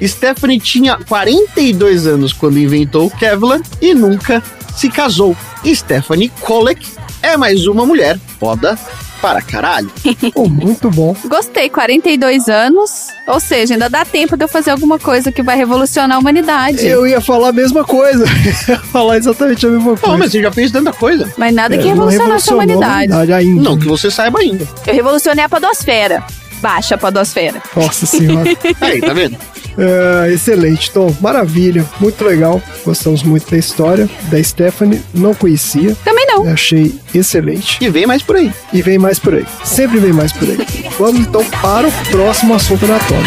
Stephanie 0.00 0.60
tinha 0.60 0.96
42 0.96 2.06
anos 2.06 2.32
quando 2.32 2.58
inventou 2.58 3.08
o 3.08 3.10
Kevlar 3.10 3.60
e 3.82 3.92
nunca 3.92 4.40
se 4.76 4.88
casou. 4.88 5.36
Stephanie 5.66 6.30
Kollek 6.40 6.86
é 7.20 7.36
mais 7.36 7.66
uma 7.66 7.84
mulher 7.84 8.16
foda 8.38 8.78
para 9.20 9.40
caralho. 9.42 9.90
oh, 10.34 10.48
muito 10.48 10.90
bom. 10.90 11.14
Gostei, 11.24 11.68
42 11.68 12.48
anos. 12.48 13.08
Ou 13.26 13.38
seja, 13.38 13.74
ainda 13.74 13.88
dá 13.88 14.04
tempo 14.04 14.36
de 14.36 14.44
eu 14.44 14.48
fazer 14.48 14.70
alguma 14.70 14.98
coisa 14.98 15.30
que 15.30 15.42
vai 15.42 15.56
revolucionar 15.56 16.16
a 16.16 16.20
humanidade. 16.20 16.86
Eu 16.86 17.06
ia 17.06 17.20
falar 17.20 17.48
a 17.48 17.52
mesma 17.52 17.84
coisa. 17.84 18.24
ia 18.68 18.78
falar 18.78 19.16
exatamente 19.18 19.66
a 19.66 19.70
mesma 19.70 19.96
coisa. 19.96 20.06
Não, 20.06 20.18
mas 20.18 20.32
você 20.32 20.42
já 20.42 20.52
fez 20.52 20.70
tanta 20.70 20.92
coisa. 20.92 21.32
Mas 21.36 21.54
nada 21.54 21.74
é, 21.74 21.78
que 21.78 21.88
revolucionasse 21.88 22.50
a 22.50 22.54
humanidade. 22.54 23.12
a 23.12 23.16
humanidade 23.16 23.32
ainda. 23.32 23.62
Não, 23.62 23.78
que 23.78 23.86
você 23.86 24.10
saiba 24.10 24.40
ainda. 24.40 24.66
Eu 24.86 24.94
revolucionei 24.94 25.44
a 25.44 25.48
podosfera. 25.48 26.24
Baixa 26.60 26.94
a 26.94 26.98
podosfera. 26.98 27.62
Nossa 27.74 28.06
senhora. 28.06 28.50
Aí, 28.80 29.00
tá 29.00 29.12
vendo? 29.12 29.36
É, 29.78 30.32
excelente, 30.32 30.90
Tom. 30.90 31.14
Maravilha. 31.20 31.84
Muito 31.98 32.24
legal. 32.24 32.62
Gostamos 32.84 33.22
muito 33.22 33.50
da 33.50 33.56
história 33.56 34.08
da 34.24 34.42
Stephanie. 34.42 35.02
Não 35.14 35.34
conhecia. 35.34 35.96
Também 36.04 36.26
não. 36.26 36.50
Achei 36.50 36.98
excelente. 37.14 37.78
E 37.80 37.88
vem 37.88 38.06
mais 38.06 38.22
por 38.22 38.36
aí. 38.36 38.52
E 38.72 38.82
vem 38.82 38.98
mais 38.98 39.18
por 39.18 39.34
aí. 39.34 39.46
Sempre 39.64 39.98
vem 39.98 40.12
mais 40.12 40.32
por 40.32 40.48
aí. 40.48 40.58
Vamos 40.98 41.20
então 41.20 41.44
para 41.62 41.88
o 41.88 41.92
próximo 42.10 42.54
assunto 42.54 42.84
aleatório. 42.84 43.26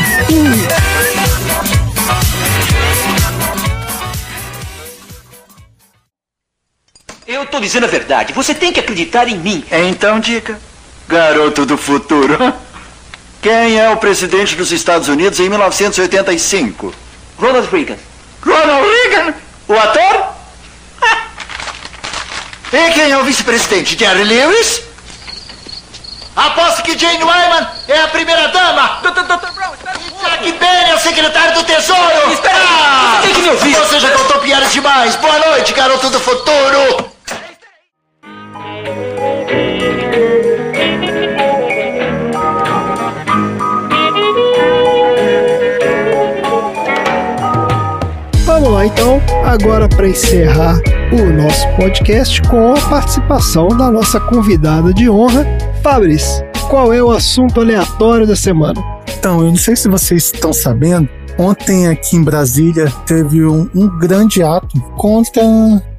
Eu 7.26 7.46
tô 7.48 7.60
dizendo 7.60 7.86
a 7.86 7.90
verdade. 7.90 8.34
Você 8.34 8.54
tem 8.54 8.72
que 8.72 8.80
acreditar 8.80 9.28
em 9.28 9.40
mim. 9.40 9.64
Então 9.90 10.20
diga, 10.20 10.60
garoto 11.08 11.66
do 11.66 11.78
futuro. 11.78 12.38
Quem 13.44 13.78
é 13.78 13.90
o 13.90 13.98
presidente 13.98 14.56
dos 14.56 14.72
Estados 14.72 15.10
Unidos 15.10 15.38
em 15.42 15.50
1985? 15.50 16.96
Ronald 17.38 17.68
Reagan. 17.70 17.98
Ronald 18.42 18.88
Reagan? 18.90 19.34
O 19.68 19.74
ator? 19.74 20.34
E 22.72 22.92
quem 22.94 23.12
é 23.12 23.18
o 23.18 23.24
vice-presidente? 23.26 23.96
Jerry 24.00 24.24
Lewis? 24.24 24.82
Aposto 26.36 26.82
que 26.82 26.98
Jane 26.98 27.24
Wyman 27.24 27.68
é 27.88 28.00
a 28.02 28.08
primeira 28.08 28.48
dama. 28.48 29.00
Dr. 29.04 29.52
Brown, 29.54 29.74
espera 29.76 30.00
E 30.00 30.24
Jack 30.24 30.52
Benny 30.54 30.90
é 30.90 30.96
o 30.96 31.00
secretário 31.00 31.54
do 31.54 31.64
Tesouro. 31.66 32.32
Espera 32.34 32.56
Ah! 32.58 33.20
você 33.22 33.28
tem 33.28 33.36
que 33.36 33.42
me 33.42 33.50
ouvir. 33.50 33.76
Você 33.76 34.00
já 34.00 34.10
contou 34.12 34.40
piadas 34.40 34.72
demais. 34.72 35.16
Boa 35.18 35.38
noite, 35.38 35.72
garoto 35.74 36.10
do 36.10 36.20
futuro. 36.20 37.13
Então, 48.86 49.22
agora 49.46 49.88
para 49.88 50.08
encerrar 50.08 50.78
o 51.12 51.32
nosso 51.32 51.68
podcast 51.76 52.42
com 52.44 52.74
a 52.74 52.90
participação 52.90 53.68
da 53.70 53.90
nossa 53.90 54.20
convidada 54.20 54.94
de 54.94 55.10
honra, 55.10 55.46
Fabris. 55.82 56.44
Qual 56.70 56.92
é 56.92 57.02
o 57.02 57.12
assunto 57.12 57.62
aleatório 57.62 58.28
da 58.28 58.36
semana? 58.36 58.82
Então, 59.18 59.40
eu 59.40 59.48
não 59.48 59.56
sei 59.56 59.76
se 59.76 59.88
vocês 59.88 60.26
estão 60.26 60.52
sabendo, 60.52 61.08
ontem 61.38 61.88
aqui 61.88 62.18
em 62.18 62.24
Brasília 62.24 62.92
teve 63.06 63.46
um, 63.46 63.70
um 63.74 63.88
grande 64.00 64.44
ato 64.44 64.80
contra 64.98 65.42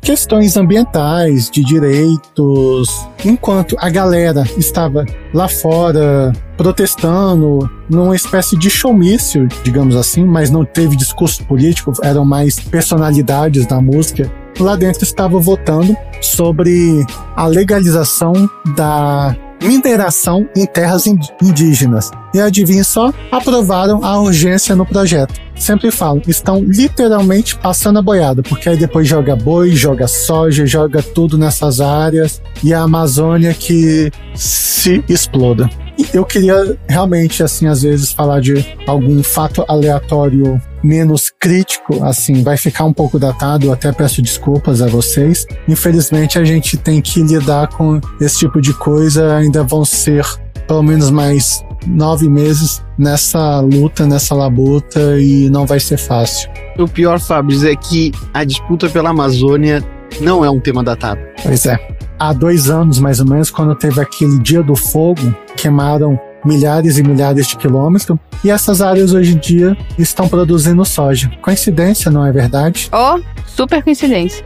questões 0.05 0.55
ambientais, 0.59 1.51
de 1.51 1.65
direitos, 1.65 3.09
enquanto 3.25 3.75
a 3.81 3.89
galera 3.89 4.45
estava 4.59 5.05
lá 5.33 5.49
fora 5.49 6.31
protestando 6.59 7.69
numa 7.89 8.15
espécie 8.15 8.57
de 8.57 8.69
showmício, 8.69 9.49
digamos 9.65 9.97
assim, 9.97 10.23
mas 10.23 10.51
não 10.51 10.63
teve 10.63 10.95
discurso 10.95 11.43
político, 11.45 11.91
eram 12.03 12.25
mais 12.25 12.61
personalidades 12.61 13.67
da 13.67 13.81
música. 13.81 14.31
Lá 14.61 14.77
dentro 14.77 15.03
estava 15.03 15.41
votando 15.41 15.97
sobre 16.21 17.05
a 17.35 17.47
legalização 17.47 18.49
da 18.77 19.35
mineração 19.63 20.47
em 20.55 20.67
terras 20.67 21.07
indígenas. 21.07 22.11
E 22.35 22.41
adivinha 22.41 22.85
só, 22.85 23.13
aprovaram 23.33 24.05
a 24.05 24.21
urgência 24.21 24.77
no 24.77 24.85
projeto. 24.85 25.44
Sempre 25.65 25.91
falo, 25.91 26.21
estão 26.29 26.63
literalmente 26.63 27.57
passando 27.57 27.99
a 27.99 28.03
boiada, 28.03 28.43
porque 28.43 28.69
aí 28.69 28.77
depois 28.77 29.09
joga 29.09 29.35
boi, 29.35 29.71
joga 29.71 30.07
soja, 30.07 30.67
joga 30.67 31.03
tudo 31.03 31.39
nessas 31.39 31.81
áreas 31.81 32.43
e 32.63 32.75
a 32.75 32.83
Amazônia 32.83 33.55
que 33.55 34.13
se 34.35 35.03
exploda. 35.09 35.67
Eu 36.13 36.23
queria 36.27 36.79
realmente, 36.87 37.43
assim, 37.43 37.67
às 37.67 37.81
vezes 37.81 38.13
falar 38.13 38.43
de 38.43 38.77
algum 38.87 39.23
fato 39.23 39.65
aleatório 39.67 40.61
menos 40.83 41.33
crítico, 41.41 42.05
assim, 42.05 42.43
vai 42.43 42.59
ficar 42.59 42.85
um 42.85 42.93
pouco 42.93 43.19
datado, 43.19 43.73
até 43.73 43.91
peço 43.91 44.21
desculpas 44.21 44.83
a 44.83 44.87
vocês. 44.87 45.47
Infelizmente 45.67 46.39
a 46.39 46.45
gente 46.45 46.77
tem 46.77 47.01
que 47.01 47.23
lidar 47.23 47.69
com 47.69 48.03
esse 48.21 48.41
tipo 48.41 48.61
de 48.61 48.75
coisa, 48.75 49.35
ainda 49.35 49.63
vão 49.63 49.83
ser 49.83 50.27
pelo 50.67 50.83
menos 50.83 51.11
mais 51.11 51.65
nove 51.87 52.29
meses 52.29 52.83
nessa 52.99 53.61
luta, 53.61 54.07
nessa 54.07 54.35
labuta 54.35 55.21
e 55.21 55.51
não 55.51 55.67
vai 55.67 55.81
ser 55.81 55.99
fácil. 55.99 56.51
O 56.79 56.89
pior, 56.89 57.21
Fábio, 57.21 57.69
é 57.69 57.77
que 57.77 58.13
a 58.33 58.45
disputa 58.45 58.89
pela 58.89 59.11
Amazônia 59.11 59.85
não 60.21 60.45
é 60.45 60.51
um 60.51 60.61
tema 60.61 60.83
datado. 60.83 61.21
Pois 61.43 61.67
é. 61.67 61.77
Há 62.19 62.33
dois 62.33 62.71
anos, 62.71 62.99
mais 62.99 63.21
ou 63.21 63.27
menos, 63.27 63.51
quando 63.51 63.75
teve 63.75 64.01
aquele 64.01 64.39
Dia 64.39 64.63
do 64.63 64.77
Fogo, 64.77 65.35
queimaram 65.57 66.19
milhares 66.45 66.99
e 66.99 67.03
milhares 67.03 67.47
de 67.49 67.57
quilômetros, 67.57 68.19
e 68.45 68.51
essas 68.51 68.81
áreas 68.83 69.13
hoje 69.13 69.35
em 69.35 69.39
dia 69.39 69.77
estão 69.99 70.29
produzindo 70.29 70.85
soja. 70.85 71.31
Coincidência, 71.41 72.11
não 72.11 72.25
é 72.25 72.31
verdade? 72.31 72.91
Oh, 72.93 73.21
super 73.47 73.83
coincidência. 73.83 74.45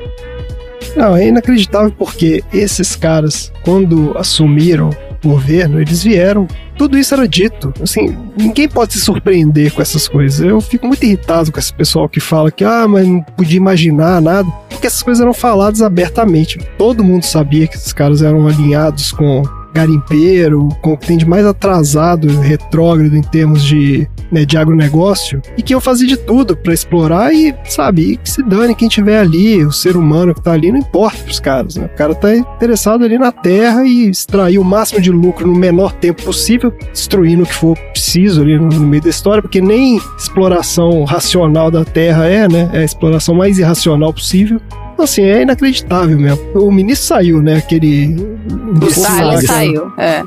Não, 0.97 1.17
é 1.17 1.29
inacreditável 1.29 1.93
porque 1.97 2.43
esses 2.53 2.97
caras, 2.97 3.53
quando 3.63 4.17
assumiram 4.17 4.91
o 5.25 5.29
governo, 5.29 5.81
eles 5.81 6.03
vieram. 6.03 6.47
Tudo 6.77 6.97
isso 6.97 7.15
era 7.15 7.27
dito. 7.27 7.73
Assim, 7.83 8.17
ninguém 8.37 8.69
pode 8.69 8.93
se 8.93 9.01
surpreender 9.01 9.73
com 9.73 9.83
essas 9.83 10.07
coisas. 10.07 10.41
Eu 10.41 10.61
fico 10.61 10.87
muito 10.87 11.05
irritado 11.05 11.51
com 11.51 11.59
esse 11.59 11.73
pessoal 11.73 12.09
que 12.09 12.21
fala 12.21 12.51
que, 12.51 12.65
ah, 12.65 12.87
mas 12.87 13.07
não 13.07 13.21
podia 13.21 13.57
imaginar 13.57 14.21
nada. 14.23 14.49
Porque 14.71 14.87
essas 14.87 15.03
coisas 15.03 15.21
eram 15.21 15.35
faladas 15.35 15.83
abertamente. 15.83 16.59
Todo 16.77 17.03
mundo 17.03 17.25
sabia 17.25 17.67
que 17.67 17.77
esses 17.77 17.93
caras 17.93 18.23
eram 18.23 18.47
alinhados 18.47 19.11
com 19.11 19.43
garimpeiro, 19.79 20.69
com 20.83 20.93
o 20.93 20.97
que 20.97 21.07
tem 21.07 21.17
de 21.17 21.27
mais 21.27 21.47
atrasado, 21.47 22.29
retrógrado 22.41 23.15
em 23.17 23.23
termos 23.23 23.63
de, 23.63 24.09
né, 24.31 24.45
de 24.45 24.57
agronegócio, 24.57 25.41
e 25.57 25.63
que 25.63 25.75
eu 25.75 25.81
fazia 25.81 26.07
de 26.07 26.17
tudo 26.17 26.57
para 26.57 26.75
explorar 26.75 27.33
e, 27.33 27.55
sabe, 27.65 28.13
e 28.13 28.17
que 28.17 28.29
se 28.29 28.43
dane 28.43 28.75
quem 28.75 28.89
tiver 28.89 29.21
ali, 29.21 29.65
o 29.65 29.73
ser 29.73 29.97
humano 29.97 30.35
que 30.35 30.43
tá 30.43 30.53
ali, 30.53 30.73
não 30.73 30.79
importa 30.79 31.23
pros 31.23 31.41
caras, 31.41 31.77
né? 31.77 31.87
O 31.93 31.97
cara 31.97 32.15
tá 32.15 32.35
interessado 32.37 33.05
ali 33.05 33.19
na 33.19 33.31
terra 33.31 33.85
e 33.85 34.09
extrair 34.09 34.59
o 34.59 34.65
máximo 34.65 35.01
de 35.01 35.11
lucro 35.11 35.47
no 35.47 35.55
menor 35.55 35.93
tempo 35.93 36.23
possível, 36.23 36.73
destruindo 36.93 37.45
o 37.45 37.47
que 37.47 37.55
for 37.55 37.79
preciso 37.93 38.43
ali 38.43 38.59
no, 38.59 38.69
meio 38.81 39.03
da 39.03 39.11
história, 39.11 39.43
porque 39.43 39.61
nem 39.61 40.01
exploração 40.19 41.05
racional 41.05 41.71
da 41.71 41.85
terra 41.85 42.27
é, 42.27 42.49
né? 42.49 42.71
É 42.73 42.79
a 42.79 42.85
exploração 42.85 43.35
mais 43.35 43.59
irracional 43.59 44.13
possível. 44.13 44.61
Então, 44.99 45.05
assim, 45.05 45.23
é 45.23 45.43
inacreditável 45.43 46.19
mesmo. 46.19 46.41
O 46.57 46.73
ministro 46.73 47.07
saiu, 47.07 47.41
né? 47.41 47.59
Aquele. 47.59 48.17
O 48.85 48.91
Salles 48.91 49.45
saiu, 49.47 49.93
é. 49.97 50.25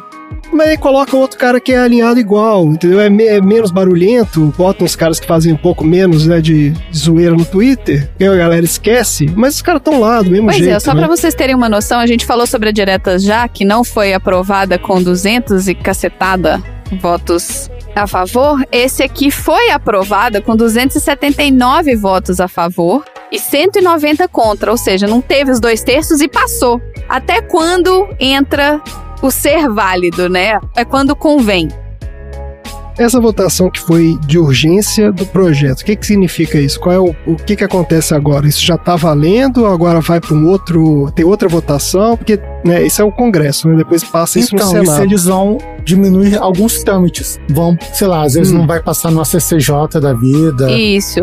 Mas 0.54 0.70
aí 0.70 0.78
coloca 0.78 1.16
outro 1.18 1.38
cara 1.38 1.60
que 1.60 1.74
é 1.74 1.78
alinhado 1.80 2.22
igual, 2.22 2.66
entendeu? 2.68 3.02
É, 3.02 3.10
me- 3.10 3.26
é 3.26 3.42
menos 3.42 3.70
barulhento, 3.70 4.54
bota 4.58 4.86
uns 4.86 4.96
caras 4.96 5.20
que 5.20 5.28
fazem 5.28 5.52
um 5.52 5.58
pouco 5.58 5.84
menos, 5.84 6.26
né, 6.26 6.40
de, 6.40 6.70
de 6.70 6.98
zoeira 6.98 7.36
no 7.36 7.44
Twitter, 7.44 8.10
que 8.18 8.24
a 8.24 8.34
galera 8.36 8.64
esquece, 8.64 9.30
mas 9.36 9.56
os 9.56 9.62
caras 9.62 9.82
estão 9.82 10.00
lá 10.00 10.22
do 10.22 10.30
mesmo 10.32 10.46
Pois 10.48 10.58
jeito. 10.58 10.74
é, 10.74 10.80
só 10.80 10.94
né? 10.94 11.02
pra 11.02 11.10
vocês 11.10 11.34
terem 11.36 11.54
uma 11.56 11.68
noção, 11.70 12.00
a 12.00 12.06
gente 12.08 12.26
falou 12.26 12.48
sobre 12.48 12.70
a 12.70 12.72
direta 12.72 13.20
já, 13.20 13.46
que 13.50 13.64
não 13.66 13.84
foi 13.84 14.14
aprovada 14.14 14.78
com 14.80 15.02
200 15.04 15.68
e 15.68 15.76
cacetada 15.76 16.62
votos 17.02 17.70
a 17.96 18.08
favor. 18.08 18.62
Esse 18.72 19.04
aqui 19.04 19.32
foi 19.32 19.70
aprovada 19.70 20.42
com 20.42 20.56
279 20.56 21.96
votos 21.96 22.40
a 22.42 22.48
favor 22.48 23.04
e 23.32 23.40
190 23.40 24.28
contra, 24.28 24.70
ou 24.72 24.78
seja, 24.78 25.08
não 25.08 25.22
teve 25.22 25.52
os 25.52 25.60
dois 25.60 25.82
terços 25.84 26.20
e 26.22 26.28
passou. 26.28 26.82
Até 27.08 27.42
quando 27.42 28.08
entra 28.20 28.82
o 29.22 29.30
ser 29.32 29.70
válido, 29.70 30.28
né? 30.28 30.60
É 30.76 30.84
quando 30.84 31.16
convém. 31.16 31.68
Essa 32.98 33.20
votação 33.22 33.70
que 33.72 33.80
foi 33.80 34.18
de 34.28 34.38
urgência 34.38 35.12
do 35.12 35.26
projeto, 35.26 35.80
o 35.82 35.86
que 35.86 35.96
que 35.96 36.06
significa 36.06 36.60
isso? 36.60 36.80
Qual 36.80 36.94
é 36.94 37.00
o, 37.00 37.16
o 37.26 37.36
que 37.36 37.56
que 37.56 37.64
acontece 37.64 38.14
agora? 38.14 38.46
Isso 38.48 38.64
já 38.64 38.78
tá 38.78 38.96
valendo? 38.96 39.66
Agora 39.66 40.02
vai 40.02 40.20
para 40.20 40.36
um 40.36 40.48
outro, 40.48 41.10
tem 41.16 41.26
outra 41.26 41.48
votação? 41.48 42.18
Porque, 42.18 42.40
né, 42.66 42.86
esse 42.86 43.02
é 43.02 43.04
o 43.04 43.12
Congresso, 43.12 43.68
né? 43.70 43.78
Depois 43.78 44.04
passa 44.04 44.38
isso 44.40 44.54
então, 44.54 44.68
no 44.74 44.84
isso 44.84 44.92
Senado. 44.92 45.04
eles 45.06 45.26
vão 45.26 45.58
diminuir 45.84 46.38
alguns 46.38 46.84
trâmites. 46.84 47.40
Vão, 47.50 47.76
sei 47.94 48.08
lá, 48.08 48.24
às 48.24 48.34
vezes 48.34 48.54
Hum. 48.54 48.58
não 48.60 48.68
vai 48.68 48.82
passar 48.84 49.10
no 49.10 49.24
CCJ 49.26 50.00
da 50.00 50.14
vida. 50.14 50.70
Isso. 50.72 51.22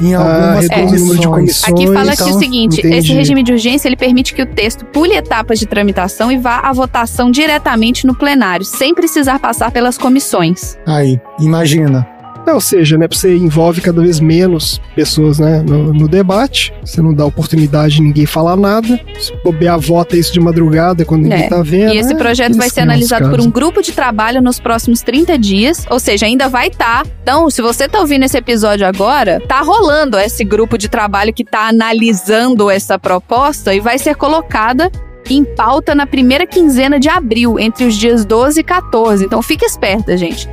Em 0.00 0.14
Ah, 0.14 0.20
algumas 0.20 0.68
reduz 0.68 0.92
o 1.02 1.04
número 1.04 1.20
de 1.20 1.28
comissões. 1.28 1.72
Aqui 1.72 1.86
fala 1.92 2.16
que 2.16 2.22
Então, 2.22 2.36
o 2.36 2.38
seguinte: 2.38 2.78
entendi. 2.78 2.96
esse 2.96 3.12
regime 3.12 3.42
de 3.42 3.52
urgência 3.52 3.88
ele 3.88 3.96
permite 3.96 4.34
que 4.34 4.42
o 4.42 4.46
texto 4.46 4.84
pule 4.86 5.14
etapas 5.14 5.58
de 5.58 5.66
tramitação 5.66 6.30
e 6.32 6.38
vá 6.38 6.60
à 6.60 6.72
votação 6.72 7.30
diretamente 7.30 8.06
no 8.06 8.14
plenário, 8.14 8.64
sem 8.64 8.94
precisar 8.94 9.38
passar 9.38 9.70
pelas 9.70 9.96
comissões. 9.98 10.78
Aí, 10.86 11.20
imagina. 11.38 12.06
É, 12.46 12.52
ou 12.52 12.60
seja, 12.60 12.96
né, 12.96 13.06
você 13.10 13.36
envolve 13.36 13.80
cada 13.80 14.00
vez 14.00 14.18
menos 14.18 14.80
pessoas 14.94 15.38
né, 15.38 15.62
no, 15.66 15.92
no 15.92 16.08
debate, 16.08 16.72
você 16.84 17.00
não 17.00 17.12
dá 17.12 17.24
oportunidade 17.24 17.96
de 17.96 18.02
ninguém 18.02 18.26
falar 18.26 18.56
nada, 18.56 19.00
se 19.18 19.32
bobear, 19.44 19.78
vota 19.78 20.16
isso 20.16 20.32
de 20.32 20.40
madrugada 20.40 21.04
quando 21.04 21.22
ninguém 21.22 21.44
É. 21.44 21.48
tá 21.48 21.62
vendo. 21.62 21.92
E 21.94 21.98
esse 21.98 22.12
é, 22.12 22.16
projeto 22.16 22.56
vai 22.56 22.68
ser 22.70 22.80
analisado 22.80 23.30
por 23.30 23.40
um 23.40 23.50
grupo 23.50 23.82
de 23.82 23.92
trabalho 23.92 24.40
nos 24.40 24.58
próximos 24.58 25.02
30 25.02 25.38
dias, 25.38 25.86
ou 25.90 26.00
seja, 26.00 26.26
ainda 26.26 26.48
vai 26.48 26.68
estar. 26.68 27.06
Então, 27.22 27.48
se 27.50 27.62
você 27.62 27.88
tá 27.88 28.00
ouvindo 28.00 28.24
esse 28.24 28.36
episódio 28.36 28.86
agora, 28.86 29.40
tá 29.46 29.60
rolando 29.60 30.18
esse 30.18 30.44
grupo 30.44 30.76
de 30.78 30.88
trabalho 30.88 31.32
que 31.32 31.44
tá 31.44 31.68
analisando 31.68 32.70
essa 32.70 32.98
proposta 32.98 33.74
e 33.74 33.80
vai 33.80 33.98
ser 33.98 34.16
colocada 34.16 34.90
em 35.28 35.44
pauta 35.44 35.94
na 35.94 36.06
primeira 36.06 36.46
quinzena 36.46 36.98
de 36.98 37.08
abril, 37.08 37.58
entre 37.58 37.84
os 37.84 37.94
dias 37.94 38.24
12 38.24 38.60
e 38.60 38.64
14. 38.64 39.24
Então, 39.24 39.40
fique 39.42 39.64
esperta, 39.64 40.16
gente. 40.16 40.48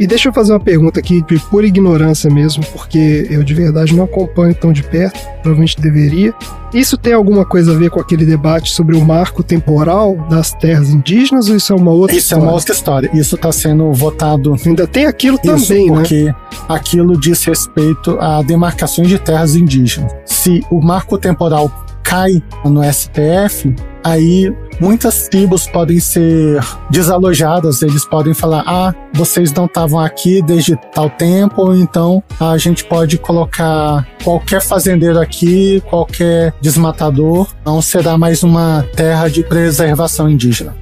E 0.00 0.06
deixa 0.06 0.28
eu 0.28 0.32
fazer 0.32 0.52
uma 0.52 0.60
pergunta 0.60 0.98
aqui, 0.98 1.22
de 1.22 1.38
pura 1.38 1.66
ignorância 1.66 2.28
mesmo, 2.30 2.64
porque 2.72 3.26
eu 3.30 3.44
de 3.44 3.54
verdade 3.54 3.94
não 3.94 4.04
acompanho 4.04 4.54
tão 4.54 4.72
de 4.72 4.82
perto, 4.82 5.18
provavelmente 5.42 5.80
deveria. 5.80 6.34
Isso 6.74 6.96
tem 6.96 7.12
alguma 7.12 7.44
coisa 7.44 7.72
a 7.72 7.76
ver 7.76 7.90
com 7.90 8.00
aquele 8.00 8.24
debate 8.24 8.70
sobre 8.70 8.96
o 8.96 9.04
marco 9.04 9.42
temporal 9.42 10.16
das 10.30 10.52
terras 10.52 10.88
indígenas 10.88 11.48
ou 11.50 11.56
isso 11.56 11.72
é 11.72 11.76
uma 11.76 11.90
outra 11.90 12.16
Isso 12.16 12.24
é 12.24 12.36
história? 12.36 12.44
uma 12.44 12.52
outra 12.52 12.72
história. 12.74 13.10
Isso 13.12 13.34
está 13.36 13.52
sendo 13.52 13.92
votado. 13.92 14.56
Ainda 14.64 14.86
tem 14.86 15.04
aquilo 15.04 15.38
Isso, 15.44 15.68
também, 15.68 15.90
né? 15.90 15.96
porque 15.96 16.34
aquilo 16.68 17.20
diz 17.20 17.44
respeito 17.44 18.18
a 18.18 18.42
demarcações 18.42 19.08
de 19.08 19.18
terras 19.18 19.54
indígenas. 19.54 20.10
Se 20.24 20.64
o 20.70 20.80
marco 20.80 21.18
temporal 21.18 21.70
cai 22.02 22.42
no 22.64 22.82
STF, 22.84 23.74
aí 24.04 24.52
muitas 24.80 25.28
tribos 25.28 25.66
podem 25.66 26.00
ser 26.00 26.60
desalojadas, 26.90 27.82
eles 27.82 28.04
podem 28.04 28.34
falar: 28.34 28.64
ah, 28.66 28.94
vocês 29.14 29.52
não 29.52 29.66
estavam 29.66 30.00
aqui 30.00 30.42
desde 30.42 30.76
tal 30.94 31.08
tempo, 31.10 31.74
então 31.74 32.22
a 32.40 32.58
gente 32.58 32.84
pode 32.84 33.18
colocar 33.18 34.06
qualquer 34.22 34.60
fazendeiro 34.60 35.18
aqui, 35.18 35.82
qualquer 35.88 36.52
desmatador, 36.60 37.48
não 37.64 37.80
será 37.80 38.18
mais 38.18 38.42
uma 38.42 38.84
terra 38.94 39.28
de 39.28 39.42
preservação 39.42 40.28
indígena. 40.28 40.74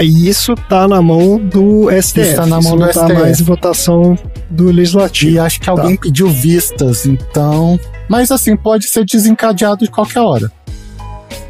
E 0.00 0.28
isso 0.28 0.54
tá 0.68 0.86
na 0.86 1.02
mão 1.02 1.38
do 1.38 1.88
STF. 1.90 2.20
Isso 2.20 2.36
tá 2.36 2.46
na 2.46 2.60
mão 2.60 2.76
não 2.76 2.86
do 2.86 2.92
tá 2.92 3.06
STF. 3.06 3.20
mais 3.20 3.40
votação 3.40 4.16
do 4.48 4.70
legislativo. 4.70 5.32
E 5.32 5.38
acho 5.40 5.60
que 5.60 5.68
alguém 5.68 5.96
pediu 5.96 6.28
vistas, 6.28 7.04
então. 7.04 7.78
Mas 8.08 8.30
assim, 8.30 8.56
pode 8.56 8.86
ser 8.86 9.04
desencadeado 9.04 9.84
de 9.84 9.90
qualquer 9.90 10.20
hora. 10.20 10.50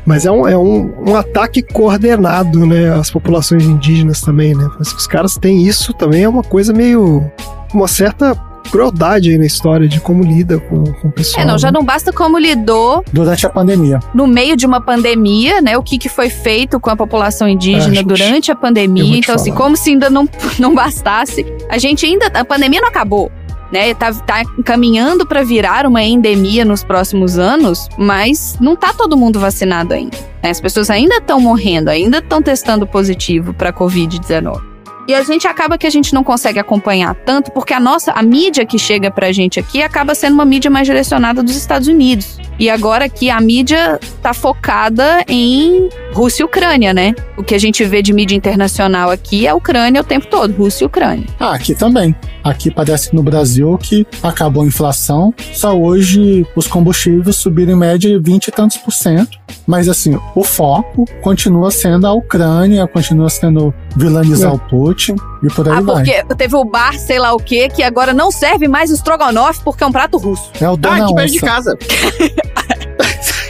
Mas 0.05 0.25
é 0.25 0.31
um, 0.31 0.49
é 0.49 0.57
um, 0.57 1.11
um 1.11 1.15
ataque 1.15 1.63
coordenado, 1.63 2.65
né? 2.65 2.95
Às 2.95 3.11
populações 3.11 3.65
indígenas 3.65 4.23
também, 4.23 4.55
né? 4.55 4.67
Mas 4.79 4.93
os 4.93 5.07
caras 5.07 5.37
têm 5.37 5.67
isso 5.67 5.93
também 5.93 6.23
é 6.23 6.29
uma 6.29 6.43
coisa 6.43 6.73
meio. 6.73 7.31
uma 7.75 7.87
certa 7.87 8.35
crueldade 8.71 9.31
aí 9.31 9.39
na 9.39 9.47
história 9.47 9.89
de 9.89 10.01
como 10.01 10.23
lida 10.23 10.59
com, 10.59 10.85
com 10.85 11.09
o 11.09 11.13
pessoal. 11.13 11.43
É, 11.43 11.47
não, 11.47 11.59
já 11.59 11.69
né? 11.69 11.79
não 11.79 11.85
basta 11.85 12.13
como 12.13 12.39
lidou 12.39 13.05
Durante 13.13 13.47
a 13.47 13.51
pandemia. 13.51 13.99
no 14.15 14.27
meio 14.27 14.57
de 14.57 14.67
uma 14.67 14.81
pandemia, 14.81 15.61
né? 15.61 15.77
O 15.77 15.83
que, 15.83 15.99
que 15.99 16.09
foi 16.09 16.31
feito 16.31 16.79
com 16.79 16.91
a 16.91 16.97
população 16.97 17.49
indígena 17.49 17.97
gente, 17.97 18.07
durante 18.07 18.53
a 18.53 18.57
pandemia. 18.57 19.19
Então, 19.19 19.35
assim, 19.35 19.51
falar. 19.51 19.63
como 19.63 19.77
se 19.77 19.91
ainda 19.91 20.09
não, 20.09 20.29
não 20.59 20.75
bastasse. 20.75 21.45
A 21.69 21.79
gente 21.79 22.07
ainda. 22.07 22.27
A 22.27 22.45
pandemia 22.45 22.81
não 22.81 22.89
acabou. 22.89 23.31
Né, 23.71 23.93
tá, 23.95 24.13
tá 24.15 24.43
caminhando 24.65 25.27
para 25.27 25.43
virar 25.43 25.85
uma 25.87 26.03
endemia 26.03 26.65
nos 26.65 26.83
próximos 26.83 27.39
anos, 27.39 27.87
mas 27.99 28.57
não 28.61 28.75
tá 28.75 28.95
todo 28.95 29.17
mundo 29.17 29.39
vacinado 29.39 29.93
ainda. 29.93 30.17
né? 30.43 30.51
As 30.51 30.61
pessoas 30.61 30.89
ainda 30.89 31.17
estão 31.17 31.39
morrendo, 31.39 31.89
ainda 31.89 32.19
estão 32.19 32.41
testando 32.41 32.87
positivo 32.87 33.53
para 33.53 33.71
Covid-19. 33.73 34.69
E 35.07 35.15
a 35.15 35.23
gente 35.23 35.47
acaba 35.49 35.79
que 35.79 35.87
a 35.87 35.91
gente 35.91 36.13
não 36.13 36.23
consegue 36.23 36.59
acompanhar 36.59 37.15
tanto, 37.15 37.51
porque 37.53 37.73
a 37.73 37.81
nossa, 37.81 38.13
a 38.13 38.23
mídia 38.23 38.67
que 38.67 38.79
chega 38.79 39.11
pra 39.11 39.33
gente 39.33 39.59
aqui 39.59 39.83
acaba 39.83 40.15
sendo 40.15 40.35
uma 40.35 40.45
mídia 40.45 40.71
mais 40.71 40.87
direcionada 40.87 41.43
dos 41.43 41.57
Estados 41.57 41.89
Unidos. 41.89 42.39
E 42.59 42.69
agora 42.69 43.07
aqui 43.07 43.31
a 43.31 43.41
mídia 43.41 43.99
tá 44.21 44.35
focada 44.35 45.25
em 45.27 45.89
Rússia 46.13 46.43
e 46.43 46.45
Ucrânia, 46.45 46.93
né? 46.93 47.15
O 47.39 47.43
que 47.43 47.55
a 47.55 47.59
gente 47.59 47.83
vê 47.85 48.03
de 48.03 48.13
mídia 48.13 48.37
internacional 48.37 49.11
aqui 49.11 49.47
é 49.47 49.55
Ucrânia 49.55 50.03
o 50.03 50.05
tempo 50.05 50.27
todo, 50.27 50.53
Rússia 50.53 50.85
e 50.85 50.87
Ucrânia. 50.87 51.25
Ah, 51.41 51.55
aqui 51.55 51.75
também. 51.75 52.15
Aqui 52.49 52.71
parece 52.71 53.11
que 53.11 53.17
no 53.17 53.23
Brasil 53.23 53.77
que 53.79 54.07
acabou 54.23 54.63
a 54.63 54.67
inflação, 54.67 55.35
só 55.53 55.77
hoje 55.79 56.47
os 56.57 56.67
combustíveis 56.67 57.37
subiram 57.37 57.73
em 57.73 57.77
média 57.77 58.19
20 58.23 58.49
e 58.49 58.51
tantos 58.51 58.77
por 58.79 58.93
cento. 58.93 59.39
Mas 59.67 59.87
assim, 59.89 60.19
o 60.35 60.43
foco 60.43 61.05
continua 61.21 61.71
sendo 61.71 62.07
a 62.07 62.13
Ucrânia, 62.13 62.87
continua 62.87 63.29
sendo 63.29 63.73
vilanizar 63.95 64.51
É. 64.53 64.55
o 64.55 64.59
Putin 64.59 65.17
e 65.43 65.49
por 65.53 65.69
aí 65.69 65.77
Ah, 65.77 65.81
vai. 65.83 66.05
porque 66.05 66.35
teve 66.37 66.57
o 66.57 66.65
bar, 66.65 66.95
sei 66.99 67.19
lá 67.19 67.35
o 67.35 67.39
quê, 67.39 67.69
que 67.69 67.83
agora 67.83 68.15
não 68.15 68.31
serve 68.31 68.67
mais 68.67 68.91
o 68.91 68.95
estrogonofe 68.95 69.61
porque 69.63 69.85
é 69.85 69.87
um 69.87 69.93
prato 69.93 70.17
russo. 70.17 70.51
É 70.61 70.69
o 70.69 70.73
Ah, 70.73 70.77
Dona 70.77 71.05
aqui 71.05 71.15
perto 71.15 71.33
de 71.33 71.41
casa. 71.41 71.77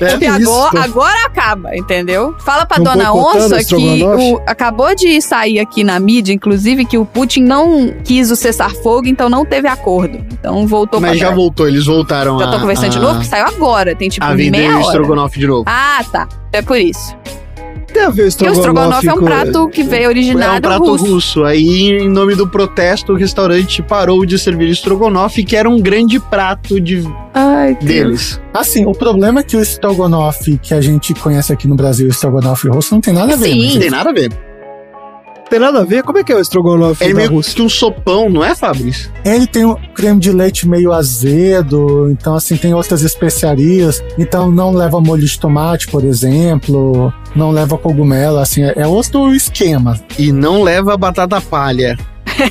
É 0.00 0.38
isso, 0.38 0.50
agora, 0.50 0.70
pô. 0.70 0.78
agora 0.78 1.26
acaba, 1.26 1.76
entendeu? 1.76 2.34
Fala 2.38 2.64
pra 2.66 2.78
Não 2.78 2.84
dona 2.84 3.12
Onça 3.12 3.56
o 3.56 3.64
que 3.64 4.04
o, 4.04 4.40
acabou 4.46 4.94
de 4.94 5.20
sair 5.20 5.58
aqui 5.58 5.82
na 5.82 5.98
mídia, 5.98 6.32
inclusive, 6.32 6.84
que 6.84 6.96
o 6.98 7.04
Putin 7.04 7.42
não 7.42 7.92
quis 8.04 8.30
o 8.30 8.36
cessar-fogo, 8.36 9.06
então 9.08 9.28
não 9.28 9.44
teve 9.44 9.66
acordo. 9.68 10.18
Então 10.32 10.66
voltou 10.66 11.00
Mas 11.00 11.18
já 11.18 11.26
trás. 11.26 11.36
voltou, 11.36 11.66
eles 11.68 11.86
voltaram 11.86 12.38
Já 12.38 12.46
a. 12.48 12.52
tô 12.52 12.60
conversando 12.60 12.90
de 12.90 12.98
a- 12.98 13.00
novo? 13.00 13.24
Saiu 13.24 13.46
agora, 13.46 13.94
tem 13.96 14.08
tipo 14.08 14.24
A 14.24 14.34
vender 14.34 14.50
meia 14.58 14.70
o 14.70 14.74
hora. 14.76 14.82
estrogonofe 14.86 15.38
de 15.38 15.46
novo. 15.46 15.64
Ah, 15.66 16.04
tá. 16.12 16.28
É 16.52 16.62
por 16.62 16.78
isso. 16.78 17.16
Tem 17.92 18.02
a 18.04 18.10
ver 18.10 18.28
o 18.28 18.30
Porque 18.30 18.48
o 18.48 18.52
estrogonofe, 18.52 19.06
estrogonofe 19.06 19.08
é 19.08 19.14
um 19.14 19.24
prato 19.24 19.68
que 19.70 19.82
veio 19.82 20.04
É 20.04 20.08
originado 20.08 20.58
um 20.58 20.60
prato 20.60 20.84
russo. 20.84 21.04
russo. 21.06 21.44
Aí, 21.44 21.98
em 21.98 22.08
nome 22.08 22.34
do 22.34 22.46
protesto, 22.46 23.12
o 23.12 23.16
restaurante 23.16 23.82
parou 23.82 24.24
de 24.26 24.38
servir 24.38 24.68
estrogonofe, 24.68 25.42
que 25.42 25.56
era 25.56 25.68
um 25.68 25.80
grande 25.80 26.20
prato 26.20 26.80
de 26.80 27.02
Ai, 27.34 27.74
deles. 27.76 28.40
Assim, 28.52 28.84
o 28.86 28.92
problema 28.92 29.40
é 29.40 29.42
que 29.42 29.56
o 29.56 29.60
estrogonofe 29.60 30.58
que 30.62 30.74
a 30.74 30.80
gente 30.80 31.14
conhece 31.14 31.52
aqui 31.52 31.66
no 31.66 31.74
Brasil, 31.74 32.06
o 32.06 32.10
estrogonofe 32.10 32.68
russo, 32.68 32.94
não 32.94 33.00
tem 33.00 33.14
nada 33.14 33.32
a 33.32 33.36
ver. 33.36 33.48
Sim. 33.48 33.64
mas 33.64 33.74
Não 33.74 33.80
tem 33.80 33.90
nada 33.90 34.10
a 34.10 34.12
ver. 34.12 34.32
Tem 35.50 35.58
nada 35.58 35.80
a 35.80 35.84
ver? 35.84 36.02
Como 36.02 36.18
é 36.18 36.22
que 36.22 36.30
é 36.30 36.36
o 36.36 36.40
estrogonofe 36.40 37.02
É 37.02 37.08
da 37.08 37.14
meio 37.14 37.30
Rússia? 37.30 37.54
que 37.54 37.62
um 37.62 37.70
sopão, 37.70 38.28
não 38.28 38.44
é, 38.44 38.54
Fabrício? 38.54 39.10
Ele 39.24 39.46
tem 39.46 39.64
um 39.64 39.74
creme 39.94 40.20
de 40.20 40.30
leite 40.30 40.68
meio 40.68 40.92
azedo, 40.92 42.10
então 42.10 42.34
assim 42.34 42.54
tem 42.54 42.74
outras 42.74 43.02
especiarias, 43.02 44.04
então 44.18 44.50
não 44.50 44.74
leva 44.74 45.00
molho 45.00 45.24
de 45.24 45.40
tomate, 45.40 45.88
por 45.88 46.04
exemplo, 46.04 47.10
não 47.34 47.50
leva 47.50 47.78
cogumelo, 47.78 48.38
assim, 48.38 48.62
é 48.62 48.86
outro 48.86 49.34
esquema. 49.34 50.00
E 50.18 50.32
não 50.32 50.62
leva 50.62 50.96
batata 50.96 51.40
palha. 51.40 51.96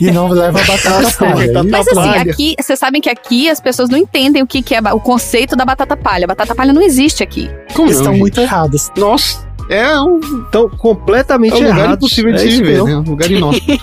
E 0.01 0.11
não 0.11 0.27
leva 0.27 0.59
batata 0.63 1.11
palha. 1.17 1.63
Mas 1.63 1.87
assim, 1.87 1.95
palha. 1.95 2.31
aqui, 2.31 2.55
vocês 2.59 2.79
sabem 2.79 3.01
que 3.01 3.09
aqui 3.09 3.49
as 3.49 3.59
pessoas 3.59 3.89
não 3.89 3.97
entendem 3.97 4.41
o 4.41 4.47
que, 4.47 4.61
que 4.61 4.75
é 4.75 4.81
o 4.93 4.99
conceito 4.99 5.55
da 5.55 5.65
batata 5.65 5.95
palha. 5.95 6.27
Batata 6.27 6.53
palha 6.55 6.73
não 6.73 6.81
existe 6.81 7.23
aqui. 7.23 7.49
Como 7.73 7.87
Eles 7.87 7.97
não, 7.97 8.01
estão 8.01 8.13
gente? 8.13 8.21
muito 8.21 8.41
errados. 8.41 8.91
Nossa, 8.97 9.47
é 9.69 9.99
um, 9.99 10.19
Então, 10.47 10.69
é 10.73 10.77
completamente 10.77 11.55
um 11.55 11.59
lugar 11.59 11.77
errado. 11.77 11.95
impossível 11.95 12.33
de 12.33 12.37
é 12.37 12.41
se 12.41 12.49
viver, 12.49 12.83
né? 12.83 12.95
Um 12.97 13.01
lugar 13.01 13.31
inóspito. 13.31 13.77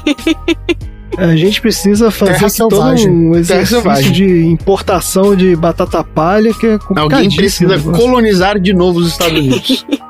A 1.16 1.36
gente 1.36 1.60
precisa 1.60 2.10
fazer 2.10 2.38
Terra 2.38 2.68
todo 2.68 2.80
um 3.08 3.36
exercício 3.36 4.12
de 4.12 4.46
importação 4.46 5.36
de 5.36 5.54
batata 5.54 6.02
palha, 6.02 6.52
que 6.52 6.66
é 6.66 6.78
complicadíssimo. 6.78 7.02
Alguém 7.02 7.36
precisa 7.36 7.78
colonizar 7.78 8.58
de 8.58 8.72
novo 8.72 8.98
os 8.98 9.08
Estados 9.08 9.38
Unidos. 9.38 9.86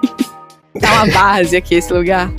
Tá 0.81 0.93
uma 1.05 1.13
base 1.13 1.57
aqui 1.57 1.77
esse 1.77 1.93
lugar. 1.93 2.31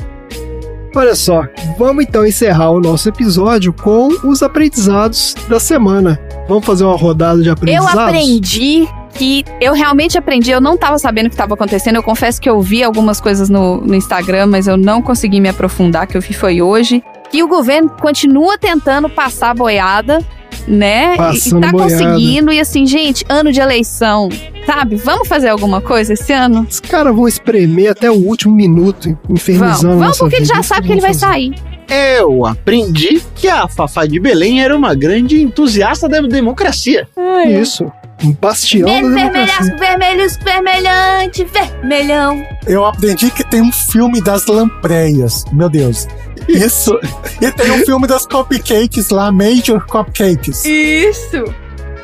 Olha 0.96 1.16
só, 1.16 1.46
vamos 1.78 2.06
então 2.06 2.26
encerrar 2.26 2.72
o 2.72 2.80
nosso 2.80 3.10
episódio 3.10 3.74
com 3.74 4.08
os 4.24 4.42
aprendizados 4.42 5.36
da 5.50 5.60
semana. 5.60 6.20
Vamos 6.48 6.66
fazer 6.66 6.86
uma 6.86 6.96
rodada 6.96 7.42
de 7.42 7.48
Eu 7.48 7.54
aprendizados? 7.54 8.00
aprendi 8.00 8.88
que 9.14 9.44
eu 9.62 9.74
realmente 9.74 10.18
aprendi, 10.18 10.52
eu 10.52 10.62
não 10.62 10.78
tava 10.78 10.98
sabendo 10.98 11.28
o 11.28 11.30
que 11.30 11.36
tava 11.36 11.54
acontecendo. 11.54 11.96
Eu 11.96 12.04
confesso 12.04 12.40
que 12.40 12.50
eu 12.50 12.62
vi 12.62 12.84
algumas 12.84 13.20
coisas 13.20 13.50
no, 13.50 13.78
no 13.82 13.96
Instagram, 13.96 14.48
mas 14.48 14.68
eu 14.68 14.78
não 14.78 15.02
consegui 15.02 15.40
me 15.40 15.50
aprofundar, 15.50 16.06
que 16.08 16.16
eu 16.18 16.22
vi 16.22 16.34
foi 16.34 16.62
hoje. 16.62 17.04
Que 17.32 17.42
o 17.42 17.48
governo 17.48 17.90
continua 17.90 18.58
tentando 18.58 19.10
passar 19.10 19.52
a 19.52 19.54
boiada, 19.54 20.20
né? 20.68 21.14
E- 21.14 21.18
Passando 21.18 21.58
e 21.64 21.66
tá 21.66 21.72
boiada. 21.72 21.92
conseguindo. 22.04 22.52
E 22.52 22.60
assim, 22.60 22.86
gente, 22.86 23.26
ano 23.30 23.52
de 23.52 23.60
eleição, 23.60 24.30
sabe? 24.66 24.96
Vamos 24.96 25.28
fazer 25.28 25.50
alguma 25.50 25.82
coisa 25.82 26.14
esse 26.14 26.32
ano? 26.34 26.66
Os 26.70 26.80
caras 26.80 27.16
vão 27.16 27.28
espremer 27.28 27.92
até 27.92 28.10
o 28.10 28.16
último 28.16 28.54
minuto, 28.56 29.10
Vamos, 29.10 29.42
infernizando 29.42 29.82
vamos 29.94 30.08
nossa 30.08 30.20
porque 30.20 30.38
ele 30.38 30.46
já 30.46 30.62
sabe 30.64 30.88
que 30.88 30.94
ele 30.94 31.02
vai 31.02 31.14
sair. 31.14 31.54
Eu 31.88 32.46
aprendi 32.48 33.22
que 33.36 33.48
a 33.48 33.68
Fafá 33.68 34.08
de 34.08 34.20
Belém 34.20 34.64
era 34.64 34.76
uma 34.76 34.96
grande 34.96 35.40
entusiasta 35.42 36.10
da 36.10 36.20
democracia. 36.22 37.08
Isso. 37.48 37.86
Um 38.24 38.32
bastião 38.34 38.88
da 38.88 39.24
democracia. 39.24 39.76
vermelhos, 39.78 40.38
vermelhante, 40.38 41.44
vermelhão. 41.46 42.46
Eu 42.66 42.86
aprendi 42.86 43.30
que 43.30 43.44
tem 43.44 43.62
um 43.62 43.72
filme 43.72 44.22
das 44.22 44.46
lampreias. 44.46 45.44
Meu 45.52 45.70
Deus. 45.70 46.08
Isso. 46.48 46.98
e 47.42 47.52
tem 47.52 47.72
um 47.72 47.86
filme 47.86 48.08
das 48.08 48.26
cupcakes 48.26 49.10
lá, 49.10 49.32
Major 49.32 49.86
Cupcakes. 49.86 50.66
Isso. 50.66 51.44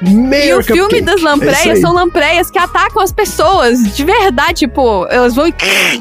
E 0.02 0.10
Meio 0.10 0.60
o 0.60 0.64
filme 0.64 0.82
cupcake. 0.82 1.02
das 1.02 1.14
É 1.14 1.18
isso 1.18 1.26
lampreias 1.26 1.80
são 1.80 1.94
lampreias 1.94 2.52
que 2.52 2.58
atacam 2.58 3.02
as 3.02 3.12
pessoas. 3.12 3.96
De 3.96 4.04
verdade, 4.04 4.54
tipo, 4.54 5.06
elas 5.10 5.36
vão 5.36 5.48
e, 5.48 5.54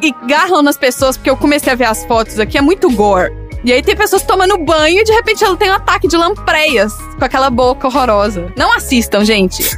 e 0.03 0.15
garram 0.27 0.63
nas 0.63 0.79
pessoas, 0.79 1.17
porque 1.17 1.31
eu 1.31 1.37
comecei 1.37 1.73
a 1.73 1.77
ver 1.77 1.85
as 1.85 2.05
fotos 2.07 2.39
aqui, 2.39 2.57
é 2.57 2.63
muito 2.63 2.91
gore. 2.91 3.40
E 3.63 3.73
aí 3.73 3.83
tem 3.83 3.95
pessoas 3.95 4.23
tomando 4.23 4.57
banho 4.59 5.01
e 5.01 5.05
de 5.05 5.13
repente 5.13 5.45
ela 5.45 5.57
tem 5.57 5.71
um 5.71 5.75
ataque 5.75 6.09
de 6.09 6.17
lampreias 6.17 6.97
com 7.19 7.25
aquela 7.25 7.51
boca 7.51 7.87
horrorosa. 7.87 8.53
Não 8.57 8.75
assistam, 8.75 9.25
gente. 9.25 9.63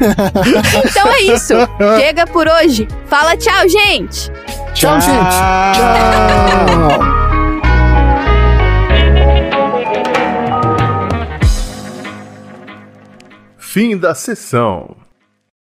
então 0.84 1.08
é 1.08 1.22
isso. 1.22 1.54
Chega 1.98 2.26
por 2.26 2.46
hoje. 2.46 2.86
Fala 3.06 3.36
tchau, 3.36 3.68
gente. 3.68 4.30
Tchau, 4.72 5.00
gente. 5.00 5.36
Tchau. 5.74 7.22
Fim 13.58 13.96
da 13.96 14.14
sessão. 14.14 15.01